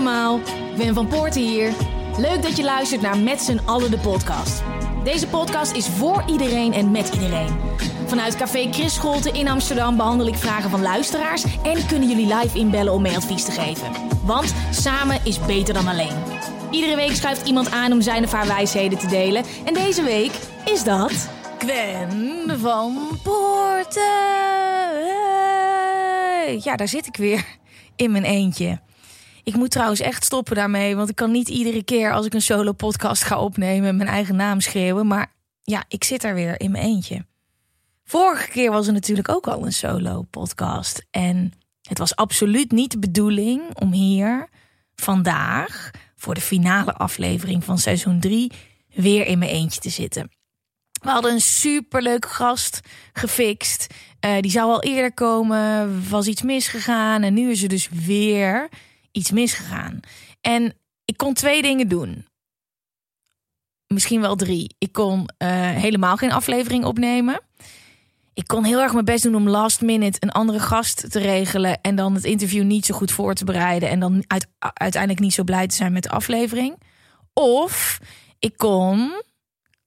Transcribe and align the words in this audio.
Allemaal, 0.00 0.40
Wim 0.76 0.94
van 0.94 1.06
Poorten 1.06 1.42
hier. 1.42 1.72
Leuk 2.18 2.42
dat 2.42 2.56
je 2.56 2.62
luistert 2.62 3.00
naar 3.00 3.18
Met 3.18 3.40
z'n 3.40 3.60
allen 3.64 3.90
de 3.90 3.98
podcast. 3.98 4.62
Deze 5.04 5.26
podcast 5.26 5.72
is 5.72 5.88
voor 5.88 6.22
iedereen 6.26 6.72
en 6.72 6.90
met 6.90 7.08
iedereen. 7.14 7.56
Vanuit 8.06 8.36
Café 8.36 8.68
Chris 8.70 8.94
Scholte 8.94 9.30
in 9.30 9.48
Amsterdam 9.48 9.96
behandel 9.96 10.26
ik 10.26 10.34
vragen 10.34 10.70
van 10.70 10.82
luisteraars... 10.82 11.44
en 11.62 11.86
kunnen 11.86 12.08
jullie 12.08 12.34
live 12.34 12.58
inbellen 12.58 12.92
om 12.92 13.02
mee 13.02 13.16
advies 13.16 13.44
te 13.44 13.50
geven. 13.50 13.92
Want 14.24 14.54
samen 14.70 15.20
is 15.24 15.40
beter 15.46 15.74
dan 15.74 15.88
alleen. 15.88 16.16
Iedere 16.70 16.96
week 16.96 17.14
schuift 17.14 17.46
iemand 17.46 17.70
aan 17.70 17.92
om 17.92 18.00
zijn 18.00 18.24
of 18.24 18.32
haar 18.32 18.46
wijsheden 18.46 18.98
te 18.98 19.06
delen. 19.06 19.44
En 19.64 19.74
deze 19.74 20.02
week 20.02 20.32
is 20.64 20.84
dat... 20.84 21.28
Gwen 21.58 22.58
van 22.60 23.18
Poorten. 23.22 24.02
Ja, 26.62 26.76
daar 26.76 26.88
zit 26.88 27.06
ik 27.06 27.16
weer. 27.16 27.44
In 27.96 28.10
mijn 28.10 28.24
eentje. 28.24 28.80
Ik 29.50 29.56
moet 29.56 29.70
trouwens 29.70 30.00
echt 30.00 30.24
stoppen 30.24 30.56
daarmee, 30.56 30.96
want 30.96 31.08
ik 31.08 31.16
kan 31.16 31.30
niet 31.30 31.48
iedere 31.48 31.82
keer 31.82 32.12
als 32.12 32.26
ik 32.26 32.34
een 32.34 32.42
solo 32.42 32.72
podcast 32.72 33.22
ga 33.22 33.40
opnemen 33.40 33.96
mijn 33.96 34.08
eigen 34.08 34.36
naam 34.36 34.60
schreeuwen. 34.60 35.06
Maar 35.06 35.32
ja, 35.62 35.84
ik 35.88 36.04
zit 36.04 36.24
er 36.24 36.34
weer 36.34 36.60
in 36.60 36.70
mijn 36.70 36.84
eentje. 36.84 37.26
Vorige 38.04 38.48
keer 38.48 38.70
was 38.70 38.86
er 38.86 38.92
natuurlijk 38.92 39.28
ook 39.28 39.46
al 39.46 39.66
een 39.66 39.72
solo 39.72 40.22
podcast. 40.22 41.06
En 41.10 41.52
het 41.82 41.98
was 41.98 42.16
absoluut 42.16 42.72
niet 42.72 42.90
de 42.90 42.98
bedoeling 42.98 43.62
om 43.74 43.92
hier 43.92 44.48
vandaag 44.94 45.90
voor 46.16 46.34
de 46.34 46.40
finale 46.40 46.94
aflevering 46.94 47.64
van 47.64 47.78
seizoen 47.78 48.20
3 48.20 48.52
weer 48.94 49.26
in 49.26 49.38
mijn 49.38 49.50
eentje 49.50 49.80
te 49.80 49.90
zitten. 49.90 50.30
We 51.02 51.10
hadden 51.10 51.32
een 51.32 51.40
superleuke 51.40 52.28
gast 52.28 52.80
gefixt. 53.12 53.86
Eh, 54.20 54.40
die 54.40 54.50
zou 54.50 54.70
al 54.70 54.82
eerder 54.82 55.14
komen, 55.14 56.02
was 56.08 56.26
iets 56.26 56.42
misgegaan 56.42 57.22
en 57.22 57.34
nu 57.34 57.50
is 57.50 57.62
er 57.62 57.68
dus 57.68 57.88
weer 57.88 58.68
iets 59.12 59.30
misgegaan. 59.30 60.00
En 60.40 60.74
ik 61.04 61.16
kon 61.16 61.34
twee 61.34 61.62
dingen 61.62 61.88
doen. 61.88 62.26
Misschien 63.86 64.20
wel 64.20 64.36
drie. 64.36 64.74
Ik 64.78 64.92
kon 64.92 65.28
eh, 65.36 65.48
helemaal 65.70 66.16
geen 66.16 66.32
aflevering 66.32 66.84
opnemen. 66.84 67.40
Ik 68.34 68.46
kon 68.46 68.64
heel 68.64 68.80
erg 68.80 68.92
mijn 68.92 69.04
best 69.04 69.22
doen 69.22 69.34
om 69.34 69.48
last 69.48 69.80
minute 69.80 70.18
een 70.20 70.30
andere 70.30 70.60
gast 70.60 71.10
te 71.10 71.18
regelen. 71.18 71.80
En 71.80 71.96
dan 71.96 72.14
het 72.14 72.24
interview 72.24 72.64
niet 72.64 72.86
zo 72.86 72.94
goed 72.94 73.10
voor 73.10 73.34
te 73.34 73.44
bereiden. 73.44 73.88
En 73.88 74.00
dan 74.00 74.24
uit, 74.26 74.46
uiteindelijk 74.58 75.22
niet 75.22 75.34
zo 75.34 75.44
blij 75.44 75.66
te 75.66 75.74
zijn 75.74 75.92
met 75.92 76.02
de 76.02 76.10
aflevering. 76.10 76.78
Of 77.32 78.00
ik 78.38 78.56
kon, 78.56 79.22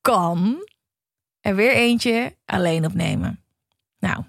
kan 0.02 0.68
er 1.40 1.56
weer 1.56 1.74
eentje 1.74 2.36
alleen 2.46 2.86
opnemen. 2.86 3.44
Nou, 4.00 4.24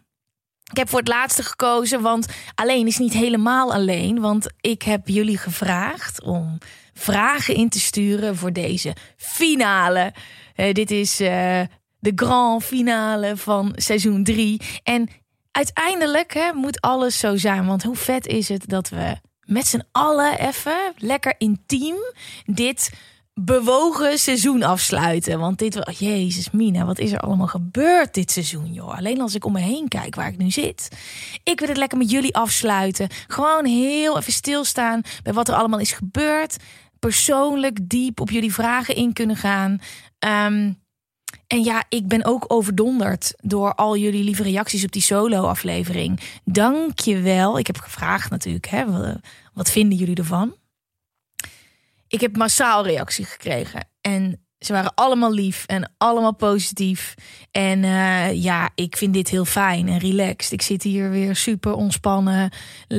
ik 0.70 0.76
heb 0.76 0.88
voor 0.88 0.98
het 0.98 1.08
laatste 1.08 1.42
gekozen, 1.42 2.00
want 2.00 2.26
alleen 2.54 2.86
is 2.86 2.98
niet 2.98 3.12
helemaal 3.12 3.72
alleen. 3.72 4.20
Want 4.20 4.46
ik 4.60 4.82
heb 4.82 5.08
jullie 5.08 5.38
gevraagd 5.38 6.22
om 6.22 6.58
vragen 6.94 7.54
in 7.54 7.68
te 7.68 7.80
sturen 7.80 8.36
voor 8.36 8.52
deze 8.52 8.94
finale. 9.16 10.12
Eh, 10.54 10.74
dit 10.74 10.90
is 10.90 11.20
eh, 11.20 11.60
de 11.98 12.12
grand 12.14 12.64
finale 12.64 13.36
van 13.36 13.72
seizoen 13.76 14.24
3. 14.24 14.60
En 14.82 15.08
uiteindelijk 15.50 16.34
hè, 16.34 16.52
moet 16.52 16.80
alles 16.80 17.18
zo 17.18 17.36
zijn. 17.36 17.66
Want 17.66 17.82
hoe 17.82 17.96
vet 17.96 18.26
is 18.26 18.48
het 18.48 18.68
dat 18.68 18.88
we 18.88 19.16
met 19.44 19.66
z'n 19.66 19.82
allen 19.92 20.38
even 20.38 20.92
lekker 20.96 21.34
intiem 21.38 21.96
dit 22.44 22.90
bewogen 23.34 24.18
seizoen 24.18 24.62
afsluiten. 24.62 25.38
Want 25.38 25.58
dit 25.58 25.74
was, 25.74 25.98
jezus 25.98 26.50
Mina, 26.50 26.84
wat 26.84 26.98
is 26.98 27.12
er 27.12 27.18
allemaal 27.18 27.46
gebeurd 27.46 28.14
dit 28.14 28.30
seizoen, 28.30 28.72
joh. 28.72 28.96
Alleen 28.96 29.20
als 29.20 29.34
ik 29.34 29.44
om 29.44 29.52
me 29.52 29.60
heen 29.60 29.88
kijk 29.88 30.14
waar 30.14 30.28
ik 30.28 30.38
nu 30.38 30.50
zit. 30.50 30.88
Ik 31.42 31.58
wil 31.60 31.68
het 31.68 31.76
lekker 31.76 31.98
met 31.98 32.10
jullie 32.10 32.36
afsluiten. 32.36 33.08
Gewoon 33.26 33.64
heel 33.64 34.18
even 34.18 34.32
stilstaan 34.32 35.02
bij 35.22 35.32
wat 35.32 35.48
er 35.48 35.54
allemaal 35.54 35.78
is 35.78 35.92
gebeurd. 35.92 36.56
Persoonlijk 36.98 37.88
diep 37.88 38.20
op 38.20 38.30
jullie 38.30 38.52
vragen 38.52 38.94
in 38.94 39.12
kunnen 39.12 39.36
gaan. 39.36 39.78
Ehm, 40.18 40.72
en 41.46 41.62
ja, 41.62 41.84
ik 41.88 42.08
ben 42.08 42.24
ook 42.24 42.44
overdonderd 42.48 43.34
door 43.42 43.74
al 43.74 43.96
jullie 43.96 44.24
lieve 44.24 44.42
reacties 44.42 44.84
op 44.84 44.92
die 44.92 45.02
solo-aflevering. 45.02 46.20
Dank 46.44 46.98
je 46.98 47.20
wel. 47.20 47.58
Ik 47.58 47.66
heb 47.66 47.76
gevraagd 47.76 48.30
natuurlijk, 48.30 48.66
hè, 48.66 48.84
wat 49.52 49.70
vinden 49.70 49.98
jullie 49.98 50.16
ervan? 50.16 50.54
Ik 52.14 52.20
heb 52.20 52.36
massaal 52.36 52.84
reactie 52.84 53.24
gekregen. 53.24 53.88
En 54.00 54.46
ze 54.58 54.72
waren 54.72 54.94
allemaal 54.94 55.32
lief 55.32 55.64
en 55.66 55.92
allemaal 55.98 56.34
positief. 56.34 57.14
En 57.50 57.82
uh, 57.82 58.42
ja, 58.42 58.70
ik 58.74 58.96
vind 58.96 59.14
dit 59.14 59.28
heel 59.28 59.44
fijn 59.44 59.88
en 59.88 59.98
relaxed. 59.98 60.52
Ik 60.52 60.62
zit 60.62 60.82
hier 60.82 61.10
weer 61.10 61.36
super 61.36 61.72
ontspannen. 61.72 62.52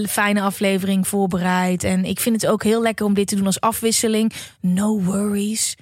Fijne 0.07 0.41
aflevering 0.41 1.07
voorbereid. 1.07 1.83
En 1.83 2.05
ik 2.05 2.19
vind 2.19 2.41
het 2.41 2.51
ook 2.51 2.63
heel 2.63 2.81
lekker 2.81 3.05
om 3.05 3.13
dit 3.13 3.27
te 3.27 3.35
doen 3.35 3.45
als 3.45 3.59
afwisseling. 3.59 4.33
No 4.61 5.01
worries. 5.01 5.75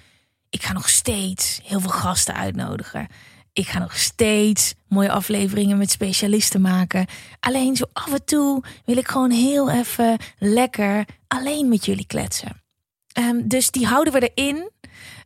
Ik 0.50 0.64
ga 0.64 0.74
nog 0.74 0.90
steeds 0.90 1.60
heel 1.64 1.80
veel 1.80 1.90
gasten 1.90 2.36
uitnodigen. 2.36 3.08
Ik 3.54 3.68
ga 3.68 3.80
nog 3.80 3.98
steeds 3.98 4.74
mooie 4.88 5.12
afleveringen 5.12 5.78
met 5.78 5.92
specialisten 5.92 6.62
maken. 6.62 7.06
Alleen 7.40 7.76
zo 7.76 7.86
af 7.94 8.14
en 8.14 8.26
toe 8.26 8.64
wil 8.86 8.98
ik 8.98 9.08
gewoon 9.08 9.32
heel 9.32 9.70
even 9.70 10.18
lekker 10.38 11.06
alleen 11.28 11.70
met 11.70 11.86
jullie 11.86 12.08
kletsen. 12.08 12.63
Um, 13.20 13.48
dus 13.48 13.72
die 13.72 13.88
houden 13.88 14.14
we 14.14 14.32
erin. 14.34 14.72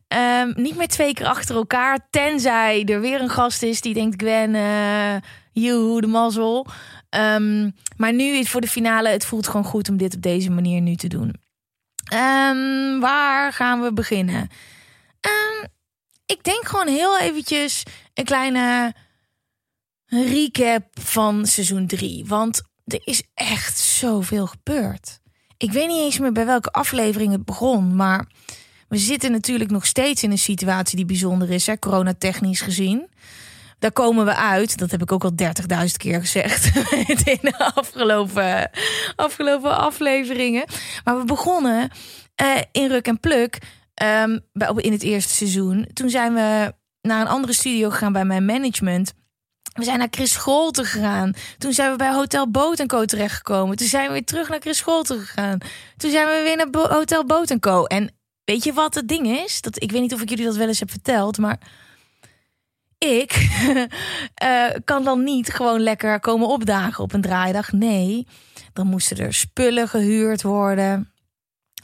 Um, 0.08 0.52
niet 0.62 0.76
meer 0.76 0.88
twee 0.88 1.14
keer 1.14 1.26
achter 1.26 1.56
elkaar. 1.56 2.08
Tenzij 2.10 2.84
er 2.84 3.00
weer 3.00 3.20
een 3.20 3.30
gast 3.30 3.62
is 3.62 3.80
die 3.80 3.94
denkt: 3.94 4.22
Gwen, 4.22 4.54
uh, 4.54 5.16
joehoe, 5.52 6.00
de 6.00 6.06
mazzel. 6.06 6.66
Um, 7.10 7.74
maar 7.96 8.12
nu 8.12 8.44
voor 8.44 8.60
de 8.60 8.68
finale. 8.68 9.08
Het 9.08 9.26
voelt 9.26 9.46
gewoon 9.46 9.64
goed 9.64 9.88
om 9.88 9.96
dit 9.96 10.14
op 10.14 10.22
deze 10.22 10.50
manier 10.50 10.80
nu 10.80 10.94
te 10.94 11.08
doen. 11.08 11.34
waar 13.00 13.52
gaan 13.52 13.82
we 13.82 13.92
beginnen? 13.92 14.48
ik 16.28 16.44
denk 16.44 16.68
gewoon 16.68 16.88
heel 16.88 17.18
eventjes 17.18 17.82
een 18.14 18.24
kleine 18.24 18.94
recap 20.06 20.84
van 21.00 21.46
seizoen 21.46 21.86
3. 21.86 22.24
Want 22.26 22.62
er 22.84 23.00
is 23.04 23.22
echt 23.34 23.78
zoveel 23.78 24.46
gebeurd. 24.46 25.20
Ik 25.58 25.72
weet 25.72 25.86
niet 25.88 26.00
eens 26.00 26.18
meer 26.18 26.32
bij 26.32 26.46
welke 26.46 26.70
aflevering 26.70 27.32
het 27.32 27.44
begon, 27.44 27.96
maar 27.96 28.26
we 28.88 28.96
zitten 28.96 29.32
natuurlijk 29.32 29.70
nog 29.70 29.86
steeds 29.86 30.22
in 30.22 30.30
een 30.30 30.38
situatie 30.38 30.96
die 30.96 31.04
bijzonder 31.04 31.50
is, 31.50 31.66
hè, 31.66 31.78
coronatechnisch 31.78 32.60
gezien. 32.60 33.08
Daar 33.78 33.92
komen 33.92 34.24
we 34.24 34.34
uit. 34.34 34.78
Dat 34.78 34.90
heb 34.90 35.02
ik 35.02 35.12
ook 35.12 35.24
al 35.24 35.32
30.000 35.42 35.46
keer 35.96 36.20
gezegd 36.20 36.66
in 37.24 37.38
de 37.40 37.72
afgelopen, 37.74 38.70
afgelopen 39.16 39.78
afleveringen. 39.78 40.64
Maar 41.04 41.18
we 41.18 41.24
begonnen 41.24 41.90
uh, 42.42 42.56
in 42.72 42.88
Ruk 42.88 43.06
en 43.06 43.20
Pluk 43.20 43.58
um, 44.02 44.40
in 44.76 44.92
het 44.92 45.02
eerste 45.02 45.32
seizoen. 45.32 45.88
Toen 45.92 46.10
zijn 46.10 46.34
we 46.34 46.74
naar 47.02 47.20
een 47.20 47.28
andere 47.28 47.52
studio 47.52 47.90
gegaan 47.90 48.12
bij 48.12 48.24
mijn 48.24 48.44
management. 48.44 49.12
We 49.78 49.84
zijn 49.84 49.98
naar 49.98 50.08
Chris 50.10 50.32
Scholte 50.32 50.84
gegaan. 50.84 51.32
Toen 51.58 51.72
zijn 51.72 51.90
we 51.90 51.96
bij 51.96 52.12
Hotel 52.12 52.50
Boot 52.50 52.86
Co 52.86 53.04
terechtgekomen. 53.04 53.76
Toen 53.76 53.86
zijn 53.86 54.06
we 54.06 54.12
weer 54.12 54.24
terug 54.24 54.48
naar 54.48 54.60
Chris 54.60 54.78
Scholte 54.78 55.18
gegaan. 55.18 55.58
Toen 55.96 56.10
zijn 56.10 56.26
we 56.26 56.40
weer 56.42 56.56
naar 56.56 56.90
Hotel 56.90 57.24
Boot 57.24 57.58
Co. 57.60 57.84
En 57.84 58.14
weet 58.44 58.64
je 58.64 58.72
wat 58.72 58.94
het 58.94 59.08
ding 59.08 59.26
is? 59.26 59.60
Dat, 59.60 59.82
ik 59.82 59.92
weet 59.92 60.00
niet 60.00 60.14
of 60.14 60.20
ik 60.22 60.28
jullie 60.28 60.44
dat 60.44 60.56
wel 60.56 60.68
eens 60.68 60.78
heb 60.78 60.90
verteld, 60.90 61.38
maar 61.38 61.58
ik 62.98 63.48
uh, 64.42 64.64
kan 64.84 65.04
dan 65.04 65.24
niet 65.24 65.52
gewoon 65.52 65.80
lekker 65.80 66.20
komen 66.20 66.48
opdagen 66.48 67.04
op 67.04 67.12
een 67.12 67.20
draaidag. 67.20 67.72
Nee, 67.72 68.26
dan 68.72 68.86
moesten 68.86 69.18
er 69.18 69.34
spullen 69.34 69.88
gehuurd 69.88 70.42
worden. 70.42 71.12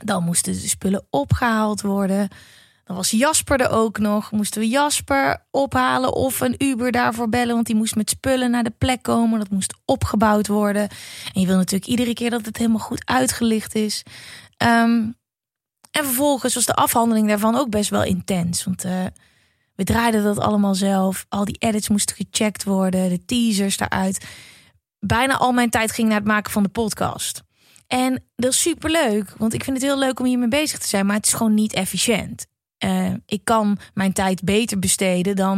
Dan 0.05 0.25
moesten 0.25 0.52
de 0.52 0.58
spullen 0.58 1.06
opgehaald 1.11 1.81
worden. 1.81 2.29
Dan 2.84 2.96
was 2.96 3.10
Jasper 3.10 3.60
er 3.60 3.70
ook 3.70 3.98
nog. 3.98 4.31
Moesten 4.31 4.60
we 4.60 4.69
Jasper 4.69 5.46
ophalen 5.50 6.12
of 6.14 6.40
een 6.40 6.54
Uber 6.58 6.92
daarvoor 6.92 7.28
bellen. 7.28 7.54
Want 7.54 7.66
die 7.66 7.76
moest 7.76 7.96
met 7.96 8.10
spullen 8.10 8.50
naar 8.50 8.64
de 8.64 8.75
plek 8.78 9.02
komen. 9.02 9.38
Dat 9.38 9.50
moest 9.50 9.75
opgebouwd 9.84 10.46
worden. 10.46 10.88
En 11.32 11.40
je 11.40 11.46
wil 11.46 11.56
natuurlijk 11.56 11.90
iedere 11.90 12.14
keer 12.14 12.31
dat 12.31 12.46
het 12.46 12.56
helemaal 12.56 12.78
goed 12.78 13.02
uitgelicht 13.06 13.75
is. 13.75 14.02
Um, 14.62 15.16
en 15.90 16.04
vervolgens 16.04 16.54
was 16.54 16.64
de 16.64 16.75
afhandeling 16.75 17.28
daarvan 17.28 17.56
ook 17.56 17.70
best 17.70 17.90
wel 17.90 18.04
intens. 18.04 18.64
Want 18.64 18.84
uh, 18.84 19.04
We 19.75 19.84
draaiden 19.84 20.22
dat 20.22 20.38
allemaal 20.38 20.75
zelf. 20.75 21.26
Al 21.28 21.44
die 21.44 21.56
edits 21.58 21.88
moesten 21.88 22.16
gecheckt 22.16 22.64
worden, 22.64 23.08
de 23.08 23.25
teasers 23.25 23.76
daaruit. 23.76 24.26
Bijna 24.98 25.36
al 25.36 25.52
mijn 25.52 25.70
tijd 25.70 25.92
ging 25.92 26.08
naar 26.08 26.19
het 26.19 26.26
maken 26.26 26.52
van 26.52 26.62
de 26.62 26.69
podcast. 26.69 27.42
En 27.86 28.25
dat 28.36 28.52
is 28.52 28.60
super 28.60 28.90
leuk, 28.90 29.34
want 29.36 29.54
ik 29.54 29.64
vind 29.64 29.76
het 29.76 29.86
heel 29.86 29.98
leuk 29.98 30.20
om 30.20 30.26
hiermee 30.26 30.48
bezig 30.48 30.78
te 30.78 30.88
zijn, 30.88 31.06
maar 31.06 31.16
het 31.16 31.26
is 31.26 31.32
gewoon 31.32 31.54
niet 31.54 31.72
efficiënt. 31.72 32.46
Uh, 32.84 33.12
ik 33.26 33.44
kan 33.44 33.78
mijn 33.94 34.12
tijd 34.12 34.42
beter 34.42 34.78
besteden 34.78 35.36
dan 35.36 35.56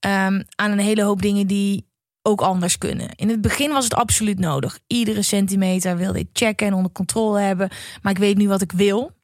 um, 0.00 0.44
aan 0.54 0.70
een 0.70 0.78
hele 0.78 1.02
hoop 1.02 1.22
dingen 1.22 1.46
die 1.46 1.86
ook 2.22 2.40
anders 2.40 2.78
kunnen. 2.78 3.08
In 3.14 3.28
het 3.28 3.40
begin 3.40 3.70
was 3.70 3.84
het 3.84 3.94
absoluut 3.94 4.38
nodig. 4.38 4.78
Iedere 4.86 5.22
centimeter 5.22 5.96
wilde 5.96 6.18
ik 6.18 6.28
checken 6.32 6.66
en 6.66 6.74
onder 6.74 6.92
controle 6.92 7.40
hebben. 7.40 7.70
Maar 8.02 8.12
ik 8.12 8.18
weet 8.18 8.36
nu 8.36 8.48
wat 8.48 8.62
ik 8.62 8.72
wil. 8.72 9.14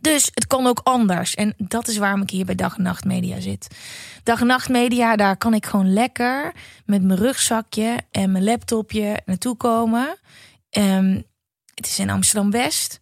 Dus 0.00 0.30
het 0.34 0.46
kan 0.46 0.66
ook 0.66 0.80
anders. 0.82 1.34
En 1.34 1.54
dat 1.56 1.88
is 1.88 1.96
waarom 1.96 2.22
ik 2.22 2.30
hier 2.30 2.44
bij 2.44 2.54
Dag 2.54 2.76
en 2.76 2.82
Nacht 2.82 3.04
Media 3.04 3.40
zit. 3.40 3.76
Dag 4.22 4.40
en 4.40 4.46
Nacht 4.46 4.68
Media, 4.68 5.16
daar 5.16 5.36
kan 5.36 5.54
ik 5.54 5.66
gewoon 5.66 5.92
lekker 5.92 6.52
met 6.84 7.02
mijn 7.02 7.18
rugzakje 7.18 7.98
en 8.10 8.32
mijn 8.32 8.44
laptopje 8.44 9.20
naartoe 9.24 9.56
komen. 9.56 10.18
Um, 10.70 11.24
het 11.74 11.86
is 11.86 11.98
in 11.98 12.10
Amsterdam 12.10 12.50
West. 12.50 13.00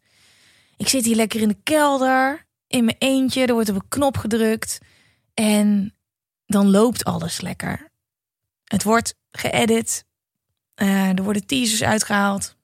Ik 0.76 0.88
zit 0.88 1.04
hier 1.04 1.16
lekker 1.16 1.40
in 1.40 1.48
de 1.48 1.58
kelder, 1.62 2.46
in 2.68 2.84
mijn 2.84 2.96
eentje. 2.98 3.46
Er 3.46 3.52
wordt 3.52 3.68
op 3.68 3.74
een 3.74 3.88
knop 3.88 4.16
gedrukt. 4.16 4.78
En 5.34 5.94
dan 6.46 6.70
loopt 6.70 7.04
alles 7.04 7.40
lekker. 7.40 7.88
Het 8.64 8.82
wordt 8.82 9.14
geëdit. 9.30 10.04
Uh, 10.82 11.08
er 11.08 11.22
worden 11.22 11.46
teasers 11.46 11.82
uitgehaald. 11.82 12.56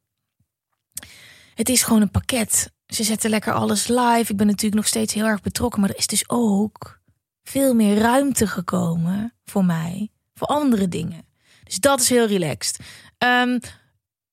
Het 1.54 1.68
is 1.68 1.82
gewoon 1.82 2.02
een 2.02 2.10
pakket. 2.10 2.72
Ze 2.86 3.04
zetten 3.04 3.30
lekker 3.30 3.52
alles 3.52 3.86
live. 3.86 4.30
Ik 4.30 4.36
ben 4.36 4.46
natuurlijk 4.46 4.74
nog 4.74 4.86
steeds 4.86 5.14
heel 5.14 5.26
erg 5.26 5.40
betrokken. 5.40 5.80
Maar 5.80 5.90
er 5.90 5.98
is 5.98 6.06
dus 6.06 6.28
ook 6.28 7.00
veel 7.42 7.74
meer 7.74 7.98
ruimte 7.98 8.46
gekomen 8.46 9.34
voor 9.44 9.64
mij. 9.64 10.10
Voor 10.34 10.46
andere 10.46 10.88
dingen. 10.88 11.26
Dus 11.64 11.76
dat 11.76 12.00
is 12.00 12.08
heel 12.08 12.26
relaxed. 12.26 12.78
Um, 13.18 13.60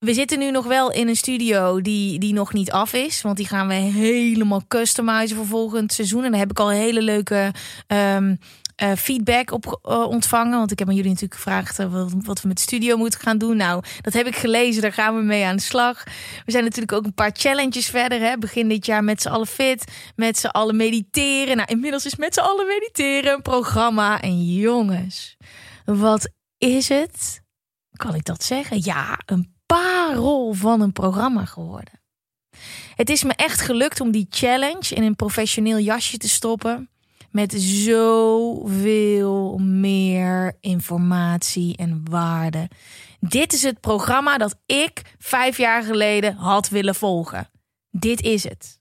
we 0.05 0.13
zitten 0.13 0.39
nu 0.39 0.51
nog 0.51 0.65
wel 0.65 0.91
in 0.91 1.07
een 1.07 1.15
studio 1.15 1.81
die, 1.81 2.19
die 2.19 2.33
nog 2.33 2.53
niet 2.53 2.71
af 2.71 2.93
is. 2.93 3.21
Want 3.21 3.37
die 3.37 3.47
gaan 3.47 3.67
we 3.67 3.73
helemaal 3.73 4.63
customizen 4.67 5.37
voor 5.37 5.45
volgend 5.45 5.93
seizoen. 5.93 6.23
En 6.23 6.31
daar 6.31 6.39
heb 6.39 6.49
ik 6.51 6.59
al 6.59 6.69
hele 6.69 7.01
leuke 7.01 7.51
um, 7.87 8.37
uh, 8.83 8.91
feedback 8.97 9.51
op 9.51 9.79
uh, 9.83 10.07
ontvangen. 10.07 10.57
Want 10.57 10.71
ik 10.71 10.79
heb 10.79 10.87
aan 10.87 10.95
jullie 10.95 11.09
natuurlijk 11.09 11.41
gevraagd 11.41 11.79
uh, 11.79 12.07
wat, 12.23 12.41
we 12.41 12.47
met 12.47 12.59
studio 12.59 12.97
moeten 12.97 13.19
gaan 13.19 13.37
doen. 13.37 13.57
Nou, 13.57 13.83
dat 14.01 14.13
heb 14.13 14.27
ik 14.27 14.35
gelezen. 14.35 14.81
Daar 14.81 14.93
gaan 14.93 15.15
we 15.15 15.21
mee 15.21 15.45
aan 15.45 15.55
de 15.55 15.61
slag. 15.61 16.03
We 16.45 16.51
zijn 16.51 16.63
natuurlijk 16.63 16.93
ook 16.93 17.05
een 17.05 17.13
paar 17.13 17.31
challenges 17.33 17.89
verder. 17.89 18.19
Hè. 18.19 18.37
Begin 18.37 18.67
dit 18.67 18.85
jaar 18.85 19.03
met 19.03 19.21
z'n 19.21 19.29
allen 19.29 19.47
fit. 19.47 19.83
Met 20.15 20.37
z'n 20.37 20.47
allen 20.47 20.75
mediteren. 20.75 21.55
Nou, 21.55 21.71
inmiddels 21.71 22.05
is 22.05 22.15
met 22.15 22.33
z'n 22.33 22.39
allen 22.39 22.67
mediteren 22.67 23.33
een 23.33 23.41
programma. 23.41 24.21
En 24.21 24.45
jongens, 24.45 25.37
wat 25.85 26.29
is 26.57 26.89
het? 26.89 27.41
Kan 27.91 28.15
ik 28.15 28.25
dat 28.25 28.43
zeggen? 28.43 28.79
Ja, 28.83 29.19
een 29.25 29.59
parel 29.71 30.53
van 30.53 30.81
een 30.81 30.91
programma 30.91 31.45
geworden. 31.45 32.01
Het 32.95 33.09
is 33.09 33.23
me 33.23 33.33
echt 33.33 33.61
gelukt 33.61 34.01
om 34.01 34.11
die 34.11 34.27
challenge 34.29 34.95
in 34.95 35.03
een 35.03 35.15
professioneel 35.15 35.79
jasje 35.79 36.17
te 36.17 36.29
stoppen. 36.29 36.89
Met 37.29 37.53
zoveel 37.61 39.57
meer 39.57 40.57
informatie 40.59 41.77
en 41.77 42.01
waarde. 42.09 42.69
Dit 43.19 43.53
is 43.53 43.63
het 43.63 43.79
programma 43.79 44.37
dat 44.37 44.59
ik 44.65 45.01
vijf 45.17 45.57
jaar 45.57 45.83
geleden 45.83 46.35
had 46.35 46.69
willen 46.69 46.95
volgen. 46.95 47.49
Dit 47.89 48.21
is 48.21 48.43
het 48.43 48.80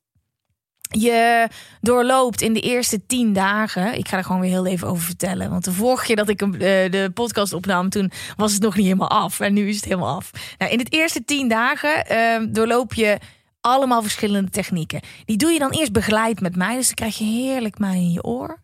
je 0.90 1.48
doorloopt 1.80 2.40
in 2.40 2.52
de 2.52 2.60
eerste 2.60 3.06
tien 3.06 3.32
dagen. 3.32 3.94
Ik 3.98 4.08
ga 4.08 4.16
er 4.16 4.24
gewoon 4.24 4.40
weer 4.40 4.50
heel 4.50 4.66
even 4.66 4.88
over 4.88 5.04
vertellen. 5.04 5.50
Want 5.50 5.64
de 5.64 5.72
vorige 5.72 6.04
keer 6.04 6.16
dat 6.16 6.28
ik 6.28 6.42
eh, 6.42 6.48
de 6.90 7.10
podcast 7.14 7.52
opnam, 7.52 7.88
toen 7.88 8.10
was 8.36 8.52
het 8.52 8.62
nog 8.62 8.76
niet 8.76 8.84
helemaal 8.84 9.10
af. 9.10 9.40
En 9.40 9.52
nu 9.52 9.68
is 9.68 9.76
het 9.76 9.84
helemaal 9.84 10.16
af. 10.16 10.30
Nou, 10.58 10.72
in 10.72 10.78
de 10.78 10.86
eerste 10.88 11.24
tien 11.24 11.48
dagen 11.48 12.04
uh, 12.12 12.46
doorloop 12.54 12.94
je 12.94 13.18
allemaal 13.60 14.02
verschillende 14.02 14.50
technieken. 14.50 15.00
Die 15.24 15.36
doe 15.36 15.50
je 15.50 15.58
dan 15.58 15.70
eerst 15.70 15.92
begeleid 15.92 16.40
met 16.40 16.56
mij. 16.56 16.76
Dus 16.76 16.86
dan 16.86 16.94
krijg 16.94 17.18
je 17.18 17.24
heerlijk 17.24 17.78
mij 17.78 17.96
in 17.96 18.12
je 18.12 18.24
oor. 18.24 18.60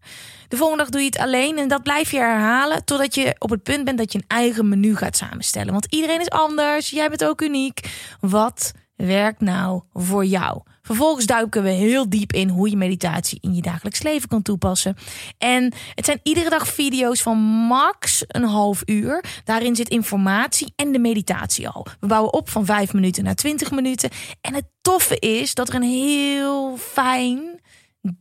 De 0.49 0.56
volgende 0.56 0.82
dag 0.82 0.93
doe 0.93 1.00
je 1.00 1.06
het 1.06 1.19
alleen 1.19 1.58
en 1.58 1.69
dat 1.69 1.82
blijf 1.82 2.11
je 2.11 2.19
herhalen 2.19 2.84
totdat 2.84 3.14
je 3.14 3.37
op 3.38 3.50
het 3.50 3.62
punt 3.62 3.84
bent 3.84 3.99
dat 3.99 4.12
je 4.12 4.19
een 4.19 4.37
eigen 4.37 4.69
menu 4.69 4.96
gaat 4.96 5.17
samenstellen. 5.17 5.72
Want 5.72 5.87
iedereen 5.90 6.20
is 6.20 6.31
anders, 6.31 6.90
jij 6.90 7.08
bent 7.08 7.25
ook 7.25 7.40
uniek. 7.40 7.90
Wat 8.20 8.72
werkt 8.96 9.40
nou 9.40 9.82
voor 9.93 10.25
jou? 10.25 10.62
Vervolgens 10.86 11.26
duiken 11.26 11.62
we 11.62 11.68
heel 11.68 12.08
diep 12.08 12.32
in 12.32 12.48
hoe 12.48 12.70
je 12.70 12.76
meditatie 12.76 13.38
in 13.40 13.54
je 13.54 13.62
dagelijks 13.62 14.02
leven 14.02 14.28
kan 14.28 14.42
toepassen. 14.42 14.96
En 15.38 15.72
het 15.94 16.04
zijn 16.04 16.20
iedere 16.22 16.50
dag 16.50 16.68
video's 16.68 17.22
van 17.22 17.38
max 17.38 18.24
een 18.26 18.44
half 18.44 18.82
uur. 18.84 19.24
Daarin 19.44 19.76
zit 19.76 19.88
informatie 19.88 20.72
en 20.76 20.92
de 20.92 20.98
meditatie 20.98 21.68
al. 21.68 21.86
We 22.00 22.06
bouwen 22.06 22.32
op 22.32 22.48
van 22.48 22.64
5 22.64 22.92
minuten 22.92 23.24
naar 23.24 23.34
20 23.34 23.70
minuten. 23.70 24.10
En 24.40 24.54
het 24.54 24.64
toffe 24.80 25.18
is 25.18 25.54
dat 25.54 25.68
er 25.68 25.74
een 25.74 25.82
heel 25.82 26.76
fijn 26.76 27.60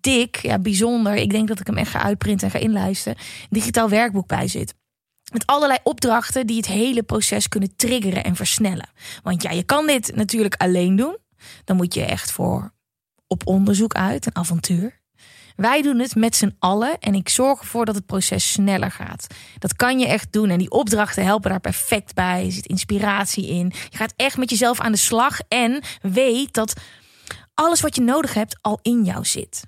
dik, 0.02 0.36
ja 0.42 0.60
bijzonder, 0.60 1.16
ik 1.16 1.30
denk 1.30 1.48
dat 1.48 1.60
ik 1.60 1.68
hem 1.68 1.78
echt 1.78 1.92
ga 1.92 2.02
uitprinten 2.02 2.48
en 2.48 2.54
ga 2.54 2.66
inlijsten, 2.66 3.16
digitaal 3.50 3.90
werkboek 3.90 4.28
bij 4.28 4.48
zit. 4.48 4.74
Met 5.32 5.46
allerlei 5.46 5.80
opdrachten 5.84 6.48
die 6.48 6.58
het 6.58 6.68
hele 6.68 7.04
proces 7.04 7.48
kunnen 7.48 7.76
triggeren 7.76 8.24
en 8.24 8.36
versnellen. 8.36 8.90
Want 9.24 9.44
ja, 9.44 9.52
je 9.52 9.64
kan 9.64 9.88
dit 9.88 10.16
natuurlijk 10.16 10.56
alleen 10.56 10.96
doen. 10.96 11.18
Dan 11.64 11.76
moet 11.76 11.94
je 11.94 12.06
echt 12.06 12.32
voor 12.32 12.74
op 13.28 13.48
onderzoek 13.48 13.94
uit, 13.94 14.26
een 14.26 14.36
avontuur. 14.36 15.04
Wij 15.56 15.82
doen 15.82 16.00
het 16.00 16.16
met 16.16 16.36
z'n 16.36 16.56
allen 16.60 17.00
en 17.00 17.14
ik 17.14 17.30
zorg 17.30 17.60
ervoor 17.60 17.86
dat 17.86 17.96
het 17.96 18.06
proces 18.06 18.52
sneller 18.52 18.92
gaat. 18.92 19.28
Dat 19.60 19.76
kan 19.76 20.00
je 20.00 20.08
echt 20.08 20.32
doen 20.32 20.50
en 20.50 20.58
die 20.58 20.72
opdrachten 20.72 21.24
helpen 21.24 21.50
daar 21.50 21.60
perfect 21.60 22.14
bij. 22.14 22.46
Er 22.46 22.52
zit 22.52 22.66
inspiratie 22.66 23.48
in. 23.48 23.74
Je 23.90 23.98
gaat 23.98 24.14
echt 24.16 24.38
met 24.38 24.50
jezelf 24.50 24.80
aan 24.80 24.92
de 24.92 24.98
slag 24.98 25.40
en 25.48 25.84
weet 26.02 26.54
dat 26.54 26.74
alles 27.54 27.82
wat 27.82 27.96
je 27.96 28.02
nodig 28.02 28.34
hebt 28.34 28.58
al 28.62 28.80
in 28.82 29.04
jou 29.04 29.26
zit. 29.26 29.64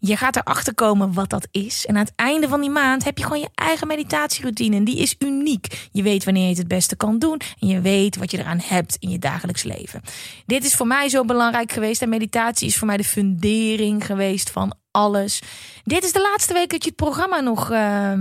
Je 0.00 0.16
gaat 0.16 0.36
erachter 0.36 0.74
komen 0.74 1.12
wat 1.12 1.30
dat 1.30 1.48
is. 1.50 1.86
En 1.86 1.96
aan 1.96 2.04
het 2.04 2.12
einde 2.16 2.48
van 2.48 2.60
die 2.60 2.70
maand 2.70 3.04
heb 3.04 3.18
je 3.18 3.24
gewoon 3.24 3.40
je 3.40 3.50
eigen 3.54 3.86
meditatieroutine. 3.86 4.76
En 4.76 4.84
die 4.84 4.98
is 4.98 5.14
uniek. 5.18 5.88
Je 5.92 6.02
weet 6.02 6.24
wanneer 6.24 6.42
je 6.42 6.48
het 6.48 6.58
het 6.58 6.68
beste 6.68 6.96
kan 6.96 7.18
doen. 7.18 7.40
En 7.58 7.68
je 7.68 7.80
weet 7.80 8.16
wat 8.16 8.30
je 8.30 8.38
eraan 8.38 8.60
hebt 8.62 8.96
in 8.98 9.10
je 9.10 9.18
dagelijks 9.18 9.62
leven. 9.62 10.00
Dit 10.46 10.64
is 10.64 10.74
voor 10.74 10.86
mij 10.86 11.08
zo 11.08 11.24
belangrijk 11.24 11.72
geweest. 11.72 12.02
En 12.02 12.08
meditatie 12.08 12.68
is 12.68 12.76
voor 12.76 12.86
mij 12.86 12.96
de 12.96 13.04
fundering 13.04 14.06
geweest 14.06 14.50
van 14.50 14.74
alles. 14.90 15.42
Dit 15.84 16.04
is 16.04 16.12
de 16.12 16.20
laatste 16.20 16.52
week 16.52 16.70
dat 16.70 16.82
je 16.82 16.88
het 16.88 16.98
programma 16.98 17.40
nog 17.40 17.70
uh, 17.70 18.12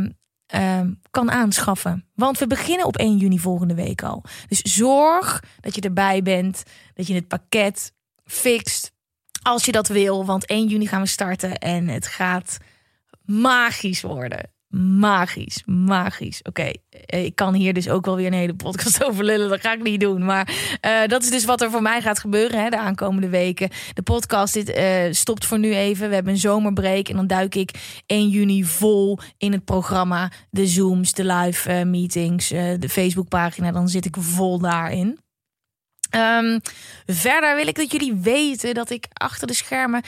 uh, 0.55 0.81
kan 1.11 1.31
aanschaffen. 1.31 2.07
Want 2.15 2.37
we 2.37 2.47
beginnen 2.47 2.85
op 2.85 2.97
1 2.97 3.17
juni 3.17 3.39
volgende 3.39 3.75
week 3.75 4.03
al. 4.03 4.23
Dus 4.47 4.61
zorg 4.61 5.43
dat 5.59 5.75
je 5.75 5.81
erbij 5.81 6.21
bent. 6.21 6.63
Dat 6.93 7.07
je 7.07 7.13
het 7.13 7.27
pakket 7.27 7.93
fixt 8.23 8.91
als 9.41 9.65
je 9.65 9.71
dat 9.71 9.87
wil, 9.87 10.25
want 10.25 10.45
1 10.45 10.67
juni 10.67 10.87
gaan 10.87 11.01
we 11.01 11.07
starten 11.07 11.57
en 11.57 11.87
het 11.87 12.07
gaat 12.07 12.57
magisch 13.25 14.01
worden. 14.01 14.49
Magisch, 14.99 15.63
magisch. 15.65 16.41
Oké, 16.41 16.71
eh, 16.89 17.25
ik 17.25 17.35
kan 17.35 17.53
hier 17.53 17.73
dus 17.73 17.89
ook 17.89 18.05
wel 18.05 18.15
weer 18.15 18.27
een 18.27 18.33
hele 18.33 18.55
podcast 18.55 19.03
over 19.07 19.23
lullen. 19.23 19.49
Dat 19.49 19.61
ga 19.61 19.73
ik 19.73 19.83
niet 19.83 19.99
doen. 19.99 20.25
Maar 20.25 20.53
uh, 20.85 21.07
dat 21.07 21.23
is 21.23 21.29
dus 21.29 21.45
wat 21.45 21.61
er 21.61 21.71
voor 21.71 21.81
mij 21.81 22.01
gaat 22.01 22.19
gebeuren 22.19 22.63
hè, 22.63 22.69
de 22.69 22.77
aankomende 22.77 23.29
weken. 23.29 23.69
De 23.93 24.01
podcast 24.01 24.53
dit, 24.53 24.77
uh, 24.77 25.13
stopt 25.13 25.45
voor 25.45 25.59
nu 25.59 25.75
even. 25.75 26.07
We 26.09 26.15
hebben 26.15 26.33
een 26.33 26.39
zomerbreak. 26.39 27.07
En 27.07 27.15
dan 27.15 27.27
duik 27.27 27.55
ik 27.55 28.01
1 28.05 28.29
juni 28.29 28.63
vol 28.63 29.19
in 29.37 29.51
het 29.51 29.65
programma. 29.65 30.31
De 30.49 30.67
Zooms, 30.67 31.13
de 31.13 31.25
live 31.25 31.85
meetings, 31.85 32.47
de 32.47 32.89
Facebookpagina. 32.89 33.71
Dan 33.71 33.89
zit 33.89 34.05
ik 34.05 34.15
vol 34.19 34.59
daarin. 34.59 35.19
Um, 36.15 36.61
verder 37.05 37.55
wil 37.55 37.67
ik 37.67 37.75
dat 37.75 37.91
jullie 37.91 38.15
weten 38.15 38.73
dat 38.73 38.89
ik 38.89 39.05
achter 39.13 39.47
de 39.47 39.53
schermen 39.53 40.03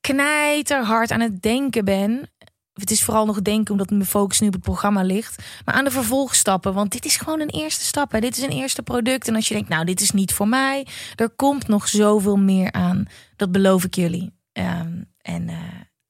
knijterhard 0.00 1.10
aan 1.10 1.20
het 1.20 1.42
denken 1.42 1.84
ben. 1.84 2.30
Het 2.72 2.90
is 2.90 3.04
vooral 3.04 3.26
nog 3.26 3.42
denken 3.42 3.72
omdat 3.72 3.90
mijn 3.90 4.06
focus 4.06 4.40
nu 4.40 4.46
op 4.46 4.52
het 4.52 4.62
programma 4.62 5.02
ligt. 5.02 5.42
Maar 5.64 5.74
aan 5.74 5.84
de 5.84 5.90
vervolgstappen. 5.90 6.74
Want 6.74 6.92
dit 6.92 7.04
is 7.04 7.16
gewoon 7.16 7.40
een 7.40 7.50
eerste 7.50 7.84
stap. 7.84 8.12
Hè. 8.12 8.20
Dit 8.20 8.36
is 8.36 8.42
een 8.42 8.50
eerste 8.50 8.82
product. 8.82 9.28
En 9.28 9.34
als 9.34 9.48
je 9.48 9.54
denkt, 9.54 9.68
nou, 9.68 9.84
dit 9.84 10.00
is 10.00 10.10
niet 10.10 10.32
voor 10.32 10.48
mij. 10.48 10.86
Er 11.14 11.30
komt 11.30 11.68
nog 11.68 11.88
zoveel 11.88 12.36
meer 12.36 12.72
aan. 12.72 13.06
Dat 13.36 13.52
beloof 13.52 13.84
ik 13.84 13.94
jullie. 13.94 14.32
Um, 14.52 15.12
en 15.22 15.48
uh, 15.48 15.58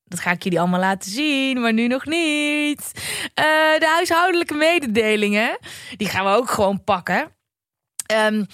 dat 0.04 0.20
ga 0.20 0.30
ik 0.30 0.42
jullie 0.42 0.60
allemaal 0.60 0.80
laten 0.80 1.10
zien. 1.10 1.60
Maar 1.60 1.72
nu 1.72 1.86
nog 1.86 2.06
niet. 2.06 2.90
Uh, 2.94 3.78
de 3.78 3.92
huishoudelijke 3.94 4.54
mededelingen. 4.54 5.58
Die 5.96 6.08
gaan 6.08 6.24
we 6.24 6.30
ook 6.30 6.50
gewoon 6.50 6.84
pakken. 6.84 7.36
Um, 8.12 8.46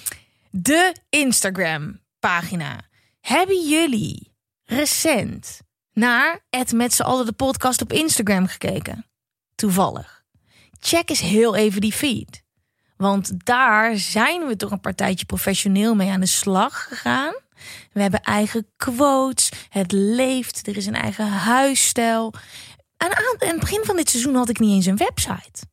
de 0.54 0.94
Instagram-pagina. 1.08 2.80
Hebben 3.20 3.68
jullie 3.68 4.32
recent 4.64 5.60
naar 5.92 6.40
het 6.50 6.72
met 6.72 6.94
z'n 6.94 7.02
allen 7.02 7.26
de 7.26 7.32
podcast 7.32 7.82
op 7.82 7.92
Instagram 7.92 8.46
gekeken? 8.46 9.06
Toevallig. 9.54 10.22
Check 10.80 11.10
eens 11.10 11.20
heel 11.20 11.54
even 11.54 11.80
die 11.80 11.92
feed. 11.92 12.42
Want 12.96 13.46
daar 13.46 13.96
zijn 13.96 14.46
we 14.46 14.56
toch 14.56 14.70
een 14.70 14.80
partijtje 14.80 15.26
professioneel 15.26 15.94
mee 15.94 16.10
aan 16.10 16.20
de 16.20 16.26
slag 16.26 16.88
gegaan. 16.88 17.34
We 17.92 18.02
hebben 18.02 18.20
eigen 18.20 18.66
quotes. 18.76 19.50
Het 19.68 19.92
leeft. 19.92 20.66
Er 20.66 20.76
is 20.76 20.86
een 20.86 20.94
eigen 20.94 21.28
huisstijl. 21.28 22.34
aan, 22.96 23.16
aan 23.16 23.36
het 23.38 23.60
begin 23.60 23.84
van 23.84 23.96
dit 23.96 24.10
seizoen 24.10 24.34
had 24.34 24.48
ik 24.48 24.58
niet 24.58 24.74
eens 24.74 24.86
een 24.86 24.96
website. 24.96 25.70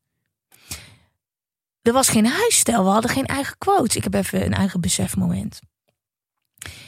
Er 1.82 1.94
was 1.94 2.10
geen 2.10 2.28
huisstijl, 2.28 2.84
we 2.84 2.90
hadden 2.90 3.12
geen 3.12 3.26
eigen 3.26 3.58
quotes. 3.58 3.96
Ik 3.96 4.04
heb 4.04 4.14
even 4.14 4.46
een 4.46 4.54
eigen 4.54 4.82
besefmoment. 4.82 5.60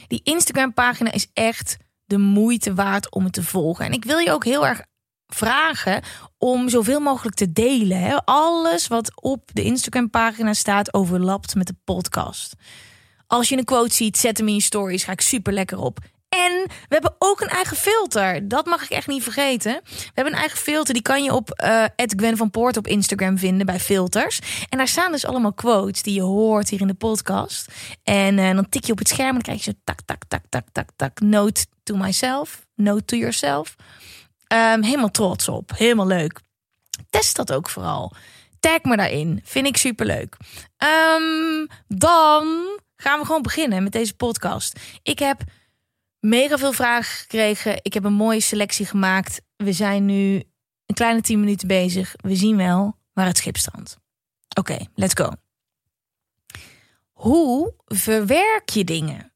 Die 0.06 0.20
Instagram-pagina 0.22 1.12
is 1.12 1.26
echt 1.32 1.76
de 2.04 2.18
moeite 2.18 2.74
waard 2.74 3.10
om 3.10 3.24
het 3.24 3.32
te 3.32 3.42
volgen. 3.42 3.84
En 3.84 3.92
ik 3.92 4.04
wil 4.04 4.18
je 4.18 4.32
ook 4.32 4.44
heel 4.44 4.66
erg 4.66 4.82
vragen 5.26 6.02
om 6.38 6.68
zoveel 6.68 7.00
mogelijk 7.00 7.36
te 7.36 7.52
delen. 7.52 8.00
Hè? 8.00 8.24
Alles 8.24 8.86
wat 8.88 9.22
op 9.22 9.50
de 9.52 9.62
Instagram-pagina 9.62 10.52
staat 10.52 10.94
overlapt 10.94 11.54
met 11.54 11.66
de 11.66 11.76
podcast. 11.84 12.54
Als 13.26 13.48
je 13.48 13.56
een 13.56 13.64
quote 13.64 13.94
ziet, 13.94 14.16
zet 14.16 14.38
hem 14.38 14.48
in 14.48 14.54
je 14.54 14.62
stories. 14.62 15.04
Ga 15.04 15.12
ik 15.12 15.20
super 15.20 15.52
lekker 15.52 15.78
op. 15.78 15.98
En 16.38 16.62
we 16.66 16.88
hebben 16.88 17.14
ook 17.18 17.40
een 17.40 17.48
eigen 17.48 17.76
filter. 17.76 18.48
Dat 18.48 18.66
mag 18.66 18.82
ik 18.82 18.90
echt 18.90 19.06
niet 19.06 19.22
vergeten. 19.22 19.80
We 19.84 20.10
hebben 20.14 20.32
een 20.32 20.40
eigen 20.40 20.58
filter. 20.58 20.94
Die 20.94 21.02
kan 21.02 21.24
je 21.24 21.32
op 21.32 21.62
uh, 21.64 21.84
Gwen 21.96 22.36
van 22.36 22.50
Poort 22.50 22.76
op 22.76 22.86
Instagram 22.86 23.38
vinden 23.38 23.66
bij 23.66 23.80
filters. 23.80 24.40
En 24.68 24.78
daar 24.78 24.88
staan 24.88 25.12
dus 25.12 25.26
allemaal 25.26 25.52
quotes 25.52 26.02
die 26.02 26.14
je 26.14 26.22
hoort 26.22 26.68
hier 26.68 26.80
in 26.80 26.86
de 26.86 26.94
podcast. 26.94 27.72
En 28.02 28.38
uh, 28.38 28.54
dan 28.54 28.68
tik 28.68 28.84
je 28.84 28.92
op 28.92 28.98
het 28.98 29.08
scherm 29.08 29.28
en 29.28 29.32
dan 29.32 29.42
krijg 29.42 29.64
je 29.64 29.70
zo 29.70 29.78
tak, 29.84 29.98
tak, 30.04 30.22
tak, 30.28 30.42
tak, 30.48 30.64
tak, 30.72 30.88
tak. 30.96 31.20
Note 31.20 31.66
to 31.82 31.96
myself. 31.96 32.66
Note 32.74 33.04
to 33.04 33.16
yourself. 33.16 33.76
Um, 34.48 34.82
helemaal 34.82 35.10
trots 35.10 35.48
op. 35.48 35.72
Helemaal 35.76 36.06
leuk. 36.06 36.40
Test 37.10 37.36
dat 37.36 37.52
ook 37.52 37.68
vooral. 37.68 38.12
Tag 38.60 38.82
me 38.82 38.96
daarin. 38.96 39.40
Vind 39.44 39.66
ik 39.66 39.76
super 39.76 40.06
leuk. 40.06 40.36
Um, 40.78 41.68
dan 41.88 42.46
gaan 42.96 43.18
we 43.18 43.26
gewoon 43.26 43.42
beginnen 43.42 43.82
met 43.82 43.92
deze 43.92 44.14
podcast. 44.14 44.80
Ik 45.02 45.18
heb 45.18 45.42
mega 46.22 46.58
veel 46.58 46.72
vragen 46.72 47.14
gekregen. 47.14 47.78
Ik 47.82 47.94
heb 47.94 48.04
een 48.04 48.12
mooie 48.12 48.40
selectie 48.40 48.86
gemaakt. 48.86 49.42
We 49.56 49.72
zijn 49.72 50.04
nu 50.04 50.34
een 50.86 50.94
kleine 50.94 51.20
10 51.20 51.40
minuten 51.40 51.68
bezig. 51.68 52.14
We 52.16 52.36
zien 52.36 52.56
wel 52.56 52.98
waar 53.12 53.26
het 53.26 53.36
schip 53.36 53.56
strandt. 53.56 53.98
Oké, 54.58 54.78
let's 54.94 55.14
go. 55.14 55.30
Hoe 57.12 57.74
verwerk 57.86 58.68
je 58.68 58.84
dingen? 58.84 59.32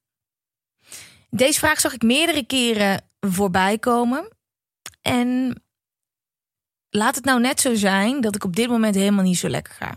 Deze 1.31 1.59
vraag 1.59 1.81
zag 1.81 1.93
ik 1.93 2.03
meerdere 2.03 2.47
keren 2.47 3.11
voorbij 3.21 3.79
komen. 3.79 4.29
En 5.03 5.63
laat 6.91 7.15
het 7.15 7.25
nou 7.25 7.41
net 7.41 7.61
zo 7.61 7.75
zijn 7.75 8.21
dat 8.21 8.35
ik 8.35 8.45
op 8.45 8.57
dit 8.57 8.69
moment 8.69 8.95
helemaal 8.95 9.25
niet 9.25 9.39
zo 9.39 9.49
lekker 9.49 9.75
ga. 9.75 9.97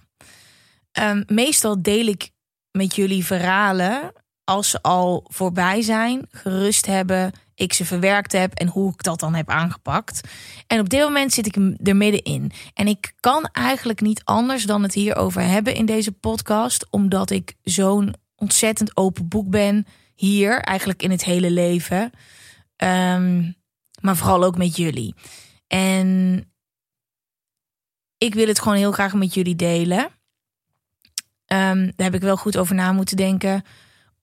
Um, 1.11 1.23
meestal 1.27 1.81
deel 1.81 2.05
ik 2.05 2.31
met 2.71 2.95
jullie 2.95 3.25
verhalen 3.25 4.13
als 4.49 4.69
ze 4.69 4.81
al 4.81 5.25
voorbij 5.27 5.81
zijn, 5.81 6.27
gerust 6.31 6.85
hebben, 6.85 7.31
ik 7.55 7.73
ze 7.73 7.85
verwerkt 7.85 8.31
heb 8.31 8.53
en 8.53 8.67
hoe 8.67 8.93
ik 8.93 9.03
dat 9.03 9.19
dan 9.19 9.33
heb 9.33 9.49
aangepakt. 9.49 10.21
En 10.67 10.79
op 10.79 10.89
dit 10.89 11.01
moment 11.01 11.33
zit 11.33 11.45
ik 11.45 11.55
er 11.83 11.95
middenin. 11.95 12.51
En 12.73 12.87
ik 12.87 13.13
kan 13.19 13.49
eigenlijk 13.51 14.01
niet 14.01 14.21
anders 14.23 14.65
dan 14.65 14.83
het 14.83 14.93
hierover 14.93 15.41
hebben 15.41 15.75
in 15.75 15.85
deze 15.85 16.11
podcast, 16.11 16.87
omdat 16.89 17.29
ik 17.29 17.55
zo'n 17.63 18.15
ontzettend 18.35 18.97
open 18.97 19.27
boek 19.27 19.49
ben 19.49 19.85
hier, 20.15 20.59
eigenlijk 20.59 21.01
in 21.01 21.11
het 21.11 21.23
hele 21.23 21.51
leven. 21.51 22.11
Um, 22.77 23.55
maar 24.01 24.15
vooral 24.17 24.43
ook 24.43 24.57
met 24.57 24.75
jullie. 24.75 25.15
En 25.67 26.51
ik 28.17 28.33
wil 28.33 28.47
het 28.47 28.59
gewoon 28.59 28.77
heel 28.77 28.91
graag 28.91 29.13
met 29.13 29.33
jullie 29.33 29.55
delen. 29.55 29.99
Um, 31.51 31.85
daar 31.95 32.05
heb 32.05 32.15
ik 32.15 32.21
wel 32.21 32.37
goed 32.37 32.57
over 32.57 32.75
na 32.75 32.91
moeten 32.91 33.17
denken, 33.17 33.63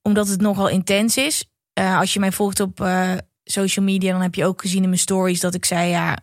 omdat 0.06 0.28
het 0.28 0.40
nogal 0.40 0.68
intens 0.68 1.16
is. 1.16 1.44
Uh, 1.78 1.98
als 1.98 2.12
je 2.12 2.20
mij 2.20 2.32
volgt 2.32 2.60
op 2.60 2.80
uh, 2.80 3.12
social 3.44 3.84
media, 3.84 4.12
dan 4.12 4.20
heb 4.20 4.34
je 4.34 4.44
ook 4.44 4.60
gezien 4.60 4.82
in 4.82 4.88
mijn 4.88 5.00
stories 5.00 5.40
dat 5.40 5.54
ik 5.54 5.64
zei: 5.64 5.88
ja, 5.88 6.18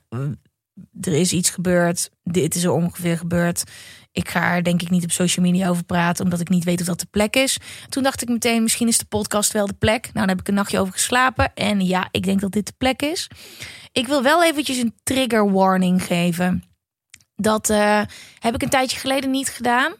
er 1.01 1.13
is 1.13 1.33
iets 1.33 1.49
gebeurd. 1.49 2.09
Dit 2.23 2.55
is 2.55 2.63
er 2.63 2.71
ongeveer 2.71 3.17
gebeurd. 3.17 3.63
Ik 4.11 4.29
ga 4.29 4.55
er 4.55 4.63
denk 4.63 4.81
ik 4.81 4.89
niet 4.89 5.03
op 5.03 5.11
social 5.11 5.45
media 5.45 5.69
over 5.69 5.83
praten, 5.83 6.23
omdat 6.23 6.39
ik 6.39 6.49
niet 6.49 6.63
weet 6.63 6.79
of 6.79 6.85
dat 6.85 6.99
de 6.99 7.07
plek 7.11 7.35
is. 7.35 7.57
Toen 7.89 8.03
dacht 8.03 8.21
ik 8.21 8.29
meteen, 8.29 8.63
misschien 8.63 8.87
is 8.87 8.97
de 8.97 9.05
podcast 9.05 9.51
wel 9.51 9.67
de 9.67 9.73
plek. 9.73 10.03
Nou, 10.03 10.13
daar 10.13 10.27
heb 10.27 10.39
ik 10.39 10.47
een 10.47 10.53
nachtje 10.53 10.79
over 10.79 10.93
geslapen. 10.93 11.53
En 11.53 11.81
ja, 11.81 12.07
ik 12.11 12.23
denk 12.23 12.41
dat 12.41 12.51
dit 12.51 12.65
de 12.65 12.73
plek 12.77 13.01
is. 13.01 13.27
Ik 13.91 14.07
wil 14.07 14.23
wel 14.23 14.43
eventjes 14.43 14.77
een 14.77 14.95
trigger 15.03 15.51
warning 15.51 16.03
geven. 16.03 16.63
Dat 17.35 17.69
uh, 17.69 18.01
heb 18.39 18.55
ik 18.55 18.61
een 18.61 18.69
tijdje 18.69 18.99
geleden 18.99 19.31
niet 19.31 19.49
gedaan. 19.49 19.93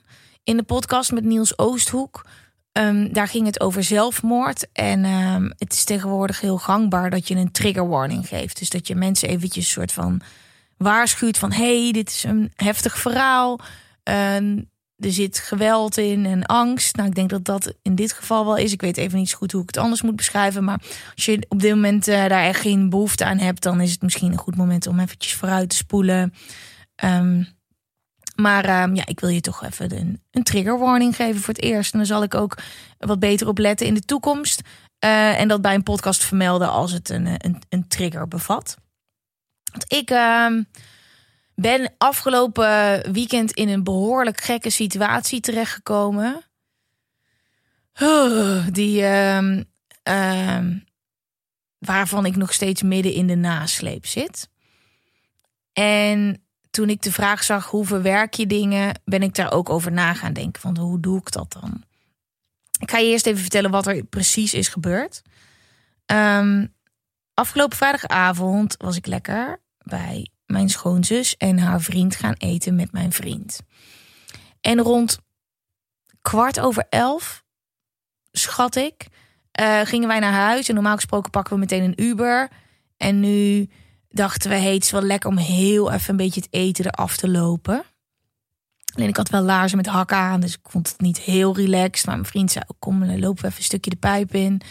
In 0.44 0.58
de 0.58 0.64
podcast 0.64 1.12
met 1.12 1.24
Niels 1.24 1.58
Oosthoek. 1.58 2.26
Um, 2.80 3.14
daar 3.14 3.28
ging 3.28 3.46
het 3.46 3.60
over 3.60 3.84
zelfmoord. 3.84 4.68
En 4.72 5.06
um, 5.06 5.54
het 5.58 5.74
is 5.74 5.84
tegenwoordig 5.84 6.42
heel 6.42 6.58
gangbaar 6.58 7.10
dat 7.10 7.28
je 7.28 7.36
een 7.36 7.52
trigger 7.52 7.88
warning 7.88 8.28
geeft. 8.28 8.60
Dus 8.60 8.70
dat 8.70 8.88
je 8.88 8.96
mensen 8.96 9.30
eventjes 9.30 9.72
soort 9.72 9.92
van 9.92 10.22
waarschuwt 10.78 11.38
van... 11.38 11.52
hey, 11.52 11.92
dit 11.92 12.10
is 12.10 12.24
een 12.24 12.52
heftig 12.56 12.98
verhaal. 12.98 13.60
Um, 14.04 14.72
er 14.98 15.12
zit 15.12 15.40
geweld 15.40 15.98
in 15.98 16.26
en 16.26 16.46
angst. 16.46 16.96
Nou, 16.96 17.10
ik 17.10 17.16
denk 17.16 17.30
dat 17.30 17.46
dat 17.46 17.74
in 17.82 17.96
dit 17.96 18.14
geval 18.14 18.46
wel 18.46 18.58
is. 18.58 18.72
Ik 18.72 18.82
weet 18.82 18.98
even 18.98 19.18
niet 19.18 19.30
zo 19.30 19.38
goed 19.38 19.52
hoe 19.52 19.62
ik 19.62 19.68
het 19.68 19.78
anders 19.78 20.02
moet 20.02 20.16
beschrijven. 20.16 20.64
Maar 20.64 20.82
als 21.16 21.26
je 21.26 21.46
op 21.50 21.60
dit 21.60 21.74
moment 21.74 22.08
uh, 22.08 22.16
daar 22.16 22.44
echt 22.44 22.62
geen 22.62 22.90
behoefte 22.90 23.26
aan 23.26 23.38
hebt, 23.38 23.64
dan 23.64 23.82
is 23.82 23.92
het 23.92 24.02
misschien 24.02 24.32
een 24.32 24.38
goed 24.38 24.56
moment 24.56 24.88
om 24.88 25.00
eventjes 25.00 25.34
vooruit 25.34 25.70
te 25.70 25.76
spoelen. 25.76 26.34
Maar 28.36 28.84
um, 28.84 28.96
ja, 28.96 29.06
ik 29.06 29.20
wil 29.20 29.30
je 29.30 29.42
toch 29.42 29.64
even 29.64 29.98
een, 29.98 30.22
een 30.32 30.44
trigger 30.44 30.80
warning 30.80 31.16
geven 31.16 31.42
voor 31.42 31.54
het 31.54 31.64
eerst. 31.64 31.92
En 31.92 31.98
dan 31.98 32.08
zal 32.08 32.24
ik 32.24 32.34
ook 32.34 32.58
wat 32.98 33.20
beter 33.20 33.48
op 33.48 33.58
letten 33.58 33.88
in 33.88 33.94
de 33.94 34.06
toekomst. 34.06 34.62
Uh, 35.06 35.40
en 35.40 35.48
dat 35.48 35.62
bij 35.62 35.74
een 35.74 35.84
podcast 35.84 36.24
vermelden 36.24 36.70
als 36.70 36.92
het 36.92 37.10
een, 37.10 37.26
een, 37.26 37.62
een 37.70 37.88
trigger 37.88 38.28
bevat. 38.28 38.78
Want 39.72 39.94
ik 39.94 40.08
ben 41.56 41.94
afgelopen 41.98 43.02
weekend 43.12 43.52
in 43.52 43.70
een 43.70 43.84
behoorlijk 43.84 44.42
gekke 44.42 44.70
situatie 44.70 45.40
terechtgekomen. 45.40 46.44
Die, 48.72 49.02
uh, 49.02 50.60
waarvan 51.78 52.26
ik 52.26 52.36
nog 52.36 52.54
steeds 52.54 52.82
midden 52.82 53.14
in 53.14 53.28
de 53.28 53.36
nasleep 53.36 54.06
zit. 54.06 54.50
En 55.74 56.43
toen 56.74 56.90
ik 56.90 57.02
de 57.02 57.12
vraag 57.12 57.44
zag 57.44 57.70
hoe 57.70 57.86
verwerk 57.86 58.34
je 58.34 58.48
dingen, 58.48 59.02
ben 59.06 59.24
ik 59.24 59.36
daar 59.36 59.52
ook 59.52 59.70
over 59.70 59.92
na 59.92 60.14
gaan 60.14 60.34
denken. 60.34 60.62
Van 60.62 60.78
hoe 60.78 61.00
doe 61.00 61.20
ik 61.20 61.32
dat 61.32 61.56
dan? 61.60 61.84
Ik 62.80 62.92
ga 62.92 62.98
je 62.98 63.08
eerst 63.08 63.26
even 63.26 63.42
vertellen 63.42 63.72
wat 63.72 63.88
er 63.88 64.04
precies 64.04 64.54
is 64.54 64.68
gebeurd. 64.68 65.22
Um, 66.06 66.74
afgelopen 67.34 67.78
vrijdagavond 67.78 68.76
was 68.78 68.96
ik 68.96 69.06
lekker 69.06 69.62
bij 69.78 70.30
mijn 70.46 70.70
schoonzus 70.70 71.38
en 71.38 71.60
haar 71.60 71.82
vriend 71.82 72.16
gaan 72.16 72.36
eten 72.38 72.76
met 72.76 72.92
mijn 72.92 73.12
vriend. 73.12 73.60
En 74.62 74.80
rond 74.80 75.18
kwart 76.22 76.60
over 76.60 76.86
elf, 76.90 77.44
schat 78.32 78.76
ik, 78.76 79.08
uh, 79.60 79.82
gingen 79.82 80.08
wij 80.08 80.20
naar 80.20 80.34
huis. 80.34 80.68
En 80.70 80.74
normaal 80.74 80.96
gesproken 80.96 81.32
pakken 81.32 81.54
we 81.54 81.60
meteen 81.60 81.84
een 81.84 82.04
Uber. 82.04 82.50
En 82.98 83.20
nu 83.20 83.70
dachten 84.14 84.50
we, 84.50 84.56
hey, 84.56 84.74
het 84.74 84.84
is 84.84 84.92
wel 84.92 85.02
lekker 85.02 85.30
om 85.30 85.38
heel 85.38 85.92
even 85.92 86.10
een 86.10 86.16
beetje 86.16 86.42
het 86.42 86.54
eten 86.54 86.86
eraf 86.86 87.18
te 87.18 87.30
lopen. 87.30 87.84
Alleen 88.96 89.10
ik 89.10 89.18
had 89.18 89.30
wel 89.30 89.42
laarzen 89.42 89.78
met 89.78 89.88
hakken 89.88 90.18
aan, 90.18 90.40
dus 90.40 90.54
ik 90.54 90.70
vond 90.70 90.88
het 90.88 91.02
niet 91.02 91.20
heel 91.20 91.56
relaxed. 91.56 92.06
Maar 92.06 92.16
mijn 92.16 92.28
vriend 92.28 92.52
zei, 92.52 92.66
kom, 92.80 93.00
dan 93.00 93.20
lopen 93.20 93.42
we 93.42 93.48
even 93.48 93.60
een 93.60 93.64
stukje 93.64 93.90
de 93.90 93.96
pijp 93.96 94.34
in. 94.34 94.62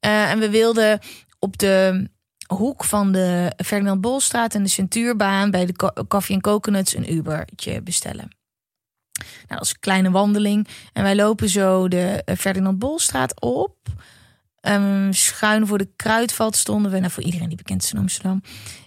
Uh, 0.00 0.30
en 0.30 0.38
we 0.38 0.50
wilden 0.50 1.00
op 1.38 1.58
de 1.58 2.08
hoek 2.46 2.84
van 2.84 3.12
de 3.12 3.52
Ferdinand 3.64 4.00
Bolstraat 4.00 4.54
en 4.54 4.62
de 4.62 4.68
Centuurbaan 4.68 5.50
bij 5.50 5.66
de 5.66 6.04
Coffee 6.08 6.34
en 6.34 6.42
Coconuts 6.42 6.96
een 6.96 7.12
Ubertje 7.12 7.82
bestellen. 7.82 8.30
Nou, 9.18 9.58
dat 9.58 9.62
is 9.62 9.70
een 9.70 9.80
kleine 9.80 10.10
wandeling. 10.10 10.68
En 10.92 11.02
wij 11.02 11.16
lopen 11.16 11.48
zo 11.48 11.88
de 11.88 12.22
Ferdinand 12.38 12.78
Bolstraat 12.78 13.40
op. 13.40 13.76
Um, 14.68 15.12
schuin 15.12 15.66
voor 15.66 15.78
de 15.78 15.88
Kruidvat 15.96 16.56
stonden 16.56 16.90
we. 16.90 16.98
Nou, 16.98 17.12
voor 17.12 17.22
iedereen 17.22 17.48
die 17.48 17.56
bekend 17.56 17.82
is 17.82 17.92
in 17.92 17.98
Amsterdam. 17.98 18.42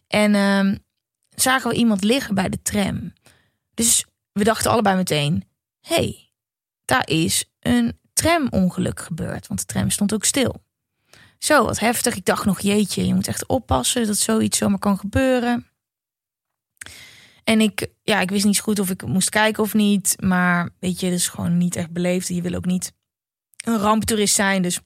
En 0.08 0.36
um, 0.36 0.80
zagen 1.36 1.70
we 1.70 1.76
iemand 1.76 2.04
liggen 2.04 2.36
bij 2.36 2.50
de 2.50 2.62
tram. 2.62 3.14
Dus 3.74 4.06
we 4.32 4.44
dachten 4.44 4.72
allebei 4.72 4.96
meteen: 4.96 5.50
hey, 5.82 6.32
daar 6.86 7.08
is 7.08 7.46
een 7.60 8.00
tramongeluk 8.14 9.00
gebeurd. 9.00 9.48
Want 9.48 9.60
de 9.60 9.66
tram 9.66 9.90
stond 9.90 10.14
ook 10.14 10.26
stil. 10.26 10.64
Zo, 11.38 11.66
wat 11.66 11.80
heftig. 11.80 12.16
Ik 12.16 12.26
dacht 12.26 12.46
nog, 12.46 12.60
jeetje, 12.60 13.06
je 13.06 13.14
moet 13.14 13.28
echt 13.28 13.48
oppassen 13.48 14.08
dat 14.08 14.18
zoiets 14.18 14.58
zomaar 14.58 14.80
kan 14.80 14.98
gebeuren. 15.00 15.68
En 17.44 17.62
ik, 17.62 17.88
ja, 18.04 18.20
ik 18.20 18.30
wist 18.30 18.46
niet 18.46 18.60
goed 18.60 18.80
of 18.80 18.90
ik 18.90 19.06
moest 19.06 19.30
kijken 19.30 19.64
of 19.64 19.74
niet. 19.74 20.16
Maar 20.20 20.70
weet 20.80 21.00
je, 21.00 21.10
dat 21.10 21.20
is 21.20 21.28
gewoon 21.28 21.58
niet 21.58 21.76
echt 21.76 21.92
beleefd. 21.92 22.28
Je 22.28 22.42
wil 22.42 22.54
ook 22.54 22.66
niet 22.66 22.94
een 23.66 23.78
ramptoerist 23.78 24.36
zijn. 24.36 24.62
Dus 24.62 24.80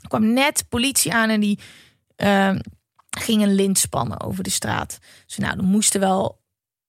er 0.00 0.08
kwam 0.08 0.32
net 0.32 0.64
politie 0.68 1.12
aan 1.12 1.28
en 1.28 1.40
die 1.40 1.58
uh, 2.16 2.54
ging 3.10 3.42
een 3.42 3.54
lint 3.54 3.78
spannen 3.78 4.20
over 4.20 4.42
de 4.42 4.50
straat. 4.50 4.98
Dus 5.26 5.36
nou, 5.36 5.56
dan 5.56 5.64
moesten 5.64 6.00
wel 6.00 6.40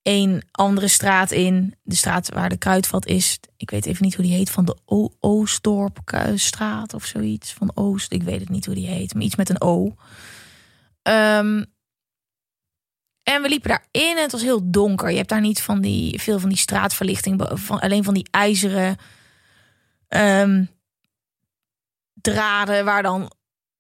een 0.04 0.44
andere 0.52 0.88
straat 0.88 1.32
in. 1.32 1.76
De 1.84 1.96
straat 1.96 2.30
waar 2.30 2.50
de 2.50 2.58
kruidvat 2.58 3.06
is. 3.06 3.40
Ik 3.58 3.70
weet 3.70 3.86
even 3.86 4.04
niet 4.04 4.16
hoe 4.16 4.26
die 4.26 4.34
heet. 4.34 4.50
Van 4.50 4.66
de 4.66 4.78
o 4.86 5.10
Oostdorpstraat 5.20 6.94
of 6.94 7.06
zoiets. 7.06 7.54
Van 7.54 7.72
Oost. 7.74 8.12
Ik 8.12 8.24
weet 8.24 8.40
het 8.40 8.50
niet 8.50 8.66
hoe 8.66 8.76
die 8.76 8.88
heet. 8.88 9.14
Maar 9.14 9.24
iets 9.24 9.36
met 9.36 9.50
een 9.50 9.62
O. 9.62 9.96
Um, 11.04 11.66
En 13.24 13.42
we 13.42 13.50
liepen 13.50 13.70
daarin 13.70 14.18
en 14.18 14.24
het 14.24 14.32
was 14.32 14.42
heel 14.42 14.72
donker. 14.72 15.10
Je 15.10 15.18
hebt 15.18 15.30
daar 15.30 15.42
niet 15.42 15.62
van 15.62 15.82
die, 15.82 16.22
veel 16.22 16.40
van 16.40 16.50
die 16.50 16.58
straatverlichting, 16.58 17.50
van, 17.54 17.80
alleen 17.80 18.04
van 18.04 18.14
die 18.14 18.28
ijzeren 18.32 18.98
ehm, 20.08 20.66
draden 22.22 22.86
waar 22.86 23.04
dan 23.04 23.32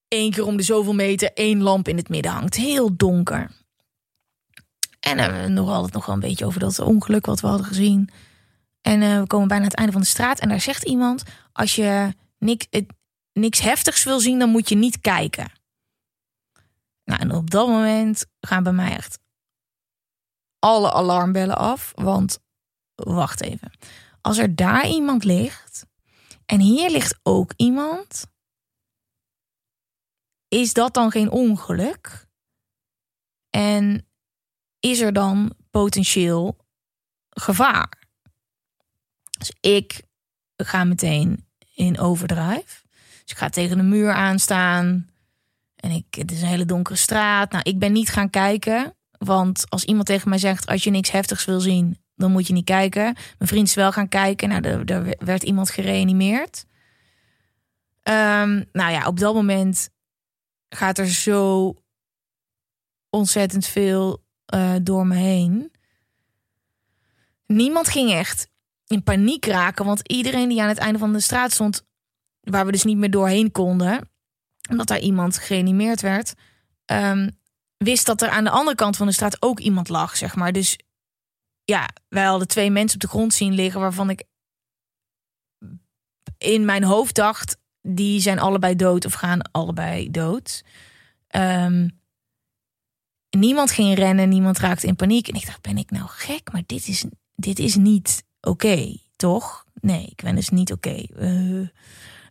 één 0.07 0.31
keer 0.31 0.45
om 0.45 0.57
de 0.57 0.63
zoveel 0.63 0.93
meter 0.93 1.33
één 1.33 1.61
lamp 1.61 1.87
in 1.87 1.97
het 1.97 2.09
midden 2.09 2.31
hangt. 2.31 2.55
Heel 2.55 2.95
donker. 2.95 3.51
En 4.99 5.17
uh, 5.17 5.45
nog 5.45 5.69
altijd 5.69 5.93
nog 5.93 6.05
wel 6.05 6.15
een 6.15 6.21
beetje 6.21 6.45
over 6.45 6.59
dat 6.59 6.79
ongeluk 6.79 7.25
wat 7.25 7.39
we 7.39 7.47
hadden 7.47 7.65
gezien. 7.65 8.09
En 8.81 9.01
uh, 9.01 9.19
we 9.19 9.27
komen 9.27 9.47
bijna 9.47 9.63
aan 9.63 9.69
het 9.69 9.77
einde 9.77 9.91
van 9.91 10.01
de 10.01 10.07
straat. 10.07 10.39
En 10.39 10.49
daar 10.49 10.61
zegt 10.61 10.83
iemand: 10.83 11.23
Als 11.51 11.75
je 11.75 12.13
niks, 12.37 12.67
niks 13.33 13.59
heftigs 13.59 14.03
wil 14.03 14.19
zien, 14.19 14.39
dan 14.39 14.49
moet 14.49 14.69
je 14.69 14.75
niet 14.75 15.01
kijken. 15.01 15.51
Nou, 17.03 17.21
en 17.21 17.31
op 17.31 17.49
dat 17.49 17.67
moment 17.67 18.25
gaan 18.39 18.63
bij 18.63 18.73
mij 18.73 18.95
echt 18.95 19.19
alle 20.59 20.93
alarmbellen 20.93 21.57
af. 21.57 21.91
Want 21.95 22.39
wacht 22.95 23.41
even. 23.41 23.71
Als 24.21 24.37
er 24.37 24.55
daar 24.55 24.87
iemand 24.87 25.23
ligt 25.23 25.85
en 26.51 26.59
hier 26.59 26.89
ligt 26.89 27.19
ook 27.23 27.53
iemand, 27.55 28.25
is 30.47 30.73
dat 30.73 30.93
dan 30.93 31.11
geen 31.11 31.29
ongeluk? 31.29 32.27
En 33.49 34.07
is 34.79 34.99
er 34.99 35.13
dan 35.13 35.53
potentieel 35.69 36.57
gevaar? 37.29 38.07
Dus 39.39 39.53
ik 39.59 40.01
ga 40.57 40.83
meteen 40.83 41.47
in 41.73 41.99
overdrive. 41.99 42.81
Dus 43.21 43.31
ik 43.31 43.37
ga 43.37 43.49
tegen 43.49 43.77
de 43.77 43.83
muur 43.83 44.11
aanstaan. 44.11 45.09
En 45.75 45.91
ik, 45.91 46.15
het 46.15 46.31
is 46.31 46.41
een 46.41 46.47
hele 46.47 46.65
donkere 46.65 46.97
straat. 46.97 47.51
Nou, 47.51 47.63
ik 47.63 47.79
ben 47.79 47.91
niet 47.91 48.09
gaan 48.09 48.29
kijken. 48.29 48.95
Want 49.17 49.69
als 49.69 49.83
iemand 49.83 50.05
tegen 50.05 50.29
mij 50.29 50.37
zegt: 50.37 50.65
als 50.65 50.83
je 50.83 50.89
niks 50.89 51.11
heftigs 51.11 51.45
wil 51.45 51.59
zien, 51.59 52.00
dan 52.21 52.31
moet 52.31 52.47
je 52.47 52.53
niet 52.53 52.65
kijken. 52.65 53.03
Mijn 53.03 53.49
vriend 53.49 53.67
is 53.67 53.73
wel 53.73 53.91
gaan 53.91 54.07
kijken. 54.07 54.49
Nou, 54.49 54.61
er, 54.61 54.85
er 54.85 55.15
werd 55.19 55.43
iemand 55.43 55.69
gereanimeerd. 55.69 56.65
Um, 58.03 58.65
nou 58.71 58.91
ja, 58.91 59.05
op 59.07 59.19
dat 59.19 59.33
moment 59.33 59.89
gaat 60.69 60.97
er 60.97 61.07
zo 61.07 61.73
ontzettend 63.09 63.65
veel 63.65 64.23
uh, 64.53 64.73
door 64.81 65.07
me 65.07 65.15
heen. 65.15 65.71
Niemand 67.45 67.87
ging 67.87 68.11
echt 68.11 68.49
in 68.87 69.03
paniek 69.03 69.45
raken, 69.45 69.85
want 69.85 70.07
iedereen 70.07 70.49
die 70.49 70.61
aan 70.61 70.67
het 70.67 70.77
einde 70.77 70.99
van 70.99 71.13
de 71.13 71.19
straat 71.19 71.51
stond, 71.51 71.85
waar 72.41 72.65
we 72.65 72.71
dus 72.71 72.83
niet 72.83 72.97
meer 72.97 73.11
doorheen 73.11 73.51
konden, 73.51 74.09
omdat 74.69 74.87
daar 74.87 74.99
iemand 74.99 75.37
gereanimeerd 75.37 76.01
werd, 76.01 76.33
um, 76.85 77.39
wist 77.77 78.05
dat 78.05 78.21
er 78.21 78.29
aan 78.29 78.43
de 78.43 78.49
andere 78.49 78.75
kant 78.75 78.97
van 78.97 79.07
de 79.07 79.13
straat 79.13 79.41
ook 79.41 79.59
iemand 79.59 79.89
lag, 79.89 80.17
zeg 80.17 80.35
maar. 80.35 80.51
Dus 80.51 80.79
ja, 81.63 81.89
wij 82.07 82.23
hadden 82.23 82.47
twee 82.47 82.71
mensen 82.71 82.95
op 82.95 83.01
de 83.01 83.07
grond 83.07 83.33
zien 83.33 83.53
liggen 83.53 83.81
waarvan 83.81 84.09
ik 84.09 84.23
in 86.37 86.65
mijn 86.65 86.83
hoofd 86.83 87.15
dacht, 87.15 87.57
die 87.81 88.19
zijn 88.19 88.39
allebei 88.39 88.75
dood 88.75 89.05
of 89.05 89.13
gaan 89.13 89.51
allebei 89.51 90.11
dood. 90.11 90.63
Um, 91.35 91.99
niemand 93.29 93.71
ging 93.71 93.95
rennen, 93.95 94.29
niemand 94.29 94.59
raakte 94.59 94.87
in 94.87 94.95
paniek. 94.95 95.27
En 95.27 95.35
ik 95.35 95.45
dacht, 95.45 95.61
ben 95.61 95.77
ik 95.77 95.91
nou 95.91 96.07
gek? 96.07 96.51
Maar 96.51 96.63
dit 96.65 96.87
is, 96.87 97.05
dit 97.35 97.59
is 97.59 97.75
niet 97.75 98.23
oké, 98.41 98.97
toch? 99.15 99.65
Nee, 99.73 100.05
ik 100.05 100.21
ben 100.23 100.35
dus 100.35 100.49
niet 100.49 100.71
oké. 100.71 101.05
Uh, 101.19 101.67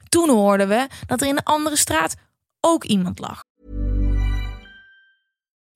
toen 0.09 0.29
hoorden 0.29 0.69
we 0.69 0.89
dat 1.07 1.21
er 1.21 1.29
in 1.29 1.35
de 1.35 1.45
andere 1.45 1.77
straat 1.77 2.15
ook 2.61 2.85
iemand 2.85 3.19
lag. 3.19 3.45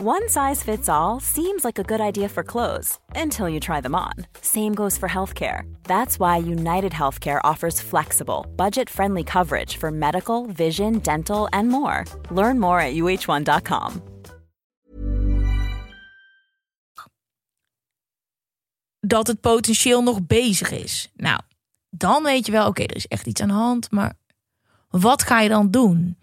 One 0.00 0.28
size 0.28 0.62
fits 0.62 0.88
all 0.88 1.18
seems 1.18 1.64
like 1.64 1.76
a 1.76 1.82
good 1.82 2.00
idea 2.00 2.28
for 2.28 2.44
clothes 2.44 3.00
until 3.16 3.48
you 3.48 3.58
try 3.58 3.80
them 3.80 3.96
on. 3.96 4.12
Same 4.40 4.72
goes 4.72 4.96
for 4.96 5.08
healthcare. 5.08 5.62
That's 5.82 6.20
why 6.20 6.36
United 6.36 6.92
Healthcare 6.92 7.40
offers 7.42 7.80
flexible, 7.80 8.46
budget 8.54 8.88
friendly 8.88 9.24
coverage 9.24 9.76
for 9.76 9.90
medical, 9.90 10.46
vision, 10.46 11.00
dental, 11.00 11.48
and 11.50 11.68
more. 11.68 12.04
Learn 12.30 12.60
more 12.60 12.80
at 12.80 12.94
uh1.com. 12.94 14.02
Dat 19.00 19.26
het 19.26 19.40
potentieel 19.40 20.02
nog 20.02 20.26
bezig 20.26 20.70
is. 20.70 21.10
Nou, 21.16 21.40
dan 21.90 22.22
weet 22.22 22.46
je 22.46 22.52
wel, 22.52 22.66
oké, 22.66 22.70
okay, 22.70 22.86
er 22.86 22.96
is 22.96 23.06
echt 23.06 23.26
iets 23.26 23.40
aan 23.40 23.48
de 23.48 23.54
hand, 23.54 23.90
maar 23.90 24.12
wat 24.88 25.22
ga 25.22 25.40
je 25.40 25.48
dan 25.48 25.70
doen? 25.70 26.17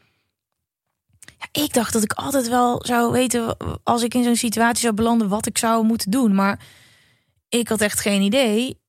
Ik 1.52 1.74
dacht 1.74 1.94
dat 1.94 2.04
ik 2.04 2.14
altijd 2.14 2.48
wel 2.48 2.86
zou 2.86 3.12
weten, 3.12 3.58
als 3.84 4.04
ik 4.04 4.14
in 4.14 4.24
zo'n 4.24 4.36
situatie 4.36 4.82
zou 4.82 4.94
belanden, 4.94 5.30
wat 5.30 5.46
ik 5.46 5.58
zou 5.58 5.86
moeten 5.86 6.12
doen. 6.12 6.36
Maar 6.36 6.60
ik 7.50 7.68
had 7.68 7.82
echt 7.82 8.00
geen 8.00 8.22
idee. 8.22 8.80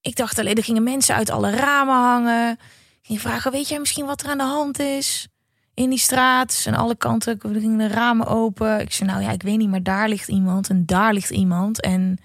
Ik 0.00 0.16
dacht 0.16 0.38
alleen, 0.38 0.54
er 0.54 0.64
gingen 0.64 0.82
mensen 0.82 1.14
uit 1.14 1.30
alle 1.30 1.50
ramen 1.50 1.94
hangen. 1.94 2.58
Ging 3.02 3.20
vragen, 3.20 3.52
weet 3.52 3.68
jij 3.68 3.78
misschien 3.78 4.06
wat 4.06 4.22
er 4.22 4.28
aan 4.28 4.38
de 4.38 4.44
hand 4.44 4.78
is? 4.78 5.28
In 5.74 5.90
die 5.90 5.98
straat, 5.98 6.62
en 6.66 6.74
alle 6.74 6.96
kanten 6.96 7.40
gingen 7.40 7.78
de 7.78 7.88
ramen 7.88 8.26
open. 8.26 8.80
Ik 8.80 8.92
zei, 8.92 9.10
nou 9.10 9.22
ja, 9.22 9.30
ik 9.30 9.42
weet 9.42 9.58
niet, 9.58 9.70
maar 9.70 9.82
daar 9.82 10.08
ligt 10.08 10.28
iemand 10.28 10.68
en 10.68 10.86
daar 10.86 11.12
ligt 11.12 11.30
iemand. 11.30 11.80
En 11.80 12.18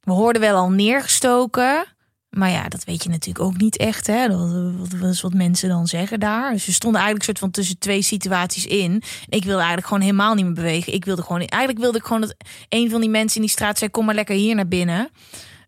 we 0.00 0.12
hoorden 0.12 0.42
wel 0.42 0.56
al 0.56 0.70
neergestoken. 0.70 1.84
Maar 2.30 2.50
ja, 2.50 2.68
dat 2.68 2.84
weet 2.84 3.02
je 3.02 3.08
natuurlijk 3.08 3.44
ook 3.44 3.56
niet 3.56 3.76
echt. 3.76 4.06
Hè? 4.06 4.28
Dat 4.28 5.10
is 5.10 5.20
wat 5.20 5.34
mensen 5.34 5.68
dan 5.68 5.86
zeggen 5.86 6.20
daar. 6.20 6.52
Dus 6.52 6.66
we 6.66 6.72
stonden 6.72 7.00
eigenlijk 7.00 7.24
soort 7.24 7.38
van 7.38 7.50
tussen 7.50 7.78
twee 7.78 8.02
situaties 8.02 8.66
in. 8.66 9.02
Ik 9.28 9.44
wilde 9.44 9.58
eigenlijk 9.58 9.86
gewoon 9.86 10.02
helemaal 10.02 10.34
niet 10.34 10.44
meer 10.44 10.54
bewegen. 10.54 10.92
Ik 10.92 11.04
wilde 11.04 11.22
gewoon, 11.22 11.40
eigenlijk 11.40 11.82
wilde 11.82 11.98
ik 11.98 12.04
gewoon 12.04 12.20
dat 12.20 12.34
een 12.68 12.90
van 12.90 13.00
die 13.00 13.10
mensen 13.10 13.36
in 13.36 13.42
die 13.42 13.50
straat 13.50 13.78
zei: 13.78 13.90
Kom 13.90 14.04
maar 14.04 14.14
lekker 14.14 14.34
hier 14.34 14.54
naar 14.54 14.68
binnen. 14.68 15.10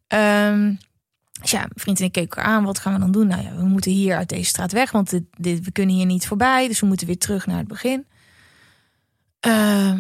Um, 0.08 0.78
dus 1.40 1.50
ja, 1.50 1.58
mijn 1.58 1.72
vriend 1.74 1.98
en 1.98 2.04
ik 2.04 2.12
keken 2.12 2.36
elkaar 2.36 2.52
aan. 2.52 2.64
Wat 2.64 2.78
gaan 2.78 2.92
we 2.92 2.98
dan 2.98 3.12
doen? 3.12 3.26
Nou 3.26 3.42
ja, 3.42 3.56
we 3.56 3.64
moeten 3.64 3.90
hier 3.90 4.16
uit 4.16 4.28
deze 4.28 4.44
straat 4.44 4.72
weg. 4.72 4.90
Want 4.90 5.20
dit, 5.36 5.64
we 5.64 5.72
kunnen 5.72 5.94
hier 5.94 6.06
niet 6.06 6.26
voorbij. 6.26 6.68
Dus 6.68 6.80
we 6.80 6.86
moeten 6.86 7.06
weer 7.06 7.18
terug 7.18 7.46
naar 7.46 7.58
het 7.58 7.68
begin. 7.68 8.06
Uh, 9.46 9.98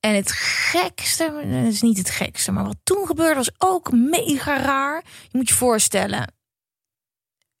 en 0.00 0.14
het 0.14 0.32
gekste, 0.32 1.42
het 1.44 1.72
is 1.72 1.82
niet 1.82 1.98
het 1.98 2.10
gekste, 2.10 2.52
maar 2.52 2.64
wat 2.64 2.78
toen 2.82 3.06
gebeurde 3.06 3.34
was 3.34 3.50
ook 3.58 3.92
mega 3.92 4.56
raar. 4.56 5.04
Je 5.04 5.38
moet 5.38 5.48
je 5.48 5.54
voorstellen, 5.54 6.34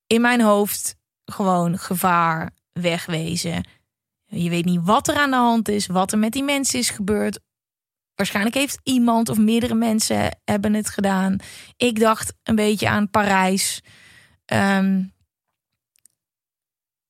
in 0.06 0.20
mijn 0.20 0.40
hoofd 0.40 0.96
gewoon 1.24 1.78
gevaar, 1.78 2.50
wegwezen. 2.72 3.68
Je 4.26 4.50
weet 4.50 4.64
niet 4.64 4.80
wat 4.82 5.08
er 5.08 5.16
aan 5.16 5.30
de 5.30 5.36
hand 5.36 5.68
is, 5.68 5.86
wat 5.86 6.12
er 6.12 6.18
met 6.18 6.32
die 6.32 6.42
mensen 6.42 6.78
is 6.78 6.90
gebeurd. 6.90 7.40
Waarschijnlijk 8.14 8.54
heeft 8.54 8.80
iemand 8.82 9.28
of 9.28 9.38
meerdere 9.38 9.74
mensen 9.74 10.40
hebben 10.44 10.74
het 10.74 10.88
gedaan. 10.88 11.36
Ik 11.76 12.00
dacht 12.00 12.34
een 12.42 12.54
beetje 12.54 12.88
aan 12.88 13.10
Parijs. 13.10 13.80
Um, 14.46 15.12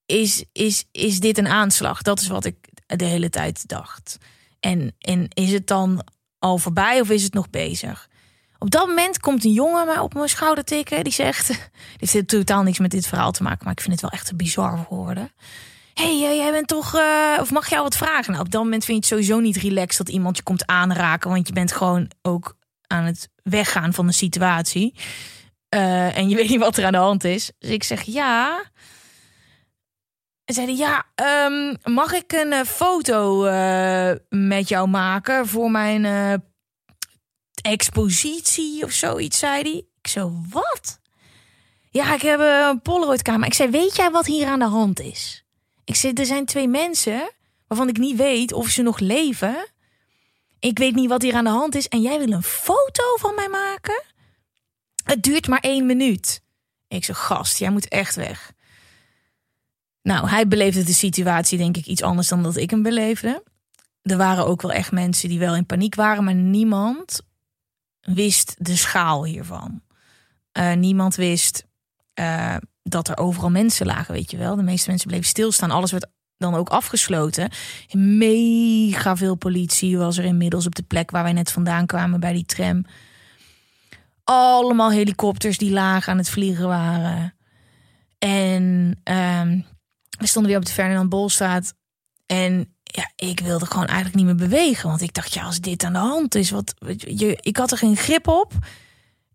is, 0.06 0.44
is, 0.52 0.84
is 0.90 1.20
dit 1.20 1.38
een 1.38 1.48
aanslag? 1.48 2.02
Dat 2.02 2.20
is 2.20 2.26
wat 2.26 2.44
ik 2.44 2.68
de 2.86 3.04
hele 3.04 3.30
tijd 3.30 3.68
dacht. 3.68 4.18
En, 4.60 4.96
en 4.98 5.28
is 5.28 5.52
het 5.52 5.66
dan 5.66 6.04
al 6.38 6.58
voorbij 6.58 7.00
of 7.00 7.10
is 7.10 7.22
het 7.22 7.34
nog 7.34 7.50
bezig? 7.50 8.08
Op 8.58 8.70
dat 8.70 8.86
moment 8.86 9.20
komt 9.20 9.44
een 9.44 9.52
jongen 9.52 9.86
mij 9.86 9.98
op 9.98 10.14
mijn 10.14 10.28
schouder 10.28 10.64
tikken. 10.64 11.04
Die 11.04 11.12
zegt: 11.12 11.48
Dit 11.98 12.12
heeft 12.12 12.28
totaal 12.28 12.62
niks 12.62 12.78
met 12.78 12.90
dit 12.90 13.06
verhaal 13.06 13.32
te 13.32 13.42
maken, 13.42 13.64
maar 13.64 13.72
ik 13.72 13.80
vind 13.80 13.92
het 13.92 14.00
wel 14.00 14.10
echt 14.10 14.36
bizar 14.36 14.86
woorden. 14.88 15.32
hey, 15.94 16.18
jij 16.18 16.50
bent 16.50 16.68
toch. 16.68 16.94
Uh, 16.94 17.38
of 17.40 17.50
mag 17.50 17.70
jou 17.70 17.82
wat 17.82 17.96
vragen? 17.96 18.32
Nou, 18.32 18.44
op 18.44 18.50
dat 18.50 18.62
moment 18.62 18.84
vind 18.84 19.06
je 19.06 19.14
het 19.14 19.20
sowieso 19.22 19.40
niet 19.40 19.56
relaxed 19.56 20.06
dat 20.06 20.14
iemand 20.14 20.36
je 20.36 20.42
komt 20.42 20.66
aanraken. 20.66 21.30
Want 21.30 21.46
je 21.46 21.52
bent 21.52 21.72
gewoon 21.72 22.10
ook 22.22 22.56
aan 22.86 23.04
het 23.04 23.28
weggaan 23.42 23.92
van 23.92 24.06
de 24.06 24.12
situatie. 24.12 24.94
Uh, 25.74 26.16
en 26.16 26.28
je 26.28 26.36
weet 26.40 26.48
niet 26.48 26.58
wat 26.58 26.76
er 26.76 26.84
aan 26.84 26.92
de 26.92 26.98
hand 26.98 27.24
is. 27.24 27.52
Dus 27.58 27.70
ik 27.70 27.84
zeg 27.84 28.02
ja. 28.02 28.62
En 30.50 30.56
zeiden, 30.56 30.76
ja, 30.76 31.06
um, 31.46 31.76
mag 31.94 32.12
ik 32.12 32.32
een 32.32 32.52
uh, 32.52 32.62
foto 32.62 33.46
uh, 33.46 34.12
met 34.28 34.68
jou 34.68 34.88
maken 34.88 35.46
voor 35.46 35.70
mijn 35.70 36.04
uh, 36.04 36.34
expositie 37.62 38.84
of 38.84 38.90
zoiets, 38.90 39.38
zei 39.38 39.62
hij. 39.62 39.84
Ik 40.02 40.10
zo, 40.10 40.32
wat? 40.48 41.00
Ja, 41.90 42.14
ik 42.14 42.22
heb 42.22 42.40
een 42.40 42.82
Polaroid 42.82 43.22
camera. 43.22 43.46
Ik 43.46 43.54
zei, 43.54 43.70
weet 43.70 43.96
jij 43.96 44.10
wat 44.10 44.26
hier 44.26 44.46
aan 44.46 44.58
de 44.58 44.64
hand 44.64 45.00
is? 45.00 45.44
Ik 45.84 45.96
zei, 45.96 46.12
er 46.12 46.26
zijn 46.26 46.44
twee 46.44 46.68
mensen 46.68 47.30
waarvan 47.66 47.88
ik 47.88 47.98
niet 47.98 48.16
weet 48.16 48.52
of 48.52 48.68
ze 48.68 48.82
nog 48.82 48.98
leven. 48.98 49.66
Ik 50.58 50.78
weet 50.78 50.94
niet 50.94 51.08
wat 51.08 51.22
hier 51.22 51.34
aan 51.34 51.44
de 51.44 51.50
hand 51.50 51.74
is. 51.74 51.88
En 51.88 52.00
jij 52.00 52.18
wil 52.18 52.32
een 52.32 52.42
foto 52.42 53.16
van 53.16 53.34
mij 53.34 53.48
maken? 53.48 54.02
Het 55.04 55.22
duurt 55.22 55.48
maar 55.48 55.60
één 55.60 55.86
minuut. 55.86 56.42
Ik 56.88 57.04
zeg, 57.04 57.18
gast, 57.18 57.58
jij 57.58 57.70
moet 57.70 57.88
echt 57.88 58.14
weg. 58.14 58.52
Nou, 60.02 60.28
hij 60.28 60.48
beleefde 60.48 60.82
de 60.82 60.92
situatie 60.92 61.58
denk 61.58 61.76
ik 61.76 61.86
iets 61.86 62.02
anders 62.02 62.28
dan 62.28 62.42
dat 62.42 62.56
ik 62.56 62.70
hem 62.70 62.82
beleefde. 62.82 63.42
Er 64.02 64.16
waren 64.16 64.46
ook 64.46 64.62
wel 64.62 64.72
echt 64.72 64.92
mensen 64.92 65.28
die 65.28 65.38
wel 65.38 65.56
in 65.56 65.66
paniek 65.66 65.94
waren, 65.94 66.24
maar 66.24 66.34
niemand 66.34 67.20
wist 68.00 68.54
de 68.58 68.76
schaal 68.76 69.24
hiervan. 69.24 69.82
Uh, 70.58 70.72
niemand 70.72 71.14
wist 71.14 71.64
uh, 72.14 72.56
dat 72.82 73.08
er 73.08 73.18
overal 73.18 73.50
mensen 73.50 73.86
lagen, 73.86 74.14
weet 74.14 74.30
je 74.30 74.36
wel. 74.36 74.56
De 74.56 74.62
meeste 74.62 74.88
mensen 74.88 75.08
bleven 75.08 75.26
stilstaan. 75.26 75.70
Alles 75.70 75.90
werd 75.90 76.06
dan 76.36 76.54
ook 76.54 76.68
afgesloten. 76.68 77.50
Mega 77.92 79.16
veel 79.16 79.34
politie 79.34 79.98
was 79.98 80.18
er 80.18 80.24
inmiddels 80.24 80.66
op 80.66 80.74
de 80.74 80.82
plek 80.82 81.10
waar 81.10 81.22
wij 81.22 81.32
net 81.32 81.52
vandaan 81.52 81.86
kwamen 81.86 82.20
bij 82.20 82.32
die 82.32 82.44
tram. 82.44 82.84
Allemaal 84.24 84.90
helikopters 84.90 85.58
die 85.58 85.70
laag 85.70 86.08
aan 86.08 86.18
het 86.18 86.30
vliegen 86.30 86.68
waren. 86.68 87.34
En 88.18 88.96
um, 89.04 89.64
we 90.18 90.26
stonden 90.26 90.50
weer 90.50 90.60
op 90.60 90.66
de 90.66 90.72
Ferdinand 90.72 91.08
Bolstraat. 91.08 91.74
En 92.26 92.74
ja, 92.82 93.10
ik 93.16 93.40
wilde 93.40 93.66
gewoon 93.66 93.86
eigenlijk 93.86 94.16
niet 94.16 94.26
meer 94.26 94.48
bewegen. 94.48 94.88
Want 94.88 95.00
ik 95.00 95.14
dacht, 95.14 95.34
ja, 95.34 95.44
als 95.44 95.60
dit 95.60 95.84
aan 95.84 95.92
de 95.92 95.98
hand 95.98 96.34
is, 96.34 96.50
wat, 96.50 96.74
je, 96.96 97.38
ik 97.40 97.56
had 97.56 97.70
er 97.70 97.78
geen 97.78 97.96
grip 97.96 98.28
op. 98.28 98.52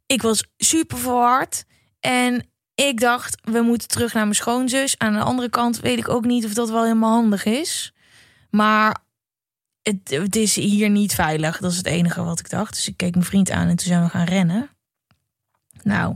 Ik 0.06 0.22
was 0.22 0.44
super 0.58 0.98
verward. 0.98 1.66
En 2.00 2.48
ik 2.76 3.00
dacht, 3.00 3.38
we 3.42 3.62
moeten 3.62 3.88
terug 3.88 4.14
naar 4.14 4.24
mijn 4.24 4.36
schoonzus. 4.36 4.98
Aan 4.98 5.14
de 5.14 5.20
andere 5.20 5.50
kant 5.50 5.80
weet 5.80 5.98
ik 5.98 6.10
ook 6.10 6.26
niet 6.26 6.46
of 6.46 6.54
dat 6.54 6.70
wel 6.70 6.84
helemaal 6.84 7.14
handig 7.14 7.46
is. 7.46 7.94
Maar 8.50 8.98
het, 9.82 10.10
het 10.10 10.36
is 10.36 10.56
hier 10.56 10.90
niet 10.90 11.16
veilig. 11.16 11.58
Dat 11.58 11.72
is 11.72 11.78
het 11.78 11.86
enige 11.86 12.24
wat 12.24 12.40
ik 12.40 12.50
dacht. 12.50 12.74
Dus 12.74 12.88
ik 12.88 12.98
keek 12.98 13.14
mijn 13.14 13.26
vriend 13.26 13.52
aan 13.52 13.68
en 13.68 13.76
toen 13.76 13.88
zijn 13.88 14.04
we 14.04 14.10
gaan 14.10 14.26
rennen. 14.26 14.70
Nou, 15.84 16.16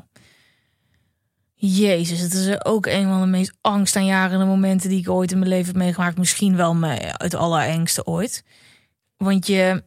Jezus, 1.61 2.19
het 2.19 2.33
is 2.33 2.65
ook 2.65 2.85
een 2.85 3.07
van 3.07 3.21
de 3.21 3.27
meest 3.27 3.57
angstaanjagende 3.61 4.45
momenten 4.45 4.89
die 4.89 4.99
ik 4.99 5.09
ooit 5.09 5.31
in 5.31 5.37
mijn 5.37 5.49
leven 5.49 5.65
heb 5.65 5.75
meegemaakt. 5.75 6.17
Misschien 6.17 6.55
wel 6.55 6.81
het 6.81 7.33
allerengste 7.33 8.05
ooit. 8.05 8.43
Want 9.17 9.47
je, 9.47 9.83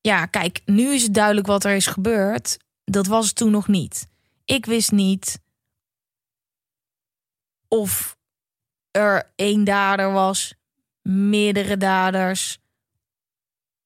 ja, 0.00 0.26
kijk, 0.26 0.60
nu 0.64 0.94
is 0.94 1.02
het 1.02 1.14
duidelijk 1.14 1.46
wat 1.46 1.64
er 1.64 1.74
is 1.74 1.86
gebeurd. 1.86 2.56
Dat 2.84 3.06
was 3.06 3.26
het 3.26 3.34
toen 3.34 3.50
nog 3.50 3.68
niet. 3.68 4.06
Ik 4.44 4.66
wist 4.66 4.92
niet 4.92 5.40
of 7.68 8.16
er 8.90 9.32
één 9.36 9.64
dader 9.64 10.12
was, 10.12 10.54
meerdere 11.02 11.76
daders, 11.76 12.58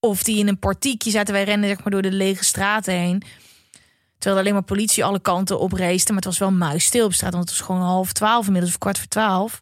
of 0.01 0.23
die 0.23 0.39
in 0.39 0.49
een 0.49 0.59
portiekje 0.59 1.11
zaten. 1.11 1.35
Wij 1.35 1.45
renden 1.45 1.69
zeg 1.69 1.79
maar 1.79 1.91
door 1.91 2.03
de 2.03 2.13
lege 2.13 2.45
straten 2.45 2.95
heen. 2.95 3.23
Terwijl 4.19 4.41
alleen 4.41 4.53
maar 4.53 4.63
politie 4.63 5.05
alle 5.05 5.21
kanten 5.21 5.59
op. 5.61 5.79
Maar 5.79 5.91
het 5.91 6.25
was 6.25 6.39
wel 6.39 6.51
muisstil 6.51 7.05
op 7.05 7.13
straat. 7.13 7.33
Want 7.33 7.49
het 7.49 7.59
was 7.59 7.67
gewoon 7.67 7.83
half 7.83 8.13
twaalf 8.13 8.47
inmiddels. 8.47 8.73
Of 8.73 8.79
kwart 8.79 8.99
voor 8.99 9.09
twaalf. 9.09 9.61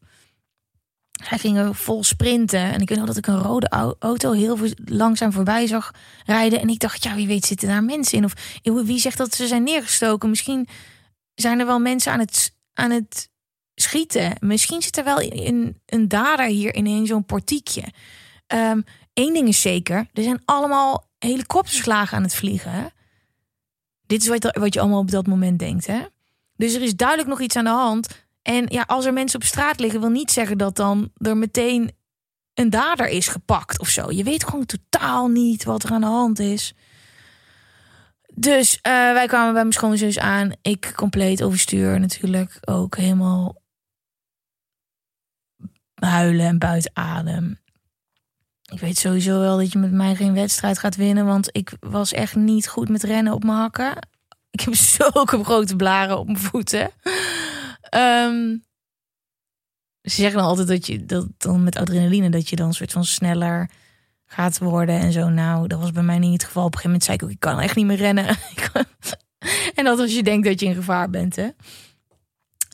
Hij 1.24 1.38
ging 1.38 1.76
vol 1.76 2.04
sprinten. 2.04 2.72
En 2.72 2.80
ik 2.80 2.88
weet 2.88 2.98
nog 2.98 3.06
dat 3.06 3.16
ik 3.16 3.26
een 3.26 3.42
rode 3.42 3.96
auto 3.98 4.32
heel 4.32 4.58
langzaam 4.84 5.32
voorbij 5.32 5.66
zag 5.66 5.90
rijden. 6.26 6.60
En 6.60 6.68
ik 6.68 6.78
dacht, 6.78 7.02
ja, 7.02 7.14
wie 7.14 7.26
weet 7.26 7.44
zitten 7.44 7.68
daar 7.68 7.84
mensen 7.84 8.18
in? 8.18 8.24
Of 8.24 8.32
wie 8.84 8.98
zegt 8.98 9.18
dat 9.18 9.34
ze 9.34 9.46
zijn 9.46 9.62
neergestoken? 9.62 10.28
Misschien 10.28 10.68
zijn 11.34 11.60
er 11.60 11.66
wel 11.66 11.78
mensen 11.78 12.12
aan 12.12 12.18
het, 12.18 12.54
aan 12.74 12.90
het 12.90 13.30
schieten. 13.74 14.32
Misschien 14.40 14.82
zit 14.82 14.96
er 14.96 15.04
wel 15.04 15.20
in, 15.20 15.80
een 15.86 16.08
dader 16.08 16.46
hier 16.46 16.74
in 16.74 16.86
een 16.86 17.06
zo'n 17.06 17.24
portiekje. 17.24 17.82
Eén 18.46 18.84
ehm, 19.12 19.32
ding 19.32 19.48
is 19.48 19.60
zeker, 19.60 20.06
er 20.12 20.22
zijn 20.22 20.42
allemaal 20.44 21.08
helikopterslagen 21.18 22.16
aan 22.16 22.22
het 22.22 22.34
vliegen. 22.34 22.92
Dit 24.06 24.22
is 24.22 24.28
wat, 24.28 24.56
wat 24.58 24.74
je 24.74 24.80
allemaal 24.80 25.00
op 25.00 25.10
dat 25.10 25.26
moment 25.26 25.58
denkt. 25.58 25.86
Hè? 25.86 26.02
Dus 26.56 26.74
er 26.74 26.82
is 26.82 26.96
duidelijk 26.96 27.28
nog 27.28 27.40
iets 27.40 27.56
aan 27.56 27.64
de 27.64 27.70
hand. 27.70 28.26
En 28.42 28.64
ja, 28.68 28.84
als 28.86 29.04
er 29.04 29.12
mensen 29.12 29.40
op 29.40 29.46
straat 29.46 29.80
liggen, 29.80 30.00
wil 30.00 30.10
niet 30.10 30.30
zeggen 30.30 30.58
dat 30.58 30.76
dan 30.76 31.10
er 31.16 31.36
meteen 31.36 31.90
een 32.54 32.70
dader 32.70 33.08
is 33.08 33.28
gepakt 33.28 33.78
of 33.78 33.88
zo. 33.88 34.10
Je 34.10 34.24
weet 34.24 34.44
gewoon 34.44 34.66
totaal 34.66 35.28
niet 35.28 35.64
wat 35.64 35.82
er 35.82 35.90
aan 35.90 36.00
de 36.00 36.06
hand 36.06 36.38
is. 36.38 36.74
Dus 38.34 38.74
uh, 38.74 38.82
wij 38.92 39.26
kwamen 39.26 39.52
bij 39.52 39.62
mijn 39.62 39.72
schoonzus 39.72 40.18
aan. 40.18 40.52
Ik 40.62 40.92
compleet 40.96 41.42
overstuur 41.42 42.00
natuurlijk. 42.00 42.58
Ook 42.60 42.96
helemaal 42.96 43.62
huilen 45.94 46.46
en 46.46 46.58
buiten 46.58 46.90
adem. 46.94 47.58
Ik 48.72 48.80
weet 48.80 48.98
sowieso 48.98 49.40
wel 49.40 49.56
dat 49.56 49.72
je 49.72 49.78
met 49.78 49.92
mij 49.92 50.14
geen 50.14 50.34
wedstrijd 50.34 50.78
gaat 50.78 50.96
winnen. 50.96 51.26
Want 51.26 51.48
ik 51.52 51.72
was 51.80 52.12
echt 52.12 52.34
niet 52.34 52.68
goed 52.68 52.88
met 52.88 53.02
rennen 53.02 53.32
op 53.32 53.44
mijn 53.44 53.58
hakken. 53.58 54.08
Ik 54.50 54.60
heb 54.60 54.74
zulke 54.98 55.44
grote 55.44 55.76
blaren 55.76 56.18
op 56.18 56.26
mijn 56.26 56.38
voeten. 56.38 56.90
Um, 57.94 58.64
ze 60.02 60.14
zeggen 60.20 60.38
dan 60.38 60.48
altijd 60.48 60.68
dat 60.68 60.86
je 60.86 61.06
dat 61.06 61.26
dan 61.36 61.62
met 61.62 61.76
adrenaline 61.76 62.30
dat 62.30 62.48
je 62.48 62.56
dan 62.56 62.66
een 62.66 62.74
soort 62.74 62.92
van 62.92 63.04
sneller 63.04 63.70
gaat 64.26 64.58
worden 64.58 64.98
en 64.98 65.12
zo. 65.12 65.28
Nou, 65.28 65.66
dat 65.66 65.80
was 65.80 65.92
bij 65.92 66.02
mij 66.02 66.18
niet 66.18 66.32
het 66.32 66.44
geval. 66.44 66.64
Op 66.64 66.74
een 66.74 66.78
gegeven 66.78 66.90
moment 66.90 67.04
zei 67.04 67.16
ik 67.16 67.22
ook, 67.22 67.30
ik 67.30 67.40
kan 67.40 67.60
echt 67.60 67.76
niet 67.76 67.86
meer 67.86 67.96
rennen. 67.96 68.26
en 69.74 69.84
dat 69.84 69.98
als 69.98 70.14
je 70.14 70.22
denkt 70.22 70.46
dat 70.46 70.60
je 70.60 70.66
in 70.66 70.74
gevaar 70.74 71.10
bent, 71.10 71.36
hè. 71.36 71.48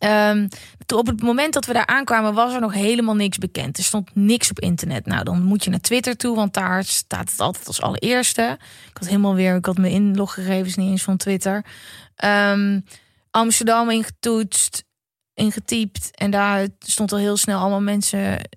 Um, 0.05 0.49
op 0.95 1.07
het 1.07 1.23
moment 1.23 1.53
dat 1.53 1.67
we 1.67 1.73
daar 1.73 1.87
aankwamen, 1.87 2.35
was 2.35 2.55
er 2.55 2.61
nog 2.61 2.73
helemaal 2.73 3.15
niks 3.15 3.39
bekend. 3.39 3.79
Er 3.79 3.85
stond 3.85 4.15
niks 4.15 4.51
op 4.51 4.61
internet. 4.61 5.07
Nou, 5.07 5.25
dan 5.25 5.43
moet 5.43 5.65
je 5.65 5.71
naar 5.71 5.81
Twitter 5.81 6.17
toe, 6.17 6.37
want 6.37 6.55
daar 6.55 6.85
staat 6.85 7.31
het 7.31 7.41
altijd 7.41 7.67
als 7.67 7.81
allereerste. 7.83 8.59
Ik 8.89 8.97
had 8.97 9.09
helemaal 9.09 9.35
weer, 9.35 9.57
ik 9.57 9.67
had 9.67 9.79
mijn 9.79 9.93
inloggegevens 9.93 10.77
niet 10.77 10.91
eens 10.91 11.03
van 11.03 11.17
Twitter. 11.17 11.65
Um, 12.25 12.85
Amsterdam 13.31 13.91
ingetoetst, 13.91 14.85
ingetypt. 15.35 16.17
En 16.17 16.31
daar 16.31 16.69
stond 16.79 17.13
al 17.13 17.19
heel 17.19 17.37
snel 17.37 17.61
allemaal 17.61 17.81
mensen. 17.81 18.51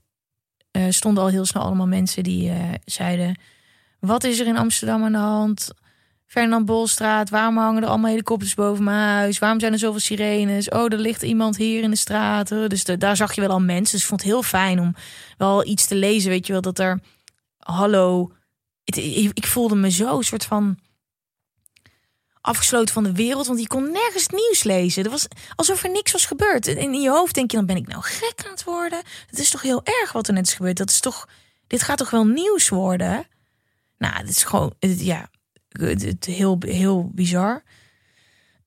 Uh, 0.72 0.84
stonden 0.90 1.24
al 1.24 1.30
heel 1.30 1.46
snel 1.46 1.64
allemaal 1.64 1.88
mensen 1.88 2.24
die 2.24 2.50
uh, 2.50 2.74
zeiden: 2.86 3.40
Wat 4.00 4.24
is 4.24 4.40
er 4.40 4.48
in 4.48 4.58
Amsterdam 4.58 5.04
aan 5.04 5.12
de 5.12 5.18
hand? 5.18 5.72
Fernand 6.26 6.66
Bolstraat, 6.66 7.30
waarom 7.30 7.58
hangen 7.58 7.84
er 7.84 7.90
allemaal 7.90 8.10
helikopters 8.10 8.54
boven 8.54 8.84
mijn 8.84 8.98
huis? 8.98 9.40
Waarom 9.40 9.60
zijn 9.60 9.74
er 9.74 9.80
zoveel 9.80 10.00
sirenes? 10.00 10.70
Oh, 10.70 10.84
er 10.84 10.98
ligt 10.98 11.24
iemand 11.24 11.58
hier 11.58 11.84
in 11.84 11.90
de 11.90 11.96
straat. 11.96 12.48
Dus 12.48 12.84
daar 12.84 13.16
zag 13.16 13.34
je 13.34 13.42
wel 13.42 13.50
al 13.50 13.62
mensen. 13.62 13.92
Dus 13.92 14.02
ik 14.02 14.08
vond 14.08 14.22
het 14.22 14.30
heel 14.30 14.44
fijn 14.44 14.80
om 14.80 14.96
wel 15.38 15.66
iets 15.68 15.88
te 15.88 15.96
lezen, 15.96 16.30
weet 16.30 16.48
je 16.48 16.54
wel, 16.54 16.62
dat 16.62 16.80
er... 16.80 17.00
Hallo, 17.58 18.32
ik 19.34 19.48
voelde 19.48 19.76
me 19.76 19.92
zo 19.92 20.18
een 20.18 20.24
soort 20.24 20.46
van 20.46 20.80
afgesloten 22.42 22.94
van 22.94 23.04
de 23.04 23.14
wereld, 23.14 23.48
want 23.48 23.60
je 23.60 23.68
kon 23.68 23.92
nergens 23.92 24.28
nieuws 24.28 24.64
lezen. 24.64 25.04
Er 25.04 25.10
was 25.10 25.28
alsof 25.56 25.84
er 25.84 25.92
niks 25.92 26.12
was 26.12 26.26
gebeurd. 26.26 26.68
In 26.68 26.94
je 26.94 27.10
hoofd 27.10 27.36
denk 27.36 27.52
je, 27.52 27.58
dan 27.58 27.66
ben 27.66 27.76
ik 27.76 27.88
nou 27.88 28.02
gek 28.02 28.46
aan 28.46 28.52
het 28.52 28.64
worden. 28.64 29.02
Het 29.30 29.40
is 29.40 29.50
toch 29.50 29.62
heel 29.62 29.82
erg 29.84 30.12
wat 30.12 30.28
er 30.28 30.34
net 30.34 30.48
is 30.48 30.54
gebeurd. 30.54 30.78
Dat 30.78 30.90
is 30.90 31.00
toch, 31.00 31.28
dit 31.68 31.84
gaat 31.84 31.98
toch 31.98 32.10
wel 32.10 32.26
nieuws 32.26 32.70
worden? 32.70 33.28
Nou, 33.98 34.20
dit 34.20 34.30
is 34.30 34.44
gewoon, 34.44 34.74
ja, 34.80 35.30
het, 35.80 36.26
heel, 36.26 36.58
heel 36.60 37.10
bizar. 37.14 37.64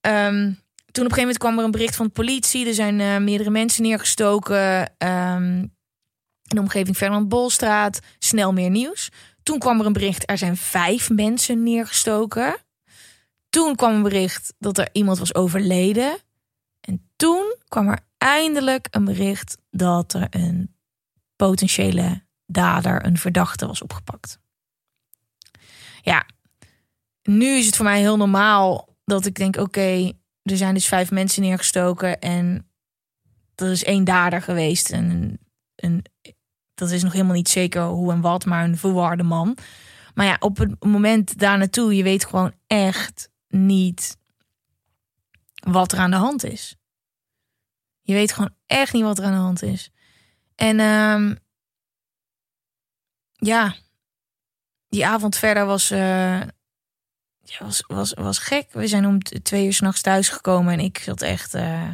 Um, 0.00 0.60
toen 0.90 1.06
op 1.06 1.12
een 1.12 1.16
gegeven 1.16 1.20
moment 1.20 1.38
kwam 1.38 1.58
er 1.58 1.64
een 1.64 1.70
bericht 1.70 1.96
van 1.96 2.06
de 2.06 2.12
politie. 2.12 2.66
Er 2.66 2.74
zijn 2.74 3.00
uh, 3.00 3.16
meerdere 3.16 3.50
mensen 3.50 3.82
neergestoken. 3.82 4.92
Um, 4.98 5.60
in 6.48 6.56
de 6.56 6.60
omgeving 6.60 6.96
Fernand 6.96 7.28
Bolstraat. 7.28 7.98
Snel 8.18 8.52
meer 8.52 8.70
nieuws. 8.70 9.08
Toen 9.42 9.58
kwam 9.58 9.80
er 9.80 9.86
een 9.86 9.92
bericht, 9.92 10.30
er 10.30 10.38
zijn 10.38 10.56
vijf 10.56 11.10
mensen 11.10 11.62
neergestoken. 11.62 12.56
Toen 13.50 13.74
kwam 13.74 13.94
een 13.94 14.02
bericht 14.02 14.54
dat 14.58 14.78
er 14.78 14.88
iemand 14.92 15.18
was 15.18 15.34
overleden. 15.34 16.18
En 16.80 17.10
toen 17.16 17.54
kwam 17.68 17.88
er 17.88 17.98
eindelijk 18.18 18.86
een 18.90 19.04
bericht 19.04 19.58
dat 19.70 20.12
er 20.12 20.26
een 20.30 20.74
potentiële 21.36 22.22
dader, 22.46 23.04
een 23.04 23.18
verdachte 23.18 23.66
was 23.66 23.82
opgepakt. 23.82 24.38
Ja, 26.02 26.26
nu 27.28 27.46
is 27.46 27.66
het 27.66 27.76
voor 27.76 27.84
mij 27.84 28.00
heel 28.00 28.16
normaal 28.16 28.96
dat 29.04 29.26
ik 29.26 29.34
denk: 29.34 29.56
oké, 29.56 30.12
er 30.42 30.56
zijn 30.56 30.74
dus 30.74 30.88
vijf 30.88 31.10
mensen 31.10 31.42
neergestoken 31.42 32.20
en 32.20 32.70
er 33.54 33.70
is 33.70 33.84
één 33.84 34.04
dader 34.04 34.42
geweest. 34.42 34.90
En 34.90 35.38
een, 35.76 36.04
dat 36.74 36.90
is 36.90 37.02
nog 37.02 37.12
helemaal 37.12 37.34
niet 37.34 37.48
zeker 37.48 37.82
hoe 37.82 38.12
en 38.12 38.20
wat, 38.20 38.44
maar 38.44 38.64
een 38.64 38.78
verwarde 38.78 39.22
man. 39.22 39.56
Maar 40.14 40.26
ja, 40.26 40.36
op 40.40 40.56
het 40.56 40.84
moment 40.84 41.38
daar 41.38 41.58
naartoe, 41.58 41.96
je 41.96 42.02
weet 42.02 42.24
gewoon 42.24 42.52
echt 42.66 43.30
niet 43.48 44.16
wat 45.54 45.92
er 45.92 45.98
aan 45.98 46.10
de 46.10 46.16
hand 46.16 46.44
is. 46.44 46.76
Je 48.00 48.14
weet 48.14 48.32
gewoon 48.32 48.54
echt 48.66 48.92
niet 48.92 49.02
wat 49.02 49.18
er 49.18 49.24
aan 49.24 49.32
de 49.32 49.38
hand 49.38 49.62
is. 49.62 49.90
En 50.54 50.80
um, 50.80 51.38
ja, 53.32 53.74
die 54.88 55.06
avond 55.06 55.36
verder 55.36 55.66
was, 55.66 55.90
uh, 55.90 56.40
ja, 57.48 57.64
was, 57.64 57.84
was, 57.86 58.14
was 58.14 58.38
gek. 58.38 58.72
We 58.72 58.86
zijn 58.86 59.06
om 59.06 59.22
twee 59.22 59.66
uur 59.66 59.72
s'nachts 59.72 60.00
thuis 60.00 60.28
gekomen 60.28 60.72
en 60.72 60.80
ik 60.80 60.98
zat 60.98 61.22
echt. 61.22 61.54
Uh, 61.54 61.90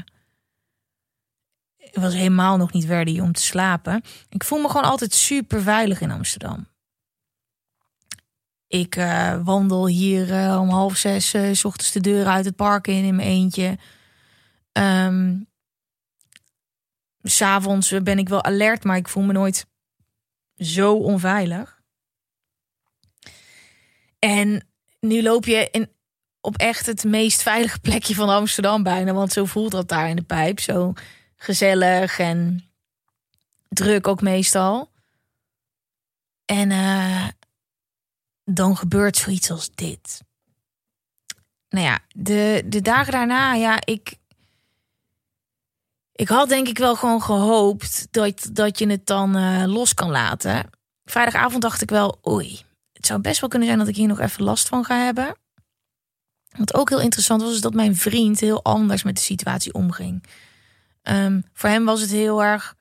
was 1.92 2.14
helemaal 2.14 2.56
nog 2.56 2.72
niet 2.72 2.84
ready 2.84 3.20
om 3.20 3.32
te 3.32 3.42
slapen. 3.42 4.02
Ik 4.28 4.44
voel 4.44 4.60
me 4.60 4.68
gewoon 4.68 4.84
altijd 4.84 5.14
super 5.14 5.62
veilig 5.62 6.00
in 6.00 6.10
Amsterdam. 6.10 6.66
Ik 8.66 8.96
uh, 8.96 9.44
wandel 9.44 9.86
hier 9.86 10.28
uh, 10.28 10.60
om 10.60 10.68
half 10.68 10.96
zes 10.96 11.34
s 11.52 11.64
ochtends 11.64 11.92
de 11.92 12.00
deur 12.00 12.26
uit 12.26 12.44
het 12.44 12.56
park 12.56 12.86
in 12.86 13.04
in 13.04 13.16
mijn 13.16 13.28
eentje. 13.28 13.78
Um, 14.72 15.46
S'avonds 17.22 18.02
ben 18.02 18.18
ik 18.18 18.28
wel 18.28 18.44
alert, 18.44 18.84
maar 18.84 18.96
ik 18.96 19.08
voel 19.08 19.22
me 19.22 19.32
nooit 19.32 19.66
zo 20.56 20.94
onveilig. 20.94 21.82
En 24.18 24.68
nu 25.04 25.22
loop 25.22 25.44
je 25.44 25.68
in, 25.70 25.90
op 26.40 26.56
echt 26.56 26.86
het 26.86 27.04
meest 27.04 27.42
veilige 27.42 27.78
plekje 27.80 28.14
van 28.14 28.28
Amsterdam 28.28 28.82
bijna. 28.82 29.12
Want 29.12 29.32
zo 29.32 29.44
voelt 29.44 29.70
dat 29.70 29.88
daar 29.88 30.08
in 30.08 30.16
de 30.16 30.22
pijp. 30.22 30.60
Zo 30.60 30.92
gezellig 31.36 32.18
en 32.18 32.68
druk 33.68 34.08
ook 34.08 34.20
meestal. 34.20 34.90
En 36.44 36.70
uh, 36.70 37.28
dan 38.44 38.76
gebeurt 38.76 39.16
zoiets 39.16 39.50
als 39.50 39.70
dit. 39.74 40.22
Nou 41.68 41.86
ja, 41.86 41.98
de, 42.14 42.62
de 42.66 42.82
dagen 42.82 43.12
daarna, 43.12 43.54
ja, 43.54 43.78
ik. 43.84 44.16
Ik 46.12 46.28
had 46.28 46.48
denk 46.48 46.68
ik 46.68 46.78
wel 46.78 46.96
gewoon 46.96 47.22
gehoopt 47.22 48.06
dat, 48.10 48.48
dat 48.52 48.78
je 48.78 48.86
het 48.86 49.06
dan 49.06 49.36
uh, 49.36 49.64
los 49.66 49.94
kan 49.94 50.10
laten. 50.10 50.70
Vrijdagavond 51.04 51.62
dacht 51.62 51.82
ik 51.82 51.90
wel, 51.90 52.18
oei, 52.28 52.64
het 53.04 53.12
zou 53.12 53.20
best 53.20 53.40
wel 53.40 53.48
kunnen 53.48 53.68
zijn 53.68 53.80
dat 53.80 53.88
ik 53.88 53.96
hier 53.96 54.08
nog 54.08 54.20
even 54.20 54.44
last 54.44 54.68
van 54.68 54.84
ga 54.84 55.04
hebben. 55.04 55.36
Wat 56.56 56.74
ook 56.74 56.88
heel 56.88 57.00
interessant 57.00 57.42
was, 57.42 57.52
is 57.52 57.60
dat 57.60 57.74
mijn 57.74 57.96
vriend 57.96 58.40
heel 58.40 58.62
anders 58.62 59.02
met 59.02 59.16
de 59.16 59.22
situatie 59.22 59.74
omging. 59.74 60.22
Um, 61.02 61.44
voor 61.52 61.68
hem 61.68 61.84
was 61.84 62.00
het 62.00 62.10
heel 62.10 62.42
erg 62.42 62.74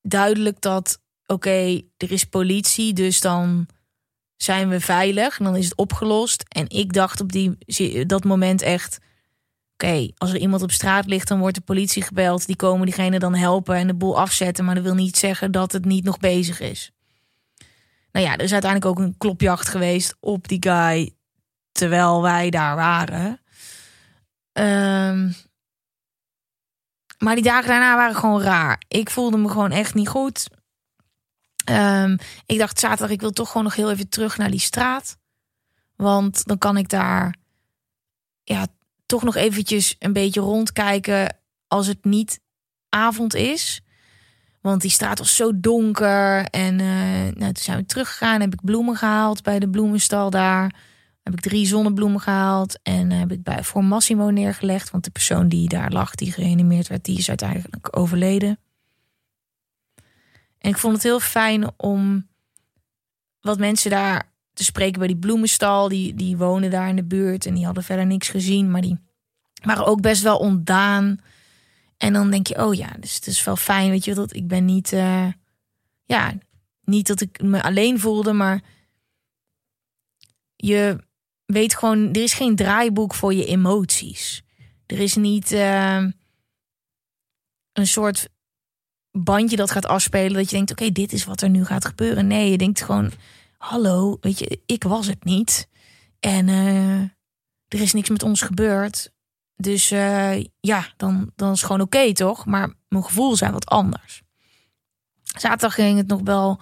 duidelijk 0.00 0.60
dat, 0.60 0.98
oké, 1.26 1.82
er 1.96 2.12
is 2.12 2.24
politie, 2.24 2.92
dus 2.92 3.20
dan 3.20 3.66
zijn 4.36 4.68
we 4.68 4.80
veilig 4.80 5.38
en 5.38 5.44
dan 5.44 5.56
is 5.56 5.64
het 5.64 5.76
opgelost. 5.76 6.44
En 6.48 6.68
ik 6.68 6.92
dacht 6.92 7.20
op 7.20 7.32
die, 7.32 7.56
dat 8.06 8.24
moment 8.24 8.62
echt, 8.62 8.98
oké, 9.72 10.10
als 10.16 10.30
er 10.30 10.38
iemand 10.38 10.62
op 10.62 10.70
straat 10.70 11.06
ligt, 11.06 11.28
dan 11.28 11.38
wordt 11.38 11.54
de 11.56 11.60
politie 11.60 12.02
gebeld. 12.02 12.46
Die 12.46 12.56
komen 12.56 12.86
diegene 12.86 13.18
dan 13.18 13.34
helpen 13.34 13.76
en 13.76 13.86
de 13.86 13.94
boel 13.94 14.18
afzetten. 14.18 14.64
Maar 14.64 14.74
dat 14.74 14.84
wil 14.84 14.94
niet 14.94 15.16
zeggen 15.16 15.52
dat 15.52 15.72
het 15.72 15.84
niet 15.84 16.04
nog 16.04 16.18
bezig 16.18 16.60
is. 16.60 16.92
Nou 18.12 18.26
ja, 18.26 18.32
er 18.32 18.40
is 18.40 18.52
uiteindelijk 18.52 18.90
ook 18.90 19.06
een 19.06 19.16
klopjacht 19.18 19.68
geweest 19.68 20.16
op 20.20 20.48
die 20.48 20.62
guy 20.62 21.14
terwijl 21.72 22.22
wij 22.22 22.50
daar 22.50 22.76
waren. 22.76 23.40
Um, 24.52 25.34
maar 27.18 27.34
die 27.34 27.44
dagen 27.44 27.68
daarna 27.68 27.96
waren 27.96 28.14
gewoon 28.16 28.42
raar. 28.42 28.82
Ik 28.88 29.10
voelde 29.10 29.36
me 29.36 29.48
gewoon 29.48 29.70
echt 29.70 29.94
niet 29.94 30.08
goed. 30.08 30.48
Um, 31.70 32.18
ik 32.46 32.58
dacht 32.58 32.78
zaterdag, 32.78 33.10
ik 33.10 33.20
wil 33.20 33.30
toch 33.30 33.48
gewoon 33.48 33.64
nog 33.64 33.74
heel 33.74 33.90
even 33.90 34.08
terug 34.08 34.36
naar 34.36 34.50
die 34.50 34.60
straat. 34.60 35.16
Want 35.96 36.44
dan 36.44 36.58
kan 36.58 36.76
ik 36.76 36.88
daar 36.88 37.36
ja, 38.42 38.66
toch 39.06 39.22
nog 39.22 39.36
eventjes 39.36 39.96
een 39.98 40.12
beetje 40.12 40.40
rondkijken 40.40 41.36
als 41.66 41.86
het 41.86 42.04
niet 42.04 42.40
avond 42.88 43.34
is. 43.34 43.82
Want 44.62 44.80
die 44.80 44.90
straat 44.90 45.18
was 45.18 45.36
zo 45.36 45.60
donker. 45.60 46.44
En 46.44 46.78
uh, 46.78 46.86
nou, 47.20 47.52
toen 47.52 47.56
zijn 47.56 47.78
we 47.78 47.86
teruggegaan. 47.86 48.40
Heb 48.40 48.52
ik 48.52 48.64
bloemen 48.64 48.96
gehaald 48.96 49.42
bij 49.42 49.58
de 49.58 49.68
bloemenstal 49.68 50.30
daar. 50.30 50.74
Heb 51.22 51.32
ik 51.32 51.40
drie 51.40 51.66
zonnebloemen 51.66 52.20
gehaald. 52.20 52.78
En 52.82 53.10
heb 53.10 53.32
ik 53.32 53.42
bij, 53.42 53.64
voor 53.64 53.84
Massimo 53.84 54.30
neergelegd. 54.30 54.90
Want 54.90 55.04
de 55.04 55.10
persoon 55.10 55.48
die 55.48 55.68
daar 55.68 55.90
lag, 55.90 56.14
die 56.14 56.32
gereanimeerd 56.32 56.88
werd, 56.88 57.04
die 57.04 57.18
is 57.18 57.28
uiteindelijk 57.28 57.96
overleden. 57.96 58.58
En 60.58 60.70
ik 60.70 60.78
vond 60.78 60.94
het 60.94 61.02
heel 61.02 61.20
fijn 61.20 61.70
om 61.76 62.26
wat 63.40 63.58
mensen 63.58 63.90
daar 63.90 64.30
te 64.52 64.64
spreken 64.64 64.98
bij 64.98 65.08
die 65.08 65.16
bloemenstal. 65.16 65.88
Die, 65.88 66.14
die 66.14 66.36
wonen 66.36 66.70
daar 66.70 66.88
in 66.88 66.96
de 66.96 67.04
buurt 67.04 67.46
en 67.46 67.54
die 67.54 67.64
hadden 67.64 67.84
verder 67.84 68.06
niks 68.06 68.28
gezien. 68.28 68.70
Maar 68.70 68.80
die 68.80 68.98
waren 69.62 69.86
ook 69.86 70.00
best 70.00 70.22
wel 70.22 70.36
ontdaan. 70.36 71.18
En 72.02 72.12
dan 72.12 72.30
denk 72.30 72.46
je, 72.46 72.64
oh 72.64 72.74
ja, 72.74 72.96
dus 73.00 73.14
het 73.14 73.26
is 73.26 73.44
wel 73.44 73.56
fijn, 73.56 73.90
weet 73.90 74.04
je, 74.04 74.14
dat 74.14 74.34
ik 74.34 74.48
ben 74.48 74.64
niet, 74.64 74.92
uh, 74.92 75.28
ja, 76.04 76.34
niet 76.84 77.06
dat 77.06 77.20
ik 77.20 77.42
me 77.42 77.62
alleen 77.62 78.00
voelde, 78.00 78.32
maar 78.32 78.62
je 80.56 80.98
weet 81.44 81.74
gewoon, 81.74 82.12
er 82.12 82.22
is 82.22 82.34
geen 82.34 82.56
draaiboek 82.56 83.14
voor 83.14 83.34
je 83.34 83.46
emoties. 83.46 84.42
Er 84.86 84.98
is 84.98 85.14
niet 85.14 85.52
uh, 85.52 86.04
een 87.72 87.86
soort 87.86 88.28
bandje 89.10 89.56
dat 89.56 89.70
gaat 89.70 89.86
afspelen 89.86 90.32
dat 90.32 90.50
je 90.50 90.56
denkt, 90.56 90.70
oké, 90.70 90.90
dit 90.90 91.12
is 91.12 91.24
wat 91.24 91.40
er 91.40 91.50
nu 91.50 91.64
gaat 91.64 91.84
gebeuren. 91.84 92.26
Nee, 92.26 92.50
je 92.50 92.58
denkt 92.58 92.82
gewoon, 92.82 93.12
hallo, 93.58 94.16
weet 94.20 94.38
je, 94.38 94.60
ik 94.66 94.82
was 94.82 95.06
het 95.06 95.24
niet. 95.24 95.68
En 96.20 96.48
uh, 96.48 97.00
er 97.68 97.80
is 97.80 97.92
niks 97.92 98.08
met 98.08 98.22
ons 98.22 98.40
gebeurd. 98.40 99.12
Dus 99.56 99.92
uh, 99.92 100.44
ja, 100.60 100.86
dan, 100.96 101.32
dan 101.36 101.52
is 101.52 101.58
het 101.58 101.66
gewoon 101.66 101.86
oké, 101.86 102.12
toch? 102.12 102.46
Maar 102.46 102.74
mijn 102.88 103.04
gevoel 103.04 103.36
zijn 103.36 103.52
wat 103.52 103.66
anders. 103.66 104.22
Zaterdag 105.22 105.74
ging 105.74 105.96
het 105.96 106.06
nog 106.06 106.20
wel 106.20 106.60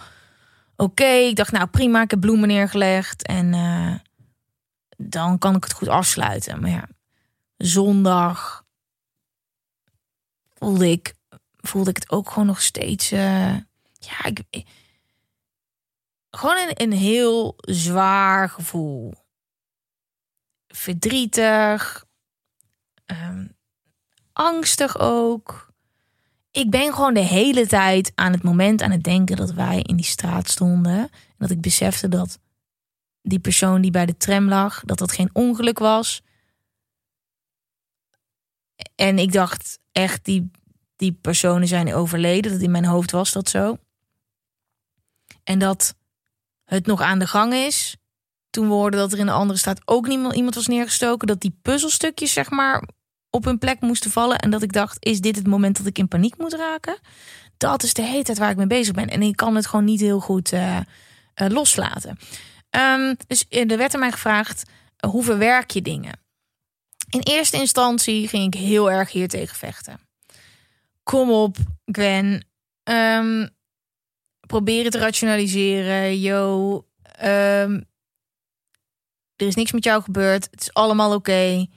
oké. 0.76 1.04
Ik 1.04 1.36
dacht, 1.36 1.52
nou 1.52 1.66
prima, 1.66 2.02
ik 2.02 2.10
heb 2.10 2.20
bloemen 2.20 2.48
neergelegd. 2.48 3.26
En 3.26 3.52
uh, 3.52 3.94
dan 4.96 5.38
kan 5.38 5.56
ik 5.56 5.64
het 5.64 5.72
goed 5.72 5.88
afsluiten. 5.88 6.60
Maar 6.60 6.70
ja, 6.70 6.88
zondag 7.56 8.64
voelde 10.54 10.90
ik, 10.90 11.14
voelde 11.56 11.90
ik 11.90 11.96
het 11.96 12.10
ook 12.10 12.28
gewoon 12.28 12.46
nog 12.46 12.60
steeds. 12.60 13.12
Uh, 13.12 13.54
ja, 13.98 14.24
ik, 14.24 14.64
gewoon 16.30 16.56
een, 16.56 16.82
een 16.82 16.92
heel 16.92 17.54
zwaar 17.60 18.48
gevoel. 18.48 19.14
Verdrietig, 20.68 22.04
um, 23.10 23.56
angstig 24.32 24.98
ook. 24.98 25.72
Ik 26.50 26.70
ben 26.70 26.94
gewoon 26.94 27.14
de 27.14 27.20
hele 27.20 27.66
tijd 27.66 28.12
aan 28.14 28.32
het 28.32 28.42
moment 28.42 28.82
aan 28.82 28.90
het 28.90 29.02
denken 29.02 29.36
dat 29.36 29.52
wij 29.52 29.82
in 29.82 29.96
die 29.96 30.04
straat 30.04 30.48
stonden. 30.48 30.98
En 30.98 31.36
dat 31.38 31.50
ik 31.50 31.60
besefte 31.60 32.08
dat 32.08 32.38
die 33.22 33.38
persoon 33.38 33.80
die 33.80 33.90
bij 33.90 34.06
de 34.06 34.16
tram 34.16 34.48
lag, 34.48 34.82
dat 34.84 34.98
dat 34.98 35.12
geen 35.12 35.30
ongeluk 35.32 35.78
was. 35.78 36.22
En 38.94 39.18
ik 39.18 39.32
dacht 39.32 39.78
echt, 39.92 40.24
die, 40.24 40.50
die 40.96 41.12
personen 41.12 41.68
zijn 41.68 41.94
overleden. 41.94 42.52
Dat 42.52 42.60
in 42.60 42.70
mijn 42.70 42.84
hoofd 42.84 43.10
was 43.10 43.32
dat 43.32 43.48
zo. 43.48 43.78
En 45.44 45.58
dat 45.58 45.94
het 46.64 46.86
nog 46.86 47.00
aan 47.00 47.18
de 47.18 47.26
gang 47.26 47.52
is. 47.52 47.96
Toen 48.50 48.66
we 48.66 48.72
hoorden 48.72 49.00
dat 49.00 49.12
er 49.12 49.18
in 49.18 49.26
de 49.26 49.32
andere 49.32 49.58
staat 49.58 49.80
ook 49.84 50.06
niemand, 50.06 50.34
iemand 50.34 50.54
was 50.54 50.66
neergestoken. 50.66 51.26
Dat 51.26 51.40
die 51.40 51.58
puzzelstukjes, 51.62 52.32
zeg 52.32 52.50
maar, 52.50 52.88
op 53.30 53.44
hun 53.44 53.58
plek 53.58 53.80
moesten 53.80 54.10
vallen. 54.10 54.38
En 54.38 54.50
dat 54.50 54.62
ik 54.62 54.72
dacht, 54.72 54.96
is 55.00 55.20
dit 55.20 55.36
het 55.36 55.46
moment 55.46 55.76
dat 55.76 55.86
ik 55.86 55.98
in 55.98 56.08
paniek 56.08 56.38
moet 56.38 56.54
raken? 56.54 56.98
Dat 57.56 57.82
is 57.82 57.94
de 57.94 58.02
hele 58.02 58.22
tijd 58.22 58.38
waar 58.38 58.50
ik 58.50 58.56
mee 58.56 58.66
bezig 58.66 58.94
ben. 58.94 59.08
En 59.08 59.22
ik 59.22 59.36
kan 59.36 59.56
het 59.56 59.66
gewoon 59.66 59.84
niet 59.84 60.00
heel 60.00 60.20
goed 60.20 60.52
uh, 60.52 60.76
uh, 60.76 60.82
loslaten. 61.48 62.18
Um, 62.70 63.16
dus 63.26 63.46
er 63.48 63.76
werd 63.76 63.94
aan 63.94 64.00
mij 64.00 64.12
gevraagd, 64.12 64.70
hoe 65.06 65.24
verwerk 65.24 65.70
je 65.70 65.82
dingen? 65.82 66.20
In 67.10 67.20
eerste 67.20 67.56
instantie 67.56 68.28
ging 68.28 68.54
ik 68.54 68.60
heel 68.60 68.90
erg 68.90 69.12
hier 69.12 69.28
tegen 69.28 69.56
vechten. 69.56 70.00
Kom 71.02 71.30
op, 71.30 71.56
Gwen. 71.84 72.46
Um, 72.84 73.50
probeer 74.46 74.82
het 74.82 74.92
te 74.92 74.98
rationaliseren. 74.98 76.20
Yo, 76.20 76.72
um, 77.22 77.84
er 79.36 79.46
is 79.46 79.54
niks 79.54 79.72
met 79.72 79.84
jou 79.84 80.02
gebeurd. 80.02 80.48
Het 80.50 80.60
is 80.60 80.74
allemaal 80.74 81.14
oké. 81.14 81.16
Okay. 81.16 81.70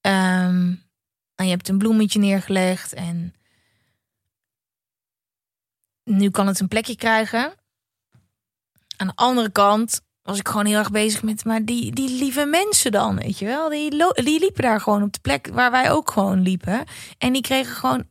Um, 0.00 0.88
en 1.34 1.44
je 1.44 1.50
hebt 1.50 1.68
een 1.68 1.78
bloemetje 1.78 2.18
neergelegd 2.18 2.92
en 2.92 3.34
nu 6.04 6.30
kan 6.30 6.46
het 6.46 6.60
een 6.60 6.68
plekje 6.68 6.96
krijgen. 6.96 7.54
Aan 8.96 9.06
de 9.06 9.12
andere 9.14 9.50
kant 9.50 10.00
was 10.22 10.38
ik 10.38 10.48
gewoon 10.48 10.66
heel 10.66 10.78
erg 10.78 10.90
bezig 10.90 11.22
met, 11.22 11.44
maar 11.44 11.64
die, 11.64 11.92
die 11.92 12.10
lieve 12.10 12.44
mensen 12.44 12.92
dan, 12.92 13.16
weet 13.16 13.38
je 13.38 13.46
wel, 13.46 13.68
die, 13.68 13.90
die 14.14 14.40
liepen 14.40 14.62
daar 14.62 14.80
gewoon 14.80 15.02
op 15.02 15.12
de 15.12 15.20
plek 15.20 15.46
waar 15.52 15.70
wij 15.70 15.90
ook 15.90 16.10
gewoon 16.10 16.42
liepen. 16.42 16.84
En 17.18 17.32
die 17.32 17.42
kregen 17.42 17.74
gewoon 17.74 18.08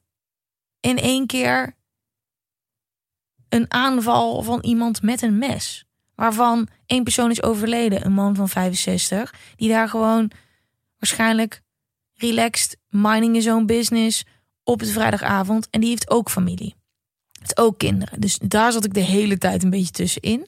in 0.79 0.97
één 0.97 1.27
keer 1.27 1.75
een 3.49 3.71
aanval 3.71 4.41
van 4.41 4.61
iemand 4.61 5.01
met 5.01 5.21
een 5.21 5.37
mes. 5.37 5.85
Waarvan 6.15 6.67
één 6.85 7.03
persoon 7.03 7.31
is 7.31 7.43
overleden, 7.43 8.05
een 8.05 8.13
man 8.13 8.35
van 8.35 8.49
65, 8.49 9.33
die 9.55 9.69
daar 9.69 9.89
gewoon 9.89 10.31
waarschijnlijk 10.97 11.61
relaxed, 12.21 12.77
mining 12.89 13.35
his 13.35 13.47
own 13.47 13.65
business 13.65 14.25
op 14.63 14.79
het 14.79 14.91
vrijdagavond. 14.91 15.67
En 15.69 15.79
die 15.79 15.89
heeft 15.89 16.09
ook 16.09 16.29
familie. 16.29 16.75
Heeft 17.39 17.57
ook 17.57 17.77
kinderen. 17.77 18.21
Dus 18.21 18.39
daar 18.43 18.71
zat 18.71 18.85
ik 18.85 18.93
de 18.93 18.99
hele 18.99 19.37
tijd 19.37 19.63
een 19.63 19.69
beetje 19.69 19.91
tussenin. 19.91 20.47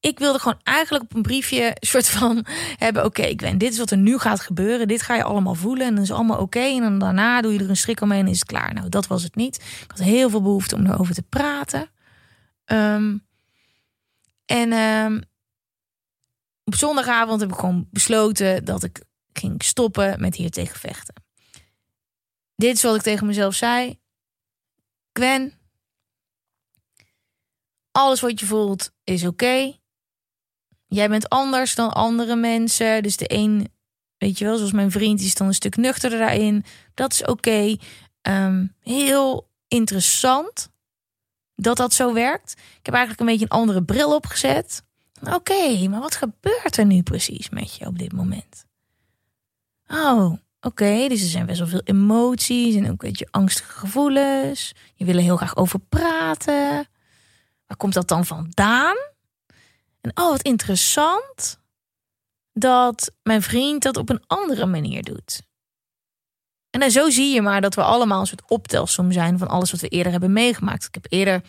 ik 0.00 0.18
wilde 0.18 0.38
gewoon 0.38 0.60
eigenlijk 0.62 1.04
op 1.04 1.14
een 1.14 1.22
briefje 1.22 1.76
soort 1.80 2.08
van 2.08 2.46
hebben: 2.84 3.04
oké, 3.04 3.22
ik 3.22 3.38
ben 3.38 3.58
dit 3.58 3.72
is 3.72 3.78
wat 3.78 3.90
er 3.90 3.96
nu 3.96 4.18
gaat 4.18 4.40
gebeuren. 4.40 4.88
Dit 4.88 5.02
ga 5.02 5.14
je 5.14 5.22
allemaal 5.22 5.54
voelen 5.54 5.86
en 5.86 5.94
dan 5.94 6.04
is 6.04 6.12
allemaal 6.12 6.38
oké. 6.38 6.60
en 6.60 6.80
dan 6.80 6.98
daarna 6.98 7.40
doe 7.40 7.52
je 7.52 7.58
er 7.58 7.68
een 7.68 7.76
strik 7.76 8.00
omheen 8.00 8.24
en 8.24 8.30
is 8.30 8.38
het 8.38 8.48
klaar. 8.48 8.74
Nou, 8.74 8.88
dat 8.88 9.06
was 9.06 9.22
het 9.22 9.34
niet. 9.34 9.56
Ik 9.56 9.90
had 9.90 9.98
heel 9.98 10.30
veel 10.30 10.42
behoefte 10.42 10.74
om 10.74 10.86
erover 10.86 11.14
te 11.14 11.22
praten. 11.22 11.90
Ehm, 12.64 13.16
en 14.44 14.72
ehm, 14.72 15.20
op 16.64 16.74
zondagavond 16.74 17.40
heb 17.40 17.50
ik 17.50 17.58
gewoon 17.58 17.88
besloten 17.90 18.64
dat 18.64 18.82
ik 18.82 19.05
ging 19.36 19.62
stoppen 19.62 20.20
met 20.20 20.34
hier 20.34 20.50
tegen 20.50 20.78
vechten. 20.78 21.14
Dit 22.56 22.74
is 22.74 22.82
wat 22.82 22.94
ik 22.94 23.02
tegen 23.02 23.26
mezelf 23.26 23.54
zei. 23.54 23.98
Gwen, 25.12 25.52
alles 27.92 28.20
wat 28.20 28.40
je 28.40 28.46
voelt 28.46 28.90
is 29.04 29.26
oké. 29.26 29.76
Jij 30.86 31.08
bent 31.08 31.28
anders 31.28 31.74
dan 31.74 31.92
andere 31.92 32.36
mensen. 32.36 33.02
Dus 33.02 33.16
de 33.16 33.34
een, 33.34 33.72
weet 34.18 34.38
je 34.38 34.44
wel, 34.44 34.56
zoals 34.56 34.72
mijn 34.72 34.90
vriend, 34.90 35.20
is 35.20 35.34
dan 35.34 35.46
een 35.46 35.54
stuk 35.54 35.76
nuchterder 35.76 36.18
daarin. 36.18 36.64
Dat 36.94 37.12
is 37.12 37.24
oké. 37.24 37.76
Ehm, 38.22 38.66
heel 38.80 39.50
interessant 39.68 40.70
dat 41.54 41.76
dat 41.76 41.94
zo 41.94 42.12
werkt. 42.12 42.52
Ik 42.52 42.86
heb 42.86 42.94
eigenlijk 42.94 43.20
een 43.20 43.26
beetje 43.26 43.44
een 43.44 43.58
andere 43.58 43.84
bril 43.84 44.14
opgezet. 44.14 44.84
Oké, 45.32 45.88
maar 45.88 46.00
wat 46.00 46.14
gebeurt 46.14 46.76
er 46.76 46.86
nu 46.86 47.02
precies 47.02 47.48
met 47.48 47.74
je 47.74 47.86
op 47.86 47.98
dit 47.98 48.12
moment? 48.12 48.65
Oh, 49.88 50.32
oké, 50.60 51.08
dus 51.08 51.22
er 51.22 51.28
zijn 51.28 51.46
best 51.46 51.58
wel 51.58 51.68
veel 51.68 51.82
emoties 51.84 52.74
en 52.74 52.84
ook 52.84 53.02
een 53.02 53.08
beetje 53.08 53.28
angstige 53.30 53.72
gevoelens. 53.72 54.72
Je 54.94 55.04
wil 55.04 55.18
heel 55.18 55.36
graag 55.36 55.56
over 55.56 55.78
praten. 55.78 56.88
Waar 57.66 57.76
komt 57.76 57.94
dat 57.94 58.08
dan 58.08 58.26
vandaan? 58.26 58.96
En 60.00 60.10
oh, 60.14 60.30
wat 60.30 60.42
interessant 60.42 61.60
dat 62.52 63.12
mijn 63.22 63.42
vriend 63.42 63.82
dat 63.82 63.96
op 63.96 64.08
een 64.08 64.22
andere 64.26 64.66
manier 64.66 65.02
doet. 65.02 65.42
En 66.70 66.80
dan 66.80 66.90
zo 66.90 67.10
zie 67.10 67.34
je 67.34 67.42
maar 67.42 67.60
dat 67.60 67.74
we 67.74 67.82
allemaal 67.82 68.20
een 68.20 68.26
soort 68.26 68.50
optelsom 68.50 69.12
zijn 69.12 69.38
van 69.38 69.48
alles 69.48 69.70
wat 69.70 69.80
we 69.80 69.88
eerder 69.88 70.12
hebben 70.12 70.32
meegemaakt. 70.32 70.84
Ik 70.84 70.94
heb 70.94 71.06
eerder 71.08 71.42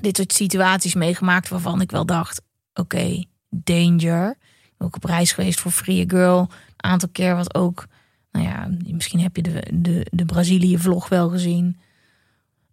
dit 0.00 0.16
soort 0.16 0.32
situaties 0.32 0.94
meegemaakt 0.94 1.48
waarvan 1.48 1.80
ik 1.80 1.90
wel 1.90 2.06
dacht: 2.06 2.42
oké, 2.74 3.24
danger. 3.48 4.30
Ik 4.62 4.74
ben 4.76 4.86
ook 4.86 4.96
op 4.96 5.04
reis 5.04 5.32
geweest 5.32 5.60
voor 5.60 5.70
Free 5.70 6.04
Girl. 6.10 6.50
Aantal 6.84 7.08
keer 7.12 7.36
wat 7.36 7.54
ook, 7.54 7.86
nou 8.30 8.46
ja, 8.46 8.68
misschien 8.86 9.20
heb 9.20 9.36
je 9.36 9.42
de, 9.42 9.62
de, 9.74 10.06
de 10.10 10.24
Brazilië-vlog 10.24 11.08
wel 11.08 11.28
gezien. 11.28 11.80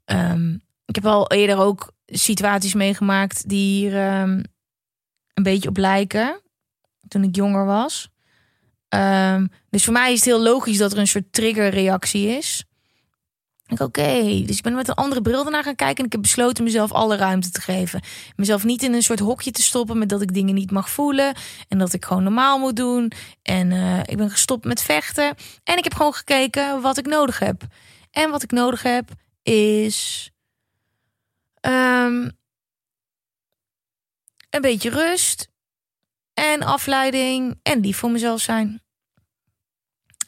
Ehm, 0.06 0.54
ik 0.86 0.96
heb 0.96 1.06
al 1.06 1.32
eerder 1.32 1.58
ook 1.58 1.92
situaties 2.06 2.74
meegemaakt 2.74 3.50
die 3.50 3.80
hier 3.80 3.96
ehm, 3.96 4.44
een 5.34 5.44
beetje 5.44 5.70
op 5.70 5.78
lijken. 5.78 6.42
Toen 7.08 7.24
ik 7.24 7.36
jonger 7.36 7.66
was. 7.66 8.10
Ehm, 8.88 9.48
dus 9.70 9.84
voor 9.84 9.94
mij 9.94 10.12
is 10.12 10.16
het 10.16 10.26
heel 10.26 10.42
logisch 10.42 10.78
dat 10.78 10.92
er 10.92 10.98
een 10.98 11.08
soort 11.08 11.34
triggerreactie 11.34 12.28
is. 12.28 12.66
Oké, 13.78 14.44
dus 14.46 14.58
ik 14.58 14.64
ben 14.64 14.74
met 14.74 14.88
een 14.88 14.94
andere 14.94 15.22
bril 15.22 15.46
ernaar 15.46 15.64
gaan 15.64 15.76
kijken 15.76 15.98
en 15.98 16.06
ik 16.06 16.12
heb 16.12 16.22
besloten 16.22 16.64
mezelf 16.64 16.92
alle 16.92 17.16
ruimte 17.16 17.50
te 17.50 17.62
geven. 17.62 18.02
Mezelf 18.36 18.64
niet 18.64 18.84
in 18.84 18.94
een 18.94 19.04
soort 19.04 19.20
hokje 19.20 19.52
te 19.52 19.62
stoppen 19.62 19.98
met 19.98 20.10
dat 20.10 20.22
ik 20.22 20.34
dingen 20.34 20.54
niet 20.54 20.72
mag 20.72 20.90
voelen 20.90 21.36
en 21.68 21.78
dat 21.78 21.94
ik 21.94 22.06
gewoon 22.06 22.24
normaal 22.24 22.60
moet 22.60 22.76
doen. 22.76 23.12
En 23.42 23.72
uh, 23.72 24.00
ik 24.00 24.18
ben 24.18 24.30
gestopt 24.30 24.66
met 24.66 24.82
vechten 24.82 25.36
en 25.64 25.78
ik 25.78 25.84
heb 25.84 25.94
gewoon 25.94 26.14
gekeken 26.14 26.82
wat 26.82 26.98
ik 26.98 27.06
nodig 27.06 27.40
heb. 27.40 27.64
En 28.12 28.30
wat 28.30 28.44
ik 28.44 28.52
nodig 28.52 28.84
heb 28.84 29.10
is 29.44 30.32
um, 31.62 32.32
een 34.50 34.62
beetje 34.62 34.90
rust 34.90 35.50
en 36.34 36.64
afleiding 36.64 37.60
en 37.64 37.80
lief 37.80 37.98
voor 37.98 38.12
mezelf 38.12 38.42
zijn. 38.42 38.82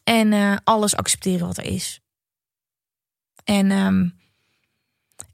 En 0.04 0.32
uh, 0.32 0.56
alles 0.64 0.96
accepteren 0.96 1.48
wat 1.48 1.58
er 1.58 1.66
is. 1.66 2.03
En 3.44 3.72
um, 3.72 4.14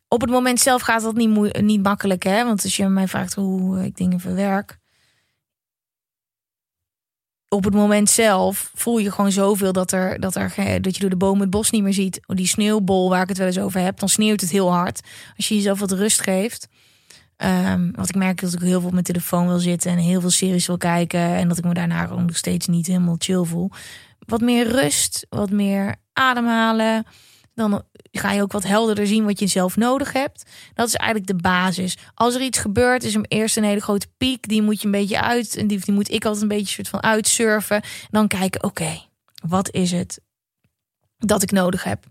op 0.07 0.21
het 0.21 0.29
moment 0.29 0.59
zelf 0.59 0.81
gaat 0.81 1.01
dat 1.01 1.15
niet, 1.15 1.61
niet 1.61 1.83
makkelijk, 1.83 2.23
hè? 2.23 2.43
Want 2.43 2.63
als 2.63 2.75
je 2.75 2.87
mij 2.87 3.07
vraagt 3.07 3.33
hoe 3.33 3.83
ik 3.83 3.97
dingen 3.97 4.19
verwerk. 4.19 4.77
Op 7.47 7.63
het 7.63 7.73
moment 7.73 8.09
zelf 8.09 8.71
voel 8.73 8.97
je 8.97 9.11
gewoon 9.11 9.31
zoveel 9.31 9.71
dat, 9.71 9.91
er, 9.91 10.19
dat, 10.19 10.35
er, 10.35 10.81
dat 10.81 10.95
je 10.95 11.01
door 11.01 11.09
de 11.09 11.15
bomen 11.15 11.41
het 11.41 11.49
bos 11.49 11.69
niet 11.69 11.83
meer 11.83 11.93
ziet. 11.93 12.19
Die 12.25 12.47
sneeuwbol 12.47 13.09
waar 13.09 13.21
ik 13.21 13.29
het 13.29 13.37
wel 13.37 13.47
eens 13.47 13.59
over 13.59 13.81
heb, 13.81 13.99
dan 13.99 14.09
sneeuwt 14.09 14.41
het 14.41 14.49
heel 14.49 14.71
hard. 14.71 15.01
Als 15.35 15.47
je 15.47 15.55
jezelf 15.55 15.79
wat 15.79 15.91
rust 15.91 16.21
geeft. 16.21 16.67
Um, 17.37 17.91
wat 17.95 18.09
ik 18.09 18.15
merk 18.15 18.41
dat 18.41 18.53
ik 18.53 18.59
heel 18.59 18.79
veel 18.79 18.87
op 18.87 18.93
mijn 18.93 19.03
telefoon 19.03 19.47
wil 19.47 19.59
zitten 19.59 19.91
en 19.91 19.97
heel 19.97 20.21
veel 20.21 20.29
series 20.29 20.67
wil 20.67 20.77
kijken. 20.77 21.19
En 21.19 21.47
dat 21.47 21.57
ik 21.57 21.63
me 21.63 21.73
daarna 21.73 22.05
nog 22.05 22.37
steeds 22.37 22.67
niet 22.67 22.87
helemaal 22.87 23.15
chill 23.17 23.43
voel. 23.43 23.71
Wat 24.19 24.41
meer 24.41 24.67
rust, 24.67 25.25
wat 25.29 25.49
meer 25.49 25.95
ademhalen. 26.13 27.05
Dan 27.59 27.83
ga 28.11 28.31
je 28.31 28.41
ook 28.41 28.51
wat 28.51 28.63
helderder 28.63 29.07
zien 29.07 29.25
wat 29.25 29.39
je 29.39 29.47
zelf 29.47 29.75
nodig 29.75 30.13
hebt. 30.13 30.49
Dat 30.73 30.87
is 30.87 30.95
eigenlijk 30.95 31.31
de 31.31 31.41
basis. 31.41 31.97
Als 32.13 32.35
er 32.35 32.41
iets 32.41 32.57
gebeurt, 32.57 33.03
is 33.03 33.15
er 33.15 33.25
eerst 33.27 33.57
een 33.57 33.63
hele 33.63 33.81
grote 33.81 34.07
piek. 34.17 34.47
Die 34.47 34.61
moet 34.61 34.79
je 34.79 34.85
een 34.85 34.91
beetje 34.91 35.21
uit. 35.21 35.55
En 35.55 35.67
die, 35.67 35.91
moet 35.91 36.11
ik 36.11 36.25
altijd 36.25 36.41
een 36.41 36.47
beetje 36.47 36.73
soort 36.73 36.87
van 36.87 37.03
uitsurfen. 37.03 37.81
Dan 38.09 38.27
kijken, 38.27 38.63
oké, 38.63 39.01
wat 39.47 39.71
is 39.71 39.91
het 39.91 40.19
dat 41.17 41.43
ik 41.43 41.51
nodig 41.51 41.83
heb? 41.83 42.05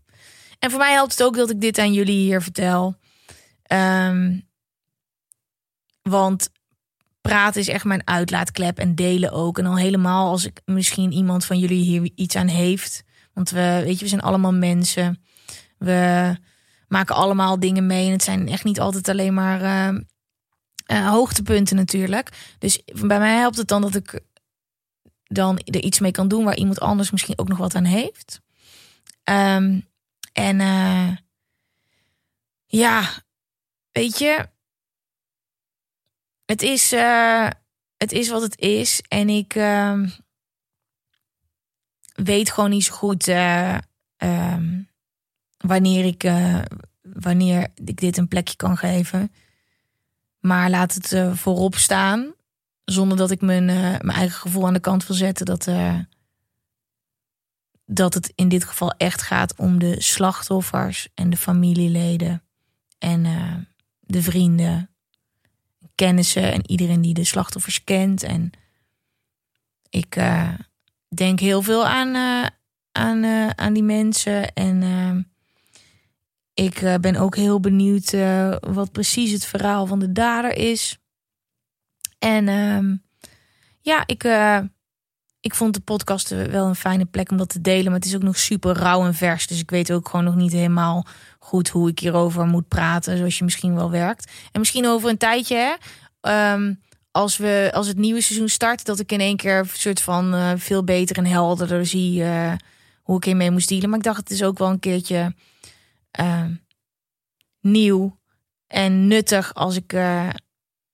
En 0.59 0.71
voor 0.71 0.79
mij 0.79 0.93
helpt 0.93 1.11
het 1.11 1.23
ook 1.23 1.37
dat 1.37 1.51
ik 1.51 1.61
dit 1.61 1.79
aan 1.79 1.93
jullie 1.93 2.19
hier 2.19 2.43
vertel. 2.43 2.97
Um, 3.73 4.49
want 6.03 6.51
praten 7.21 7.61
is 7.61 7.69
echt 7.69 7.85
mijn 7.85 8.07
uitlaatklep 8.07 8.79
en 8.79 8.95
delen 8.95 9.33
ook. 9.33 9.59
En 9.59 9.67
al 9.67 9.77
helemaal 9.77 10.31
als 10.31 10.45
ik 10.45 10.61
misschien 10.65 11.13
iemand 11.13 11.45
van 11.45 11.59
jullie 11.59 11.83
hier 11.83 12.11
iets 12.15 12.37
aan 12.37 12.47
heeft. 12.47 13.05
Want 13.33 13.51
we, 13.51 13.81
weet 13.85 13.99
je, 13.99 14.05
we 14.05 14.11
zijn 14.11 14.21
allemaal 14.21 14.53
mensen. 14.53 15.23
We 15.79 16.37
maken 16.89 17.15
allemaal 17.15 17.61
dingen 17.61 17.87
mee. 17.87 18.07
En 18.07 18.13
het 18.13 18.23
zijn 18.23 18.49
echt 18.49 18.65
niet 18.65 18.81
altijd 18.81 19.09
alleen 19.09 19.35
maar 19.35 19.63
uh, 19.63 20.01
uh, 20.91 21.09
hoogtepunten 21.09 21.77
natuurlijk. 21.77 22.55
Dus 22.59 22.83
bij 22.85 23.19
mij 23.19 23.37
helpt 23.37 23.57
het 23.57 23.69
dan 23.69 23.81
dat 23.83 23.95
ik 23.95 24.21
dan 25.25 25.59
er 25.59 25.83
iets 25.83 25.99
mee 25.99 26.11
kan 26.11 26.29
doen 26.29 26.45
waar 26.45 26.57
iemand 26.57 26.81
anders 26.81 27.11
misschien 27.11 27.39
ook 27.39 27.49
nog 27.49 27.59
wat 27.59 27.75
aan 27.75 27.85
heeft. 27.85 28.41
Um, 29.25 29.87
en 30.33 30.61
uh, 30.61 31.17
ja, 32.67 33.11
weet 33.93 34.19
je, 34.19 34.49
het 36.45 36.63
is, 36.63 36.93
uh, 36.93 37.49
het 37.97 38.13
is 38.13 38.29
wat 38.29 38.43
het 38.43 38.59
is. 38.59 39.03
En 39.09 39.29
ik 39.29 39.55
uh, 39.55 40.03
weet 42.15 42.51
gewoon 42.51 42.71
niet 42.71 42.85
zo 42.85 42.95
goed 42.95 43.27
wanneer, 45.59 46.05
ik, 46.05 46.25
eh, 46.25 46.61
wanneer 47.03 47.69
ik 47.75 48.01
dit 48.01 48.17
een 48.17 48.29
plekje 48.29 48.57
kan 48.57 48.77
geven. 48.77 49.33
Maar 50.39 50.71
laat 50.71 50.95
het 50.95 51.39
voorop 51.39 51.75
staan. 51.75 52.33
Zonder 52.85 53.17
dat 53.17 53.31
ik 53.31 53.41
mijn, 53.41 53.65
mijn 53.65 54.11
eigen 54.11 54.41
gevoel 54.41 54.67
aan 54.67 54.73
de 54.73 54.81
kant 54.81 55.07
wil 55.07 55.17
zetten. 55.17 55.47
Dat, 55.47 55.69
dat 57.85 58.15
het 58.15 58.33
in 58.35 58.49
dit 58.49 58.65
geval 58.65 58.91
echt 58.91 59.23
gaat 59.23 59.57
om 59.57 59.79
de 59.79 60.03
slachtoffers 60.03 61.09
en 61.15 61.31
de 61.31 61.37
familieleden. 61.37 62.43
En 62.99 63.23
de 64.01 64.23
vrienden 64.23 64.91
kennissen 65.95 66.53
en 66.53 66.71
iedereen 66.71 67.01
die 67.01 67.15
de 67.15 67.25
slachtoffers 67.25 67.85
kent. 67.85 68.23
En 68.23 68.51
ik 69.91 70.21
denk 71.09 71.41
heel 71.41 71.63
veel 71.63 71.87
aan, 71.87 72.15
aan, 72.93 73.25
aan 73.59 73.73
die 73.73 73.83
mensen. 73.83 74.53
En 74.53 74.83
ik 76.59 77.01
ben 77.01 77.17
ook 77.17 77.37
heel 77.37 77.61
benieuwd 77.61 78.11
wat 78.61 78.93
precies 78.93 79.33
het 79.33 79.45
verhaal 79.45 79.87
van 79.87 79.99
de 79.99 80.13
dader 80.13 80.57
is. 80.57 80.99
En 82.19 82.49
ehm, 82.49 82.97
ja, 83.81 84.03
ik, 84.07 84.25
ik 85.41 85.55
vond 85.55 85.75
de 85.75 85.81
podcast 85.81 86.29
wel 86.29 86.67
een 86.67 86.75
fijne 86.75 87.05
plek 87.05 87.31
om 87.31 87.37
dat 87.37 87.49
te 87.49 87.61
delen. 87.61 87.85
Maar 87.85 88.01
het 88.01 88.05
is 88.05 88.15
ook 88.15 88.23
nog 88.23 88.39
super 88.39 88.77
rauw 88.77 89.05
en 89.05 89.15
vers. 89.15 89.47
Dus 89.47 89.61
ik 89.61 89.71
weet 89.71 89.93
ook 89.93 90.09
gewoon 90.09 90.25
nog 90.25 90.35
niet 90.35 90.53
helemaal 90.53 91.07
goed 91.39 91.69
hoe 91.69 91.89
ik 91.89 91.99
hierover 91.99 92.47
moet 92.47 92.69
praten. 92.69 93.17
Zoals 93.17 93.39
je 93.39 93.45
misschien 93.45 93.75
wel 93.75 93.91
werkt. 93.91 94.31
En 94.53 94.61
misschien 94.61 94.87
over 94.87 95.09
een 95.09 95.17
tijdje, 95.17 95.57
hè, 95.57 95.75
ehm, 96.21 96.75
als, 97.11 97.37
we, 97.37 97.71
als 97.75 97.87
het 97.87 97.99
nieuwe 97.99 98.21
seizoen 98.21 98.49
start, 98.49 98.85
dat 98.85 98.99
ik 98.99 99.13
in 99.13 99.21
één 99.21 99.37
keer 99.37 99.59
een 99.59 99.69
soort 99.73 100.01
van 100.01 100.59
veel 100.59 100.85
beter 100.85 101.17
en 101.17 101.27
helderder 101.27 101.87
zie 101.87 102.25
hoe 103.03 103.17
ik 103.17 103.25
hiermee 103.25 103.51
moest 103.51 103.69
dealen. 103.69 103.89
Maar 103.89 103.99
ik 103.99 104.05
dacht, 104.05 104.19
het 104.19 104.31
is 104.31 104.43
ook 104.43 104.59
wel 104.59 104.69
een 104.69 104.81
keertje 104.81 105.35
uh, 106.21 106.45
nieuw 107.61 108.19
en 108.67 109.07
nuttig 109.07 109.55
als 109.55 109.77
ik, 109.77 109.93
uh, 109.93 110.29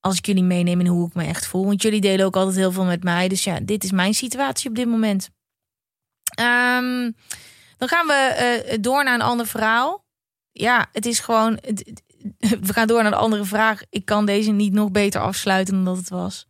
als 0.01 0.19
ik 0.19 0.27
jullie 0.27 0.43
meeneem 0.43 0.81
in 0.81 0.87
hoe 0.87 1.09
ik 1.09 1.15
me 1.15 1.25
echt 1.25 1.47
voel. 1.47 1.65
Want 1.65 1.83
jullie 1.83 2.01
delen 2.01 2.27
ook 2.27 2.37
altijd 2.37 2.57
heel 2.57 2.73
veel 2.73 2.85
met 2.85 3.03
mij. 3.03 3.29
Dus 3.29 3.45
ja, 3.45 3.61
dit 3.61 3.85
is 3.85 3.91
mijn 3.91 4.15
situatie 4.15 4.71
op 4.71 4.77
dit 4.77 4.87
moment. 4.87 5.31
Um, 6.41 7.17
dan 7.79 7.89
gaan 7.89 8.07
we 8.07 8.79
door 8.81 9.05
naar 9.05 9.15
een 9.15 9.21
ander 9.21 9.47
verhaal 9.47 10.05
ja, 10.55 10.89
het 10.93 11.07
is 11.07 11.19
gewoon. 11.19 11.59
We 12.61 12.73
gaan 12.73 12.87
door 12.87 13.03
naar 13.03 13.11
de 13.11 13.17
andere 13.17 13.45
vraag. 13.45 13.83
Ik 13.91 14.05
kan 14.05 14.27
deze 14.27 14.51
niet 14.51 14.73
nog 14.73 14.91
beter 14.91 15.21
afsluiten 15.21 15.75
dan 15.75 15.85
dat 15.85 15.97
het 15.97 16.09
was. 16.09 16.47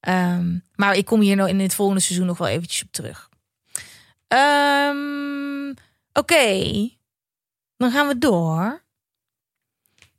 Ehm, 0.00 0.58
maar 0.74 0.96
ik 0.96 1.04
kom 1.04 1.20
hier 1.20 1.36
nou 1.36 1.48
in 1.48 1.60
het 1.60 1.74
volgende 1.74 2.00
seizoen 2.00 2.26
nog 2.26 2.38
wel 2.38 2.48
eventjes 2.48 2.82
op 2.82 2.92
terug. 2.92 3.28
Ehm, 4.28 5.74
oké, 6.12 6.88
dan 7.84 7.92
gaan 7.92 8.08
we 8.08 8.18
door. 8.18 8.82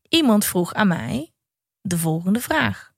Iemand 0.10 0.46
vroeg 0.46 0.74
aan 0.74 0.88
mij 0.88 1.34
de 1.82 1.98
volgende 1.98 2.40
vraag. 2.40 2.94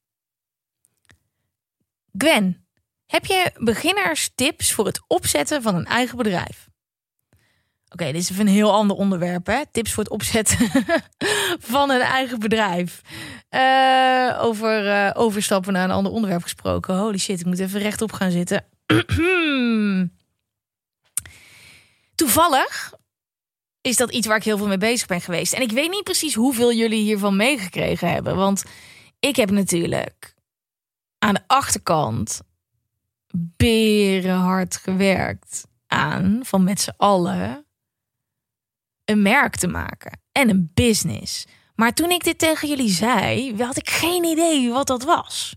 Gwen, 2.18 2.68
heb 3.06 3.26
je 3.26 3.52
beginnerstips 3.58 4.74
voor 4.74 4.86
het 4.86 5.02
opzetten 5.08 5.62
van 5.62 5.76
een 5.76 5.86
eigen 5.86 6.18
bedrijf? 6.18 6.70
Oké, 7.90 8.06
dit 8.06 8.16
is 8.16 8.32
even 8.32 8.48
een 8.48 8.54
heel 8.54 8.72
ander 8.72 8.98
onderwerp, 8.98 9.46
hè? 9.46 9.62
Tips 9.72 9.94
voor 9.94 10.04
het 10.04 10.14
opzetten 10.14 10.58
van 11.74 11.90
een 11.90 12.02
eigen 12.02 12.40
bedrijf. 12.40 13.02
Uh, 13.50 14.40
over 14.42 14.86
uh, 14.86 15.12
overstappen 15.14 15.74
naar 15.74 15.84
een 15.84 15.92
ander 15.96 16.12
onderwerp 16.12 16.44
gesproken. 16.44 16.98
Holy 16.98 17.18
shit, 17.18 17.40
ik 17.40 17.46
moet 17.46 17.60
even 17.60 17.80
rechtop 17.80 18.12
gaan 18.12 18.32
zitten. 18.32 18.66
Toevallig 22.16 22.94
is 23.88 23.98
dat 23.98 24.12
iets 24.12 24.28
waar 24.28 24.38
ik 24.38 24.44
heel 24.44 24.58
veel 24.58 24.68
mee 24.68 24.78
bezig 24.78 25.08
ben 25.08 25.22
geweest. 25.22 25.54
En 25.54 25.62
ik 25.62 25.72
weet 25.72 25.90
niet 25.90 26.04
precies 26.04 26.34
hoeveel 26.34 26.74
jullie 26.74 27.02
hiervan 27.02 27.36
meegekregen 27.36 28.12
hebben. 28.12 28.36
Want 28.36 28.64
ik 29.20 29.36
heb 29.36 29.52
natuurlijk 29.52 30.36
aan 31.20 31.34
de 31.34 31.44
achterkant 31.48 32.42
berenhard 33.34 34.78
gewerkt 34.78 35.68
aan 35.88 36.40
van 36.44 36.64
met 36.64 36.82
z'n 36.82 36.94
allen 36.98 37.66
een 39.06 39.22
merk 39.22 39.56
te 39.56 39.68
maken 39.68 40.20
en 40.32 40.50
een 40.50 40.72
business. 40.74 41.46
Maar 41.76 41.94
toen 41.94 42.10
ik 42.10 42.24
dit 42.24 42.38
tegen 42.38 42.68
jullie 42.68 42.90
zei, 42.90 43.56
had 43.64 43.78
ik 43.78 43.90
geen 43.90 44.24
idee 44.24 44.70
wat 44.70 44.88
dat 44.88 45.04
was. 45.04 45.56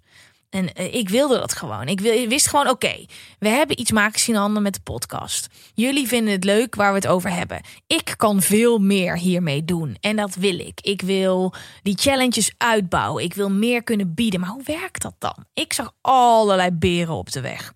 En 0.51 0.72
eh, 0.72 0.94
ik 0.94 1.09
wilde 1.09 1.38
dat 1.38 1.55
gewoon. 1.55 1.86
Ik 1.86 2.01
wist 2.28 2.48
gewoon, 2.48 2.68
oké, 2.68 3.05
we 3.38 3.48
hebben 3.48 3.80
iets 3.80 3.90
maken 3.90 4.20
zien 4.20 4.34
handen 4.34 4.62
met 4.62 4.74
de 4.74 4.80
podcast. 4.80 5.48
Jullie 5.74 6.09
vinden 6.09 6.32
het 6.32 6.44
leuk 6.44 6.74
waar 6.74 6.90
we 6.90 6.98
het 6.98 7.07
over 7.07 7.30
hebben. 7.30 7.61
Ik 7.86 8.14
kan 8.16 8.42
veel 8.42 8.78
meer 8.78 9.18
hiermee 9.18 9.64
doen. 9.64 9.96
En 10.01 10.16
dat 10.16 10.34
wil 10.34 10.59
ik. 10.59 10.80
Ik 10.80 11.03
wil 11.03 11.55
die 11.82 11.98
challenges 11.98 12.55
uitbouwen. 12.57 13.24
Ik 13.24 13.34
wil 13.34 13.51
meer 13.51 13.82
kunnen 13.82 14.14
bieden. 14.14 14.40
Maar 14.40 14.48
hoe 14.48 14.62
werkt 14.64 15.03
dat 15.03 15.14
dan? 15.18 15.44
Ik 15.55 15.72
zag 15.72 15.92
allerlei 16.01 16.70
beren 16.70 17.14
op 17.14 17.32
de 17.32 17.40
weg. 17.40 17.72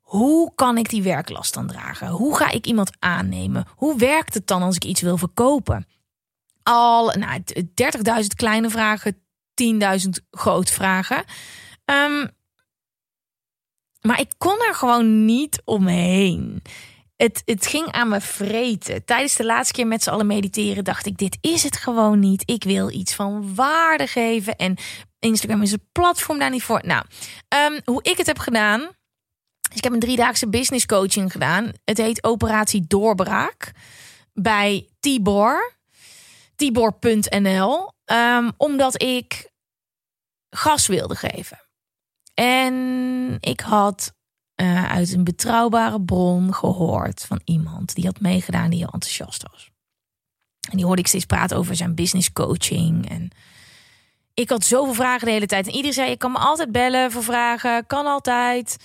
Hoe 0.00 0.52
kan 0.54 0.78
ik 0.78 0.90
die 0.90 1.02
werklast 1.02 1.54
dan 1.54 1.66
dragen? 1.66 2.08
Hoe 2.08 2.36
ga 2.36 2.50
ik 2.50 2.66
iemand 2.66 2.90
aannemen? 2.98 3.66
Hoe 3.74 3.98
werkt 3.98 4.34
het 4.34 4.46
dan 4.46 4.62
als 4.62 4.76
ik 4.76 4.84
iets 4.84 5.00
wil 5.00 5.16
verkopen? 5.16 5.86
Al 6.62 7.12
nou, 7.12 7.42
30.000 7.54 8.26
kleine 8.36 8.70
vragen, 8.70 9.16
10.000 9.62 10.08
groot 10.30 10.70
vragen. 10.70 11.24
Um, 11.90 12.30
maar 14.00 14.20
ik 14.20 14.32
kon 14.38 14.62
er 14.68 14.74
gewoon 14.74 15.24
niet 15.24 15.62
omheen. 15.64 16.62
Het, 17.16 17.42
het 17.44 17.66
ging 17.66 17.92
aan 17.92 18.08
me 18.08 18.20
vreten. 18.20 19.04
Tijdens 19.04 19.36
de 19.36 19.44
laatste 19.44 19.72
keer 19.72 19.86
met 19.86 20.02
z'n 20.02 20.10
allen 20.10 20.26
mediteren 20.26 20.84
dacht 20.84 21.06
ik: 21.06 21.18
dit 21.18 21.38
is 21.40 21.62
het 21.62 21.76
gewoon 21.76 22.18
niet. 22.18 22.42
Ik 22.44 22.64
wil 22.64 22.90
iets 22.90 23.14
van 23.14 23.54
waarde 23.54 24.06
geven. 24.06 24.56
En 24.56 24.76
Instagram 25.18 25.62
is 25.62 25.72
een 25.72 25.88
platform 25.92 26.38
daar 26.38 26.50
niet 26.50 26.62
voor. 26.62 26.82
Nou, 26.84 27.04
um, 27.72 27.80
hoe 27.84 28.02
ik 28.02 28.16
het 28.16 28.26
heb 28.26 28.38
gedaan. 28.38 28.80
Dus 29.68 29.76
ik 29.76 29.84
heb 29.84 29.92
een 29.92 30.00
driedaagse 30.00 30.48
business 30.48 30.86
coaching 30.86 31.32
gedaan. 31.32 31.72
Het 31.84 31.98
heet 31.98 32.24
Operatie 32.24 32.84
Doorbraak. 32.86 33.72
Bij 34.32 34.88
Tibor. 35.00 35.72
Tibor.nl. 36.56 37.92
Ehm, 38.04 38.50
omdat 38.56 39.02
ik 39.02 39.50
gas 40.50 40.86
wilde 40.86 41.14
geven. 41.14 41.65
En 42.44 43.36
ik 43.40 43.60
had 43.60 44.14
uh, 44.56 44.90
uit 44.90 45.12
een 45.12 45.24
betrouwbare 45.24 46.00
bron 46.00 46.54
gehoord 46.54 47.24
van 47.26 47.40
iemand 47.44 47.94
die 47.94 48.04
had 48.04 48.20
meegedaan 48.20 48.70
die 48.70 48.78
heel 48.78 48.92
enthousiast 48.92 49.42
was. 49.50 49.70
En 50.70 50.76
die 50.76 50.86
hoorde 50.86 51.00
ik 51.00 51.06
steeds 51.06 51.24
praten 51.24 51.56
over 51.56 51.76
zijn 51.76 51.94
business 51.94 52.32
coaching. 52.32 53.08
En 53.10 53.30
ik 54.34 54.48
had 54.48 54.64
zoveel 54.64 54.94
vragen 54.94 55.26
de 55.26 55.32
hele 55.32 55.46
tijd. 55.46 55.66
En 55.66 55.72
iedereen 55.72 55.92
zei: 55.92 56.10
Je 56.10 56.16
kan 56.16 56.32
me 56.32 56.38
altijd 56.38 56.72
bellen 56.72 57.12
voor 57.12 57.22
vragen, 57.22 57.86
kan 57.86 58.06
altijd. 58.06 58.76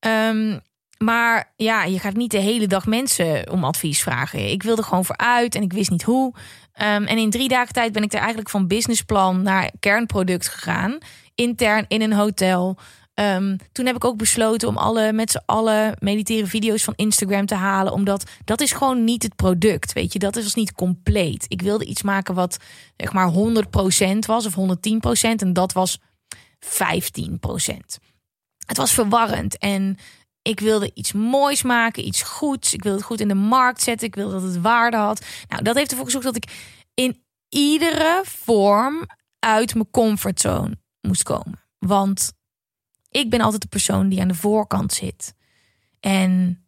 Um, 0.00 0.60
maar 0.98 1.52
ja, 1.56 1.84
je 1.84 1.98
gaat 1.98 2.14
niet 2.14 2.30
de 2.30 2.38
hele 2.38 2.66
dag 2.66 2.86
mensen 2.86 3.50
om 3.50 3.64
advies 3.64 4.02
vragen. 4.02 4.50
Ik 4.50 4.62
wilde 4.62 4.82
gewoon 4.82 5.04
vooruit 5.04 5.54
en 5.54 5.62
ik 5.62 5.72
wist 5.72 5.90
niet 5.90 6.02
hoe. 6.02 6.26
Um, 6.26 7.04
en 7.04 7.18
in 7.18 7.30
drie 7.30 7.48
dagen 7.48 7.72
tijd 7.72 7.92
ben 7.92 8.02
ik 8.02 8.12
er 8.12 8.18
eigenlijk 8.18 8.50
van 8.50 8.66
businessplan 8.66 9.42
naar 9.42 9.70
kernproduct 9.80 10.48
gegaan 10.48 10.98
intern 11.38 11.84
in 11.88 12.02
een 12.02 12.12
hotel. 12.12 12.78
Um, 13.14 13.56
toen 13.72 13.86
heb 13.86 13.96
ik 13.96 14.04
ook 14.04 14.16
besloten 14.16 14.68
om 14.68 14.76
alle 14.76 15.12
met 15.12 15.30
z'n 15.30 15.42
allen 15.46 15.96
mediteren 15.98 16.48
video's 16.48 16.84
van 16.84 16.92
Instagram 16.96 17.46
te 17.46 17.54
halen. 17.54 17.92
Omdat 17.92 18.24
dat 18.44 18.60
is 18.60 18.72
gewoon 18.72 19.04
niet 19.04 19.22
het 19.22 19.36
product. 19.36 19.92
Weet 19.92 20.12
je, 20.12 20.18
dat 20.18 20.36
is 20.36 20.54
niet 20.54 20.72
compleet. 20.72 21.44
Ik 21.48 21.62
wilde 21.62 21.84
iets 21.84 22.02
maken 22.02 22.34
wat 22.34 22.56
zeg 22.96 23.12
maar 23.12 23.32
100% 23.32 24.18
was 24.18 24.46
of 24.46 24.56
110%. 24.56 24.60
En 25.20 25.52
dat 25.52 25.72
was 25.72 26.00
15%. 26.00 26.68
Het 28.66 28.76
was 28.76 28.92
verwarrend. 28.92 29.58
En 29.58 29.96
ik 30.42 30.60
wilde 30.60 30.90
iets 30.94 31.12
moois 31.12 31.62
maken, 31.62 32.06
iets 32.06 32.22
goeds. 32.22 32.74
Ik 32.74 32.82
wilde 32.82 32.98
het 32.98 33.06
goed 33.06 33.20
in 33.20 33.28
de 33.28 33.34
markt 33.34 33.82
zetten. 33.82 34.06
Ik 34.06 34.14
wilde 34.14 34.32
dat 34.32 34.42
het 34.42 34.60
waarde 34.60 34.96
had. 34.96 35.24
Nou, 35.48 35.62
dat 35.62 35.76
heeft 35.76 35.90
ervoor 35.90 36.06
gezorgd 36.06 36.26
dat 36.26 36.36
ik 36.36 36.50
in 36.94 37.22
iedere 37.48 38.22
vorm 38.24 39.06
uit 39.38 39.74
mijn 39.74 39.90
comfortzone 39.90 40.78
moest 41.00 41.22
komen. 41.22 41.60
Want 41.78 42.32
ik 43.10 43.30
ben 43.30 43.40
altijd 43.40 43.62
de 43.62 43.68
persoon 43.68 44.08
die 44.08 44.20
aan 44.20 44.28
de 44.28 44.34
voorkant 44.34 44.92
zit. 44.92 45.34
En 46.00 46.62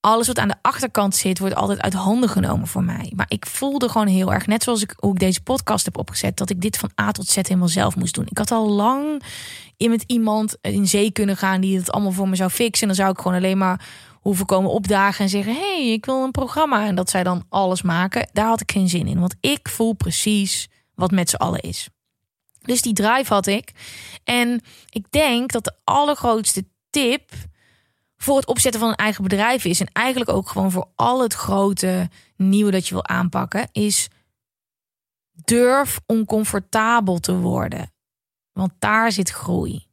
alles 0.00 0.26
wat 0.26 0.38
aan 0.38 0.48
de 0.48 0.56
achterkant 0.62 1.16
zit, 1.16 1.38
wordt 1.38 1.54
altijd 1.54 1.80
uit 1.80 1.92
handen 1.92 2.28
genomen 2.28 2.66
voor 2.66 2.84
mij. 2.84 3.12
Maar 3.16 3.26
ik 3.28 3.46
voelde 3.46 3.88
gewoon 3.88 4.06
heel 4.06 4.32
erg, 4.32 4.46
net 4.46 4.62
zoals 4.62 4.82
ik, 4.82 4.94
hoe 4.96 5.12
ik 5.12 5.18
deze 5.18 5.42
podcast 5.42 5.84
heb 5.84 5.98
opgezet, 5.98 6.36
dat 6.36 6.50
ik 6.50 6.60
dit 6.60 6.76
van 6.76 6.90
A 7.00 7.10
tot 7.10 7.26
Z 7.26 7.34
helemaal 7.34 7.68
zelf 7.68 7.96
moest 7.96 8.14
doen. 8.14 8.26
Ik 8.28 8.38
had 8.38 8.50
al 8.50 8.68
lang 8.68 9.22
in 9.76 9.90
met 9.90 10.04
iemand 10.06 10.56
in 10.60 10.88
zee 10.88 11.12
kunnen 11.12 11.36
gaan 11.36 11.60
die 11.60 11.78
het 11.78 11.90
allemaal 11.90 12.12
voor 12.12 12.28
me 12.28 12.36
zou 12.36 12.50
fixen. 12.50 12.82
En 12.82 12.94
dan 12.94 13.04
zou 13.04 13.10
ik 13.10 13.18
gewoon 13.18 13.36
alleen 13.36 13.58
maar 13.58 13.86
hoeven 14.20 14.46
komen 14.46 14.70
opdagen 14.70 15.24
en 15.24 15.30
zeggen: 15.30 15.54
hey, 15.54 15.92
ik 15.92 16.06
wil 16.06 16.22
een 16.22 16.30
programma. 16.30 16.86
En 16.86 16.94
dat 16.94 17.10
zij 17.10 17.22
dan 17.22 17.44
alles 17.48 17.82
maken. 17.82 18.28
Daar 18.32 18.46
had 18.46 18.60
ik 18.60 18.72
geen 18.72 18.88
zin 18.88 19.06
in. 19.06 19.20
Want 19.20 19.34
ik 19.40 19.68
voel 19.68 19.92
precies 19.92 20.68
wat 20.94 21.10
met 21.10 21.30
z'n 21.30 21.36
allen 21.36 21.60
is. 21.60 21.88
Dus 22.68 22.82
die 22.82 22.92
drive 22.92 23.32
had 23.32 23.46
ik. 23.46 23.72
En 24.24 24.60
ik 24.88 25.10
denk 25.10 25.52
dat 25.52 25.64
de 25.64 25.74
allergrootste 25.84 26.68
tip 26.90 27.30
voor 28.16 28.36
het 28.36 28.46
opzetten 28.46 28.80
van 28.80 28.88
een 28.88 28.96
eigen 28.96 29.22
bedrijf 29.22 29.64
is. 29.64 29.80
En 29.80 29.90
eigenlijk 29.92 30.30
ook 30.30 30.48
gewoon 30.48 30.70
voor 30.70 30.88
al 30.94 31.22
het 31.22 31.34
grote 31.34 32.10
nieuwe 32.36 32.70
dat 32.70 32.86
je 32.86 32.94
wil 32.94 33.06
aanpakken. 33.06 33.68
Is 33.72 34.08
durf 35.44 36.00
oncomfortabel 36.06 37.18
te 37.18 37.36
worden. 37.36 37.92
Want 38.52 38.72
daar 38.78 39.12
zit 39.12 39.30
groei. 39.30 39.86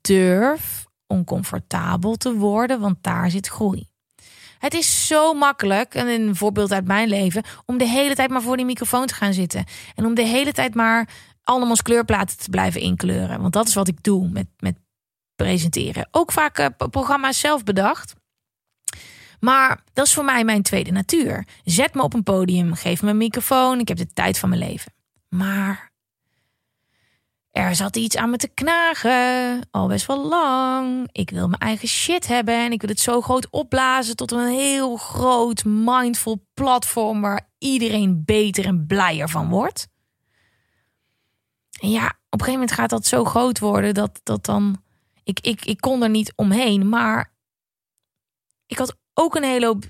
Durf 0.00 0.86
oncomfortabel 1.06 2.16
te 2.16 2.34
worden, 2.34 2.80
want 2.80 3.02
daar 3.02 3.30
zit 3.30 3.48
groei. 3.48 3.88
Het 4.58 4.74
is 4.74 5.06
zo 5.06 5.34
makkelijk, 5.34 5.94
en 5.94 6.06
een 6.06 6.36
voorbeeld 6.36 6.72
uit 6.72 6.86
mijn 6.86 7.08
leven, 7.08 7.44
om 7.64 7.78
de 7.78 7.88
hele 7.88 8.14
tijd 8.14 8.30
maar 8.30 8.42
voor 8.42 8.56
die 8.56 8.66
microfoon 8.66 9.06
te 9.06 9.14
gaan 9.14 9.32
zitten. 9.32 9.64
En 9.94 10.04
om 10.04 10.14
de 10.14 10.26
hele 10.26 10.52
tijd 10.52 10.74
maar 10.74 11.08
allemaal 11.42 11.76
kleurplaten 11.76 12.38
te 12.38 12.50
blijven 12.50 12.80
inkleuren. 12.80 13.40
Want 13.40 13.52
dat 13.52 13.68
is 13.68 13.74
wat 13.74 13.88
ik 13.88 14.02
doe 14.02 14.28
met, 14.28 14.46
met 14.58 14.76
presenteren. 15.34 16.08
Ook 16.10 16.32
vaak 16.32 16.58
uh, 16.58 16.66
programma's 16.90 17.40
zelf 17.40 17.64
bedacht. 17.64 18.14
Maar 19.40 19.82
dat 19.92 20.06
is 20.06 20.14
voor 20.14 20.24
mij 20.24 20.44
mijn 20.44 20.62
tweede 20.62 20.90
natuur. 20.90 21.46
Zet 21.64 21.94
me 21.94 22.02
op 22.02 22.14
een 22.14 22.22
podium, 22.22 22.74
geef 22.74 23.02
me 23.02 23.10
een 23.10 23.16
microfoon. 23.16 23.80
Ik 23.80 23.88
heb 23.88 23.96
de 23.96 24.12
tijd 24.12 24.38
van 24.38 24.48
mijn 24.48 24.60
leven. 24.60 24.92
Maar 25.28 25.90
er 27.56 27.74
zat 27.74 27.96
iets 27.96 28.16
aan 28.16 28.30
me 28.30 28.36
te 28.36 28.48
knagen, 28.48 29.60
al 29.70 29.86
best 29.86 30.06
wel 30.06 30.26
lang. 30.26 31.08
Ik 31.12 31.30
wil 31.30 31.48
mijn 31.48 31.60
eigen 31.60 31.88
shit 31.88 32.26
hebben 32.26 32.54
en 32.54 32.72
ik 32.72 32.80
wil 32.80 32.90
het 32.90 33.00
zo 33.00 33.20
groot 33.20 33.50
opblazen 33.50 34.16
tot 34.16 34.32
een 34.32 34.48
heel 34.48 34.96
groot 34.96 35.64
mindful 35.64 36.46
platform 36.54 37.20
waar 37.20 37.48
iedereen 37.58 38.22
beter 38.24 38.64
en 38.64 38.86
blijer 38.86 39.28
van 39.28 39.48
wordt. 39.48 39.88
En 41.80 41.90
ja, 41.90 42.06
op 42.06 42.12
een 42.12 42.38
gegeven 42.38 42.52
moment 42.52 42.72
gaat 42.72 42.90
dat 42.90 43.06
zo 43.06 43.24
groot 43.24 43.58
worden 43.58 43.94
dat, 43.94 44.20
dat 44.22 44.44
dan. 44.44 44.82
Ik, 45.24 45.40
ik, 45.40 45.64
ik 45.64 45.80
kon 45.80 46.02
er 46.02 46.10
niet 46.10 46.32
omheen, 46.34 46.88
maar 46.88 47.32
ik 48.66 48.78
had 48.78 48.96
ook 49.14 49.34
een 49.34 49.44
hele 49.44 49.66
hoop 49.66 49.84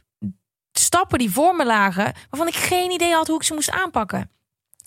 stappen 0.73 1.19
die 1.19 1.31
voor 1.31 1.57
me 1.57 1.67
lagen, 1.67 2.15
waarvan 2.31 2.49
ik 2.49 2.55
geen 2.55 2.91
idee 2.91 3.13
had 3.13 3.27
hoe 3.27 3.37
ik 3.37 3.43
ze 3.43 3.55
moest 3.55 3.71
aanpakken 3.71 4.31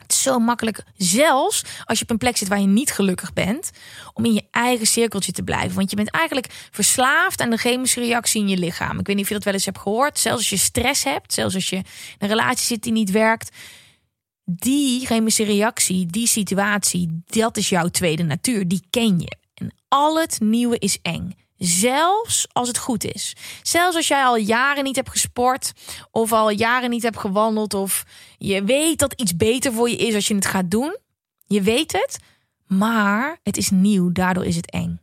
zo 0.08 0.40
makkelijk, 0.40 0.84
zelfs 0.98 1.64
als 1.86 1.98
je 1.98 2.04
op 2.04 2.10
een 2.10 2.18
plek 2.18 2.38
zit 2.38 2.48
waar 2.48 2.60
je 2.60 2.68
niet 2.68 2.92
gelukkig 2.92 3.34
bent, 3.34 3.72
om 4.14 4.26
in 4.26 4.34
je 4.34 4.44
eigen 4.52 4.88
cirkeltje 4.88 5.32
te 5.32 5.44
blijven. 5.44 5.76
Want 5.76 5.90
je 5.90 5.96
bent 5.96 6.12
eigenlijk 6.12 6.48
verslaafd 6.72 7.42
aan 7.42 7.50
de 7.50 7.58
chemische 7.58 8.00
reactie 8.00 8.42
in 8.42 8.50
je 8.50 8.58
lichaam. 8.58 9.00
Ik 9.00 9.08
weet 9.08 9.16
niet 9.16 9.24
of 9.24 9.30
je 9.30 9.36
dat 9.36 9.44
wel 9.44 9.54
eens 9.54 9.66
hebt 9.66 9.80
gehoord. 9.80 10.20
Zelfs 10.20 10.38
als 10.38 10.50
je 10.50 10.58
stress 10.58 11.04
hebt, 11.04 11.34
zelfs 11.34 11.56
als 11.56 11.70
je 11.70 11.76
in 11.76 11.84
een 12.18 12.28
relatie 12.28 12.66
zit 12.66 12.84
die 12.84 12.92
niet 12.92 13.12
werkt, 13.12 13.56
die 14.46 15.06
chemische 15.06 15.44
reactie, 15.44 16.06
die 16.06 16.28
situatie, 16.28 17.22
dat 17.26 17.58
is 17.58 17.70
jouw 17.70 17.88
tweede 17.88 18.24
natuur. 18.24 18.68
Die 18.68 18.84
ken 18.90 19.20
je. 19.20 19.38
En 19.54 19.74
al 19.88 20.20
het 20.20 20.40
nieuwe 20.40 20.80
is 20.80 21.00
eng. 21.02 21.36
Zelfs 21.60 22.48
als 22.52 22.68
het 22.68 22.78
goed 22.78 23.04
is. 23.04 23.36
Zelfs 23.62 23.96
als 23.96 24.08
jij 24.08 24.24
al 24.24 24.36
jaren 24.36 24.84
niet 24.84 24.96
hebt 24.96 25.10
gesport. 25.10 25.74
Of 26.12 26.32
al 26.32 26.50
jaren 26.50 26.90
niet 26.90 27.04
hebt 27.04 27.18
gewandeld. 27.18 27.74
Of 27.74 28.06
je 28.38 28.64
weet 28.64 29.00
dat 29.00 29.14
iets 29.14 29.36
beter 29.36 29.74
voor 29.74 29.90
je 29.90 29.96
is 29.96 30.16
als 30.16 30.28
je 30.28 30.36
het 30.36 30.46
gaat 30.46 30.72
doen. 30.72 30.98
Je 31.48 31.62
weet 31.62 31.92
het. 31.92 32.20
Maar 32.68 33.40
het 33.44 33.58
is 33.58 33.70
nieuw. 33.70 34.12
Daardoor 34.12 34.46
is 34.46 34.56
het 34.56 34.72
eng. 34.72 35.02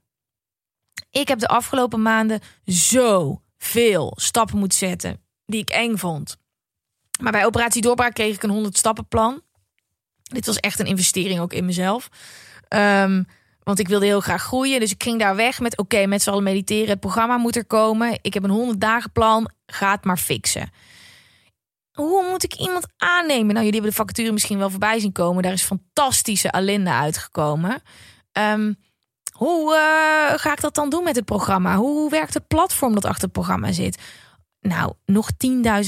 Ik 1.11 1.29
heb 1.29 1.39
de 1.39 1.49
afgelopen 1.49 2.03
maanden 2.03 2.41
zo 2.67 3.43
veel 3.59 4.13
stappen 4.17 4.59
moeten 4.59 4.79
zetten. 4.79 5.21
Die 5.47 5.61
ik 5.61 5.71
eng 5.71 5.97
vond. 5.97 6.37
Maar 7.21 7.33
bij 7.33 7.47
Operatie 7.47 7.83
Doorbraak 7.83 8.15
kreeg 8.15 8.35
ik 8.35 8.43
een 8.43 8.51
100 8.51 8.77
stappenplan. 8.77 9.43
Dit 10.23 10.47
was 10.47 10.57
echt 10.57 10.79
een 10.79 10.87
investering 10.87 11.41
ook 11.41 11.53
in 11.53 11.65
mezelf. 11.65 12.09
Um, 12.69 13.27
want 13.67 13.79
ik 13.79 13.89
wilde 13.89 14.07
heel 14.07 14.21
graag 14.21 14.43
groeien. 14.43 14.81
Dus 14.81 14.91
ik 14.91 15.03
ging 15.03 15.19
daar 15.19 15.37
weg 15.37 15.61
met: 15.61 15.79
oké, 15.79 16.07
met 16.07 16.23
z'n 16.23 16.31
allen 16.31 16.43
mediteren. 16.43 16.89
Het 16.89 17.01
programma 17.01 17.37
moet 17.37 17.57
er 17.57 17.65
komen. 17.65 18.19
Ik 18.23 18.35
heb 18.35 18.43
een 18.43 18.51
100 18.51 18.81
dagen 18.81 19.13
plan. 19.13 19.51
Ga 19.67 19.91
het 19.91 20.05
maar 20.05 20.19
fixen. 20.19 20.71
Hoe 21.93 22.29
moet 22.31 22.45
ik 22.45 22.55
iemand 22.55 22.87
aannemen? 22.97 23.55
Nou, 23.55 23.65
jullie 23.65 23.73
hebben 23.73 23.91
de 23.91 23.97
vacature 23.97 24.33
misschien 24.33 24.59
wel 24.59 24.71
voorbij 24.71 24.99
zien 24.99 25.13
komen. 25.13 25.43
Daar 25.43 25.53
is 25.53 25.63
fantastische 25.63 26.53
Alinda 26.53 27.01
uitgekomen. 27.01 27.83
Um, 28.33 28.77
hoe 29.33 29.75
uh, 29.75 30.39
ga 30.39 30.53
ik 30.53 30.61
dat 30.61 30.75
dan 30.75 30.91
doen 30.91 31.05
met 31.05 31.17
het 31.17 31.25
programma? 31.25 31.77
Hoe 31.77 32.11
werkt 32.11 32.35
het 32.35 32.47
platform 32.47 32.95
dat 32.95 33.05
achter 33.05 33.23
het 33.23 33.33
programma 33.33 33.73
zit? 33.73 33.99
Nou, 34.61 34.93
nog 35.05 35.29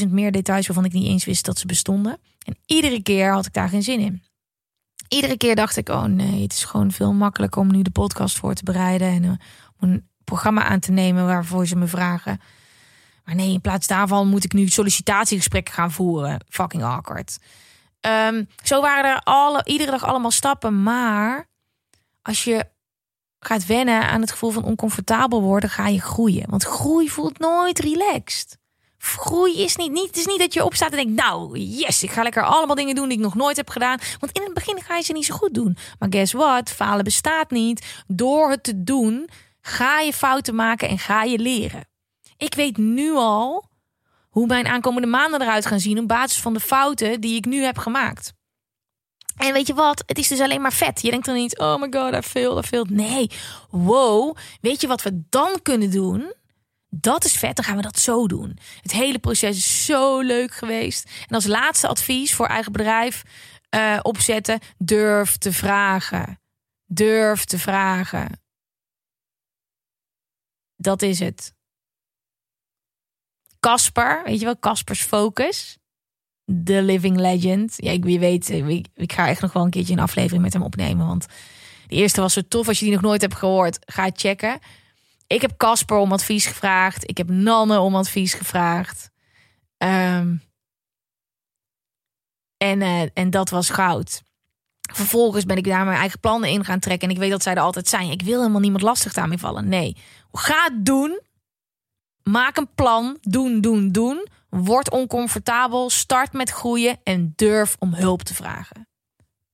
10.000 0.02 0.08
meer 0.08 0.32
details 0.32 0.66
waarvan 0.66 0.84
ik 0.84 0.92
niet 0.92 1.06
eens 1.06 1.24
wist 1.24 1.44
dat 1.44 1.58
ze 1.58 1.66
bestonden. 1.66 2.18
En 2.42 2.58
iedere 2.66 3.02
keer 3.02 3.32
had 3.32 3.46
ik 3.46 3.52
daar 3.52 3.68
geen 3.68 3.82
zin 3.82 4.00
in 4.00 4.22
iedere 5.08 5.36
keer 5.36 5.54
dacht 5.54 5.76
ik: 5.76 5.88
oh 5.88 6.04
nee, 6.04 6.42
het 6.42 6.52
is 6.52 6.64
gewoon 6.64 6.92
veel 6.92 7.12
makkelijker 7.12 7.60
om 7.60 7.72
nu 7.72 7.82
de 7.82 7.90
podcast 7.90 8.38
voor 8.38 8.54
te 8.54 8.64
bereiden 8.64 9.08
en 9.08 9.24
om 9.80 9.90
een 9.90 10.08
programma 10.24 10.64
aan 10.64 10.80
te 10.80 10.92
nemen 10.92 11.26
waarvoor 11.26 11.66
ze 11.66 11.76
me 11.76 11.86
vragen. 11.86 12.40
Maar 13.24 13.34
nee, 13.34 13.52
in 13.52 13.60
plaats 13.60 13.86
daarvan 13.86 14.28
moet 14.28 14.44
ik 14.44 14.52
nu 14.52 14.68
sollicitatiegesprekken 14.68 15.74
gaan 15.74 15.92
voeren. 15.92 16.44
Fucking 16.48 16.82
awkward. 16.82 17.38
Um, 18.00 18.48
zo 18.64 18.80
waren 18.80 19.10
er 19.10 19.20
alle, 19.22 19.60
iedere 19.64 19.90
dag 19.90 20.04
allemaal 20.04 20.30
stappen. 20.30 20.82
Maar 20.82 21.48
als 22.22 22.44
je 22.44 22.66
gaat 23.40 23.66
wennen 23.66 24.08
aan 24.08 24.20
het 24.20 24.30
gevoel 24.30 24.50
van 24.50 24.64
oncomfortabel 24.64 25.42
worden, 25.42 25.70
ga 25.70 25.88
je 25.88 26.00
groeien. 26.00 26.50
Want 26.50 26.64
groei 26.64 27.10
voelt 27.10 27.38
nooit 27.38 27.78
relaxed. 27.78 28.58
Groei 28.98 29.62
is 29.62 29.76
niet, 29.76 29.92
niet, 29.92 30.06
het 30.06 30.16
is 30.16 30.26
niet 30.26 30.38
dat 30.38 30.54
je 30.54 30.64
opstaat 30.64 30.90
en 30.90 30.96
denkt, 30.96 31.22
nou, 31.22 31.58
yes, 31.58 32.02
ik 32.02 32.10
ga 32.10 32.22
lekker 32.22 32.44
allemaal 32.44 32.76
dingen 32.76 32.94
doen 32.94 33.08
die 33.08 33.18
ik 33.18 33.24
nog 33.24 33.34
nooit 33.34 33.56
heb 33.56 33.70
gedaan. 33.70 33.98
Want 34.18 34.32
in 34.32 34.42
het 34.42 34.54
begin 34.54 34.82
ga 34.82 34.96
je 34.96 35.02
ze 35.02 35.12
niet 35.12 35.24
zo 35.24 35.34
goed 35.34 35.54
doen. 35.54 35.76
Maar 35.98 36.08
guess 36.10 36.32
what? 36.32 36.70
Falen 36.70 37.04
bestaat 37.04 37.50
niet. 37.50 38.02
Door 38.06 38.50
het 38.50 38.62
te 38.62 38.82
doen, 38.82 39.28
ga 39.60 40.00
je 40.00 40.12
fouten 40.12 40.54
maken 40.54 40.88
en 40.88 40.98
ga 40.98 41.22
je 41.22 41.38
leren. 41.38 41.88
Ik 42.36 42.54
weet 42.54 42.76
nu 42.76 43.14
al 43.14 43.68
hoe 44.28 44.46
mijn 44.46 44.66
aankomende 44.66 45.08
maanden 45.08 45.42
eruit 45.42 45.66
gaan 45.66 45.80
zien 45.80 45.98
op 45.98 46.08
basis 46.08 46.40
van 46.40 46.54
de 46.54 46.60
fouten 46.60 47.20
die 47.20 47.36
ik 47.36 47.44
nu 47.44 47.62
heb 47.62 47.78
gemaakt. 47.78 48.32
En 49.36 49.52
weet 49.52 49.66
je 49.66 49.74
wat? 49.74 50.02
Het 50.06 50.18
is 50.18 50.28
dus 50.28 50.40
alleen 50.40 50.60
maar 50.60 50.72
vet. 50.72 51.02
Je 51.02 51.10
denkt 51.10 51.26
dan 51.26 51.34
niet, 51.34 51.58
oh 51.58 51.80
my 51.80 51.86
god, 51.90 52.14
I 52.14 52.28
failed, 52.28 52.64
I 52.64 52.68
failed. 52.68 52.90
Nee, 52.90 53.30
wow. 53.70 54.36
Weet 54.60 54.80
je 54.80 54.86
wat 54.86 55.02
we 55.02 55.22
dan 55.30 55.62
kunnen 55.62 55.90
doen? 55.90 56.32
Dat 56.90 57.24
is 57.24 57.34
vet, 57.34 57.56
dan 57.56 57.64
gaan 57.64 57.76
we 57.76 57.82
dat 57.82 57.98
zo 57.98 58.26
doen. 58.26 58.58
Het 58.82 58.92
hele 58.92 59.18
proces 59.18 59.56
is 59.56 59.84
zo 59.84 60.20
leuk 60.20 60.52
geweest. 60.52 61.10
En 61.26 61.34
als 61.34 61.46
laatste 61.46 61.88
advies 61.88 62.34
voor 62.34 62.46
eigen 62.46 62.72
bedrijf 62.72 63.22
uh, 63.70 63.98
opzetten: 64.02 64.60
durf 64.78 65.36
te 65.36 65.52
vragen. 65.52 66.40
Durf 66.86 67.44
te 67.44 67.58
vragen. 67.58 68.40
Dat 70.76 71.02
is 71.02 71.18
het. 71.18 71.54
Casper, 73.60 74.22
weet 74.24 74.38
je 74.38 74.44
wel, 74.44 74.58
Caspers 74.58 75.02
Focus. 75.02 75.78
The 76.64 76.82
Living 76.82 77.16
Legend. 77.16 77.74
Ja, 77.76 77.90
ik, 77.90 78.04
wie 78.04 78.18
weet, 78.18 78.48
ik, 78.48 78.86
ik 78.94 79.12
ga 79.12 79.28
echt 79.28 79.40
nog 79.40 79.52
wel 79.52 79.64
een 79.64 79.70
keertje 79.70 79.92
een 79.92 79.98
aflevering 79.98 80.42
met 80.42 80.52
hem 80.52 80.62
opnemen. 80.62 81.06
Want 81.06 81.26
de 81.86 81.94
eerste 81.94 82.20
was 82.20 82.32
zo 82.32 82.40
tof. 82.48 82.68
Als 82.68 82.78
je 82.78 82.84
die 82.84 82.94
nog 82.94 83.02
nooit 83.02 83.20
hebt 83.20 83.34
gehoord, 83.34 83.78
ga 83.86 84.10
checken. 84.12 84.58
Ik 85.28 85.40
heb 85.40 85.56
Casper 85.56 85.96
om 85.96 86.12
advies 86.12 86.46
gevraagd. 86.46 87.08
Ik 87.08 87.16
heb 87.16 87.28
Nanne 87.28 87.78
om 87.78 87.94
advies 87.94 88.34
gevraagd. 88.34 89.10
Um, 89.78 90.42
en, 92.56 92.80
uh, 92.80 93.02
en 93.14 93.30
dat 93.30 93.50
was 93.50 93.70
goud. 93.70 94.22
Vervolgens 94.92 95.44
ben 95.44 95.56
ik 95.56 95.64
daar 95.64 95.84
mijn 95.84 95.98
eigen 95.98 96.20
plannen 96.20 96.50
in 96.50 96.64
gaan 96.64 96.78
trekken. 96.78 97.08
En 97.08 97.14
ik 97.14 97.20
weet 97.20 97.30
dat 97.30 97.42
zij 97.42 97.54
er 97.54 97.60
altijd 97.60 97.88
zijn. 97.88 98.10
Ik 98.10 98.22
wil 98.22 98.38
helemaal 98.38 98.60
niemand 98.60 98.82
lastig 98.82 99.12
daarmee 99.12 99.38
vallen. 99.38 99.68
Nee. 99.68 99.96
Ga 100.32 100.64
het 100.64 100.84
doen. 100.84 101.20
Maak 102.22 102.56
een 102.56 102.74
plan. 102.74 103.18
Doen, 103.20 103.60
doen, 103.60 103.92
doen. 103.92 104.28
Word 104.48 104.90
oncomfortabel. 104.90 105.90
Start 105.90 106.32
met 106.32 106.50
groeien. 106.50 107.00
En 107.02 107.32
durf 107.36 107.76
om 107.78 107.94
hulp 107.94 108.22
te 108.22 108.34
vragen. 108.34 108.88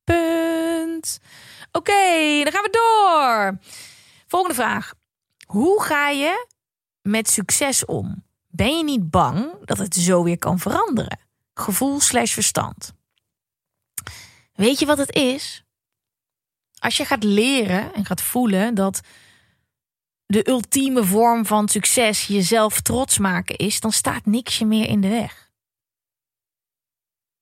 Punt. 0.05 1.19
Oké, 1.73 2.41
dan 2.43 2.53
gaan 2.53 2.63
we 2.63 2.71
door. 2.71 3.59
Volgende 4.27 4.55
vraag. 4.55 4.93
Hoe 5.47 5.83
ga 5.83 6.09
je 6.09 6.47
met 7.03 7.31
succes 7.31 7.85
om? 7.85 8.25
Ben 8.49 8.77
je 8.77 8.85
niet 8.85 9.11
bang 9.11 9.65
dat 9.65 9.79
het 9.79 9.95
zo 9.95 10.23
weer 10.23 10.39
kan 10.39 10.59
veranderen? 10.59 11.19
Gevoel 11.55 12.01
slash 12.01 12.33
verstand. 12.33 12.95
Weet 14.53 14.79
je 14.79 14.87
wat 14.87 14.99
het 14.99 15.15
is? 15.15 15.65
Als 16.79 16.97
je 16.97 17.05
gaat 17.05 17.23
leren 17.23 17.95
en 17.95 18.05
gaat 18.05 18.23
voelen 18.23 18.75
dat 18.75 19.01
de 20.27 20.49
ultieme 20.49 21.05
vorm 21.05 21.47
van 21.47 21.69
succes 21.69 22.27
jezelf 22.27 22.81
trots 22.81 23.19
maken 23.19 23.57
is, 23.57 23.81
dan 23.81 23.93
staat 23.93 24.27
niks 24.27 24.59
je 24.59 24.67
meer 24.67 24.89
in 24.89 25.01
de 25.01 25.09
weg. 25.09 25.53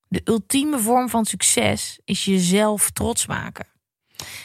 De 0.08 0.20
ultieme 0.24 0.78
vorm 0.78 1.08
van 1.08 1.24
succes 1.24 2.00
is 2.04 2.24
jezelf 2.24 2.90
trots 2.90 3.26
maken. 3.26 3.71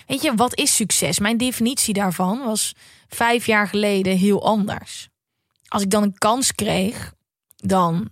Weet 0.07 0.21
je, 0.21 0.35
wat 0.35 0.55
is 0.55 0.75
succes? 0.75 1.19
Mijn 1.19 1.37
definitie 1.37 1.93
daarvan 1.93 2.39
was 2.39 2.75
vijf 3.07 3.45
jaar 3.45 3.67
geleden 3.67 4.17
heel 4.17 4.45
anders. 4.45 5.09
Als 5.67 5.81
ik 5.81 5.89
dan 5.89 6.03
een 6.03 6.17
kans 6.17 6.55
kreeg, 6.55 7.13
dan 7.55 8.11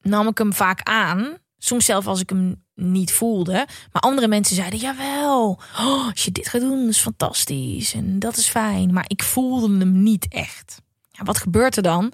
nam 0.00 0.28
ik 0.28 0.38
hem 0.38 0.52
vaak 0.52 0.82
aan. 0.82 1.36
Soms 1.58 1.84
zelf 1.84 2.06
als 2.06 2.20
ik 2.20 2.28
hem 2.28 2.64
niet 2.74 3.12
voelde. 3.12 3.66
Maar 3.92 4.02
andere 4.02 4.28
mensen 4.28 4.56
zeiden: 4.56 4.78
Jawel, 4.78 5.60
oh, 5.78 6.08
als 6.08 6.24
je 6.24 6.32
dit 6.32 6.48
gaat 6.48 6.60
doen, 6.60 6.88
is 6.88 7.00
fantastisch. 7.00 7.94
En 7.94 8.18
dat 8.18 8.36
is 8.36 8.48
fijn. 8.48 8.92
Maar 8.92 9.04
ik 9.06 9.22
voelde 9.22 9.78
hem 9.78 10.02
niet 10.02 10.28
echt. 10.28 10.82
Ja, 11.10 11.24
wat 11.24 11.38
gebeurt 11.38 11.76
er 11.76 11.82
dan? 11.82 12.12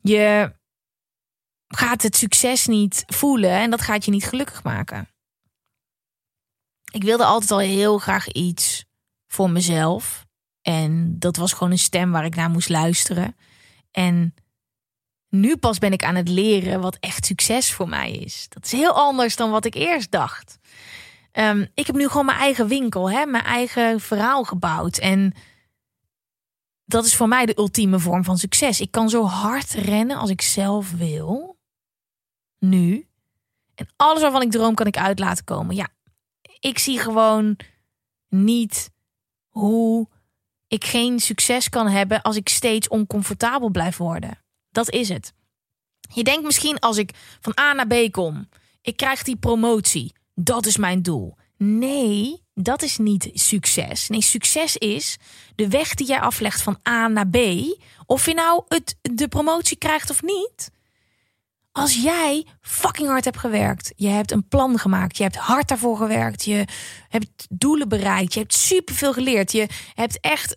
Je 0.00 0.52
gaat 1.68 2.02
het 2.02 2.16
succes 2.16 2.66
niet 2.66 3.02
voelen 3.06 3.50
en 3.50 3.70
dat 3.70 3.80
gaat 3.80 4.04
je 4.04 4.10
niet 4.10 4.24
gelukkig 4.24 4.62
maken. 4.62 5.08
Ik 6.90 7.02
wilde 7.02 7.24
altijd 7.24 7.50
al 7.50 7.58
heel 7.58 7.98
graag 7.98 8.28
iets 8.28 8.84
voor 9.26 9.50
mezelf. 9.50 10.26
En 10.62 11.18
dat 11.18 11.36
was 11.36 11.52
gewoon 11.52 11.70
een 11.70 11.78
stem 11.78 12.10
waar 12.10 12.24
ik 12.24 12.34
naar 12.34 12.50
moest 12.50 12.68
luisteren. 12.68 13.36
En 13.90 14.34
nu 15.28 15.56
pas 15.56 15.78
ben 15.78 15.92
ik 15.92 16.04
aan 16.04 16.14
het 16.14 16.28
leren 16.28 16.80
wat 16.80 16.96
echt 17.00 17.26
succes 17.26 17.72
voor 17.72 17.88
mij 17.88 18.12
is. 18.12 18.46
Dat 18.48 18.64
is 18.64 18.72
heel 18.72 18.92
anders 18.92 19.36
dan 19.36 19.50
wat 19.50 19.64
ik 19.64 19.74
eerst 19.74 20.10
dacht. 20.10 20.58
Um, 21.32 21.68
ik 21.74 21.86
heb 21.86 21.96
nu 21.96 22.08
gewoon 22.08 22.26
mijn 22.26 22.38
eigen 22.38 22.68
winkel, 22.68 23.10
hè, 23.10 23.26
mijn 23.26 23.44
eigen 23.44 24.00
verhaal 24.00 24.44
gebouwd. 24.44 24.98
En 24.98 25.34
dat 26.84 27.04
is 27.04 27.16
voor 27.16 27.28
mij 27.28 27.46
de 27.46 27.58
ultieme 27.58 27.98
vorm 27.98 28.24
van 28.24 28.38
succes. 28.38 28.80
Ik 28.80 28.90
kan 28.90 29.08
zo 29.08 29.24
hard 29.24 29.70
rennen 29.70 30.16
als 30.16 30.30
ik 30.30 30.42
zelf 30.42 30.90
wil. 30.90 31.58
Nu. 32.58 33.08
En 33.74 33.88
alles 33.96 34.22
waarvan 34.22 34.42
ik 34.42 34.50
droom 34.50 34.74
kan 34.74 34.86
ik 34.86 34.96
uit 34.96 35.18
laten 35.18 35.44
komen. 35.44 35.74
Ja, 35.74 35.88
ik 36.60 36.78
zie 36.78 36.98
gewoon 36.98 37.56
niet 38.28 38.90
hoe 39.48 40.08
ik 40.68 40.84
geen 40.84 41.20
succes 41.20 41.68
kan 41.68 41.88
hebben 41.88 42.22
als 42.22 42.36
ik 42.36 42.48
steeds 42.48 42.88
oncomfortabel 42.88 43.70
blijf 43.70 43.96
worden. 43.96 44.38
Dat 44.70 44.90
is 44.90 45.08
het. 45.08 45.32
Je 46.12 46.24
denkt 46.24 46.44
misschien 46.44 46.78
als 46.78 46.96
ik 46.96 47.10
van 47.40 47.58
A 47.60 47.72
naar 47.72 47.86
B 47.86 48.10
kom, 48.10 48.48
ik 48.82 48.96
krijg 48.96 49.22
die 49.22 49.36
promotie. 49.36 50.12
Dat 50.34 50.66
is 50.66 50.76
mijn 50.76 51.02
doel. 51.02 51.36
Nee, 51.56 52.42
dat 52.54 52.82
is 52.82 52.98
niet 52.98 53.30
succes. 53.32 54.08
Nee, 54.08 54.22
succes 54.22 54.76
is 54.76 55.16
de 55.54 55.68
weg 55.68 55.94
die 55.94 56.06
jij 56.06 56.20
aflegt 56.20 56.62
van 56.62 56.78
A 56.88 57.08
naar 57.08 57.28
B. 57.28 57.36
Of 58.06 58.26
je 58.26 58.34
nou 58.34 58.64
het, 58.68 58.96
de 59.02 59.28
promotie 59.28 59.76
krijgt 59.76 60.10
of 60.10 60.22
niet. 60.22 60.70
Als 61.72 62.02
jij 62.02 62.46
fucking 62.60 63.08
hard 63.08 63.24
hebt 63.24 63.38
gewerkt, 63.38 63.92
je 63.96 64.08
hebt 64.08 64.30
een 64.30 64.48
plan 64.48 64.78
gemaakt, 64.78 65.16
je 65.16 65.22
hebt 65.22 65.36
hard 65.36 65.68
daarvoor 65.68 65.96
gewerkt, 65.96 66.44
je 66.44 66.64
hebt 67.08 67.46
doelen 67.50 67.88
bereikt, 67.88 68.34
je 68.34 68.40
hebt 68.40 68.54
superveel 68.54 69.12
geleerd, 69.12 69.52
je 69.52 69.68
hebt 69.94 70.20
echt, 70.20 70.56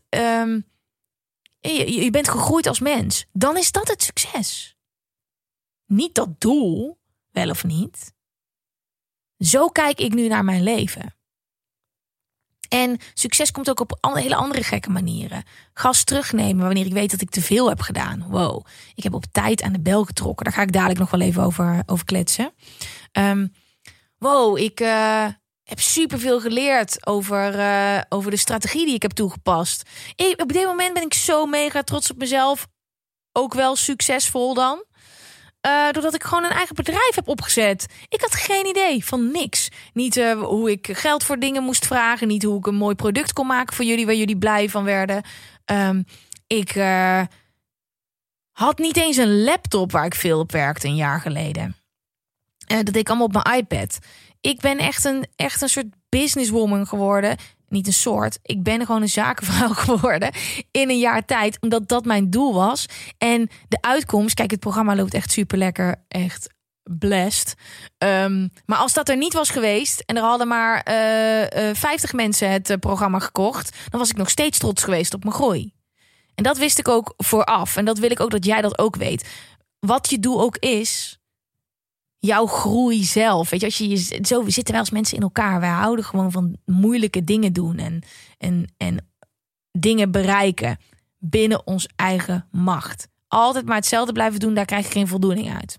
je, 1.60 1.94
je 2.04 2.10
bent 2.10 2.30
gegroeid 2.30 2.68
als 2.68 2.80
mens, 2.80 3.26
dan 3.32 3.58
is 3.58 3.72
dat 3.72 3.88
het 3.88 4.04
succes. 4.04 4.78
Niet 5.86 6.16
dat 6.16 6.42
doel, 6.42 7.00
wel 7.30 7.50
of 7.50 7.64
niet. 7.64 8.14
Zo 9.38 9.68
kijk 9.68 10.00
ik 10.00 10.14
nu 10.14 10.28
naar 10.28 10.44
mijn 10.44 10.64
leven. 10.64 11.16
En 12.74 12.98
succes 13.14 13.52
komt 13.52 13.70
ook 13.70 13.80
op 13.80 13.98
hele 14.14 14.36
andere 14.36 14.64
gekke 14.64 14.90
manieren. 14.90 15.44
Gas 15.74 16.04
terugnemen 16.04 16.66
wanneer 16.66 16.86
ik 16.86 16.94
weet 16.94 17.12
dat 17.12 17.22
ik 17.22 17.30
te 17.30 17.42
veel 17.42 17.70
heb 17.70 17.82
gedaan. 17.82 18.26
Wow, 18.30 18.66
ik 18.96 19.04
heb 19.04 19.14
op 19.14 19.26
tijd 19.32 19.62
aan 19.62 19.74
de 19.74 19.80
bel 19.80 20.04
getrokken. 20.04 20.46
Daar 20.46 20.54
ga 20.54 20.62
ik 20.62 20.72
dadelijk 20.72 21.00
nog 21.00 21.10
wel 21.10 21.20
even 21.20 21.44
over, 21.44 21.84
over 21.86 22.06
kletsen. 22.06 22.54
Um, 23.12 23.54
wow, 24.18 24.58
ik 24.58 24.80
uh, 24.80 25.26
heb 25.64 25.80
superveel 25.80 26.40
geleerd 26.40 27.08
over, 27.08 27.60
uh, 27.60 28.02
over 28.10 28.32
de 28.32 28.38
strategie 28.38 28.86
die 28.86 28.96
ik 28.96 29.02
heb 29.02 29.12
toegepast. 29.12 29.90
Ik, 30.16 30.42
op 30.42 30.54
dit 30.54 30.66
moment 30.66 30.94
ben 30.94 31.04
ik 31.04 31.14
zo 31.14 31.46
mega 31.46 31.84
trots 31.84 32.12
op 32.12 32.18
mezelf. 32.18 32.68
Ook 33.32 33.54
wel 33.54 33.76
succesvol 33.76 34.54
dan. 34.54 34.84
Uh, 35.66 35.92
doordat 35.92 36.14
ik 36.14 36.24
gewoon 36.24 36.44
een 36.44 36.52
eigen 36.52 36.76
bedrijf 36.76 37.16
heb 37.16 37.28
opgezet. 37.28 37.86
Ik 38.10 38.22
had 38.22 38.36
geen 38.36 38.66
idee 38.66 39.06
van 39.06 39.32
niks. 39.32 39.70
Niet 39.94 40.18
uh, 40.18 40.42
hoe 40.42 40.72
ik 40.72 40.90
geld 40.92 41.24
voor 41.24 41.40
dingen 41.40 41.64
moest 41.64 41.88
vragen. 41.88 42.28
Niet 42.28 42.44
hoe 42.44 42.58
ik 42.58 42.66
een 42.66 42.76
mooi 42.76 42.96
product 42.96 43.34
kon 43.34 43.48
maken 43.48 43.76
voor 43.76 43.86
jullie 43.86 44.06
waar 44.06 44.16
jullie 44.16 44.38
blij 44.38 44.70
van 44.70 44.84
werden. 44.84 45.24
Um, 45.66 46.06
ik 46.48 46.76
uh, 46.76 47.22
had 48.52 48.78
niet 48.78 48.98
eens 48.98 49.18
een 49.18 49.44
laptop 49.44 49.92
waar 49.92 50.06
ik 50.06 50.16
veel 50.16 50.40
op 50.40 50.52
werkte 50.52 50.88
een 50.88 50.96
jaar 50.96 51.22
geleden. 51.22 51.76
dat 52.66 52.86
deed 52.86 52.96
ik 52.96 53.10
allemaal 53.10 53.28
op 53.28 53.44
mijn 53.44 53.58
iPad. 53.58 54.00
Ik 54.42 54.60
ben 54.60 54.78
echt 54.78 55.06
een, 55.06 55.26
echt 55.36 55.62
een 55.62 55.70
soort 55.70 55.94
businesswoman 56.10 56.88
geworden 56.88 57.38
niet 57.74 57.88
een 57.88 57.94
soort. 57.94 58.40
Ik 58.42 58.64
ben 58.64 58.86
gewoon 58.86 59.02
een 59.02 59.10
zakenvrouw 59.10 59.74
geworden 59.88 60.32
in 60.72 60.90
een 60.90 61.00
jaar 61.00 61.26
tijd, 61.26 61.58
omdat 61.62 61.88
dat 61.88 62.06
mijn 62.06 62.30
doel 62.30 62.54
was. 62.54 62.86
En 63.18 63.50
de 63.68 63.78
uitkomst, 63.82 64.36
kijk, 64.36 64.52
het 64.52 64.60
programma 64.60 64.96
loopt 64.96 65.14
echt 65.14 65.32
super 65.32 65.58
lekker, 65.58 65.96
echt 66.08 66.50
blessed. 66.84 67.56
Um, 67.98 68.52
maar 68.66 68.78
als 68.78 68.94
dat 68.94 69.10
er 69.10 69.18
niet 69.18 69.34
was 69.34 69.50
geweest 69.50 70.00
en 70.00 70.16
er 70.16 70.24
hadden 70.24 70.48
maar 70.48 70.88
uh, 70.90 71.68
uh, 71.70 71.76
50 71.76 72.14
mensen 72.14 72.52
het 72.52 72.70
uh, 72.70 72.78
programma 72.78 73.20
gekocht, 73.20 73.78
dan 73.90 74.00
was 74.00 74.10
ik 74.10 74.18
nog 74.18 74.30
steeds 74.30 74.58
trots 74.58 74.84
geweest 74.84 75.14
op 75.14 75.24
mijn 75.24 75.36
groei. 75.36 75.74
En 76.36 76.44
dat 76.44 76.58
wist 76.58 76.80
ik 76.80 76.88
ook 76.88 77.14
vooraf. 77.18 77.78
En 77.78 77.86
dat 77.86 77.98
wil 77.98 78.12
ik 78.12 78.20
ook 78.20 78.32
dat 78.32 78.46
jij 78.46 78.62
dat 78.62 78.80
ook 78.80 78.96
weet. 78.96 79.30
Wat 79.80 80.10
je 80.10 80.20
doel 80.20 80.42
ook 80.42 80.58
is, 80.58 81.20
jouw 82.26 82.46
groei 82.46 83.04
zelf. 83.04 83.50
Weet 83.50 83.60
je, 83.60 83.66
als 83.66 83.78
je, 83.78 83.90
je 83.90 84.20
zo 84.22 84.44
zitten 84.50 84.72
wel 84.74 84.80
als 84.82 84.90
mensen 84.90 85.18
in 85.18 85.24
elkaar. 85.24 85.60
Wij 85.60 85.70
houden 85.70 86.06
gewoon 86.06 86.32
van 86.32 86.58
moeilijke 86.66 87.24
dingen 87.24 87.54
doen 87.54 87.78
en, 87.78 88.04
en, 88.38 88.74
en 88.78 89.08
dingen 89.72 90.12
bereiken 90.12 90.78
binnen 91.18 91.68
ons 91.68 91.88
eigen 91.96 92.48
macht. 92.52 93.08
Altijd 93.28 93.66
maar 93.66 93.76
hetzelfde 93.76 94.14
blijven 94.14 94.40
doen, 94.40 94.54
daar 94.54 94.66
krijg 94.66 94.86
je 94.86 94.92
geen 94.92 95.08
voldoening 95.08 95.54
uit. 95.54 95.78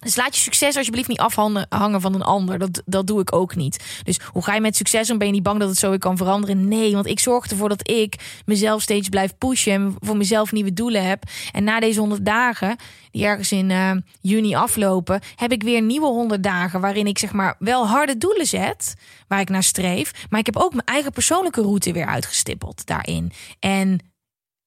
Dus 0.00 0.16
laat 0.16 0.34
je 0.36 0.42
succes 0.42 0.76
alsjeblieft 0.76 1.08
niet 1.08 1.18
afhangen 1.18 2.00
van 2.00 2.14
een 2.14 2.22
ander. 2.22 2.58
Dat, 2.58 2.82
dat 2.86 3.06
doe 3.06 3.20
ik 3.20 3.32
ook 3.34 3.56
niet. 3.56 4.00
Dus 4.02 4.20
hoe 4.32 4.42
ga 4.42 4.54
je 4.54 4.60
met 4.60 4.76
succes 4.76 5.10
om? 5.10 5.18
Ben 5.18 5.26
je 5.26 5.32
niet 5.32 5.42
bang 5.42 5.58
dat 5.58 5.68
het 5.68 5.78
zo 5.78 5.88
weer 5.88 5.98
kan 5.98 6.16
veranderen? 6.16 6.68
Nee, 6.68 6.92
want 6.92 7.06
ik 7.06 7.20
zorg 7.20 7.46
ervoor 7.46 7.68
dat 7.68 7.90
ik 7.90 8.14
mezelf 8.44 8.82
steeds 8.82 9.08
blijf 9.08 9.38
pushen. 9.38 9.72
En 9.72 9.96
voor 10.00 10.16
mezelf 10.16 10.52
nieuwe 10.52 10.72
doelen 10.72 11.04
heb. 11.04 11.22
En 11.52 11.64
na 11.64 11.80
deze 11.80 12.00
100 12.00 12.24
dagen, 12.24 12.76
die 13.10 13.24
ergens 13.24 13.52
in 13.52 13.70
uh, 13.70 13.90
juni 14.20 14.54
aflopen, 14.54 15.20
heb 15.36 15.52
ik 15.52 15.62
weer 15.62 15.82
nieuwe 15.82 16.06
100 16.06 16.42
dagen. 16.42 16.80
Waarin 16.80 17.06
ik 17.06 17.18
zeg 17.18 17.32
maar 17.32 17.56
wel 17.58 17.86
harde 17.86 18.18
doelen 18.18 18.46
zet. 18.46 18.94
Waar 19.28 19.40
ik 19.40 19.48
naar 19.48 19.62
streef. 19.62 20.26
Maar 20.30 20.40
ik 20.40 20.46
heb 20.46 20.56
ook 20.56 20.72
mijn 20.72 20.86
eigen 20.86 21.12
persoonlijke 21.12 21.62
route 21.62 21.92
weer 21.92 22.06
uitgestippeld 22.06 22.86
daarin. 22.86 23.32
En 23.60 24.00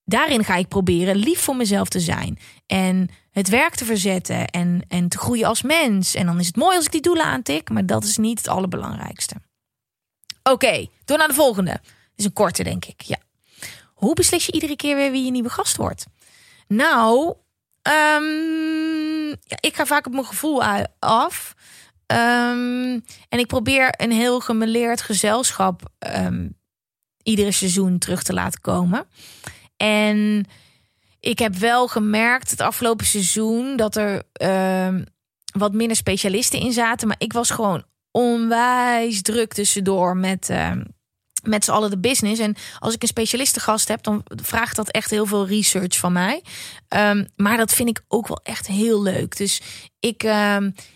daarin 0.03 0.43
ga 0.43 0.55
ik 0.55 0.67
proberen 0.67 1.15
lief 1.15 1.39
voor 1.39 1.55
mezelf 1.55 1.89
te 1.89 1.99
zijn. 1.99 2.39
En 2.65 3.09
het 3.31 3.49
werk 3.49 3.75
te 3.75 3.85
verzetten 3.85 4.47
en, 4.47 4.81
en 4.87 5.09
te 5.09 5.17
groeien 5.17 5.47
als 5.47 5.61
mens. 5.61 6.15
En 6.15 6.25
dan 6.25 6.39
is 6.39 6.47
het 6.47 6.55
mooi 6.55 6.75
als 6.75 6.85
ik 6.85 6.91
die 6.91 7.01
doelen 7.01 7.25
aantik, 7.25 7.69
maar 7.69 7.85
dat 7.85 8.03
is 8.03 8.17
niet 8.17 8.37
het 8.37 8.47
allerbelangrijkste. 8.47 9.35
Oké, 10.43 10.87
door 11.05 11.17
naar 11.17 11.27
de 11.27 11.33
volgende. 11.33 11.79
Is 12.15 12.25
een 12.25 12.33
korte, 12.33 12.63
denk 12.63 12.85
ik. 12.85 13.01
Ja. 13.01 13.17
Hoe 13.93 14.13
beslis 14.13 14.45
je 14.45 14.51
iedere 14.51 14.75
keer 14.75 14.95
weer 14.95 15.11
wie 15.11 15.25
je 15.25 15.31
nieuwe 15.31 15.49
gast 15.49 15.77
wordt? 15.77 16.05
Nou, 16.67 17.35
um, 18.17 19.27
ja, 19.27 19.57
ik 19.59 19.75
ga 19.75 19.85
vaak 19.85 20.05
op 20.05 20.11
mijn 20.11 20.25
gevoel 20.25 20.63
af. 20.99 21.53
Um, 22.07 23.03
en 23.29 23.39
ik 23.39 23.47
probeer 23.47 23.93
een 23.97 24.11
heel 24.11 24.39
gemeleerd 24.39 25.01
gezelschap 25.01 25.89
um, 26.17 26.57
iedere 27.23 27.51
seizoen 27.51 27.97
terug 27.97 28.23
te 28.23 28.33
laten 28.33 28.61
komen. 28.61 29.07
En 29.81 30.45
ik 31.19 31.39
heb 31.39 31.55
wel 31.55 31.87
gemerkt 31.87 32.51
het 32.51 32.61
afgelopen 32.61 33.05
seizoen 33.05 33.75
dat 33.75 33.95
er 33.95 34.23
uh, 34.41 35.01
wat 35.53 35.73
minder 35.73 35.97
specialisten 35.97 36.59
in 36.59 36.73
zaten. 36.73 37.07
Maar 37.07 37.19
ik 37.19 37.33
was 37.33 37.49
gewoon 37.49 37.83
onwijs 38.11 39.21
druk 39.21 39.53
tussendoor 39.53 40.17
met, 40.17 40.49
uh, 40.49 40.71
met 41.43 41.63
z'n 41.63 41.71
allen 41.71 41.89
de 41.89 41.99
business. 41.99 42.41
En 42.41 42.55
als 42.79 42.93
ik 42.93 43.01
een 43.01 43.07
specialistengast 43.07 43.87
heb, 43.87 44.03
dan 44.03 44.23
vraagt 44.25 44.75
dat 44.75 44.89
echt 44.89 45.09
heel 45.09 45.25
veel 45.25 45.47
research 45.47 45.97
van 45.97 46.13
mij. 46.13 46.43
Um, 46.89 47.27
maar 47.35 47.57
dat 47.57 47.73
vind 47.73 47.89
ik 47.89 48.03
ook 48.07 48.27
wel 48.27 48.39
echt 48.43 48.67
heel 48.67 49.01
leuk. 49.01 49.37
Dus 49.37 49.61
ik, 49.99 50.23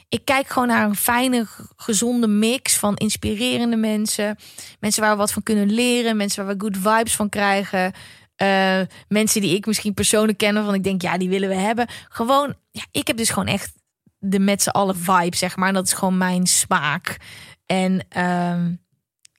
ik 0.10 0.26
kijk 0.26 0.48
gewoon 0.48 0.68
naar 0.68 0.86
een 0.86 0.96
fijne, 0.96 1.48
gezonde 1.76 2.28
mix 2.28 2.78
van 2.78 2.96
inspirerende 2.96 3.78
mensen. 3.78 4.38
Mensen 4.80 5.02
waar 5.02 5.12
we 5.12 5.18
wat 5.18 5.32
van 5.32 5.44
kunnen 5.44 5.72
leren. 5.72 6.18
Mensen 6.18 6.46
waar 6.46 6.56
we 6.56 6.62
good 6.62 6.78
vibes 6.78 7.16
van 7.16 7.30
krijgen. 7.30 7.94
Uh, 8.42 8.82
mensen 9.08 9.42
die 9.42 9.56
ik 9.56 9.66
misschien 9.66 9.94
persoonlijk 9.94 10.38
ken, 10.38 10.66
van 10.66 10.74
ik 10.74 10.84
denk, 10.84 11.02
ja, 11.02 11.18
die 11.18 11.30
willen 11.30 11.50
we 11.50 11.56
hebben. 11.56 11.88
Gewoon, 12.10 12.56
ja, 12.72 12.86
ik 12.92 13.08
heb 13.08 13.18
dus 13.18 13.30
gewoon 13.30 13.48
echt 13.48 13.74
de 14.20 14.40
met 14.40 14.62
z'n 14.62 14.70
allen 14.70 14.98
vibe, 14.98 15.36
zeg 15.36 15.56
maar. 15.56 15.68
En 15.68 15.74
dat 15.74 15.86
is 15.86 15.94
gewoon 15.94 16.18
mijn 16.18 16.48
smaak. 16.48 17.18
En 17.66 18.06
uh, 18.18 18.66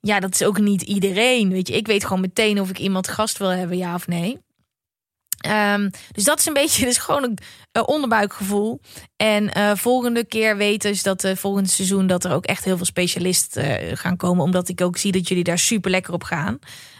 ja, 0.00 0.20
dat 0.20 0.34
is 0.34 0.42
ook 0.42 0.58
niet 0.58 0.82
iedereen. 0.82 1.50
Weet 1.50 1.68
je, 1.68 1.76
ik 1.76 1.86
weet 1.86 2.04
gewoon 2.04 2.20
meteen 2.20 2.60
of 2.60 2.70
ik 2.70 2.78
iemand 2.78 3.08
gast 3.08 3.38
wil 3.38 3.48
hebben, 3.48 3.76
ja 3.76 3.94
of 3.94 4.06
nee. 4.06 4.44
Um, 5.46 5.90
dus 6.12 6.24
dat 6.24 6.38
is 6.38 6.46
een 6.46 6.52
beetje, 6.62 6.84
dus 6.84 6.98
gewoon 6.98 7.22
een 7.72 7.86
onderbuikgevoel. 7.86 8.80
En 9.16 9.58
uh, 9.58 9.74
volgende 9.74 10.24
keer 10.24 10.56
weten 10.56 10.90
dus 10.90 11.02
dat 11.02 11.24
uh, 11.24 11.36
volgende 11.36 11.68
seizoen 11.68 12.06
dat 12.06 12.24
er 12.24 12.32
ook 12.32 12.44
echt 12.44 12.64
heel 12.64 12.76
veel 12.76 12.86
specialisten 12.86 13.96
gaan 13.96 14.16
komen, 14.16 14.44
omdat 14.44 14.68
ik 14.68 14.80
ook 14.80 14.96
zie 14.96 15.12
dat 15.12 15.28
jullie 15.28 15.44
daar 15.44 15.58
super 15.58 15.90
lekker 15.90 16.12
op 16.12 16.22
gaan. 16.22 16.58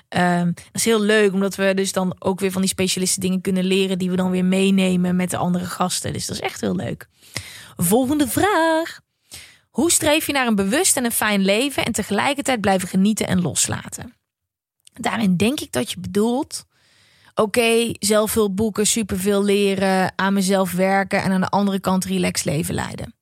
Um, 0.08 0.54
dat 0.54 0.64
is 0.72 0.84
heel 0.84 1.00
leuk, 1.00 1.32
omdat 1.32 1.54
we 1.54 1.74
dus 1.74 1.92
dan 1.92 2.16
ook 2.18 2.40
weer 2.40 2.52
van 2.52 2.60
die 2.60 2.70
specialisten 2.70 3.20
dingen 3.20 3.40
kunnen 3.40 3.64
leren 3.64 3.98
die 3.98 4.10
we 4.10 4.16
dan 4.16 4.30
weer 4.30 4.44
meenemen 4.44 5.16
met 5.16 5.30
de 5.30 5.36
andere 5.36 5.64
gasten. 5.64 6.12
Dus 6.12 6.26
dat 6.26 6.36
is 6.36 6.42
echt 6.42 6.60
heel 6.60 6.76
leuk. 6.76 7.08
Volgende 7.76 8.28
vraag. 8.28 9.00
Hoe 9.70 9.90
streef 9.90 10.26
je 10.26 10.32
naar 10.32 10.46
een 10.46 10.54
bewust 10.54 10.96
en 10.96 11.04
een 11.04 11.12
fijn 11.12 11.44
leven 11.44 11.84
en 11.84 11.92
tegelijkertijd 11.92 12.60
blijven 12.60 12.88
genieten 12.88 13.26
en 13.26 13.42
loslaten? 13.42 14.14
Daarin 14.92 15.36
denk 15.36 15.60
ik 15.60 15.72
dat 15.72 15.90
je 15.90 16.00
bedoelt. 16.00 16.64
Oké, 17.34 17.92
zelf 17.98 18.30
veel 18.30 18.54
boeken, 18.54 18.86
superveel 18.86 19.44
leren, 19.44 20.12
aan 20.16 20.32
mezelf 20.32 20.72
werken 20.72 21.22
en 21.22 21.32
aan 21.32 21.40
de 21.40 21.48
andere 21.48 21.80
kant 21.80 22.04
relax 22.04 22.44
leven 22.44 22.74
leiden. 22.74 23.14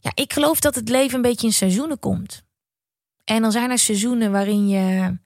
Ja, 0.00 0.10
ik 0.14 0.32
geloof 0.32 0.60
dat 0.60 0.74
het 0.74 0.88
leven 0.88 1.16
een 1.16 1.22
beetje 1.22 1.46
in 1.46 1.52
seizoenen 1.52 1.98
komt. 1.98 2.42
En 3.24 3.42
dan 3.42 3.52
zijn 3.52 3.70
er 3.70 3.78
seizoenen 3.78 4.32
waarin 4.32 4.68
je 4.68 5.18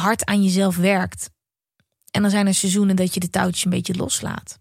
hard 0.00 0.24
aan 0.24 0.42
jezelf 0.42 0.76
werkt. 0.76 1.30
En 2.10 2.22
dan 2.22 2.30
zijn 2.30 2.46
er 2.46 2.54
seizoenen 2.54 2.96
dat 2.96 3.14
je 3.14 3.20
de 3.20 3.30
touwtjes 3.30 3.64
een 3.64 3.70
beetje 3.70 3.94
loslaat. 3.94 4.58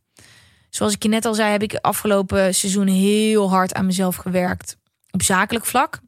Zoals 0.69 0.93
ik 0.93 1.03
je 1.03 1.09
net 1.09 1.25
al 1.25 1.33
zei, 1.33 1.51
heb 1.51 1.61
ik 1.61 1.75
afgelopen 1.75 2.55
seizoen 2.55 2.87
heel 2.87 3.49
hard 3.49 3.73
aan 3.73 3.85
mezelf 3.85 4.15
gewerkt 4.15 4.77
op 5.11 5.21
zakelijk 5.21 5.65
vlak. 5.65 5.99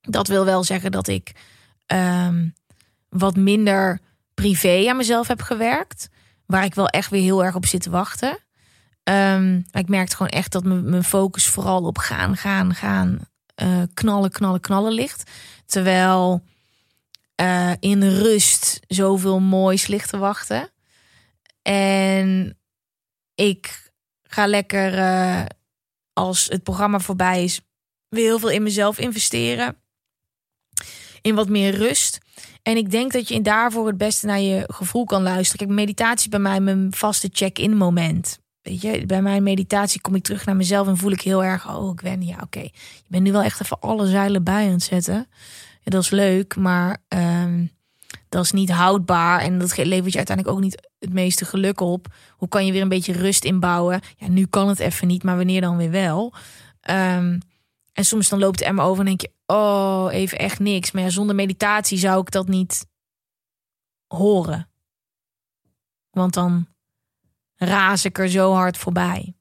Dat 0.00 0.28
wil 0.28 0.44
wel 0.44 0.64
zeggen 0.64 0.92
dat 0.92 1.08
ik 1.08 1.32
um, 1.86 2.54
wat 3.08 3.36
minder 3.36 4.00
privé 4.34 4.86
aan 4.88 4.96
mezelf 4.96 5.28
heb 5.28 5.42
gewerkt. 5.42 6.08
Waar 6.46 6.64
ik 6.64 6.74
wel 6.74 6.88
echt 6.88 7.10
weer 7.10 7.22
heel 7.22 7.44
erg 7.44 7.54
op 7.54 7.66
zit 7.66 7.82
te 7.82 7.90
wachten. 7.90 8.38
Um, 9.04 9.66
ik 9.70 9.88
merkte 9.88 10.16
gewoon 10.16 10.32
echt 10.32 10.52
dat 10.52 10.64
mijn 10.64 11.04
focus 11.04 11.46
vooral 11.46 11.82
op 11.82 11.98
gaan, 11.98 12.36
gaan, 12.36 12.74
gaan, 12.74 13.18
uh, 13.62 13.82
knallen, 13.94 14.30
knallen, 14.30 14.60
knallen 14.60 14.92
ligt. 14.92 15.30
Terwijl 15.66 16.42
uh, 17.40 17.72
in 17.80 18.02
rust 18.02 18.80
zoveel 18.86 19.40
moois 19.40 19.86
ligt 19.86 20.10
te 20.10 20.18
wachten. 20.18 20.70
En 21.62 22.58
ik 23.34 23.92
ga 24.22 24.46
lekker 24.46 24.94
uh, 24.94 25.44
als 26.12 26.46
het 26.46 26.62
programma 26.62 26.98
voorbij 26.98 27.44
is, 27.44 27.60
weer 28.08 28.24
heel 28.24 28.38
veel 28.38 28.50
in 28.50 28.62
mezelf 28.62 28.98
investeren. 28.98 29.76
In 31.20 31.34
wat 31.34 31.48
meer 31.48 31.74
rust. 31.74 32.18
En 32.62 32.76
ik 32.76 32.90
denk 32.90 33.12
dat 33.12 33.28
je 33.28 33.42
daarvoor 33.42 33.86
het 33.86 33.96
beste 33.96 34.26
naar 34.26 34.40
je 34.40 34.64
gevoel 34.66 35.04
kan 35.04 35.22
luisteren. 35.22 35.66
Kijk, 35.66 35.78
meditatie 35.78 36.30
bij 36.30 36.38
mij 36.38 36.60
mijn 36.60 36.92
vaste 36.94 37.28
check-in 37.32 37.76
moment. 37.76 38.38
Weet 38.62 38.80
je, 38.80 39.06
bij 39.06 39.22
mijn 39.22 39.42
meditatie 39.42 40.00
kom 40.00 40.14
ik 40.14 40.22
terug 40.22 40.46
naar 40.46 40.56
mezelf 40.56 40.86
en 40.86 40.96
voel 40.96 41.10
ik 41.10 41.20
heel 41.20 41.44
erg, 41.44 41.68
oh, 41.68 41.92
ik 41.92 42.02
ben, 42.02 42.22
ja, 42.22 42.38
oké. 42.42 42.60
Je 42.60 43.08
bent 43.08 43.22
nu 43.22 43.32
wel 43.32 43.42
echt 43.42 43.62
even 43.62 43.80
alle 43.80 44.06
zeilen 44.06 44.44
bij 44.44 44.66
aan 44.66 44.72
het 44.72 44.82
zetten 44.82 45.28
dat 45.84 46.02
is 46.02 46.10
leuk, 46.10 46.56
maar 46.56 46.96
um, 47.08 47.70
dat 48.28 48.44
is 48.44 48.52
niet 48.52 48.70
houdbaar. 48.70 49.40
En 49.40 49.58
dat 49.58 49.76
levert 49.76 50.12
je 50.12 50.16
uiteindelijk 50.16 50.56
ook 50.56 50.62
niet 50.62 50.88
het 50.98 51.12
meeste 51.12 51.44
geluk 51.44 51.80
op. 51.80 52.14
Hoe 52.30 52.48
kan 52.48 52.66
je 52.66 52.72
weer 52.72 52.82
een 52.82 52.88
beetje 52.88 53.12
rust 53.12 53.44
inbouwen? 53.44 54.00
Ja, 54.16 54.28
nu 54.28 54.46
kan 54.46 54.68
het 54.68 54.78
even 54.78 55.06
niet, 55.06 55.22
maar 55.22 55.36
wanneer 55.36 55.60
dan 55.60 55.76
weer 55.76 55.90
wel? 55.90 56.34
Um, 56.90 57.38
En 57.92 58.04
soms 58.04 58.28
dan 58.28 58.38
loopt 58.38 58.58
het 58.58 58.68
emmer 58.68 58.84
over 58.84 58.98
en 58.98 59.06
denk 59.06 59.20
je, 59.20 59.30
oh, 59.46 60.08
even 60.10 60.38
echt 60.38 60.58
niks. 60.58 60.90
Maar 60.90 61.02
ja, 61.02 61.10
zonder 61.10 61.34
meditatie 61.34 61.98
zou 61.98 62.20
ik 62.20 62.30
dat 62.30 62.48
niet 62.48 62.86
horen. 64.06 64.70
Want 66.10 66.34
dan 66.34 66.66
raas 67.56 68.04
ik 68.04 68.18
er 68.18 68.28
zo 68.28 68.52
hard 68.52 68.76
voorbij. 68.76 69.34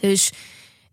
Dus 0.00 0.32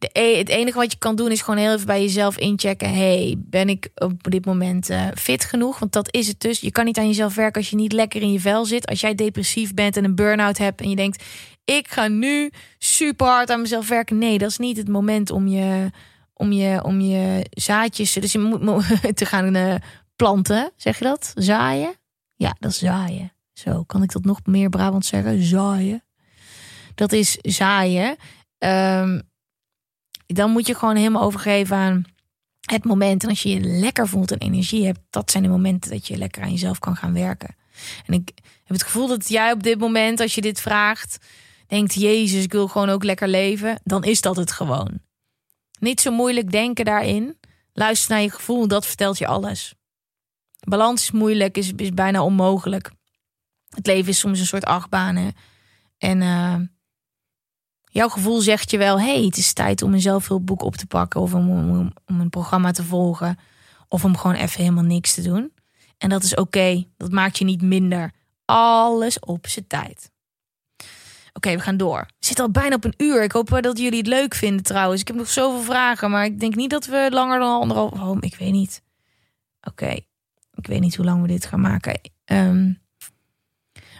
de, 0.02 0.10
e- 0.14 0.38
het 0.38 0.50
enige 0.50 0.78
wat 0.78 0.92
je 0.92 0.98
kan 0.98 1.16
doen 1.16 1.32
is 1.32 1.42
gewoon 1.42 1.60
heel 1.60 1.74
even 1.74 1.86
bij 1.86 2.02
jezelf 2.02 2.38
inchecken. 2.38 2.94
hey, 2.94 3.36
ben 3.38 3.70
ik 3.70 3.90
op 3.96 4.24
dit 4.32 4.46
moment 4.46 4.90
eh, 4.90 5.08
fit 5.16 5.46
genoeg? 5.46 5.80
Want 5.80 5.92
dat 5.92 6.14
is 6.14 6.28
het 6.28 6.40
dus. 6.40 6.60
Je 6.60 6.72
kan 6.72 6.86
niet 6.86 6.98
aan 6.98 7.08
jezelf 7.08 7.36
werken 7.36 7.62
als 7.62 7.70
je 7.70 7.76
niet 7.76 7.92
lekker 7.92 8.22
in 8.22 8.32
je 8.32 8.40
vel 8.40 8.66
zit. 8.66 8.88
Als 8.88 9.02
jij 9.02 9.16
depressief 9.16 9.74
bent 9.74 9.98
en 9.98 10.04
een 10.04 10.16
burn-out 10.16 10.58
hebt 10.58 10.82
en 10.82 10.90
je 10.90 10.96
denkt... 10.96 11.24
ik 11.66 11.88
ga 11.88 12.08
nu 12.08 12.52
super 12.78 13.28
hard 13.28 13.50
aan 13.50 13.62
mezelf 13.62 13.88
werken. 13.90 14.18
Nee, 14.18 14.38
dat 14.38 14.50
is 14.50 14.58
niet 14.58 14.78
het 14.78 14.88
moment 14.88 15.32
om 15.32 15.48
je, 15.48 15.90
om 16.34 16.52
je, 16.52 16.84
om 16.84 17.02
je 17.02 17.46
zaadjes... 17.50 18.14
Dus 18.14 18.32
je 18.32 18.40
moet 18.40 18.62
mo- 18.62 18.82
te 19.14 19.26
gaan 19.26 19.56
eh, 19.56 19.76
planten, 20.16 20.72
zeg 20.76 20.98
je 21.00 21.04
dat? 21.06 21.32
Zaaien? 21.36 21.94
Ja, 22.36 22.56
dat 22.60 22.72
is 22.72 22.78
zaaien. 22.78 23.34
Zo, 23.54 23.84
kan 23.84 24.04
ik 24.04 24.12
dat 24.12 24.24
nog 24.24 24.40
meer 24.46 24.70
Brabant 24.70 25.06
zeggen? 25.06 25.44
Zaaien. 25.44 26.04
Dat 26.96 27.12
is 27.12 27.38
zaaien. 27.42 28.16
Ehm, 28.58 29.20
dan 30.34 30.52
moet 30.52 30.68
je 30.68 30.76
gewoon 30.76 30.96
helemaal 30.96 31.22
overgeven 31.22 31.78
aan 31.78 32.06
het 32.62 32.86
moment. 32.86 33.24
En 33.24 33.30
als 33.30 33.44
je 33.44 33.50
je 33.50 33.60
lekker 33.60 34.08
voelt 34.08 34.32
en 34.32 34.38
energie 34.38 34.86
hebt, 34.86 35.00
dat 35.10 35.32
zijn 35.32 35.44
de 35.44 35.50
momenten 35.50 35.92
dat 35.92 36.08
je 36.08 36.18
lekker 36.18 36.42
aan 36.42 36.52
jezelf 36.52 36.80
kan 36.80 36.96
gaan 36.96 37.14
werken. 37.14 37.56
En 38.06 38.14
ik 38.14 38.32
heb 38.64 38.78
het 38.78 38.84
gevoel 38.84 39.08
dat 39.08 39.30
jij 39.30 39.52
op 39.52 39.64
dit 39.64 39.80
moment, 39.80 40.20
als 40.20 40.36
je 40.36 40.42
dit 40.42 40.62
vraagt, 40.62 41.18
denkt: 41.68 41.94
Jezus, 41.94 42.44
ik 42.44 42.52
wil 42.52 42.68
gewoon 42.68 42.90
ook 42.90 43.04
lekker 43.04 43.28
leven. 43.28 43.80
Dan 43.84 44.04
is 44.04 44.22
dat 44.22 44.36
het 44.36 44.52
gewoon. 44.52 45.00
Niet 45.80 46.02
zo 46.02 46.12
moeilijk 46.12 46.52
denken 46.52 46.86
daarin. 46.86 47.38
Luister 47.74 48.12
naar 48.12 48.22
je 48.22 48.32
gevoel, 48.32 48.68
dat 48.68 48.86
vertelt 48.86 49.18
je 49.18 49.28
alles. 49.28 49.74
Balans 50.60 51.02
is 51.02 51.12
moeilijk, 51.12 51.58
is, 51.58 51.94
bijna 51.94 52.24
onmogelijk. 52.24 52.92
Het 53.70 53.88
leven 53.88 54.10
is 54.10 54.20
soms 54.20 54.40
een 54.40 54.46
soort 54.46 54.66
achtbaan. 54.66 55.16
hè. 55.16 55.30
En 55.98 56.22
eh, 56.22 56.56
jouw 57.92 58.10
gevoel 58.10 58.42
zegt 58.42 58.72
je 58.72 58.78
wel: 58.78 59.00
hey, 59.00 59.24
het 59.24 59.38
is 59.38 59.54
tijd 59.54 59.82
om 59.82 59.94
een 59.94 60.02
zelfhulpboek 60.02 60.62
op 60.62 60.76
te 60.76 60.86
pakken. 60.86 61.22
Of 61.22 61.34
om, 61.34 61.50
om, 61.80 61.94
een 62.06 62.30
programma 62.30 62.72
te 62.72 62.84
volgen. 62.84 63.38
Of 63.88 64.04
om 64.04 64.18
gewoon 64.18 64.36
even 64.36 64.62
helemaal 64.62 64.84
niks 64.84 65.14
te 65.14 65.22
doen. 65.22 65.54
En 65.98 66.10
dat 66.10 66.24
is 66.24 66.36
oké. 66.36 66.86
Dat 66.98 67.12
maakt 67.12 67.38
je 67.38 67.46
niet 67.46 67.62
minder. 67.62 68.12
Alles 68.46 69.20
op 69.20 69.48
zijn 69.48 69.68
tijd. 69.68 70.12
Oké, 71.34 71.56
we 71.56 71.60
gaan 71.60 71.78
door. 71.78 72.06
Zitten 72.20 72.46
al 72.46 72.52
bijna 72.52 72.76
op 72.76 72.84
een 72.84 72.94
uur. 72.98 73.24
Ik 73.24 73.32
hoop 73.32 73.58
dat 73.62 73.78
jullie 73.78 73.98
het 73.98 74.08
leuk 74.08 74.36
vinden 74.36 74.64
trouwens. 74.64 75.02
Ik 75.02 75.08
heb 75.08 75.18
nog 75.18 75.30
zoveel 75.30 75.62
vragen, 75.62 76.12
maar 76.12 76.26
ik 76.26 76.40
denk 76.40 76.56
niet 76.56 76.70
dat 76.70 76.86
we 76.86 77.08
langer 77.12 77.40
dan 77.40 77.62
anderhalf... 77.62 77.92
Oh, 77.92 78.18
ik 78.20 78.36
weet 78.36 78.52
niet. 78.52 78.82
Oké, 79.62 80.00
ik 80.54 80.68
weet 80.68 80.80
niet 80.80 80.96
hoe 80.96 81.06
lang 81.06 81.22
we 81.22 81.28
dit 81.28 81.46
gaan 81.46 81.62
maken. 81.62 82.02
Ehm, 82.26 82.74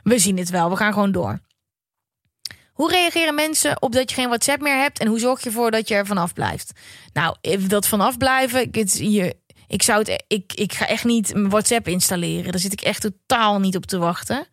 we 0.04 0.20
zien 0.20 0.38
het 0.38 0.50
wel. 0.50 0.70
We 0.70 0.76
gaan 0.76 0.94
gewoon 0.94 1.12
door. 1.12 1.40
Hoe 2.82 2.92
reageren 2.92 3.36
mensen 3.36 3.82
op 3.82 3.92
dat 3.92 4.10
je 4.10 4.16
geen 4.16 4.28
WhatsApp 4.28 4.62
meer 4.62 4.78
hebt? 4.78 5.00
En 5.00 5.08
hoe 5.08 5.20
zorg 5.20 5.40
je 5.40 5.46
ervoor 5.46 5.72
dat 5.72 5.88
je 5.88 5.96
er 5.96 6.06
vanaf 6.06 6.34
blijft? 6.34 6.72
Nou, 7.14 7.36
even 7.42 7.70
dat 7.70 7.88
vanaf 7.88 8.18
blijven. 8.18 8.70
Ik, 9.68 9.84
zou 9.84 10.00
het, 10.00 10.24
ik, 10.28 10.54
ik 10.54 10.74
ga 10.74 10.88
echt 10.88 11.04
niet 11.04 11.32
WhatsApp 11.36 11.88
installeren. 11.88 12.52
Daar 12.52 12.62
zit 12.62 12.74
ik 12.74 12.82
echt 12.82 13.02
totaal 13.02 13.60
niet 13.60 13.76
op 13.76 13.86
te 13.86 13.98
wachten. 13.98 14.48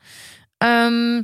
Ehm, 0.58 1.22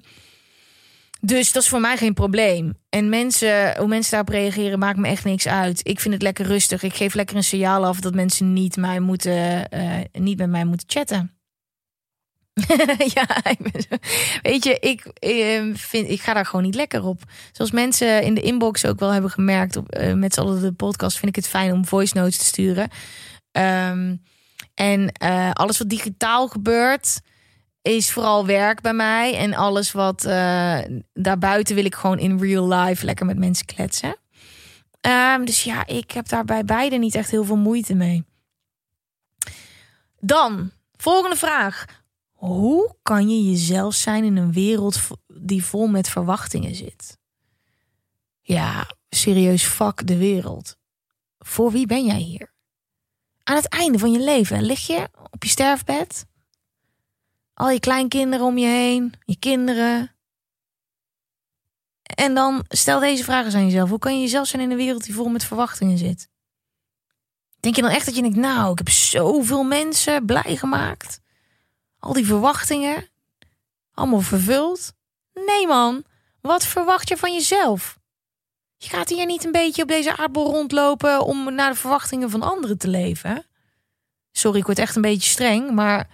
dus 1.21 1.53
dat 1.53 1.63
is 1.63 1.69
voor 1.69 1.81
mij 1.81 1.97
geen 1.97 2.15
probleem. 2.15 2.79
En 2.89 3.09
mensen, 3.09 3.77
hoe 3.79 3.89
mensen 3.89 4.11
daarop 4.11 4.35
reageren, 4.35 4.79
maakt 4.79 4.99
me 4.99 5.09
echt 5.09 5.25
niks 5.25 5.47
uit. 5.47 5.81
Ik 5.83 6.01
vind 6.01 6.15
het 6.15 6.23
lekker 6.23 6.47
rustig. 6.47 6.83
Ik 6.83 6.95
geef 6.95 7.15
lekker 7.15 7.37
een 7.37 7.45
signaal 7.45 7.85
af 7.85 8.01
dat 8.01 8.15
mensen 8.15 8.53
niet, 8.53 8.77
mij 8.77 9.01
moeten, 9.01 9.69
eh, 9.69 10.01
niet 10.13 10.39
met 10.39 10.51
mij 10.51 10.65
moeten 10.65 10.89
chatten. 10.91 11.34
ja, 13.15 13.45
ik 13.45 13.59
ben 13.59 13.83
zo- 13.83 13.97
weet 14.43 14.65
je, 14.65 14.79
ik, 14.79 15.05
eh, 15.05 15.63
vind, 15.75 16.09
ik 16.09 16.21
ga 16.21 16.33
daar 16.33 16.47
gewoon 16.47 16.65
niet 16.65 16.75
lekker 16.75 17.05
op. 17.05 17.23
Zoals 17.53 17.71
mensen 17.71 18.23
in 18.23 18.35
de 18.35 18.41
inbox 18.41 18.87
ook 18.87 18.99
wel 18.99 19.11
hebben 19.11 19.31
gemerkt, 19.31 19.77
op, 19.77 19.89
eh, 19.89 20.13
met 20.13 20.35
z'n 20.35 20.41
allen 20.41 20.61
de 20.61 20.73
podcast, 20.73 21.19
vind 21.19 21.37
ik 21.37 21.37
het 21.37 21.49
fijn 21.53 21.73
om 21.73 21.87
voice 21.87 22.17
notes 22.17 22.39
te 22.39 22.45
sturen. 22.45 22.89
Ehm, 23.53 24.17
en 24.75 25.13
eh, 25.13 25.51
alles 25.51 25.79
wat 25.79 25.89
digitaal 25.89 26.49
gebeurt, 26.49 27.21
is 27.83 28.11
vooral 28.13 28.47
werk 28.47 28.81
bij 28.81 28.93
mij. 28.95 29.37
En 29.37 29.55
alles 29.55 29.93
wat 29.93 30.25
eh, 30.25 30.79
daarbuiten 31.13 31.75
wil 31.75 31.85
ik 31.85 31.95
gewoon 31.95 32.19
in 32.19 32.39
real 32.39 32.69
life 32.69 33.05
lekker 33.05 33.27
met 33.27 33.39
mensen 33.39 33.67
kletsen. 33.67 34.17
Ehm, 35.01 35.45
dus 35.45 35.65
ja, 35.65 35.87
ik 35.87 36.11
heb 36.11 36.29
daar 36.29 36.45
bij 36.45 36.65
beide 36.65 36.97
niet 36.97 37.15
echt 37.15 37.31
heel 37.31 37.45
veel 37.45 37.57
moeite 37.57 37.95
mee. 37.95 38.25
Dan, 40.21 40.71
volgende 40.97 41.37
vraag. 41.37 41.85
Hoe 42.45 42.97
kan 43.03 43.29
je 43.29 43.51
jezelf 43.51 43.95
zijn 43.95 44.25
in 44.25 44.37
een 44.37 44.53
wereld 44.53 45.01
die 45.27 45.65
vol 45.65 45.87
met 45.87 46.09
verwachtingen 46.09 46.75
zit? 46.75 47.19
Ja, 48.41 48.91
serieus, 49.09 49.63
fuck 49.63 50.07
de 50.07 50.17
wereld. 50.17 50.77
Voor 51.39 51.71
wie 51.73 51.87
ben 51.87 52.05
jij 52.05 52.19
hier? 52.19 52.53
Aan 53.43 53.57
het 53.57 53.69
einde 53.69 53.99
van 53.99 54.13
je 54.13 54.19
leven 54.19 54.63
lig 54.63 54.87
je 54.87 55.09
op 55.31 55.43
je 55.43 55.49
sterfbed. 55.49 56.27
Al 57.55 57.71
je 57.71 57.81
kleinkinderen 57.81 58.47
om 58.47 58.59
je 58.59 58.67
heen, 58.67 59.15
je 59.25 59.39
kinderen. 59.39 60.15
En 62.03 62.35
dan 62.35 62.65
stel 62.69 63.01
deze 63.01 63.25
vragen 63.25 63.55
aan 63.55 63.65
jezelf. 63.65 63.89
Hoe 63.89 63.99
kan 63.99 64.15
je 64.15 64.21
jezelf 64.21 64.47
zijn 64.47 64.63
in 64.63 64.71
een 64.71 64.77
wereld 64.77 65.05
die 65.05 65.15
vol 65.15 65.29
met 65.29 65.45
verwachtingen 65.45 65.99
zit? 65.99 66.29
Denk 67.61 67.77
je 67.77 67.83
dan 67.83 67.91
echt 67.91 68.07
dat 68.07 68.15
je 68.15 68.23
denkt, 68.23 68.37
nou, 68.37 68.73
ik 68.73 68.79
heb 68.79 68.89
zoveel 68.89 69.63
mensen 69.63 70.25
blij 70.27 70.57
gemaakt? 70.57 71.23
Al 72.05 72.13
die 72.13 72.27
verwachtingen, 72.27 73.09
allemaal 73.95 74.21
vervuld? 74.21 74.93
Nee 75.35 75.67
man, 75.67 76.05
wat 76.41 76.67
verwacht 76.67 77.09
je 77.09 77.17
van 77.17 77.33
jezelf? 77.33 77.99
Je 78.77 78.89
gaat 78.89 79.09
hier 79.09 79.27
niet 79.27 79.45
een 79.45 79.53
beetje 79.53 79.83
op 79.83 79.89
deze 79.89 80.17
aardbol 80.17 80.51
rondlopen 80.51 81.25
om 81.25 81.55
naar 81.55 81.71
de 81.71 81.77
verwachtingen 81.77 82.31
van 82.31 82.43
anderen 82.43 82.79
te 82.79 82.89
leven. 82.89 83.47
Sorry, 84.33 84.59
ik 84.59 84.67
word 84.67 84.79
echt 84.79 84.97
een 84.97 85.03
beetje 85.03 85.31
streng, 85.31 85.71
maar 85.71 86.09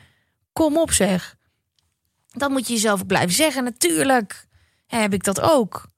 kom 0.53 0.79
op 0.79 0.93
zeg. 0.93 1.37
Dat 2.29 2.51
moet 2.51 2.67
je 2.67 2.73
jezelf 2.73 3.07
blijven 3.07 3.35
zeggen. 3.35 3.65
Natuurlijk 3.65 4.47
heb 4.87 5.13
ik 5.13 5.25
dat 5.25 5.41
ook. 5.41 5.89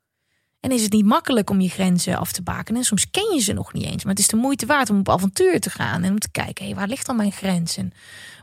En 0.60 0.70
is 0.70 0.82
het 0.82 0.92
niet 0.92 1.04
makkelijk 1.04 1.50
om 1.50 1.60
je 1.60 1.68
grenzen 1.68 2.18
af 2.18 2.32
te 2.32 2.42
bakenen. 2.42 2.80
En 2.80 2.86
soms 2.86 3.10
ken 3.10 3.34
je 3.34 3.40
ze 3.40 3.52
nog 3.52 3.72
niet 3.72 3.84
eens. 3.84 4.04
Maar 4.04 4.12
het 4.12 4.22
is 4.22 4.28
de 4.28 4.36
moeite 4.36 4.66
waard 4.66 4.90
om 4.90 4.98
op 4.98 5.08
avontuur 5.08 5.60
te 5.60 5.70
gaan. 5.70 6.02
En 6.02 6.10
om 6.10 6.18
te 6.18 6.30
kijken, 6.30 6.66
hé, 6.66 6.74
waar 6.74 6.88
ligt 6.88 7.06
dan 7.06 7.16
mijn 7.16 7.32
grens? 7.32 7.76
En 7.76 7.92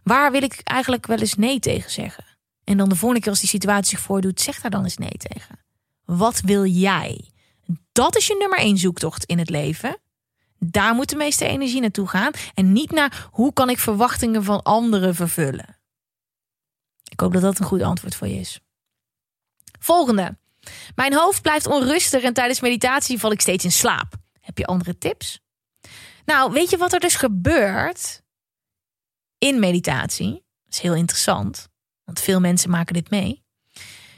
waar 0.04 0.32
wil 0.32 0.44
ik 0.44 0.60
eigenlijk 0.64 1.08
wel 1.08 1.18
eens 1.18 1.36
nee 1.36 1.60
tegen 1.60 1.92
zeggen? 1.92 2.24
En 2.64 2.78
dan 2.78 2.90
de 2.90 2.96
volgende 2.96 3.22
keer 3.22 3.32
als 3.32 3.40
die 3.40 3.50
situatie 3.50 3.98
zich 3.98 4.06
voordoet, 4.06 4.42
zeg 4.42 4.62
daar 4.62 4.72
dan 4.72 4.84
eens 4.84 4.98
nee 4.98 5.18
tegen. 5.18 5.60
Wat 6.06 6.42
wil 6.42 6.66
jij? 6.66 7.32
Dat 7.92 8.16
is 8.16 8.28
je 8.28 8.36
nummer 8.40 8.60
één 8.60 8.78
zoektocht 8.78 9.26
in 9.26 9.40
het 9.40 9.50
leven. 9.50 9.98
Daar 10.60 10.94
moet 10.94 11.10
de 11.10 11.16
meeste 11.16 11.46
energie 11.46 11.82
naartoe 11.82 12.08
gaan. 12.08 12.32
En 12.54 12.72
niet 12.72 12.92
naar 12.92 13.28
hoe 13.32 13.54
kan 13.54 13.70
ik 13.70 13.80
verwachtingen 13.80 14.44
van 14.44 14.64
anderen 14.64 15.16
vervullen. 15.16 15.78
Ik 17.10 17.20
hoop 17.20 17.34
dat 17.34 17.42
dat 17.42 17.60
een 17.60 17.66
goed 17.66 17.82
antwoord 17.82 18.16
voor 18.16 18.28
je 18.28 18.40
is. 18.40 18.60
Volgende. 19.80 20.38
Mijn 20.96 21.14
hoofd 21.14 21.42
blijft 21.42 21.68
onrustig 21.68 22.24
en 22.24 22.34
tijdens 22.34 22.60
meditatie 22.60 23.20
val 23.20 23.32
ik 23.32 23.42
steeds 23.42 23.64
in 23.64 23.72
slaap. 23.72 24.14
Heb 24.42 24.58
je 24.58 24.66
andere 24.66 24.98
tips? 24.98 25.40
Nou, 26.26 26.52
weet 26.52 26.70
je 26.70 26.78
wat 26.78 26.94
er 26.94 27.00
dus 27.00 27.16
gebeurt 27.16 28.22
in 29.40 29.60
meditatie? 29.60 30.32
Dat 30.66 30.74
is 30.74 30.80
heel 30.80 30.96
interessant, 30.96 31.70
want 32.04 32.20
veel 32.20 32.40
mensen 32.40 32.70
maken 32.70 32.94
dit 32.94 33.10
mee. 33.10 33.44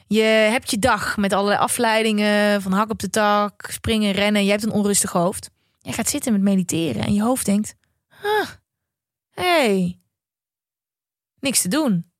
Je 0.07 0.22
hebt 0.22 0.72
je 0.72 0.80
dag 0.80 1.17
met 1.17 1.34
allerlei 1.34 1.59
afleidingen, 1.59 2.61
van 2.61 2.72
hak 2.72 2.89
op 2.89 2.99
de 2.99 3.09
tak, 3.09 3.67
springen, 3.72 4.11
rennen. 4.11 4.43
Je 4.43 4.51
hebt 4.51 4.63
een 4.63 4.72
onrustig 4.72 5.11
hoofd. 5.11 5.49
Je 5.80 5.93
gaat 5.93 6.09
zitten 6.09 6.32
met 6.32 6.41
mediteren 6.41 7.03
en 7.03 7.13
je 7.13 7.22
hoofd 7.22 7.45
denkt: 7.45 7.76
ah, 8.24 8.49
hey, 9.30 9.99
niks 11.39 11.61
te 11.61 11.67
doen. 11.67 12.11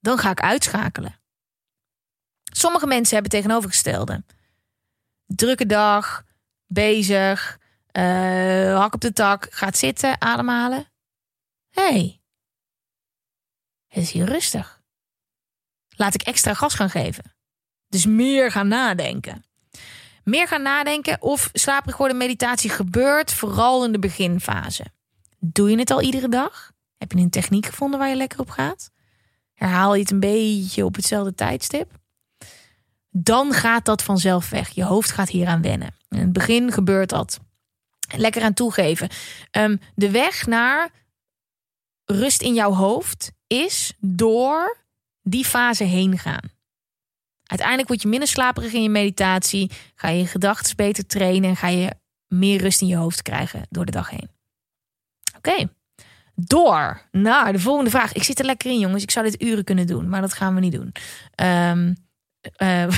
Dan 0.00 0.18
ga 0.18 0.30
ik 0.30 0.40
uitschakelen. 0.40 1.20
Sommige 2.52 2.86
mensen 2.86 3.14
hebben 3.14 3.32
tegenovergestelde. 3.32 4.24
Drukke 5.26 5.66
dag, 5.66 6.24
bezig, 6.66 7.58
eh, 7.86 8.78
hak 8.78 8.94
op 8.94 9.00
de 9.00 9.12
tak, 9.12 9.46
gaat 9.50 9.76
zitten, 9.76 10.20
ademhalen. 10.20 10.86
hey, 11.70 12.20
is 13.96 14.10
hier 14.10 14.24
rustig. 14.24 14.80
Laat 15.96 16.14
ik 16.14 16.22
extra 16.22 16.54
gas 16.54 16.74
gaan 16.74 16.90
geven. 16.90 17.34
Dus 17.88 18.06
meer 18.06 18.50
gaan 18.50 18.68
nadenken. 18.68 19.44
Meer 20.24 20.48
gaan 20.48 20.62
nadenken 20.62 21.22
of 21.22 21.50
slaperig 21.52 21.96
worden 21.96 22.16
meditatie 22.16 22.70
gebeurt 22.70 23.32
vooral 23.32 23.84
in 23.84 23.92
de 23.92 23.98
beginfase. 23.98 24.84
Doe 25.38 25.70
je 25.70 25.78
het 25.78 25.90
al 25.90 26.02
iedere 26.02 26.28
dag? 26.28 26.72
Heb 26.96 27.12
je 27.12 27.18
een 27.18 27.30
techniek 27.30 27.66
gevonden 27.66 27.98
waar 27.98 28.08
je 28.08 28.16
lekker 28.16 28.40
op 28.40 28.50
gaat? 28.50 28.90
Herhaal 29.54 29.94
je 29.94 30.00
het 30.00 30.10
een 30.10 30.20
beetje 30.20 30.84
op 30.84 30.94
hetzelfde 30.94 31.34
tijdstip? 31.34 31.92
Dan 33.10 33.52
gaat 33.52 33.84
dat 33.84 34.02
vanzelf 34.02 34.50
weg. 34.50 34.68
Je 34.68 34.84
hoofd 34.84 35.10
gaat 35.10 35.28
hieraan 35.28 35.62
wennen. 35.62 35.94
In 36.08 36.18
het 36.18 36.32
begin 36.32 36.72
gebeurt 36.72 37.08
dat 37.08 37.40
lekker 38.16 38.42
aan 38.42 38.54
toegeven. 38.54 39.08
Ehm, 39.50 39.76
de 39.94 40.10
weg 40.10 40.46
naar 40.46 40.90
rust 42.04 42.42
in 42.42 42.54
jouw 42.54 42.72
hoofd 42.72 43.32
is 43.46 43.92
door 43.98 44.76
die 45.22 45.44
fase 45.44 45.84
heen 45.84 46.18
gaan. 46.18 46.54
Uiteindelijk 47.44 47.88
word 47.88 48.02
je 48.02 48.08
minder 48.08 48.28
slaperig 48.28 48.72
in 48.72 48.82
je 48.82 48.88
meditatie, 48.88 49.70
ga 49.94 50.08
je 50.08 50.18
je 50.18 50.26
gedachten 50.26 50.76
beter 50.76 51.06
trainen 51.06 51.50
en 51.50 51.56
ga 51.56 51.68
je 51.68 51.90
meer 52.28 52.60
rust 52.60 52.80
in 52.80 52.86
je 52.86 52.96
hoofd 52.96 53.22
krijgen 53.22 53.66
door 53.70 53.84
de 53.84 53.92
dag 53.92 54.10
heen. 54.10 54.28
Oké, 55.36 55.68
door 56.34 57.00
naar 57.10 57.52
de 57.52 57.58
volgende 57.58 57.90
vraag. 57.90 58.12
Ik 58.12 58.22
zit 58.22 58.38
er 58.38 58.44
lekker 58.44 58.70
in, 58.70 58.78
jongens. 58.78 59.02
Ik 59.02 59.10
zou 59.10 59.26
dit 59.26 59.42
uren 59.42 59.64
kunnen 59.64 59.86
doen, 59.86 60.08
maar 60.08 60.20
dat 60.20 60.32
gaan 60.32 60.54
we 60.54 60.60
niet 60.60 60.72
doen. 60.72 60.92
Ehm, 61.34 61.94
eh, 62.56 62.90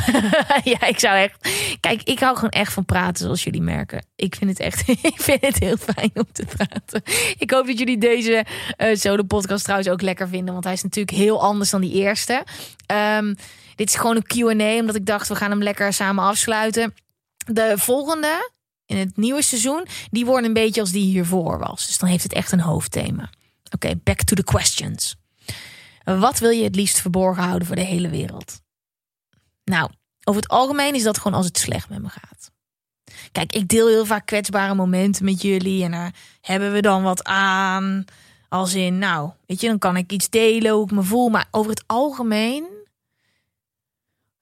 ja, 0.73 0.87
ik 0.87 0.99
zou 0.99 1.17
echt. 1.17 1.49
Kijk, 1.81 2.03
ik 2.03 2.19
hou 2.19 2.35
gewoon 2.35 2.51
echt 2.51 2.73
van 2.73 2.85
praten, 2.85 3.25
zoals 3.25 3.45
jullie 3.45 3.63
merken. 3.63 4.07
Ik 4.17 4.35
vind 4.35 4.51
het 4.51 4.61
echt. 4.61 4.89
ik 5.13 5.21
vind 5.23 5.41
het 5.41 5.59
heel 5.59 5.77
fijn 5.77 6.11
om 6.15 6.27
te 6.33 6.45
praten. 6.57 7.03
Ik 7.39 7.51
hoop 7.51 7.67
dat 7.67 7.79
jullie 7.79 7.99
deze 7.99 8.45
uh, 8.79 8.95
solo 8.95 9.23
podcast 9.23 9.63
trouwens 9.63 9.91
ook 9.91 10.03
lekker 10.03 10.29
vinden, 10.29 10.53
want 10.53 10.65
hij 10.65 10.73
is 10.73 10.83
natuurlijk 10.83 11.17
heel 11.17 11.43
anders 11.43 11.71
dan 11.71 11.81
die 11.81 11.93
eerste. 11.93 12.45
Um, 13.17 13.37
dit 13.75 13.89
is 13.89 13.95
gewoon 13.95 14.17
een 14.17 14.27
QA, 14.27 14.79
omdat 14.81 14.95
ik 14.95 15.07
dacht, 15.07 15.29
we 15.29 15.35
gaan 15.35 15.51
hem 15.51 15.63
lekker 15.63 15.93
samen 15.93 16.25
afsluiten. 16.25 16.95
De 17.47 17.73
volgende, 17.77 18.51
in 18.87 18.97
het 18.97 19.17
nieuwe 19.17 19.43
seizoen, 19.43 19.87
die 20.11 20.27
wordt 20.27 20.47
een 20.47 20.53
beetje 20.53 20.81
als 20.81 20.91
die 20.91 21.05
hiervoor 21.05 21.59
was. 21.59 21.87
Dus 21.87 21.99
dan 21.99 22.09
heeft 22.09 22.23
het 22.23 22.33
echt 22.33 22.53
een 22.53 22.61
hoofdthema. 22.61 23.31
Oké, 23.71 23.95
back 24.05 24.23
to 24.23 24.37
the 24.37 24.45
questions. 24.45 25.17
Wat 26.05 26.39
wil 26.39 26.51
je 26.51 26.65
het 26.65 26.77
liefst 26.77 27.01
verborgen 27.01 27.43
houden 27.43 27.67
voor 27.67 27.77
de 27.77 27.83
hele 27.83 28.09
wereld? 28.09 28.61
Nou, 29.69 29.91
over 30.25 30.43
het 30.43 30.51
algemeen 30.51 30.95
is 30.95 31.03
dat 31.03 31.19
gewoon 31.19 31.37
als 31.37 31.47
het 31.47 31.59
slecht 31.59 31.89
met 31.89 32.03
me 32.03 32.09
gaat. 32.09 32.51
Kijk, 33.33 33.53
ik 33.53 33.69
deel 33.69 33.89
heel 33.89 34.07
vaak 34.07 34.27
kwetsbare 34.27 34.75
momenten 34.75 35.25
met 35.25 35.43
jullie 35.43 35.85
en 35.85 35.91
daar 35.91 36.15
hebben 36.41 36.73
we 36.73 36.81
dan 36.81 37.03
wat 37.03 37.25
aan. 37.25 38.05
Als 38.49 38.75
in, 38.75 38.99
nou, 38.99 39.31
weet 39.47 39.61
je, 39.61 39.67
dan 39.67 39.79
kan 39.79 39.97
ik 39.97 40.13
iets 40.13 40.31
delen 40.31 40.73
hoe 40.73 40.89
me 40.93 41.03
voel. 41.03 41.29
Maar 41.29 41.49
over 41.51 41.71
het 41.71 41.85
algemeen 41.87 42.67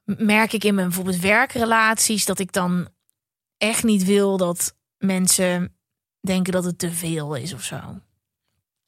merk 0.04 0.52
ik 0.52 0.64
in 0.64 0.74
mijn 0.74 0.86
bijvoorbeeld 0.86 1.20
werkrelaties 1.20 2.24
dat 2.24 2.38
ik 2.38 2.52
dan 2.52 2.88
echt 3.58 3.84
niet 3.84 4.04
wil 4.04 4.36
dat 4.36 4.74
mensen 4.98 5.74
denken 6.20 6.52
dat 6.52 6.64
het 6.64 6.78
te 6.78 6.90
veel 6.90 7.34
is 7.34 7.52
of 7.52 7.62
zo. 7.62 7.76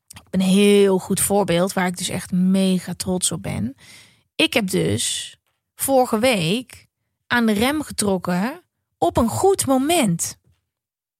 Ik 0.08 0.30
ben 0.30 0.40
een 0.40 0.46
heel 0.46 0.98
goed 0.98 1.20
voorbeeld 1.20 1.72
waar 1.72 1.86
ik 1.86 1.96
dus 1.96 2.08
echt 2.08 2.32
mega 2.32 2.94
trots 2.94 3.32
op 3.32 3.42
ben. 3.42 3.74
Ik 4.34 4.54
heb 4.54 4.70
dus 4.70 5.37
vorige 5.80 6.18
week 6.18 6.86
aan 7.26 7.46
de 7.46 7.52
rem 7.52 7.82
getrokken 7.82 8.62
op 8.98 9.16
een 9.16 9.28
goed 9.28 9.66
moment. 9.66 10.36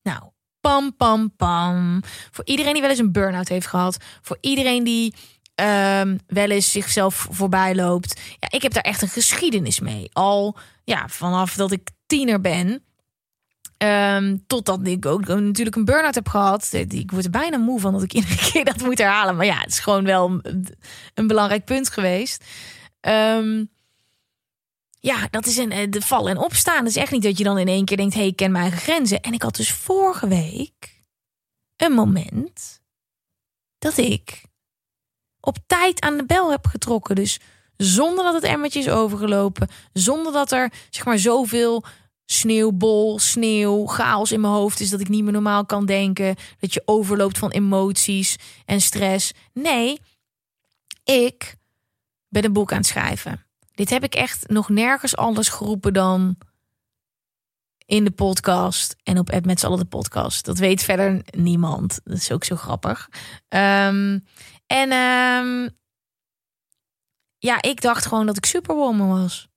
Nou, 0.02 0.22
pam, 0.60 0.96
pam, 0.96 1.36
pam. 1.36 2.02
Voor 2.30 2.44
iedereen 2.44 2.72
die 2.72 2.80
wel 2.80 2.90
eens 2.90 2.98
een 2.98 3.12
burn-out 3.12 3.48
heeft 3.48 3.66
gehad. 3.66 3.96
Voor 4.22 4.38
iedereen 4.40 4.84
die 4.84 5.14
um, 5.54 6.18
wel 6.26 6.50
eens 6.50 6.72
zichzelf 6.72 7.26
voorbij 7.30 7.74
loopt. 7.74 8.20
Ja, 8.40 8.48
ik 8.50 8.62
heb 8.62 8.72
daar 8.72 8.82
echt 8.82 9.02
een 9.02 9.08
geschiedenis 9.08 9.80
mee. 9.80 10.10
Al 10.12 10.56
ja, 10.84 11.08
vanaf 11.08 11.54
dat 11.54 11.72
ik 11.72 11.90
tiener 12.06 12.40
ben. 12.40 12.82
Um, 13.78 14.46
totdat 14.46 14.86
ik 14.86 15.06
ook 15.06 15.26
natuurlijk 15.26 15.76
een 15.76 15.84
burn-out 15.84 16.14
heb 16.14 16.28
gehad. 16.28 16.72
Ik 16.72 17.10
word 17.10 17.24
er 17.24 17.30
bijna 17.30 17.56
moe 17.56 17.80
van 17.80 17.92
dat 17.92 18.02
ik 18.02 18.12
iedere 18.18 18.50
keer 18.50 18.64
dat 18.64 18.82
moet 18.82 18.98
herhalen. 18.98 19.36
Maar 19.36 19.46
ja, 19.46 19.58
het 19.58 19.70
is 19.70 19.78
gewoon 19.78 20.04
wel 20.04 20.40
een, 21.14 21.26
belangrijk 21.26 21.64
punt 21.64 21.90
geweest. 21.90 22.44
Um, 23.00 23.70
ja, 25.00 25.28
dat 25.30 25.46
is 25.46 25.56
een 25.56 25.72
eh, 25.72 25.90
de 25.90 26.00
val 26.00 26.28
en 26.28 26.38
opstaan. 26.38 26.78
Het 26.84 26.96
is 26.96 27.02
echt 27.02 27.12
niet 27.12 27.22
dat 27.22 27.38
je 27.38 27.44
dan 27.44 27.58
in 27.58 27.68
één 27.68 27.84
keer 27.84 27.96
denkt: 27.96 28.14
hé, 28.14 28.20
hey, 28.20 28.28
ik 28.28 28.36
ken 28.36 28.52
mijn 28.52 28.64
eigen 28.64 28.80
grenzen. 28.80 29.20
En 29.20 29.32
ik 29.32 29.42
had 29.42 29.56
dus 29.56 29.72
vorige 29.72 30.28
week 30.28 31.02
een 31.76 31.92
moment 31.92 32.80
dat 33.78 33.96
ik 33.96 34.42
op 35.40 35.56
tijd 35.66 36.00
aan 36.00 36.16
de 36.16 36.26
bel 36.26 36.50
heb 36.50 36.66
getrokken. 36.66 37.14
Dus 37.14 37.40
zonder 37.76 38.24
dat 38.24 38.34
het 38.34 38.42
emmertje 38.42 38.78
is 38.78 38.88
overgelopen. 38.88 39.68
Zonder 39.92 40.32
dat 40.32 40.52
er 40.52 40.72
zeg 40.90 41.04
maar 41.04 41.18
zoveel 41.18 41.84
sneeuwbol, 42.24 43.18
sneeuw, 43.18 43.86
chaos 43.86 44.32
in 44.32 44.40
mijn 44.40 44.52
hoofd 44.52 44.80
is 44.80 44.90
dat 44.90 45.00
ik 45.00 45.08
niet 45.08 45.22
meer 45.22 45.32
normaal 45.32 45.66
kan 45.66 45.86
denken. 45.86 46.36
Dat 46.58 46.74
je 46.74 46.82
overloopt 46.84 47.38
van 47.38 47.50
emoties 47.50 48.36
en 48.64 48.80
stress. 48.80 49.32
Nee, 49.52 50.00
ik 51.04 51.56
ben 52.28 52.44
een 52.44 52.52
boek 52.52 52.72
aan 52.72 52.78
het 52.78 52.86
schrijven. 52.86 53.47
Dit 53.78 53.90
heb 53.90 54.04
ik 54.04 54.14
echt 54.14 54.48
nog 54.48 54.68
nergens 54.68 55.16
anders 55.16 55.48
geroepen 55.48 55.92
dan 55.92 56.36
in 57.86 58.04
de 58.04 58.10
podcast 58.10 58.96
en 59.02 59.18
op 59.18 59.44
met 59.44 59.60
z'n 59.60 59.66
allen 59.66 59.78
de 59.78 59.84
podcast. 59.84 60.44
Dat 60.44 60.58
weet 60.58 60.82
verder 60.82 61.22
niemand. 61.30 62.00
Dat 62.04 62.16
is 62.16 62.32
ook 62.32 62.44
zo 62.44 62.56
grappig. 62.56 63.08
Um, 63.48 64.24
en 64.66 64.92
um, 64.92 65.70
ja, 67.38 67.62
ik 67.62 67.80
dacht 67.80 68.06
gewoon 68.06 68.26
dat 68.26 68.36
ik 68.36 68.46
Superwoman 68.46 69.08
was. 69.08 69.48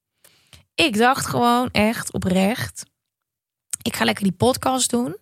Ik 0.76 0.98
dacht 0.98 1.26
gewoon 1.26 1.70
echt 1.72 2.14
oprecht. 2.14 2.86
Ik 3.82 3.96
ga 3.96 4.06
lekker 4.06 4.24
die 4.24 4.34
podcast 4.34 4.90
doen. 4.90 5.18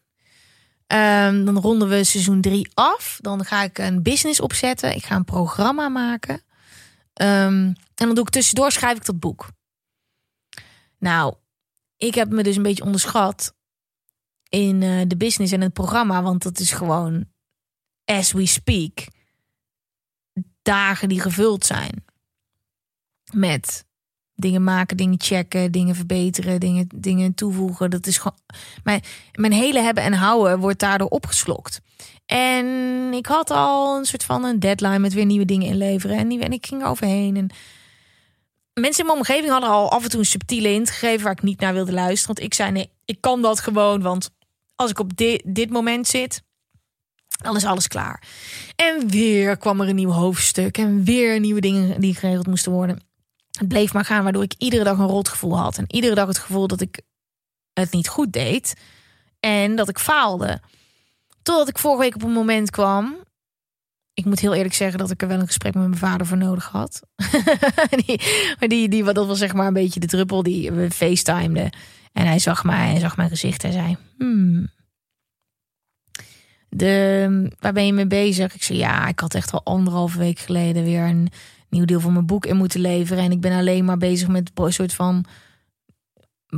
Um, 0.87 1.45
dan 1.45 1.57
ronden 1.59 1.89
we 1.89 2.03
seizoen 2.03 2.41
3 2.41 2.71
af. 2.73 3.17
Dan 3.21 3.45
ga 3.45 3.63
ik 3.63 3.77
een 3.77 4.03
business 4.03 4.39
opzetten. 4.39 4.95
Ik 4.95 5.05
ga 5.05 5.15
een 5.15 5.25
programma 5.25 5.89
maken. 5.89 6.41
En 7.99 8.05
dan 8.05 8.15
doe 8.15 8.23
ik 8.23 8.29
tussendoor 8.29 8.71
schrijf 8.71 8.97
ik 8.97 9.05
dat 9.05 9.19
boek. 9.19 9.51
Nou, 10.97 11.35
ik 11.97 12.15
heb 12.15 12.29
me 12.29 12.43
dus 12.43 12.55
een 12.55 12.63
beetje 12.63 12.83
onderschat 12.83 13.53
in 14.49 14.81
uh, 14.81 15.01
de 15.07 15.17
business 15.17 15.53
en 15.53 15.61
het 15.61 15.73
programma. 15.73 16.23
Want 16.23 16.43
dat 16.43 16.59
is 16.59 16.71
gewoon 16.71 17.25
as 18.05 18.31
we 18.31 18.45
speak 18.45 19.07
dagen 20.61 21.09
die 21.09 21.21
gevuld 21.21 21.65
zijn 21.65 22.05
met 23.33 23.85
dingen 24.35 24.63
maken, 24.63 24.97
dingen 24.97 25.21
checken, 25.21 25.71
dingen 25.71 25.95
verbeteren, 25.95 26.59
dingen, 26.59 26.87
dingen 26.95 27.33
toevoegen. 27.33 27.89
Dat 27.89 28.07
is 28.07 28.17
gewoon. 28.17 28.39
Mijn, 28.83 29.01
mijn 29.33 29.53
hele 29.53 29.81
hebben 29.81 30.03
en 30.03 30.13
houden 30.13 30.59
wordt 30.59 30.79
daardoor 30.79 31.07
opgeslokt. 31.07 31.81
En 32.25 32.65
ik 33.13 33.25
had 33.25 33.51
al 33.51 33.97
een 33.97 34.05
soort 34.05 34.23
van 34.23 34.43
een 34.43 34.59
deadline 34.59 34.99
met 34.99 35.13
weer 35.13 35.25
nieuwe 35.25 35.45
dingen 35.45 35.67
inleveren. 35.67 36.17
En, 36.17 36.27
die, 36.27 36.39
en 36.39 36.51
ik 36.51 36.65
ging 36.65 36.83
overheen. 36.83 37.35
En 37.35 37.49
mensen 38.79 38.99
in 38.99 39.05
mijn 39.05 39.17
omgeving 39.17 39.51
hadden 39.51 39.69
al 39.69 39.91
af 39.91 40.03
en 40.03 40.09
toe 40.09 40.19
een 40.19 40.25
subtiele 40.25 40.67
hint 40.67 40.89
gegeven 40.89 41.23
waar 41.23 41.33
ik 41.33 41.41
niet 41.41 41.59
naar 41.59 41.73
wilde 41.73 41.91
luisteren. 41.91 42.35
Want 42.35 42.47
ik 42.47 42.53
zei: 42.53 42.71
nee, 42.71 42.91
ik 43.05 43.21
kan 43.21 43.41
dat 43.41 43.59
gewoon. 43.59 44.01
Want 44.01 44.29
als 44.75 44.89
ik 44.89 44.99
op 44.99 45.17
dit, 45.17 45.41
dit 45.45 45.69
moment 45.69 46.07
zit, 46.07 46.43
dan 47.27 47.55
is 47.55 47.65
alles 47.65 47.87
klaar. 47.87 48.23
En 48.75 49.09
weer 49.09 49.57
kwam 49.57 49.81
er 49.81 49.89
een 49.89 49.95
nieuw 49.95 50.11
hoofdstuk. 50.11 50.77
En 50.77 51.03
weer 51.03 51.39
nieuwe 51.39 51.61
dingen 51.61 52.01
die 52.01 52.15
geregeld 52.15 52.47
moesten 52.47 52.71
worden. 52.71 53.01
Het 53.51 53.67
bleef 53.67 53.93
maar 53.93 54.05
gaan, 54.05 54.23
waardoor 54.23 54.43
ik 54.43 54.53
iedere 54.57 54.83
dag 54.83 54.97
een 54.97 55.07
rotgevoel 55.07 55.57
had. 55.57 55.77
En 55.77 55.85
iedere 55.87 56.15
dag 56.15 56.27
het 56.27 56.37
gevoel 56.37 56.67
dat 56.67 56.81
ik 56.81 57.01
het 57.73 57.91
niet 57.91 58.07
goed 58.07 58.33
deed. 58.33 58.73
En 59.39 59.75
dat 59.75 59.89
ik 59.89 59.99
faalde. 59.99 60.61
Totdat 61.41 61.67
ik 61.67 61.77
vorige 61.77 62.01
week 62.01 62.15
op 62.15 62.23
een 62.23 62.31
moment 62.31 62.69
kwam. 62.69 63.15
Ik 64.13 64.25
moet 64.25 64.39
heel 64.39 64.53
eerlijk 64.53 64.73
zeggen 64.73 64.99
dat 64.99 65.11
ik 65.11 65.21
er 65.21 65.27
wel 65.27 65.39
een 65.39 65.45
gesprek 65.47 65.73
met 65.73 65.87
mijn 65.87 65.99
vader 65.99 66.27
voor 66.27 66.37
nodig 66.37 66.65
had. 66.65 67.01
die, 68.05 68.21
die, 68.59 68.89
die, 68.89 69.03
dat 69.03 69.27
was 69.27 69.37
zeg 69.37 69.53
maar 69.53 69.67
een 69.67 69.73
beetje 69.73 69.99
de 69.99 70.07
druppel 70.07 70.43
die 70.43 70.71
we 70.71 70.91
facetimeden. 70.91 71.69
En 72.13 72.25
hij 72.25 72.39
zag 72.39 72.63
mij 72.63 72.93
en 72.93 72.99
zag 72.99 73.17
mijn 73.17 73.29
gezicht 73.29 73.63
en 73.63 73.73
zei... 73.73 73.97
Hmm, 74.17 74.69
de, 76.69 77.51
waar 77.59 77.73
ben 77.73 77.85
je 77.85 77.93
mee 77.93 78.07
bezig? 78.07 78.55
Ik 78.55 78.63
zei 78.63 78.77
ja, 78.77 79.07
ik 79.07 79.19
had 79.19 79.33
echt 79.33 79.51
al 79.51 79.63
anderhalve 79.63 80.17
week 80.17 80.39
geleden 80.39 80.83
weer 80.83 81.01
een 81.01 81.29
nieuw 81.69 81.85
deel 81.85 81.99
van 81.99 82.13
mijn 82.13 82.25
boek 82.25 82.45
in 82.45 82.57
moeten 82.57 82.79
leveren. 82.79 83.23
En 83.23 83.31
ik 83.31 83.41
ben 83.41 83.57
alleen 83.57 83.85
maar 83.85 83.97
bezig 83.97 84.27
met 84.27 84.51
een 84.53 84.73
soort 84.73 84.93
van 84.93 85.25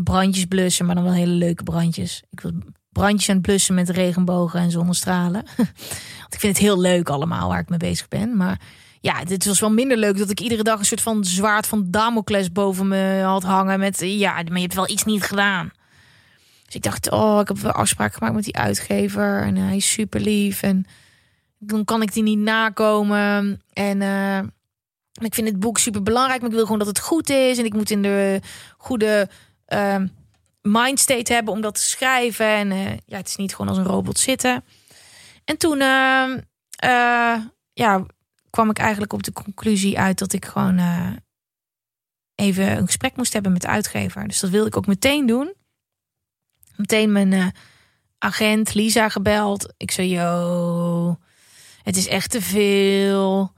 brandjes 0.04 0.46
blussen, 0.46 0.86
maar 0.86 0.96
dan 0.96 1.04
wel 1.04 1.14
hele 1.14 1.32
leuke 1.32 1.64
brandjes. 1.64 2.24
Ik 2.30 2.40
wil 2.40 2.52
brandjes 2.92 3.30
aan 3.30 3.36
het 3.36 3.46
blussen 3.46 3.76
met 3.76 3.90
regenbogen 3.90 4.60
en 4.60 4.72
zonnestralen. 4.72 5.44
Want 6.22 6.34
ik 6.34 6.40
vind 6.40 6.58
het 6.58 6.66
heel 6.66 6.80
leuk 6.80 7.10
allemaal 7.10 7.50
waar 7.50 7.60
ik 7.60 7.70
mee 7.70 7.80
bezig 7.80 8.08
ben. 8.08 8.38
Maar 8.38 8.60
ja, 9.02 9.24
dit 9.24 9.46
was 9.46 9.60
wel 9.60 9.72
minder 9.72 9.98
leuk 9.98 10.18
dat 10.18 10.30
ik 10.30 10.40
iedere 10.40 10.64
dag 10.64 10.80
een 10.80 10.86
soort 10.86 11.02
van 11.02 11.24
zwaard 11.24 11.68
van 11.68 11.86
Damocles 11.92 12.52
boven 12.52 12.88
me 12.88 13.22
had 13.24 13.44
hangen. 13.44 13.80
Met 13.80 14.00
ja, 14.00 14.34
maar 14.34 14.56
je 14.56 14.62
hebt 14.62 14.74
wel 14.74 14.90
iets 14.90 15.04
niet 15.04 15.24
gedaan. 15.24 15.72
Dus 16.66 16.76
ik 16.76 16.82
dacht, 16.82 17.12
oh, 17.12 17.40
ik 17.40 17.48
heb 17.48 17.58
wel 17.58 17.72
afspraak 17.72 18.14
gemaakt 18.14 18.36
met 18.36 18.44
die 18.44 18.56
uitgever. 18.56 19.42
En 19.42 19.56
hij 19.56 19.76
is 19.76 19.92
super 19.92 20.20
lief. 20.20 20.62
En 20.62 20.86
dan 21.58 21.86
kan 21.86 22.02
ik 22.02 22.14
die 22.14 22.24
niet 22.24 22.40
nakomen. 22.40 23.62
En 23.74 24.02
uh, 24.02 24.38
ik 25.26 25.34
vind 25.34 25.48
het 25.48 25.60
boek 25.60 25.78
super 25.78 26.04
belangrijk. 26.04 26.42
Maar 26.42 26.50
ik 26.50 26.56
wil 26.56 26.66
gewoon 26.66 26.80
dat 26.80 26.88
het 26.88 27.00
goed 27.00 27.30
is. 27.30 27.58
En 27.58 27.66
ik 27.66 27.74
moet 27.74 27.90
in 27.90 28.02
de 28.02 28.40
goede 28.78 29.30
uh, 29.68 29.96
mindstate 30.62 31.34
hebben 31.34 31.54
om 31.54 31.62
dat 31.62 31.76
te 31.76 31.82
schrijven. 31.82 32.46
En 32.46 32.72
uh, 32.72 32.90
ja, 33.06 33.18
het 33.18 33.28
is 33.28 33.36
niet 33.36 33.56
gewoon 33.56 33.68
als 33.68 33.78
een 33.78 33.94
robot 33.94 34.20
zitten. 34.20 34.64
En 35.46 35.58
toen 35.58 35.78
ja, 37.74 38.06
kwam 38.50 38.70
ik 38.70 38.78
eigenlijk 38.78 39.14
op 39.14 39.24
de 39.24 39.34
conclusie 39.34 40.00
uit 40.00 40.20
dat 40.20 40.34
ik 40.34 40.46
gewoon 40.46 40.80
even 42.36 42.78
een 42.78 42.86
gesprek 42.86 43.16
moest 43.16 43.34
hebben 43.34 43.52
met 43.52 43.62
de 43.62 43.68
uitgever. 43.68 44.28
Dus 44.28 44.40
dat 44.40 44.50
wilde 44.50 44.68
ik 44.68 44.78
ook 44.78 44.88
meteen 44.88 45.26
doen 45.26 45.54
meteen 46.82 47.12
mijn 47.12 47.54
agent 48.18 48.74
Lisa 48.74 49.10
gebeld. 49.10 49.74
Ik 49.78 49.92
zei, 49.92 50.10
yo, 50.10 51.18
het 51.84 51.98
is 51.98 52.08
echt 52.08 52.32
te 52.32 52.42
veel. 52.42 53.54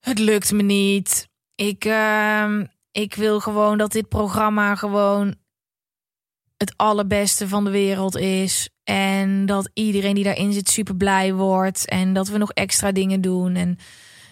Het 0.00 0.18
lukt 0.18 0.52
me 0.52 0.62
niet. 0.62 1.28
Ik, 1.54 1.84
ehm, 1.84 2.64
ik 2.90 3.14
wil 3.14 3.40
gewoon 3.40 3.78
dat 3.78 3.92
dit 3.92 4.08
programma 4.08 4.74
gewoon 4.74 5.34
het 6.56 6.72
allerbeste 6.76 7.48
van 7.48 7.64
de 7.64 7.70
wereld 7.70 8.16
is. 8.16 8.68
En 8.84 9.46
dat 9.46 9.70
iedereen 9.72 10.14
die 10.14 10.24
daarin 10.24 10.52
zit 10.52 10.68
super 10.68 10.96
blij 10.96 11.34
wordt. 11.34 11.88
En 11.88 12.12
dat 12.12 12.28
we 12.28 12.38
nog 12.38 12.52
extra 12.52 12.92
dingen 12.92 13.20
doen. 13.20 13.54
En 13.54 13.78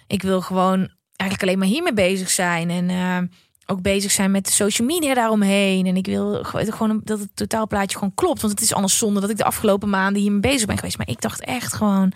ik 0.07 0.23
wil 0.23 0.41
gewoon 0.41 0.91
eigenlijk 1.17 1.43
alleen 1.43 1.59
maar 1.59 1.69
hiermee 1.69 1.93
bezig 1.93 2.31
zijn. 2.31 2.71
En 2.71 2.89
uh, 2.89 3.19
ook 3.67 3.83
bezig 3.83 4.11
zijn 4.11 4.31
met 4.31 4.47
de 4.47 4.53
social 4.53 4.87
media 4.87 5.15
daaromheen. 5.15 5.87
En 5.87 5.97
ik 5.97 6.07
wil 6.07 6.45
gewoon 6.45 7.01
dat 7.05 7.19
het 7.19 7.37
totaalplaatje 7.37 7.99
gewoon 7.99 8.15
klopt. 8.15 8.41
Want 8.41 8.53
het 8.53 8.63
is 8.63 8.75
anders 8.75 8.99
zonde 8.99 9.21
dat 9.21 9.31
ik 9.31 9.37
de 9.37 9.45
afgelopen 9.45 9.91
maanden 9.91 10.23
hiermee 10.23 10.41
bezig 10.41 10.67
ben 10.67 10.77
geweest. 10.77 10.99
Maar 10.99 11.09
ik 11.09 11.21
dacht 11.21 11.45
echt 11.45 11.73
gewoon, 11.73 12.13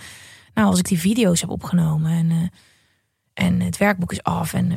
nou, 0.55 0.69
als 0.69 0.79
ik 0.79 0.89
die 0.89 1.01
video's 1.01 1.41
heb 1.41 1.51
opgenomen 1.51 2.11
en, 2.11 2.31
uh, 2.31 2.49
en 3.35 3.61
het 3.61 3.77
werkboek 3.77 4.13
is 4.13 4.23
af 4.23 4.53
en 4.53 4.71
uh, 4.71 4.77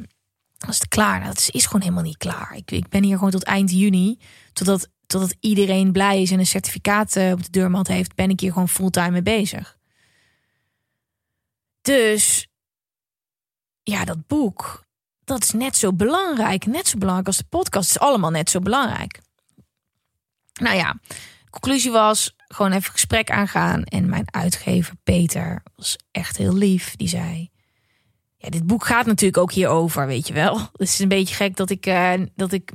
is 0.69 0.79
het 0.79 0.87
klaar. 0.87 1.19
Nou, 1.19 1.31
dat 1.31 1.37
is, 1.37 1.49
is 1.49 1.65
gewoon 1.65 1.81
helemaal 1.81 2.03
niet 2.03 2.17
klaar. 2.17 2.53
Ik, 2.55 2.71
ik 2.71 2.89
ben 2.89 3.03
hier 3.03 3.15
gewoon 3.15 3.31
tot 3.31 3.43
eind 3.43 3.71
juni, 3.71 4.19
totdat, 4.53 4.89
totdat 5.09 5.35
iedereen 5.39 5.91
blij 5.91 6.21
is 6.21 6.31
en 6.31 6.39
een 6.39 6.45
certificaat 6.45 7.15
uh, 7.15 7.31
op 7.31 7.43
de 7.43 7.49
deurmat 7.49 7.87
heeft, 7.87 8.15
ben 8.15 8.29
ik 8.29 8.39
hier 8.39 8.51
gewoon 8.51 8.69
fulltime 8.69 9.09
mee 9.09 9.21
bezig. 9.21 9.77
Dus 11.81 12.47
ja, 13.83 14.05
dat 14.05 14.27
boek, 14.27 14.85
dat 15.23 15.43
is 15.43 15.51
net 15.51 15.75
zo 15.75 15.93
belangrijk. 15.93 16.65
Net 16.65 16.87
zo 16.87 16.97
belangrijk 16.97 17.27
als 17.27 17.37
de 17.37 17.45
podcast. 17.49 17.93
Het 17.93 18.01
is 18.01 18.07
allemaal 18.07 18.29
net 18.29 18.49
zo 18.49 18.59
belangrijk. 18.59 19.19
Nou 20.53 20.75
ja, 20.75 20.99
conclusie 21.49 21.91
was 21.91 22.35
gewoon 22.47 22.71
even 22.71 22.91
gesprek 22.91 23.31
aangaan. 23.31 23.83
En 23.83 24.09
mijn 24.09 24.33
uitgever 24.33 24.95
Peter 25.03 25.63
was 25.75 25.97
echt 26.11 26.37
heel 26.37 26.53
lief. 26.53 26.95
Die 26.95 27.07
zei, 27.07 27.49
ja, 28.41 28.49
dit 28.49 28.67
boek 28.67 28.85
gaat 28.85 29.05
natuurlijk 29.05 29.37
ook 29.37 29.51
hierover, 29.51 30.07
weet 30.07 30.27
je 30.27 30.33
wel. 30.33 30.57
Het 30.71 30.87
is 30.87 30.99
een 30.99 31.07
beetje 31.07 31.35
gek 31.35 31.55
dat 31.55 31.69
ik, 31.69 31.85
uh, 31.85 32.13
dat 32.35 32.51
ik, 32.51 32.71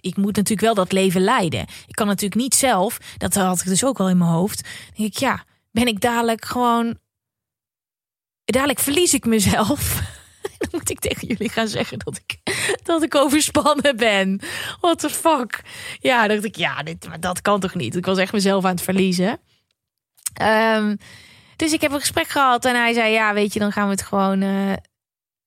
ik 0.00 0.16
moet 0.16 0.36
natuurlijk 0.36 0.60
wel 0.60 0.74
dat 0.74 0.92
leven 0.92 1.20
leiden. 1.20 1.60
Ik 1.60 1.94
kan 1.94 2.06
natuurlijk 2.06 2.40
niet 2.40 2.54
zelf, 2.54 2.98
dat 3.18 3.34
had 3.34 3.60
ik 3.60 3.66
dus 3.66 3.84
ook 3.84 3.98
wel 3.98 4.08
in 4.08 4.18
mijn 4.18 4.30
hoofd. 4.30 4.68
Denk 4.96 5.14
ik, 5.14 5.18
ja, 5.18 5.44
ben 5.70 5.86
ik 5.86 6.00
dadelijk 6.00 6.44
gewoon, 6.44 6.98
dadelijk 8.44 8.78
verlies 8.78 9.14
ik 9.14 9.24
mezelf. 9.26 10.00
Dan 10.58 10.68
moet 10.70 10.90
ik 10.90 10.98
tegen 10.98 11.26
jullie 11.26 11.48
gaan 11.48 11.68
zeggen 11.68 11.98
dat 11.98 12.20
ik, 12.24 12.38
dat 12.82 13.02
ik 13.02 13.14
overspannen 13.14 13.96
ben. 13.96 14.40
What 14.80 14.98
the 14.98 15.10
fuck? 15.10 15.62
Ja, 16.00 16.28
dacht 16.28 16.44
ik, 16.44 16.56
ja, 16.56 16.82
dit, 16.82 17.08
maar 17.08 17.20
dat 17.20 17.40
kan 17.40 17.60
toch 17.60 17.74
niet? 17.74 17.96
Ik 17.96 18.06
was 18.06 18.18
echt 18.18 18.32
mezelf 18.32 18.64
aan 18.64 18.70
het 18.70 18.82
verliezen. 18.82 19.40
Um, 20.42 20.98
dus 21.56 21.72
ik 21.72 21.80
heb 21.80 21.92
een 21.92 22.00
gesprek 22.00 22.28
gehad 22.28 22.64
en 22.64 22.74
hij 22.74 22.92
zei, 22.92 23.12
ja, 23.12 23.34
weet 23.34 23.52
je, 23.52 23.58
dan 23.58 23.72
gaan 23.72 23.84
we 23.84 23.90
het 23.90 24.02
gewoon 24.02 24.42
uh, 24.42 24.72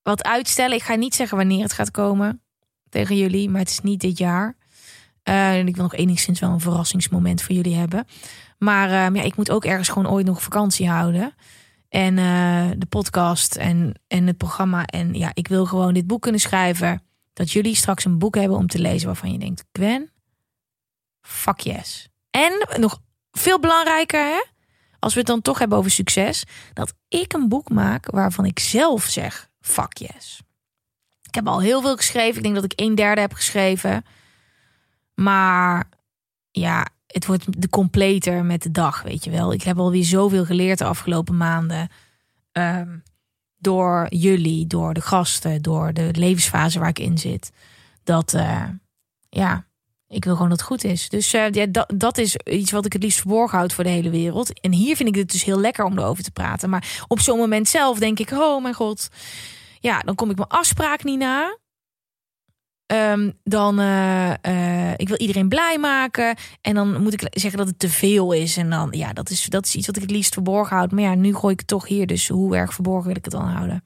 wat 0.07 0.23
uitstellen. 0.23 0.75
Ik 0.75 0.83
ga 0.83 0.95
niet 0.95 1.15
zeggen 1.15 1.37
wanneer 1.37 1.63
het 1.63 1.73
gaat 1.73 1.91
komen 1.91 2.41
tegen 2.89 3.17
jullie, 3.17 3.49
maar 3.49 3.61
het 3.61 3.69
is 3.69 3.79
niet 3.79 3.99
dit 3.99 4.17
jaar. 4.17 4.55
Uh, 5.23 5.57
en 5.57 5.67
ik 5.67 5.75
wil 5.75 5.83
nog 5.83 5.95
enigszins 5.95 6.39
wel 6.39 6.49
een 6.49 6.59
verrassingsmoment 6.59 7.41
voor 7.41 7.55
jullie 7.55 7.75
hebben. 7.75 8.07
Maar 8.57 8.89
uh, 8.89 9.15
ja, 9.15 9.21
ik 9.21 9.35
moet 9.35 9.51
ook 9.51 9.65
ergens 9.65 9.89
gewoon 9.89 10.09
ooit 10.09 10.25
nog 10.25 10.43
vakantie 10.43 10.89
houden. 10.89 11.33
En 11.89 12.17
uh, 12.17 12.69
de 12.77 12.85
podcast 12.89 13.55
en, 13.55 14.01
en 14.07 14.27
het 14.27 14.37
programma. 14.37 14.85
En 14.85 15.13
ja, 15.13 15.31
ik 15.33 15.47
wil 15.47 15.65
gewoon 15.65 15.93
dit 15.93 16.07
boek 16.07 16.21
kunnen 16.21 16.41
schrijven. 16.41 17.01
Dat 17.33 17.51
jullie 17.51 17.75
straks 17.75 18.05
een 18.05 18.17
boek 18.17 18.35
hebben 18.35 18.57
om 18.57 18.67
te 18.67 18.79
lezen 18.79 19.07
waarvan 19.07 19.31
je 19.31 19.39
denkt: 19.39 19.63
Gwen, 19.71 20.11
fuck 21.21 21.59
yes. 21.59 22.09
En 22.29 22.67
nog 22.79 22.99
veel 23.31 23.59
belangrijker, 23.59 24.25
hè? 24.25 24.43
Als 24.99 25.13
we 25.13 25.19
het 25.19 25.27
dan 25.27 25.41
toch 25.41 25.59
hebben 25.59 25.77
over 25.77 25.91
succes, 25.91 26.43
dat 26.73 26.93
ik 27.07 27.33
een 27.33 27.47
boek 27.47 27.69
maak 27.69 28.11
waarvan 28.11 28.45
ik 28.45 28.59
zelf 28.59 29.03
zeg: 29.03 29.49
fuck. 29.67 29.99
Ik 31.27 31.35
heb 31.35 31.47
al 31.47 31.61
heel 31.61 31.81
veel 31.81 31.95
geschreven. 31.95 32.35
Ik 32.35 32.43
denk 32.43 32.55
dat 32.55 32.63
ik 32.63 32.73
een 32.75 32.95
derde 32.95 33.21
heb 33.21 33.33
geschreven. 33.33 34.05
Maar 35.13 35.89
ja, 36.51 36.87
het 37.07 37.25
wordt 37.25 37.61
de 37.61 37.69
completer 37.69 38.45
met 38.45 38.61
de 38.61 38.71
dag, 38.71 39.01
weet 39.01 39.23
je 39.23 39.29
wel. 39.29 39.53
Ik 39.53 39.63
heb 39.63 39.77
alweer 39.77 40.03
zoveel 40.03 40.45
geleerd 40.45 40.77
de 40.77 40.85
afgelopen 40.85 41.37
maanden. 41.37 41.89
Um, 42.51 43.03
door 43.57 44.05
jullie, 44.09 44.67
door 44.67 44.93
de 44.93 45.01
gasten, 45.01 45.61
door 45.61 45.93
de 45.93 46.09
levensfase 46.13 46.79
waar 46.79 46.89
ik 46.89 46.99
in 46.99 47.17
zit. 47.17 47.51
Dat, 48.03 48.33
uh, 48.33 48.63
ja, 49.29 49.65
ik 50.07 50.23
wil 50.23 50.33
gewoon 50.33 50.49
dat 50.49 50.59
het 50.59 50.67
goed 50.67 50.83
is. 50.83 51.09
Dus 51.09 51.33
uh, 51.33 51.51
ja, 51.51 51.65
dat, 51.65 51.93
dat 51.95 52.17
is 52.17 52.35
iets 52.35 52.71
wat 52.71 52.85
ik 52.85 52.93
het 52.93 53.03
liefst 53.03 53.19
verborgen 53.19 53.57
houd 53.57 53.73
voor 53.73 53.83
de 53.83 53.89
hele 53.89 54.09
wereld. 54.09 54.59
En 54.59 54.71
hier 54.71 54.95
vind 54.95 55.09
ik 55.09 55.15
het 55.15 55.31
dus 55.31 55.43
heel 55.43 55.59
lekker 55.59 55.85
om 55.85 55.97
erover 55.97 56.23
te 56.23 56.31
praten. 56.31 56.69
Maar 56.69 57.05
op 57.07 57.19
zo'n 57.19 57.37
moment 57.37 57.67
zelf 57.67 57.99
denk 57.99 58.19
ik, 58.19 58.31
oh 58.31 58.61
mijn 58.61 58.73
god. 58.73 59.09
Ja, 59.79 59.99
dan 59.99 60.15
kom 60.15 60.29
ik 60.29 60.37
mijn 60.37 60.49
afspraak 60.49 61.03
niet 61.03 61.19
na. 61.19 61.57
Um, 62.93 63.39
dan 63.43 63.79
uh, 63.79 64.33
ik 64.95 65.07
wil 65.07 65.17
iedereen 65.17 65.49
blij 65.49 65.77
maken. 65.77 66.37
En 66.61 66.75
dan 66.75 67.01
moet 67.01 67.13
ik 67.13 67.27
zeggen 67.39 67.57
dat 67.57 67.67
het 67.67 67.79
te 67.79 67.89
veel 67.89 68.31
is. 68.31 68.57
En 68.57 68.69
dan, 68.69 68.87
ja, 68.91 69.13
dat 69.13 69.29
is, 69.29 69.45
dat 69.45 69.65
is 69.65 69.75
iets 69.75 69.87
wat 69.87 69.95
ik 69.95 70.01
het 70.01 70.11
liefst 70.11 70.33
verborgen 70.33 70.75
houd. 70.75 70.91
Maar 70.91 71.03
ja, 71.03 71.15
nu 71.15 71.35
gooi 71.35 71.53
ik 71.53 71.59
het 71.59 71.67
toch 71.67 71.87
hier. 71.87 72.07
Dus 72.07 72.27
hoe 72.27 72.55
erg 72.55 72.73
verborgen 72.73 73.07
wil 73.07 73.15
ik 73.15 73.23
het 73.23 73.33
dan 73.33 73.47
houden? 73.47 73.83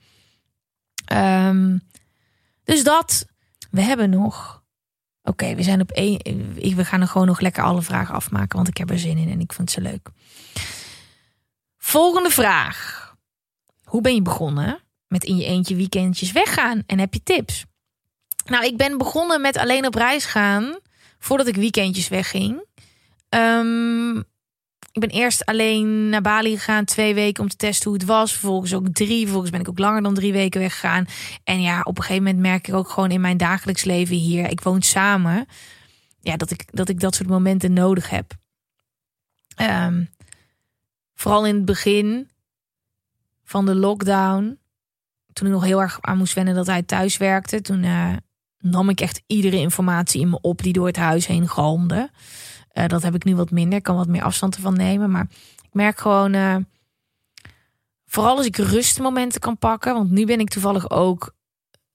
Um, 1.47 1.81
dus 2.63 2.83
dat. 2.83 3.25
We 3.71 3.81
hebben 3.81 4.09
nog. 4.09 4.63
Oké, 5.23 5.55
we 5.55 5.63
zijn 5.63 5.81
op 5.81 5.91
één. 5.91 6.53
We 6.75 6.85
gaan 6.85 7.01
er 7.01 7.07
gewoon 7.07 7.27
nog 7.27 7.39
lekker 7.39 7.63
alle 7.63 7.81
vragen 7.81 8.15
afmaken. 8.15 8.55
Want 8.55 8.67
ik 8.67 8.77
heb 8.77 8.89
er 8.89 8.99
zin 8.99 9.17
in 9.17 9.29
en 9.29 9.39
ik 9.39 9.53
vind 9.53 9.73
het 9.73 9.83
zo 9.83 9.91
leuk. 9.91 10.09
Volgende 11.77 12.29
vraag. 12.29 12.99
Hoe 13.83 14.01
ben 14.01 14.13
je 14.13 14.21
begonnen 14.21 14.79
met 15.11 15.23
in 15.23 15.37
je 15.37 15.45
eentje 15.45 15.75
weekendjes 15.75 16.31
weggaan? 16.31 16.83
En 16.85 16.99
heb 16.99 17.13
je 17.13 17.23
tips? 17.23 17.65
Nou, 18.45 18.65
ik 18.65 18.77
ben 18.77 18.97
begonnen 18.97 19.41
met 19.41 19.57
alleen 19.57 19.85
op 19.85 19.95
reis 19.95 20.25
gaan 20.25 20.79
voordat 21.19 21.47
ik 21.47 21.55
weekendjes 21.55 22.07
wegging. 22.07 22.65
Um, 23.29 24.17
ik 24.91 25.01
ben 25.01 25.09
eerst 25.09 25.45
alleen 25.45 26.09
naar 26.09 26.21
Bali 26.21 26.57
gegaan, 26.57 26.85
twee 26.85 27.13
weken 27.13 27.43
om 27.43 27.49
te 27.49 27.55
testen 27.55 27.89
hoe 27.89 27.99
het 27.99 28.07
was. 28.07 28.31
Vervolgens 28.31 28.73
ook 28.73 28.87
drie, 28.87 29.21
vervolgens 29.21 29.51
ben 29.51 29.59
ik 29.59 29.69
ook 29.69 29.79
langer 29.79 30.01
dan 30.01 30.13
drie 30.13 30.33
weken 30.33 30.59
weggegaan. 30.59 31.05
En 31.43 31.61
ja, 31.61 31.81
op 31.81 31.97
een 31.97 32.03
gegeven 32.03 32.23
moment 32.23 32.41
merk 32.41 32.67
ik 32.67 32.73
ook 32.73 32.89
gewoon 32.89 33.11
in 33.11 33.21
mijn 33.21 33.37
dagelijks 33.37 33.83
leven 33.83 34.15
hier, 34.15 34.49
ik 34.49 34.61
woon 34.61 34.81
samen, 34.81 35.45
ja, 36.19 36.37
dat 36.37 36.51
ik 36.51 36.65
dat, 36.71 36.89
ik 36.89 36.99
dat 36.99 37.15
soort 37.15 37.29
momenten 37.29 37.73
nodig 37.73 38.09
heb. 38.09 38.33
Um, 39.61 40.09
vooral 41.15 41.45
in 41.45 41.55
het 41.55 41.65
begin 41.65 42.29
van 43.43 43.65
de 43.65 43.75
lockdown, 43.75 44.59
toen 45.33 45.47
ik 45.47 45.53
nog 45.53 45.63
heel 45.63 45.81
erg 45.81 45.97
aan 46.01 46.17
moest 46.17 46.33
wennen 46.33 46.55
dat 46.55 46.67
hij 46.67 46.83
thuis 46.83 47.17
werkte, 47.17 47.61
toen 47.61 47.83
uh, 47.83 48.13
nam 48.57 48.89
ik 48.89 49.01
echt 49.01 49.21
iedere 49.27 49.57
informatie 49.57 50.21
in 50.21 50.29
me 50.29 50.41
op 50.41 50.61
die 50.61 50.73
door 50.73 50.87
het 50.87 50.97
huis 50.97 51.27
heen 51.27 51.49
galmde. 51.49 52.09
Uh, 52.73 52.87
dat 52.87 53.03
heb 53.03 53.15
ik 53.15 53.23
nu 53.23 53.35
wat 53.35 53.51
minder. 53.51 53.77
Ik 53.77 53.83
kan 53.83 53.95
wat 53.95 54.07
meer 54.07 54.23
afstand 54.23 54.55
ervan 54.55 54.75
nemen. 54.75 55.11
Maar 55.11 55.27
ik 55.61 55.73
merk 55.73 55.99
gewoon. 55.99 56.33
Uh, 56.33 56.55
vooral 58.05 58.37
als 58.37 58.45
ik 58.45 58.57
rustmomenten 58.57 59.39
kan 59.39 59.57
pakken. 59.57 59.93
Want 59.93 60.11
nu 60.11 60.25
ben 60.25 60.39
ik 60.39 60.49
toevallig 60.49 60.89
ook 60.89 61.35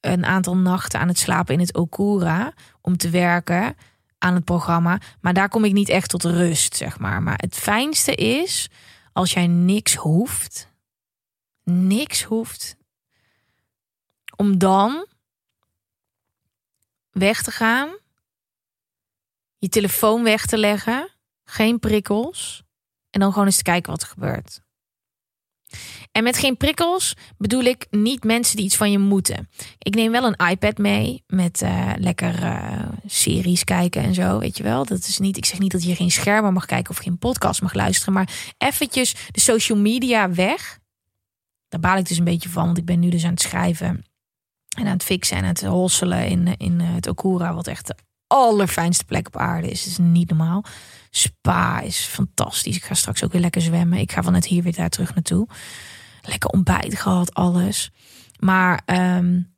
een 0.01 0.25
aantal 0.25 0.57
nachten 0.57 1.01
aan 1.01 1.09
het 1.09 1.19
slapen 1.19 1.55
in 1.55 1.61
het 1.61 1.75
Okura. 1.75 2.53
Om 2.81 2.97
te 2.97 3.11
werken 3.11 3.77
aan 4.19 4.35
het 4.35 4.45
programma. 4.45 5.01
Maar 5.21 5.35
daar 5.35 5.49
kom 5.49 5.65
ik 5.65 5.73
niet 5.73 5.89
echt 5.89 6.11
tot 6.11 6.25
rust, 6.25 6.77
zeg 6.77 6.99
maar. 6.99 7.23
Maar 7.23 7.39
het 7.39 7.55
fijnste 7.55 8.15
is 8.15 8.71
als 9.13 9.33
jij 9.33 9.47
niks 9.47 9.95
hoeft. 9.95 10.71
Niks 11.65 12.23
hoeft. 12.23 12.77
Om 14.37 14.59
dan 14.59 15.07
weg 17.11 17.43
te 17.43 17.51
gaan, 17.51 17.99
je 19.59 19.69
telefoon 19.69 20.23
weg 20.23 20.47
te 20.47 20.59
leggen, 20.59 21.11
geen 21.45 21.79
prikkels 21.79 22.63
en 23.11 23.21
dan 23.21 23.33
gewoon 23.33 23.47
eens 23.47 23.57
te 23.57 23.63
kijken 23.63 23.93
wat 23.93 24.03
er 24.03 24.09
gebeurt. 24.09 24.65
En 26.13 26.23
met 26.23 26.39
geen 26.39 26.57
prikkels 26.57 27.15
bedoel 27.39 27.63
ik 27.63 27.87
niet 27.91 28.25
mensen 28.25 28.57
die 28.57 28.65
iets 28.65 28.77
van 28.77 28.91
je 28.91 28.99
moeten. 28.99 29.49
Ik 29.79 29.95
neem 29.95 30.13
wel 30.13 30.25
een 30.25 30.49
iPad 30.49 30.79
mee 30.79 31.23
met 31.27 31.63
uh, 31.63 31.93
lekker 31.97 32.43
uh, 32.43 32.89
series 33.07 33.65
kijken 33.65 34.03
en 34.03 34.15
zo, 34.15 34.39
weet 34.39 34.57
je 34.57 34.63
wel. 34.63 34.85
Dat 34.85 34.99
is 34.99 35.19
niet, 35.19 35.37
ik 35.37 35.45
zeg 35.45 35.59
niet 35.59 35.73
dat 35.73 35.85
je 35.85 35.95
geen 35.95 36.11
schermen 36.11 36.53
mag 36.53 36.67
kijken 36.67 36.91
of 36.91 36.97
geen 36.97 37.19
podcast 37.19 37.63
mag 37.63 37.75
luisteren, 37.75 38.15
maar 38.15 38.55
eventjes 38.59 39.15
de 39.31 39.41
social 39.41 39.79
media 39.79 40.31
weg. 40.31 40.79
Daar 41.69 41.81
baal 41.81 41.99
ik 41.99 42.09
dus 42.09 42.19
een 42.19 42.25
beetje 42.25 42.49
van, 42.49 42.65
want 42.65 42.79
ik 42.79 42.85
ben 42.85 43.01
nu 43.01 43.09
dus 43.09 43.25
aan 43.25 43.31
het 43.31 43.41
schrijven 43.41 44.05
en 44.77 44.87
aan 44.87 44.93
het 44.93 45.05
fixen 45.05 45.37
en 45.37 45.45
het 45.45 45.65
hosselen 45.65 46.27
in, 46.27 46.57
in 46.57 46.81
eh, 46.81 46.95
het 46.95 47.09
Okura, 47.09 47.55
wat 47.55 47.67
echt 47.67 47.87
de 47.87 47.97
allerfijnste 48.27 49.05
plek 49.05 49.27
op 49.27 49.37
aarde 49.37 49.71
is. 49.71 49.81
Het 49.81 49.91
is 49.91 49.99
niet 49.99 50.29
normaal. 50.29 50.65
Spa 51.11 51.81
is 51.81 51.99
fantastisch. 51.99 52.77
Ik 52.77 52.85
ga 52.85 52.95
straks 52.95 53.25
ook 53.25 53.33
weer 53.33 53.41
lekker 53.41 53.63
zwemmen. 53.63 53.99
Ik 53.99 54.13
ga 54.13 54.23
vanuit 54.23 54.47
hier 54.47 54.63
weer 54.63 54.75
daar 54.75 54.89
terug 54.89 55.15
naartoe. 55.15 55.49
Lekker 56.23 56.51
ontbijt 56.51 56.99
gehad, 56.99 57.35
alles. 57.35 57.91
Maar 58.39 58.83
um, 58.87 59.55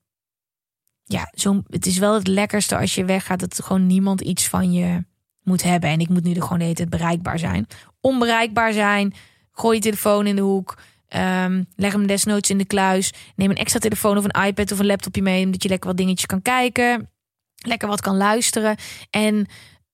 ja, 1.05 1.33
zo, 1.35 1.63
het 1.67 1.87
is 1.87 1.99
wel 1.99 2.15
het 2.15 2.27
lekkerste 2.27 2.79
als 2.79 2.95
je 2.95 3.05
weggaat. 3.05 3.41
Dat 3.41 3.63
gewoon 3.63 3.87
niemand 3.87 4.21
iets 4.21 4.49
van 4.49 4.73
je 4.73 5.05
moet 5.43 5.63
hebben. 5.63 5.91
En 5.91 6.01
ik 6.01 6.09
moet 6.09 6.25
nu 6.25 6.33
er 6.33 6.43
gewoon 6.43 6.59
de 6.59 6.65
hele 6.65 6.77
tijd 6.77 6.91
bereikbaar 6.91 7.39
zijn. 7.39 7.67
Onbereikbaar 8.01 8.73
zijn. 8.73 9.15
Gooi 9.53 9.77
je 9.77 9.83
telefoon 9.83 10.27
in 10.27 10.37
de 10.37 10.43
hoek. 10.43 10.79
Um, 11.17 11.67
leg 11.77 11.93
hem 11.93 12.07
desnoods 12.07 12.51
in 12.51 12.59
de 12.59 12.65
kluis. 12.65 13.13
Neem 13.37 13.51
een 13.51 13.57
extra 13.57 13.79
telefoon 13.79 14.17
of 14.17 14.25
een 14.25 14.47
iPad 14.47 14.73
of 14.73 14.79
een 14.79 14.87
laptopje 14.87 15.23
mee. 15.23 15.45
Omdat 15.45 15.63
je 15.63 15.69
lekker 15.69 15.89
wat 15.89 15.97
dingetjes 15.97 16.27
kan 16.27 16.43
kijken. 16.43 17.11
Lekker 17.57 17.89
wat 17.89 18.01
kan 18.01 18.17
luisteren. 18.17 18.77
En 19.11 19.47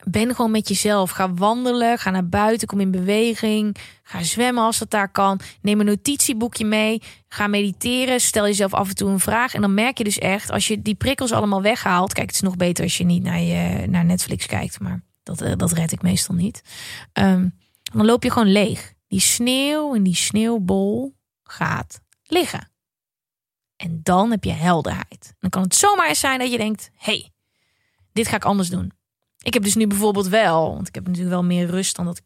ben 0.04 0.34
gewoon 0.34 0.50
met 0.50 0.68
jezelf. 0.68 1.10
Ga 1.10 1.34
wandelen, 1.34 1.98
ga 1.98 2.10
naar 2.10 2.28
buiten, 2.28 2.68
kom 2.68 2.80
in 2.80 2.90
beweging. 2.90 3.76
Ga 4.02 4.22
zwemmen 4.22 4.64
als 4.64 4.78
dat 4.78 4.90
daar 4.90 5.10
kan. 5.10 5.40
Neem 5.62 5.80
een 5.80 5.86
notitieboekje 5.86 6.64
mee. 6.64 7.02
Ga 7.28 7.46
mediteren. 7.46 8.20
Stel 8.20 8.44
jezelf 8.44 8.74
af 8.74 8.88
en 8.88 8.94
toe 8.94 9.10
een 9.10 9.20
vraag. 9.20 9.54
En 9.54 9.60
dan 9.60 9.74
merk 9.74 9.98
je 9.98 10.04
dus 10.04 10.18
echt, 10.18 10.50
als 10.50 10.66
je 10.66 10.82
die 10.82 10.94
prikkels 10.94 11.32
allemaal 11.32 11.62
weghaalt. 11.62 12.12
Kijk, 12.12 12.26
het 12.26 12.34
is 12.34 12.42
nog 12.42 12.56
beter 12.56 12.84
als 12.84 12.96
je 12.96 13.04
niet 13.04 13.22
naar, 13.22 13.40
naar 13.88 14.04
Netflix 14.04 14.46
kijkt. 14.46 14.80
Maar 14.80 15.02
dat, 15.22 15.40
eh, 15.40 15.52
dat 15.56 15.72
red 15.72 15.92
ik 15.92 16.02
meestal 16.02 16.34
niet. 16.34 16.62
Um, 17.12 17.54
dan 17.92 18.04
loop 18.04 18.22
je 18.22 18.30
gewoon 18.30 18.52
leeg. 18.52 18.93
Die 19.14 19.22
sneeuw 19.22 19.94
in 19.94 20.02
die 20.02 20.14
sneeuwbol 20.14 21.14
gaat 21.42 22.00
liggen. 22.22 22.70
En 23.76 24.00
dan 24.02 24.30
heb 24.30 24.44
je 24.44 24.52
helderheid. 24.52 25.34
Dan 25.38 25.50
kan 25.50 25.62
het 25.62 25.74
zomaar 25.74 26.08
eens 26.08 26.20
zijn 26.20 26.38
dat 26.38 26.50
je 26.50 26.56
denkt: 26.56 26.90
hey, 26.94 27.32
dit 28.12 28.28
ga 28.28 28.36
ik 28.36 28.44
anders 28.44 28.68
doen. 28.68 28.92
Ik 29.38 29.54
heb 29.54 29.62
dus 29.62 29.74
nu 29.74 29.86
bijvoorbeeld 29.86 30.28
wel, 30.28 30.74
want 30.74 30.88
ik 30.88 30.94
heb 30.94 31.04
natuurlijk 31.04 31.34
wel 31.34 31.44
meer 31.44 31.66
rust 31.66 31.96
dan 31.96 32.04
dat 32.04 32.18
ik 32.18 32.24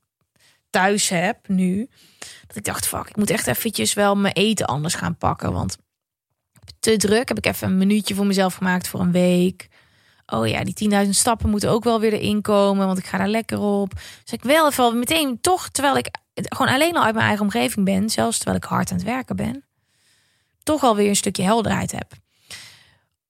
thuis 0.70 1.08
heb 1.08 1.48
nu. 1.48 1.88
Dat 2.46 2.56
ik 2.56 2.64
dacht: 2.64 2.86
fuck, 2.86 3.08
ik 3.08 3.16
moet 3.16 3.30
echt 3.30 3.46
eventjes 3.46 3.94
wel 3.94 4.16
mijn 4.16 4.34
eten 4.34 4.66
anders 4.66 4.94
gaan 4.94 5.16
pakken. 5.16 5.52
Want 5.52 5.76
te 6.80 6.96
druk 6.96 7.28
heb 7.28 7.38
ik 7.38 7.46
even 7.46 7.68
een 7.68 7.78
minuutje 7.78 8.14
voor 8.14 8.26
mezelf 8.26 8.54
gemaakt 8.54 8.88
voor 8.88 9.00
een 9.00 9.12
week. 9.12 9.68
Oh 10.32 10.48
ja, 10.48 10.64
die 10.64 10.90
10.000 11.04 11.08
stappen 11.10 11.50
moeten 11.50 11.70
ook 11.70 11.84
wel 11.84 12.00
weer 12.00 12.12
erin 12.12 12.42
komen, 12.42 12.86
want 12.86 12.98
ik 12.98 13.06
ga 13.06 13.18
daar 13.18 13.28
lekker 13.28 13.58
op. 13.60 13.92
Dus 13.94 14.32
ik 14.32 14.42
wel 14.42 14.68
even 14.68 14.98
meteen 14.98 15.40
toch, 15.40 15.68
terwijl 15.68 15.96
ik 15.96 16.08
gewoon 16.34 16.72
alleen 16.72 16.96
al 16.96 17.02
uit 17.02 17.14
mijn 17.14 17.26
eigen 17.26 17.44
omgeving 17.44 17.84
ben, 17.84 18.10
zelfs 18.10 18.36
terwijl 18.36 18.56
ik 18.56 18.64
hard 18.64 18.90
aan 18.90 18.96
het 18.96 19.06
werken 19.06 19.36
ben, 19.36 19.64
toch 20.62 20.82
alweer 20.82 21.08
een 21.08 21.16
stukje 21.16 21.42
helderheid 21.42 21.92
heb. 21.92 22.12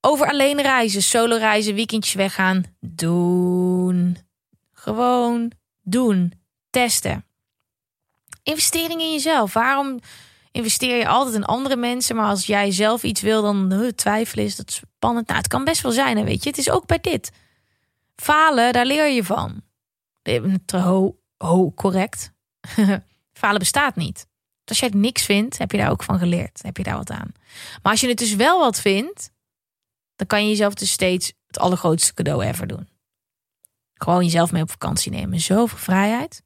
Over 0.00 0.28
alleen 0.28 0.62
reizen, 0.62 1.02
solo 1.02 1.36
reizen, 1.36 1.74
weekendjes 1.74 2.14
weggaan. 2.14 2.64
Doen. 2.80 4.18
Gewoon 4.72 5.52
doen. 5.82 6.32
Testen. 6.70 7.24
Investering 8.42 9.00
in 9.00 9.12
jezelf. 9.12 9.52
Waarom 9.52 10.00
investeer 10.50 10.96
je 10.96 11.08
altijd 11.08 11.36
in 11.36 11.44
andere 11.44 11.76
mensen? 11.76 12.16
Maar 12.16 12.28
als 12.28 12.46
jij 12.46 12.70
zelf 12.70 13.02
iets 13.02 13.20
wil, 13.20 13.42
dan 13.42 13.92
twijfelen 13.94 14.44
is 14.44 14.56
dat 14.56 14.72
spannend. 14.72 15.26
Nou, 15.26 15.38
het 15.38 15.48
kan 15.48 15.64
best 15.64 15.80
wel 15.80 15.92
zijn, 15.92 16.24
weet 16.24 16.42
je. 16.42 16.48
Het 16.48 16.58
is 16.58 16.70
ook 16.70 16.86
bij 16.86 16.98
dit. 17.00 17.32
Falen, 18.16 18.72
daar 18.72 18.86
leer 18.86 19.08
je 19.08 19.24
van. 19.24 19.62
Ho, 20.66 21.18
ho, 21.36 21.72
correct. 21.72 22.32
Falen 23.32 23.58
bestaat 23.58 23.96
niet. 23.96 24.26
Als 24.64 24.78
jij 24.78 24.88
het 24.88 24.98
niks 24.98 25.24
vindt, 25.24 25.58
heb 25.58 25.72
je 25.72 25.78
daar 25.78 25.90
ook 25.90 26.02
van 26.02 26.18
geleerd. 26.18 26.62
Heb 26.62 26.76
je 26.76 26.82
daar 26.82 26.96
wat 26.96 27.10
aan. 27.10 27.32
Maar 27.82 27.92
als 27.92 28.00
je 28.00 28.08
het 28.08 28.18
dus 28.18 28.34
wel 28.34 28.58
wat 28.58 28.80
vindt, 28.80 29.30
dan 30.16 30.26
kan 30.26 30.42
je 30.42 30.48
jezelf 30.48 30.74
dus 30.74 30.90
steeds 30.90 31.32
het 31.46 31.58
allergrootste 31.58 32.14
cadeau 32.14 32.44
ever 32.44 32.66
doen. 32.66 32.88
Gewoon 33.94 34.24
jezelf 34.24 34.52
mee 34.52 34.62
op 34.62 34.70
vakantie 34.70 35.10
nemen. 35.10 35.40
Zoveel 35.40 35.78
vrijheid. 35.78 36.42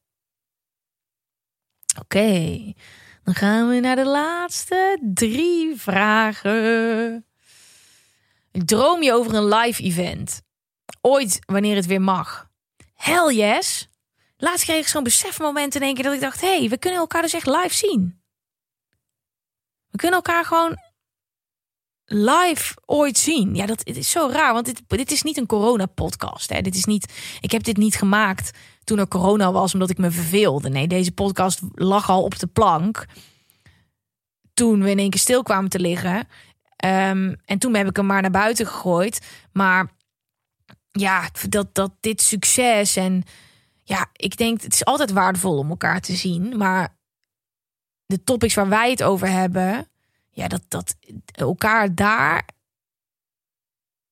Oké, 2.01 2.73
dan 3.25 3.35
gaan 3.35 3.69
we 3.69 3.81
naar 3.81 3.97
de 3.97 4.07
laatste 4.07 4.99
drie 5.15 5.77
vragen. 5.77 7.27
Droom 8.53 9.03
je 9.03 9.13
over 9.13 9.35
een 9.35 9.49
live 9.49 9.83
event? 9.83 10.43
Ooit 11.01 11.39
wanneer 11.47 11.77
het 11.77 11.87
weer 11.87 12.01
mag? 12.01 12.51
Hell 12.95 13.35
yes. 13.35 13.89
Laatst 14.37 14.65
kreeg 14.65 14.81
ik 14.81 14.89
zo'n 14.89 15.03
besefmoment 15.03 15.75
in 15.75 15.83
één 15.83 15.95
keer 15.95 16.05
dat 16.05 16.13
ik 16.15 16.21
dacht: 16.21 16.41
hé, 16.41 16.59
hey, 16.59 16.69
we 16.69 16.79
kunnen 16.79 17.01
elkaar 17.01 17.23
dus 17.23 17.33
echt 17.33 17.47
live 17.47 17.75
zien. 17.75 18.23
We 19.91 19.99
kunnen 19.99 20.17
elkaar 20.17 20.45
gewoon 20.45 20.77
live 22.13 22.75
ooit 22.87 23.19
zien. 23.19 23.55
Ja, 23.55 23.67
dat 23.67 23.87
is 23.87 24.11
zo 24.11 24.29
raar, 24.33 24.53
want 24.53 24.67
dit, 24.67 24.83
dit 24.87 25.11
is 25.11 25.23
niet 25.23 25.37
een 25.37 25.47
corona-podcast. 25.47 26.53
Hè. 26.53 26.61
Dit 26.61 26.75
is 26.75 26.85
niet, 26.85 27.13
ik 27.41 27.51
heb 27.51 27.63
dit 27.63 27.77
niet 27.77 27.95
gemaakt 27.95 28.59
toen 28.85 28.99
er 28.99 29.09
corona 29.09 29.53
was, 29.53 29.73
omdat 29.73 29.91
ik 29.91 29.99
me 29.99 30.11
verveelde. 30.11 30.69
Nee, 30.69 30.89
deze 30.89 31.13
podcast 31.13 31.61
lag 31.75 32.11
al 32.11 32.23
op 32.23 32.39
de 32.39 32.47
plank 32.47 33.07
toen 34.55 34.83
we 34.83 34.91
in 34.91 34.99
één 34.99 35.11
keer 35.11 35.21
stil 35.21 35.43
kwamen 35.43 35.71
te 35.71 35.81
liggen. 35.81 36.17
Um, 36.85 37.37
en 37.45 37.59
toen 37.59 37.75
heb 37.75 37.89
ik 37.89 37.97
hem 37.97 38.07
maar 38.07 38.23
naar 38.23 38.31
buiten 38.31 38.67
gegooid. 38.67 39.27
Maar 39.53 39.91
ja, 40.91 41.29
dat, 41.49 41.75
dat 41.75 41.93
dit 42.01 42.21
succes 42.21 42.97
en 42.97 43.23
ja, 43.83 44.11
ik 44.13 44.37
denk 44.37 44.63
het 44.63 44.73
is 44.73 44.85
altijd 44.85 45.11
waardevol 45.11 45.59
om 45.59 45.71
elkaar 45.71 46.01
te 46.01 46.17
zien. 46.17 46.57
Maar 46.57 46.97
de 48.07 48.25
topics 48.25 48.55
waar 48.55 48.69
wij 48.69 48.91
het 48.91 49.03
over 49.03 49.29
hebben, 49.29 49.89
ja, 50.33 50.49
dat, 50.49 50.63
dat 50.69 50.97
elkaar 51.33 51.95
daar 51.95 52.49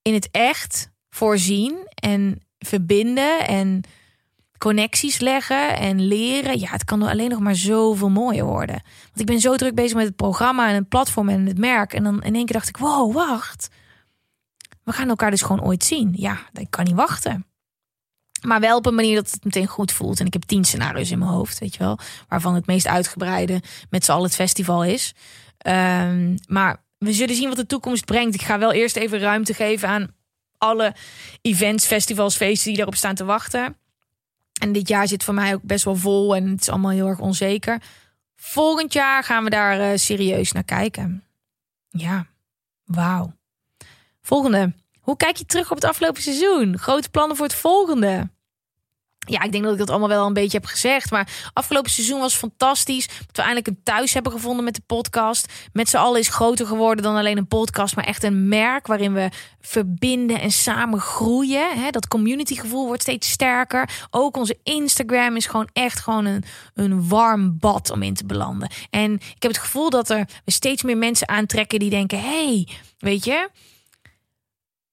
in 0.02 0.14
het 0.14 0.28
echt 0.30 0.90
voorzien 1.10 1.88
en 1.94 2.40
verbinden 2.58 3.46
en 3.46 3.82
connecties 4.58 5.18
leggen 5.18 5.76
en 5.76 6.06
leren. 6.06 6.58
Ja, 6.58 6.70
het 6.70 6.84
kan 6.84 7.02
alleen 7.02 7.30
nog 7.30 7.40
maar 7.40 7.54
zoveel 7.54 8.08
mooier 8.08 8.44
worden. 8.44 8.82
Want 9.04 9.20
ik 9.20 9.26
ben 9.26 9.40
zo 9.40 9.56
druk 9.56 9.74
bezig 9.74 9.96
met 9.96 10.06
het 10.06 10.16
programma 10.16 10.68
en 10.68 10.74
het 10.74 10.88
platform 10.88 11.28
en 11.28 11.46
het 11.46 11.58
merk. 11.58 11.92
En 11.92 12.02
dan 12.02 12.22
in 12.22 12.34
één 12.34 12.44
keer 12.44 12.54
dacht 12.54 12.68
ik, 12.68 12.76
wow, 12.76 13.14
wacht. 13.14 13.68
We 14.82 14.92
gaan 14.92 15.08
elkaar 15.08 15.30
dus 15.30 15.42
gewoon 15.42 15.64
ooit 15.64 15.84
zien. 15.84 16.12
Ja, 16.16 16.38
ik 16.52 16.70
kan 16.70 16.84
niet 16.84 16.94
wachten. 16.94 17.46
Maar 18.46 18.60
wel 18.60 18.76
op 18.76 18.86
een 18.86 18.94
manier 18.94 19.14
dat 19.14 19.30
het 19.30 19.44
meteen 19.44 19.66
goed 19.66 19.92
voelt. 19.92 20.20
En 20.20 20.26
ik 20.26 20.32
heb 20.32 20.42
tien 20.42 20.64
scenario's 20.64 21.10
in 21.10 21.18
mijn 21.18 21.30
hoofd, 21.30 21.58
weet 21.58 21.74
je 21.74 21.78
wel. 21.78 21.98
Waarvan 22.28 22.54
het 22.54 22.66
meest 22.66 22.86
uitgebreide 22.86 23.62
met 23.90 24.04
z'n 24.04 24.12
allen 24.12 24.24
het 24.24 24.34
festival 24.34 24.84
is. 24.84 25.14
Um, 25.66 26.34
maar 26.48 26.82
we 26.98 27.12
zullen 27.12 27.34
zien 27.34 27.48
wat 27.48 27.56
de 27.56 27.66
toekomst 27.66 28.04
brengt. 28.04 28.34
Ik 28.34 28.42
ga 28.42 28.58
wel 28.58 28.72
eerst 28.72 28.96
even 28.96 29.18
ruimte 29.18 29.54
geven 29.54 29.88
aan 29.88 30.14
alle 30.58 30.94
events, 31.40 31.86
festivals, 31.86 32.36
feesten 32.36 32.66
die 32.66 32.76
daarop 32.76 32.94
staan 32.94 33.14
te 33.14 33.24
wachten. 33.24 33.76
En 34.60 34.72
dit 34.72 34.88
jaar 34.88 35.08
zit 35.08 35.24
voor 35.24 35.34
mij 35.34 35.54
ook 35.54 35.62
best 35.62 35.84
wel 35.84 35.96
vol 35.96 36.36
en 36.36 36.48
het 36.48 36.60
is 36.60 36.68
allemaal 36.68 36.90
heel 36.90 37.06
erg 37.06 37.18
onzeker. 37.18 37.82
Volgend 38.36 38.92
jaar 38.92 39.24
gaan 39.24 39.44
we 39.44 39.50
daar 39.50 39.80
uh, 39.80 39.96
serieus 39.96 40.52
naar 40.52 40.64
kijken. 40.64 41.24
Ja, 41.88 42.26
wauw. 42.84 43.32
Volgende. 44.22 44.72
Hoe 45.00 45.16
kijk 45.16 45.36
je 45.36 45.46
terug 45.46 45.70
op 45.70 45.76
het 45.76 45.84
afgelopen 45.84 46.22
seizoen? 46.22 46.78
Grote 46.78 47.10
plannen 47.10 47.36
voor 47.36 47.46
het 47.46 47.54
volgende? 47.54 48.30
Ja, 49.30 49.42
ik 49.42 49.52
denk 49.52 49.64
dat 49.64 49.72
ik 49.72 49.78
dat 49.78 49.90
allemaal 49.90 50.08
wel 50.08 50.26
een 50.26 50.32
beetje 50.32 50.58
heb 50.58 50.66
gezegd. 50.66 51.10
Maar 51.10 51.28
afgelopen 51.52 51.90
seizoen 51.90 52.20
was 52.20 52.34
fantastisch. 52.34 53.06
Dat 53.06 53.36
we 53.36 53.42
eindelijk 53.42 53.66
een 53.66 53.80
thuis 53.82 54.14
hebben 54.14 54.32
gevonden 54.32 54.64
met 54.64 54.74
de 54.74 54.82
podcast. 54.86 55.52
Met 55.72 55.88
z'n 55.88 55.96
allen 55.96 56.20
is 56.20 56.28
groter 56.28 56.66
geworden 56.66 57.04
dan 57.04 57.16
alleen 57.16 57.36
een 57.38 57.46
podcast. 57.46 57.96
Maar 57.96 58.04
echt 58.04 58.22
een 58.22 58.48
merk 58.48 58.86
waarin 58.86 59.12
we 59.12 59.28
verbinden 59.60 60.40
en 60.40 60.50
samen 60.50 61.00
groeien. 61.00 61.68
Dat 61.90 62.08
communitygevoel 62.08 62.86
wordt 62.86 63.02
steeds 63.02 63.30
sterker. 63.30 63.90
Ook 64.10 64.36
onze 64.36 64.58
Instagram 64.62 65.36
is 65.36 65.46
gewoon 65.46 65.68
echt 65.72 66.00
gewoon 66.00 66.24
een, 66.24 66.44
een 66.74 67.08
warm 67.08 67.58
bad 67.58 67.90
om 67.90 68.02
in 68.02 68.14
te 68.14 68.26
belanden. 68.26 68.70
En 68.90 69.12
ik 69.12 69.42
heb 69.42 69.50
het 69.50 69.60
gevoel 69.60 69.90
dat 69.90 70.10
er 70.10 70.28
steeds 70.46 70.82
meer 70.82 70.98
mensen 70.98 71.28
aantrekken 71.28 71.78
die 71.78 71.90
denken... 71.90 72.20
hey, 72.20 72.68
weet 72.98 73.24
je 73.24 73.48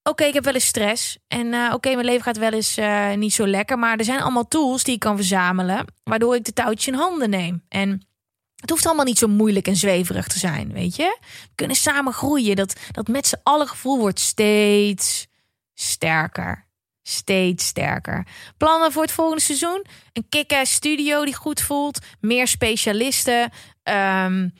oké, 0.08 0.24
ik 0.24 0.34
heb 0.34 0.44
wel 0.44 0.54
eens 0.54 0.66
stress. 0.66 1.18
En 1.28 1.48
uh, 1.48 1.74
oké, 1.74 1.94
mijn 1.94 2.06
leven 2.06 2.24
gaat 2.24 2.38
wel 2.38 2.52
eens 2.52 2.78
uh, 2.78 3.14
niet 3.14 3.34
zo 3.34 3.48
lekker. 3.48 3.80
Maar 3.80 3.98
er 3.98 4.06
zijn 4.06 4.22
allemaal 4.22 4.48
tools 4.48 4.84
die 4.84 4.94
ik 4.94 5.00
kan 5.00 5.16
verzamelen. 5.16 5.86
Waardoor 6.04 6.36
ik 6.36 6.46
de 6.46 6.54
touwtje 6.54 6.92
in 6.92 6.98
handen 6.98 7.30
neem. 7.30 7.64
En 7.70 8.08
het 8.56 8.70
hoeft 8.70 8.86
allemaal 8.86 9.06
niet 9.06 9.18
zo 9.18 9.28
moeilijk 9.28 9.68
en 9.68 9.76
zweverig 9.76 10.28
te 10.28 10.40
zijn, 10.40 10.74
weet 10.74 10.96
je. 10.96 11.18
We 11.22 11.56
kunnen 11.56 11.76
samen 11.76 12.14
groeien. 12.14 12.56
Dat, 12.56 12.76
dat 12.92 13.08
met 13.08 13.28
z'n 13.28 13.40
allen 13.44 13.68
gevoel 13.68 13.98
wordt 13.98 14.20
steeds 14.20 15.28
sterker. 15.74 16.66
Steeds 17.04 17.66
sterker. 17.66 18.28
Plannen 18.58 18.92
voor 18.92 19.02
het 19.02 19.12
volgende 19.12 19.42
seizoen? 19.42 19.86
Een 20.14 20.26
kick 20.30 20.60
studio 20.64 21.26
die 21.26 21.36
goed 21.36 21.62
voelt. 21.62 22.00
Meer 22.20 22.48
specialisten. 22.48 23.52
Um, 23.84 24.54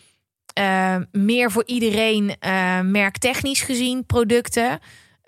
uh, 0.60 0.96
meer 1.12 1.52
voor 1.52 1.64
iedereen 1.66 2.36
merktechnisch 2.84 3.62
gezien 3.62 4.06
producten. 4.06 4.80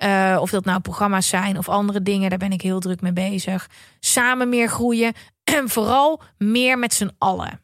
Uh, 0.04 0.38
of 0.42 0.50
dat 0.50 0.66
nou 0.66 0.80
programma's 0.80 1.28
zijn 1.28 1.58
of 1.58 1.70
andere 1.70 2.02
dingen, 2.02 2.30
daar 2.30 2.40
ben 2.40 2.52
ik 2.52 2.62
heel 2.62 2.80
druk 2.80 3.02
mee 3.02 3.14
bezig. 3.14 3.70
Samen 4.00 4.50
meer 4.50 4.70
groeien 4.70 5.14
en 5.44 5.70
vooral 5.76 6.22
meer 6.38 6.80
met 6.80 6.94
z'n 6.94 7.12
allen. 7.18 7.62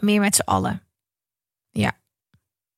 Meer 0.00 0.20
met 0.20 0.34
z'n 0.34 0.44
allen. 0.44 0.82
Ja. 1.70 1.92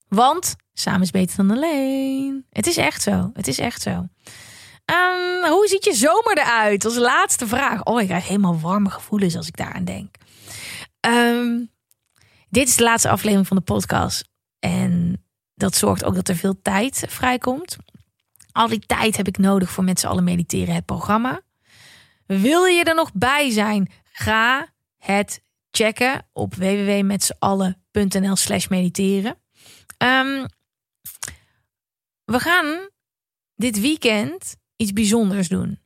Want 0.08 0.56
samen 0.72 1.00
is 1.00 1.10
beter 1.10 1.36
dan 1.36 1.50
alleen. 1.50 2.46
Het 2.50 2.66
is 2.66 2.76
echt 2.76 3.02
zo. 3.02 3.30
Het 3.34 3.48
is 3.48 3.58
echt 3.58 3.82
zo. 3.82 3.90
Um, 3.90 5.50
hoe 5.50 5.66
ziet 5.68 5.84
je 5.84 5.94
zomer 5.94 6.38
eruit? 6.38 6.84
Als 6.84 6.96
laatste 6.96 7.46
vraag. 7.46 7.84
Oh, 7.84 8.00
ik 8.00 8.06
krijg 8.06 8.28
helemaal 8.28 8.60
warme 8.60 8.90
gevoelens 8.90 9.36
als 9.36 9.48
ik 9.48 9.56
daaraan 9.56 9.84
denk. 9.84 10.16
Um, 11.00 11.70
dit 12.48 12.68
is 12.68 12.76
de 12.76 12.82
laatste 12.82 13.08
aflevering 13.08 13.46
van 13.46 13.56
de 13.56 13.62
podcast. 13.62 14.28
En 14.58 15.24
dat 15.54 15.74
zorgt 15.74 16.04
ook 16.04 16.14
dat 16.14 16.28
er 16.28 16.36
veel 16.36 16.62
tijd 16.62 17.04
vrijkomt. 17.08 17.76
Al 18.54 18.68
die 18.68 18.86
tijd 18.86 19.16
heb 19.16 19.28
ik 19.28 19.38
nodig 19.38 19.70
voor 19.70 19.84
met 19.84 20.00
z'n 20.00 20.06
allen 20.06 20.24
mediteren, 20.24 20.74
het 20.74 20.84
programma. 20.84 21.40
Wil 22.26 22.64
je 22.64 22.84
er 22.84 22.94
nog 22.94 23.12
bij 23.12 23.50
zijn? 23.50 23.90
Ga 24.12 24.68
het 24.98 25.42
checken 25.70 26.26
op 26.32 26.54
www.metzallen.nl 26.54 28.36
slash 28.36 28.68
mediteren. 28.68 29.36
Um, 29.98 30.46
we 32.24 32.40
gaan 32.40 32.88
dit 33.54 33.80
weekend 33.80 34.56
iets 34.76 34.92
bijzonders 34.92 35.48
doen. 35.48 35.80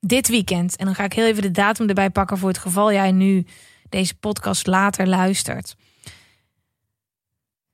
Dit 0.00 0.28
weekend. 0.28 0.76
En 0.76 0.84
dan 0.84 0.94
ga 0.94 1.04
ik 1.04 1.12
heel 1.12 1.26
even 1.26 1.42
de 1.42 1.50
datum 1.50 1.88
erbij 1.88 2.10
pakken 2.10 2.38
voor 2.38 2.48
het 2.48 2.58
geval 2.58 2.92
jij 2.92 3.12
nu 3.12 3.46
deze 3.88 4.18
podcast 4.18 4.66
later 4.66 5.06
luistert. 5.06 5.76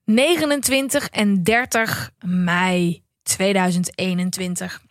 29 0.04 1.08
en 1.08 1.42
30 1.42 2.10
mei 2.24 3.08
2021. 3.30 4.82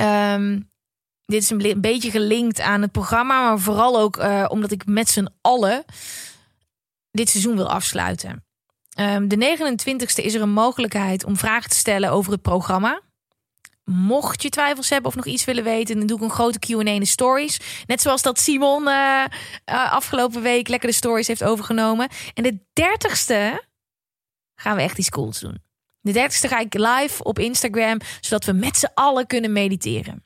Um, 0.00 0.70
dit 1.24 1.42
is 1.42 1.50
een 1.50 1.80
beetje 1.80 2.10
gelinkt 2.10 2.60
aan 2.60 2.82
het 2.82 2.92
programma, 2.92 3.42
maar 3.42 3.58
vooral 3.58 4.00
ook 4.00 4.16
uh, 4.16 4.44
omdat 4.48 4.70
ik 4.70 4.86
met 4.86 5.08
z'n 5.08 5.28
allen 5.40 5.84
dit 7.10 7.28
seizoen 7.28 7.56
wil 7.56 7.70
afsluiten. 7.70 8.44
Um, 9.00 9.28
de 9.28 9.56
29ste 9.58 10.24
is 10.24 10.34
er 10.34 10.42
een 10.42 10.50
mogelijkheid 10.50 11.24
om 11.24 11.36
vragen 11.36 11.70
te 11.70 11.76
stellen 11.76 12.10
over 12.10 12.32
het 12.32 12.42
programma. 12.42 13.00
Mocht 13.84 14.42
je 14.42 14.48
twijfels 14.48 14.88
hebben 14.88 15.10
of 15.10 15.16
nog 15.16 15.26
iets 15.26 15.44
willen 15.44 15.64
weten, 15.64 15.98
dan 15.98 16.06
doe 16.06 16.16
ik 16.16 16.22
een 16.22 16.30
grote 16.30 16.58
QA 16.58 16.90
in 16.90 17.00
de 17.00 17.06
stories. 17.06 17.60
Net 17.86 18.00
zoals 18.00 18.22
dat 18.22 18.38
Simon 18.38 18.88
uh, 18.88 19.24
uh, 19.70 19.92
afgelopen 19.92 20.42
week 20.42 20.68
lekker 20.68 20.88
de 20.88 20.94
stories 20.94 21.26
heeft 21.26 21.44
overgenomen. 21.44 22.08
En 22.34 22.42
de 22.42 22.58
30ste 22.58 23.64
gaan 24.54 24.76
we 24.76 24.82
echt 24.82 24.98
iets 24.98 25.10
cools 25.10 25.40
doen. 25.40 25.67
De 26.00 26.12
30ste 26.12 26.48
ga 26.48 26.58
ik 26.58 26.74
live 26.74 27.24
op 27.24 27.38
Instagram, 27.38 27.98
zodat 28.20 28.44
we 28.44 28.52
met 28.52 28.76
z'n 28.76 28.90
allen 28.94 29.26
kunnen 29.26 29.52
mediteren. 29.52 30.24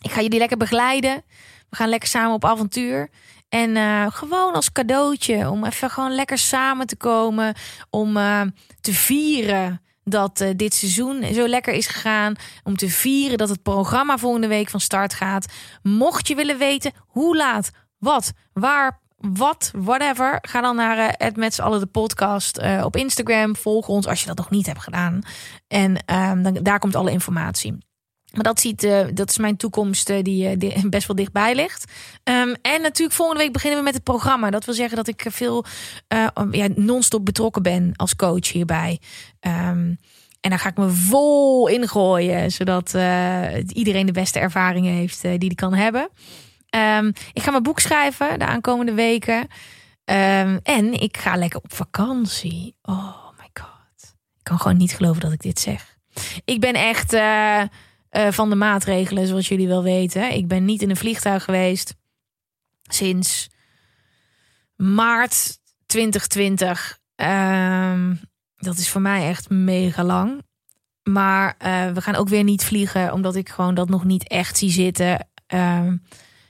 Ik 0.00 0.10
ga 0.10 0.20
jullie 0.20 0.38
lekker 0.38 0.56
begeleiden. 0.56 1.24
We 1.70 1.76
gaan 1.76 1.88
lekker 1.88 2.08
samen 2.08 2.34
op 2.34 2.44
avontuur. 2.44 3.10
En 3.48 3.76
uh, 3.76 4.06
gewoon 4.08 4.54
als 4.54 4.72
cadeautje 4.72 5.50
om 5.50 5.64
even 5.64 5.90
gewoon 5.90 6.14
lekker 6.14 6.38
samen 6.38 6.86
te 6.86 6.96
komen. 6.96 7.54
Om 7.90 8.16
uh, 8.16 8.42
te 8.80 8.92
vieren 8.92 9.82
dat 10.04 10.40
uh, 10.40 10.50
dit 10.56 10.74
seizoen 10.74 11.34
zo 11.34 11.48
lekker 11.48 11.74
is 11.74 11.86
gegaan. 11.86 12.34
Om 12.64 12.76
te 12.76 12.88
vieren 12.88 13.38
dat 13.38 13.48
het 13.48 13.62
programma 13.62 14.18
volgende 14.18 14.46
week 14.46 14.68
van 14.68 14.80
start 14.80 15.14
gaat. 15.14 15.46
Mocht 15.82 16.28
je 16.28 16.34
willen 16.34 16.58
weten 16.58 16.92
hoe 17.06 17.36
laat, 17.36 17.70
wat, 17.98 18.32
waar, 18.52 19.00
wat, 19.16 19.70
whatever. 19.74 20.38
Ga 20.42 20.60
dan 20.60 20.76
naar 20.76 21.16
uh, 21.22 21.28
met 21.34 21.54
z'n 21.54 21.62
allen 21.62 21.80
de 21.80 21.86
podcast 21.86 22.58
uh, 22.58 22.84
op 22.84 22.96
Instagram. 22.96 23.56
Volg 23.56 23.88
ons 23.88 24.06
als 24.06 24.20
je 24.20 24.26
dat 24.26 24.36
nog 24.36 24.50
niet 24.50 24.66
hebt 24.66 24.82
gedaan. 24.82 25.20
En 25.68 25.98
um, 26.14 26.42
dan, 26.42 26.54
daar 26.54 26.78
komt 26.78 26.96
alle 26.96 27.10
informatie. 27.10 27.78
Maar 28.32 28.44
dat, 28.44 28.60
ziet, 28.60 28.84
uh, 28.84 29.06
dat 29.14 29.30
is 29.30 29.38
mijn 29.38 29.56
toekomst 29.56 30.06
die, 30.06 30.56
die, 30.56 30.88
best 30.88 31.06
wel 31.06 31.16
dichtbij 31.16 31.54
ligt. 31.54 31.92
Um, 32.24 32.54
en 32.62 32.82
natuurlijk 32.82 33.16
volgende 33.16 33.42
week 33.42 33.52
beginnen 33.52 33.78
we 33.78 33.84
met 33.84 33.94
het 33.94 34.02
programma. 34.02 34.50
Dat 34.50 34.64
wil 34.64 34.74
zeggen 34.74 34.96
dat 34.96 35.08
ik 35.08 35.24
veel 35.28 35.64
ja, 36.50 36.68
non-stop 36.74 37.24
betrokken 37.24 37.62
ben 37.62 37.92
als 37.96 38.16
coach 38.16 38.52
hierbij. 38.52 39.00
Um, 39.40 39.98
en 40.40 40.50
daar 40.50 40.58
ga 40.58 40.68
ik 40.68 40.76
me 40.76 40.88
vol 40.88 41.68
in 41.68 41.88
gooien. 41.88 42.52
Zodat 42.52 42.94
iedereen 43.68 44.06
de 44.06 44.12
beste 44.12 44.38
ervaringen 44.38 44.92
heeft 44.92 45.22
die 45.22 45.38
hij 45.38 45.54
kan 45.54 45.74
hebben. 45.74 46.08
Um, 46.76 47.12
ik 47.32 47.42
ga 47.42 47.50
mijn 47.50 47.62
boek 47.62 47.80
schrijven 47.80 48.38
de 48.38 48.46
aankomende 48.46 48.94
weken. 48.94 49.48
en 50.62 51.00
ik 51.00 51.16
ga 51.16 51.36
lekker 51.36 51.60
op 51.62 51.74
vakantie. 51.74 52.76
Oh 52.82 53.28
my 53.38 53.48
god. 53.52 54.14
Ik 54.38 54.42
kan 54.42 54.58
gewoon 54.58 54.76
niet 54.76 54.94
geloven 54.94 55.20
dat 55.20 55.32
ik 55.32 55.40
dit 55.40 55.60
zeg. 55.60 55.96
Ik 56.44 56.60
ben 56.60 56.74
echt 56.74 57.12
uh, 57.12 57.62
van 58.10 58.50
de 58.50 58.56
maatregelen, 58.56 59.26
zoals 59.26 59.48
jullie 59.48 59.68
wel 59.68 59.82
weten. 59.82 60.32
Ik 60.32 60.48
ben 60.48 60.64
niet 60.64 60.82
in 60.82 60.90
een 60.90 60.96
vliegtuig 60.96 61.44
geweest 61.44 61.94
sinds 62.82 63.48
maart 64.76 65.58
2020. 65.86 66.98
Um, 67.16 68.20
dat 68.56 68.76
is 68.76 68.88
voor 68.88 69.00
mij 69.00 69.28
echt 69.28 69.50
mega 69.50 70.04
lang. 70.04 70.42
Maar 71.02 71.54
uh, 71.64 71.92
we 71.92 72.00
gaan 72.00 72.14
ook 72.14 72.28
weer 72.28 72.44
niet 72.44 72.64
vliegen, 72.64 73.12
omdat 73.12 73.36
ik 73.36 73.48
gewoon 73.48 73.74
dat 73.74 73.88
nog 73.88 74.04
niet 74.04 74.28
echt 74.28 74.56
zie 74.56 74.70
zitten. 74.70 75.28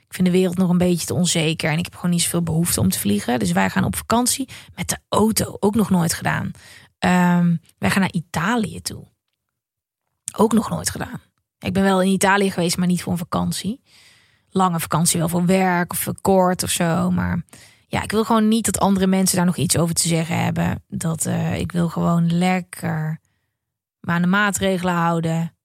Ik 0.08 0.14
vind 0.14 0.26
de 0.26 0.32
wereld 0.32 0.56
nog 0.56 0.70
een 0.70 0.78
beetje 0.78 1.06
te 1.06 1.14
onzeker 1.14 1.70
en 1.70 1.78
ik 1.78 1.84
heb 1.84 1.94
gewoon 1.94 2.10
niet 2.10 2.22
zoveel 2.22 2.42
behoefte 2.42 2.80
om 2.80 2.90
te 2.90 2.98
vliegen. 2.98 3.38
Dus 3.38 3.52
wij 3.52 3.70
gaan 3.70 3.84
op 3.84 3.96
vakantie 3.96 4.48
met 4.74 4.88
de 4.88 4.98
auto, 5.08 5.56
ook 5.60 5.74
nog 5.74 5.90
nooit 5.90 6.14
gedaan. 6.14 6.44
Um, 6.98 7.60
wij 7.78 7.90
gaan 7.90 8.00
naar 8.00 8.12
Italië 8.12 8.80
toe. 8.80 9.04
Ook 10.36 10.52
nog 10.52 10.70
nooit 10.70 10.90
gedaan. 10.90 11.20
Ik 11.58 11.72
ben 11.72 11.82
wel 11.82 12.02
in 12.02 12.10
Italië 12.10 12.50
geweest, 12.50 12.76
maar 12.76 12.86
niet 12.86 13.02
voor 13.02 13.12
een 13.12 13.18
vakantie. 13.18 13.82
Lange 14.50 14.80
vakantie, 14.80 15.18
wel 15.18 15.28
voor 15.28 15.46
werk 15.46 15.92
of 15.92 16.08
kort 16.20 16.62
of 16.62 16.70
zo. 16.70 17.10
Maar 17.10 17.44
ja, 17.86 18.02
ik 18.02 18.10
wil 18.10 18.24
gewoon 18.24 18.48
niet 18.48 18.64
dat 18.64 18.78
andere 18.78 19.06
mensen 19.06 19.36
daar 19.36 19.46
nog 19.46 19.56
iets 19.56 19.78
over 19.78 19.94
te 19.94 20.08
zeggen 20.08 20.44
hebben. 20.44 20.84
Dat 20.88 21.26
uh, 21.26 21.58
ik 21.58 21.72
wil 21.72 21.88
gewoon 21.88 22.38
lekker 22.38 23.20
me 24.06 24.20
de 24.20 24.26
maatregelen 24.26 24.94
houden. 24.94 25.55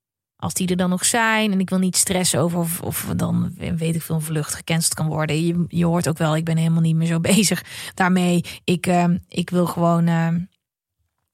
Als 0.42 0.54
die 0.54 0.68
er 0.68 0.78
dan 0.78 0.90
nog 0.90 1.06
zijn. 1.06 1.52
En 1.52 1.60
ik 1.60 1.70
wil 1.70 1.80
niet 1.80 1.98
stressen 1.98 2.40
over 2.40 2.60
of, 2.60 2.82
of 2.82 3.08
dan 3.16 3.54
weet 3.58 3.96
ik 3.96 4.02
veel 4.02 4.16
een 4.16 4.22
vlucht 4.22 4.56
gecanceld 4.56 4.94
kan 4.94 5.08
worden. 5.08 5.46
Je, 5.46 5.66
je 5.68 5.86
hoort 5.86 6.08
ook 6.08 6.18
wel, 6.18 6.36
ik 6.36 6.46
ben 6.46 6.58
helemaal 6.58 6.82
niet 6.82 6.96
meer 6.96 7.08
zo 7.08 7.20
bezig 7.36 7.64
daarmee. 7.94 8.46
Ik, 8.64 8.88
uh, 8.88 9.06
ik 9.28 9.50
wil 9.50 9.66
gewoon. 9.66 10.08
Uh, 10.08 10.28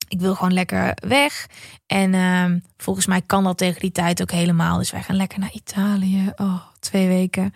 ik 0.07 0.19
wil 0.19 0.35
gewoon 0.35 0.53
lekker 0.53 0.97
weg. 1.07 1.47
En 1.85 2.13
uh, 2.13 2.45
volgens 2.77 3.05
mij 3.05 3.21
kan 3.21 3.43
dat 3.43 3.57
tegen 3.57 3.79
die 3.79 3.91
tijd 3.91 4.21
ook 4.21 4.31
helemaal. 4.31 4.77
Dus 4.77 4.91
wij 4.91 5.03
gaan 5.03 5.15
lekker 5.15 5.39
naar 5.39 5.51
Italië. 5.53 6.31
Oh, 6.35 6.61
twee 6.79 7.07
weken. 7.07 7.53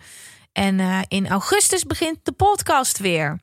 En 0.52 0.78
uh, 0.78 1.00
in 1.08 1.28
augustus 1.28 1.84
begint 1.84 2.18
de 2.22 2.32
podcast 2.32 2.98
weer. 2.98 3.40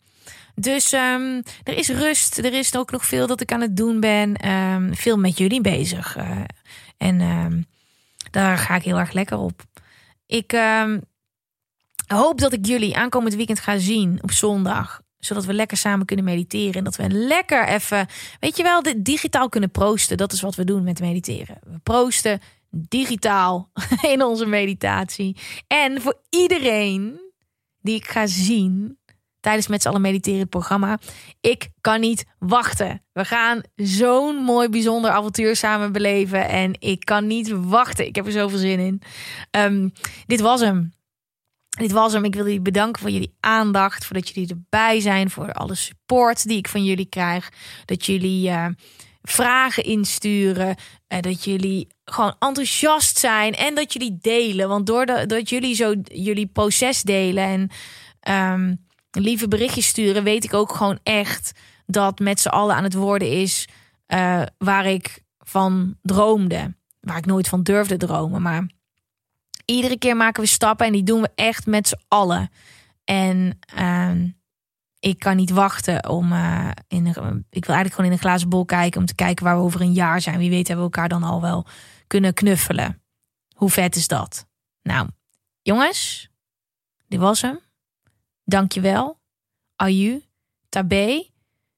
Dus 0.56 0.91
er 0.91 1.44
is 1.64 1.90
rust. 1.90 2.38
Er 2.38 2.53
is 2.53 2.76
ook 2.76 2.91
nog 2.91 3.06
veel 3.06 3.27
dat 3.27 3.41
ik 3.41 3.52
aan 3.52 3.61
het 3.61 3.77
doen 3.77 3.99
ben. 3.99 4.36
Veel 4.95 5.18
met 5.18 5.38
jullie 5.38 5.61
bezig. 5.61 6.18
Uh, 6.18 6.38
en 6.98 7.19
daar 8.31 8.57
ga 8.57 8.76
ik 8.76 8.84
heel 8.84 8.99
erg 8.99 9.11
lekker 9.11 9.38
op. 9.38 9.64
Ik 10.26 10.51
hoop 12.07 12.39
dat 12.39 12.53
ik 12.53 12.65
jullie 12.65 12.97
aankomend 12.97 13.35
weekend 13.35 13.60
ga 13.60 13.77
zien 13.77 14.19
op 14.22 14.31
zondag 14.31 15.01
zodat 15.19 15.45
we 15.45 15.53
lekker 15.53 15.77
samen 15.77 16.06
kunnen 16.06 16.26
mediteren. 16.26 16.73
En 16.73 16.84
dat 16.84 16.95
we 16.95 17.10
lekker 17.10 17.68
even, 17.68 18.07
weet 18.39 18.57
je 18.57 18.64
wel, 18.64 18.84
digitaal 18.97 19.49
kunnen 19.49 19.72
proosten. 19.72 20.18
Dat 20.18 20.31
is 20.31 20.41
wat 20.41 20.56
we 20.56 20.64
doen 20.64 20.84
met 20.84 20.99
mediteren. 20.99 21.57
We 21.64 21.80
proosten 21.84 22.39
digitaal 22.72 23.72
in 24.14 24.23
onze 24.23 24.45
meditatie. 24.45 25.38
En 25.68 26.01
voor 26.01 26.22
iedereen 26.30 27.19
die 27.81 27.95
ik 27.95 28.07
ga 28.07 28.27
zien 28.27 28.98
tijdens 29.40 29.68
met 29.68 29.82
z'n 29.82 29.88
allen 29.88 30.02
mediteren 30.02 30.49
programma. 30.49 30.99
Ik 31.41 31.70
kan 31.82 31.99
niet 31.99 32.26
wachten. 32.40 33.03
We 33.14 33.26
gaan 33.26 33.61
zo'n 33.76 34.36
mooi 34.36 34.70
bijzonder 34.70 35.11
avontuur 35.11 35.56
samen 35.56 35.91
beleven. 35.91 36.48
En 36.48 36.76
ik 36.80 37.06
kan 37.06 37.28
niet 37.28 37.49
wachten. 37.49 38.06
Ik 38.06 38.16
heb 38.16 38.26
er 38.26 38.32
zoveel 38.32 38.57
zin 38.57 38.80
in. 38.80 39.02
Um, 39.52 39.91
dit 40.26 40.41
was 40.41 40.61
hem. 40.61 40.94
Dit 41.70 41.91
was 41.91 42.14
hem. 42.14 42.24
Ik 42.24 42.36
wil 42.36 42.44
jullie 42.44 42.61
bedanken 42.61 43.02
voor 43.02 43.11
jullie 43.11 43.36
aandacht. 43.40 44.06
Voor 44.06 44.16
dat 44.16 44.30
jullie 44.30 44.49
erbij 44.49 44.99
zijn. 44.99 45.30
Voor 45.30 45.53
alle 45.53 45.76
support 45.76 46.48
die 46.48 46.57
ik 46.57 46.68
van 46.68 46.84
jullie 46.84 47.10
krijg. 47.10 47.49
Dat 47.86 48.06
jullie 48.06 48.49
uh, 48.49 48.66
vragen 49.22 49.84
insturen. 49.84 50.76
Uh, 51.07 51.20
dat 51.20 51.44
jullie 51.44 51.88
gewoon 52.06 52.36
enthousiast 52.40 53.18
zijn. 53.18 53.53
En 53.53 53.76
dat 53.76 53.94
jullie 53.94 54.18
delen. 54.22 54.68
Want 54.68 54.86
doordat 54.86 55.30
dat 55.30 55.49
jullie 55.49 55.76
zo 55.76 55.94
jullie 56.03 56.48
proces 56.48 57.02
delen. 57.02 57.70
En 58.24 58.52
um, 58.53 58.88
lieve 59.11 59.48
berichtjes 59.48 59.88
sturen. 59.88 60.23
Weet 60.23 60.44
ik 60.44 60.53
ook 60.53 60.76
gewoon 60.76 60.99
echt 61.03 61.60
dat 61.86 62.19
met 62.19 62.40
z'n 62.40 62.48
allen 62.48 62.76
aan 62.76 62.84
het 62.84 62.94
worden 62.94 63.31
is. 63.31 63.68
Uh, 64.07 64.41
waar 64.57 64.86
ik 64.86 65.23
van 65.40 65.98
droomde. 66.02 66.77
Waar 66.99 67.18
ik 67.18 67.26
nooit 67.26 67.48
van 67.48 67.64
durfde 67.64 67.98
dromen. 67.98 68.41
Maar 68.41 68.68
iedere 69.65 69.98
keer 69.98 70.15
maken 70.15 70.44
we 70.44 70.48
stappen 70.48 70.86
en 70.86 70.91
die 70.91 71.03
doen 71.03 71.22
we 71.22 71.31
echt 71.36 71.65
met 71.65 71.88
z'n 71.88 72.02
allen. 72.07 72.49
En 73.03 73.60
uh, 73.80 74.11
ik 74.99 75.19
kan 75.19 75.36
niet 75.36 75.49
wachten 75.49 76.10
om. 76.10 76.31
Uh, 76.31 76.69
in 76.88 77.06
een, 77.06 77.45
ik 77.49 77.65
wil 77.65 77.76
eigenlijk 77.76 77.94
gewoon 77.94 78.06
in 78.06 78.11
een 78.11 78.23
glazen 78.23 78.49
bol 78.49 78.65
kijken 78.65 78.99
om 78.99 79.06
te 79.06 79.15
kijken 79.15 79.45
waar 79.45 79.57
we 79.57 79.64
over 79.64 79.81
een 79.81 79.94
jaar 79.94 80.22
zijn. 80.22 80.38
Wie 80.38 80.49
weet 80.49 80.68
hebben 80.68 80.86
we 80.86 80.91
elkaar 80.91 81.10
dan 81.10 81.23
al 81.23 81.41
wel 81.41 81.65
kunnen 82.07 82.34
knuffelen. 82.34 83.02
Hoe 83.56 83.69
vet 83.69 83.95
is 83.95 84.07
dat? 84.07 84.48
Nou, 84.81 85.07
jongens, 85.61 86.30
dit 87.07 87.19
was 87.19 87.41
hem. 87.41 87.60
Dankjewel. 88.49 89.19
Aju, 89.76 90.23
tabé. 90.69 91.27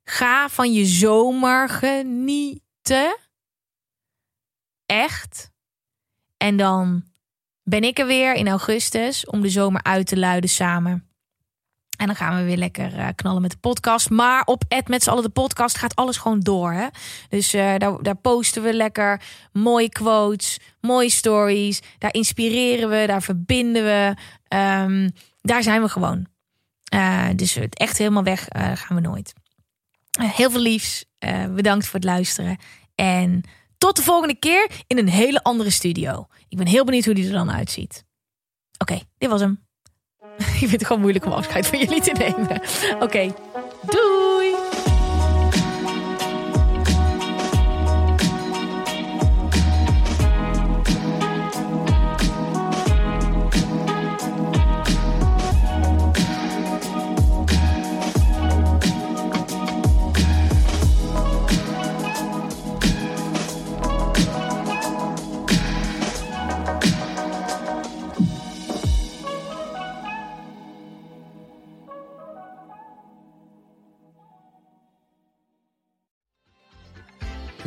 Ga 0.04 0.50
van 0.50 0.74
je 0.74 0.86
zomer 0.86 1.70
genieten. 1.70 3.18
Echt. 4.86 5.52
En 6.38 6.58
dan 6.58 7.04
ben 7.64 7.84
ik 7.84 8.00
er 8.00 8.08
weer 8.08 8.34
in 8.34 8.48
augustus 8.48 9.26
om 9.26 9.42
de 9.42 9.50
zomer 9.50 9.84
uit 9.84 10.08
te 10.08 10.18
luiden 10.18 10.50
samen. 10.50 11.06
En 11.98 12.08
dan 12.08 12.16
gaan 12.16 12.38
we 12.38 12.44
weer 12.44 12.58
lekker 12.58 12.98
uh, 12.98 13.08
knallen 13.16 13.42
met 13.42 13.52
de 13.52 13.58
podcast. 13.58 14.10
Maar 14.10 14.44
op 14.44 14.64
Ed 14.68 14.88
met 14.88 15.04
z'n 15.04 15.10
allen 15.10 15.24
de 15.24 15.30
podcast 15.30 15.78
gaat 15.78 15.96
alles 15.96 16.18
gewoon 16.18 16.40
door. 16.40 16.72
Hè? 16.72 16.88
Dus 17.30 17.54
uh, 17.54 17.76
daar, 17.78 18.16
posten 18.16 18.64
we 18.64 18.74
lekker 18.74 19.22
mooie 19.52 19.90
quotes, 19.90 20.60
mooie 20.80 21.10
stories. 21.10 21.82
Daar 21.98 22.14
inspireren 22.14 22.90
we, 22.90 23.08
daar 23.08 23.22
verbinden 23.22 23.84
we. 23.84 24.16
Um, 24.58 25.12
daar 25.42 25.64
zijn 25.64 25.82
we 25.82 25.90
gewoon. 25.90 26.28
Uh, 26.96 27.28
dus 27.36 27.56
echt 27.70 27.98
helemaal 27.98 28.24
weg 28.24 28.48
gaan 28.52 28.96
we 28.96 29.02
nooit. 29.02 29.34
heel 30.12 30.52
veel 30.52 30.62
liefs. 30.62 31.06
bedankt 31.56 31.86
voor 31.86 32.00
het 32.00 32.04
luisteren. 32.04 32.58
En 32.96 33.44
tot 33.78 33.96
de 33.96 34.02
volgende 34.02 34.36
keer 34.36 34.70
in 34.88 34.98
een 34.98 35.10
hele 35.10 35.44
andere 35.44 35.70
studio. 35.70 36.28
Ik 36.48 36.58
ben 36.58 36.68
heel 36.68 36.86
benieuwd 36.86 37.06
hoe 37.06 37.14
die 37.14 37.26
er 37.26 37.32
dan 37.32 37.52
uitziet. 37.52 38.04
Oké, 38.78 39.00
dit 39.18 39.30
was 39.30 39.42
hem. 39.42 39.66
Ik 40.38 40.68
vind 40.68 40.72
het 40.72 40.86
gewoon 40.86 41.02
moeilijk 41.02 41.26
om 41.26 41.32
afscheid 41.32 41.68
van 41.68 41.80
jullie 41.80 42.02
te 42.02 42.12
nemen. 42.12 42.62
Oké, 43.04 43.34
doei! 43.82 44.31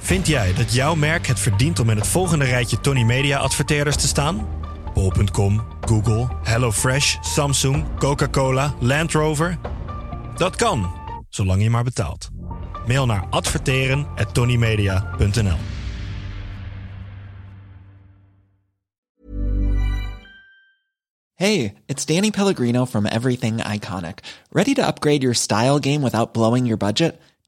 Vind 0.00 0.26
jij 0.26 0.54
dat 0.54 0.74
jouw 0.74 0.94
merk 0.94 1.26
het 1.26 1.40
verdient 1.40 1.78
om 1.78 1.90
in 1.90 1.96
het 1.96 2.06
volgende 2.06 2.44
rijtje 2.44 2.80
Tony 2.80 3.02
Media 3.02 3.38
adverteerders 3.38 3.96
te 3.96 4.06
staan? 4.06 4.48
Bol.com, 4.94 5.62
Google, 5.80 6.28
HelloFresh, 6.42 7.16
Samsung, 7.20 7.84
Coca-Cola, 7.98 8.74
Land 8.80 9.12
Rover? 9.12 9.58
Dat 10.36 10.56
kan, 10.56 10.92
zolang 11.28 11.62
je 11.62 11.70
maar 11.70 11.84
betaalt. 11.84 12.28
Mail 12.86 13.06
naar 13.06 13.26
adverteren@tonymedia.nl. 13.30 15.58
Hey, 21.34 21.74
it's 21.86 22.04
Danny 22.04 22.30
Pellegrino 22.30 22.86
from 22.86 23.06
Everything 23.06 23.60
Iconic. 23.74 24.18
Ready 24.50 24.74
to 24.74 24.82
upgrade 24.82 25.22
your 25.22 25.34
style 25.34 25.78
game 25.78 26.02
without 26.02 26.32
blowing 26.32 26.66
your 26.66 26.76
budget? 26.76 27.14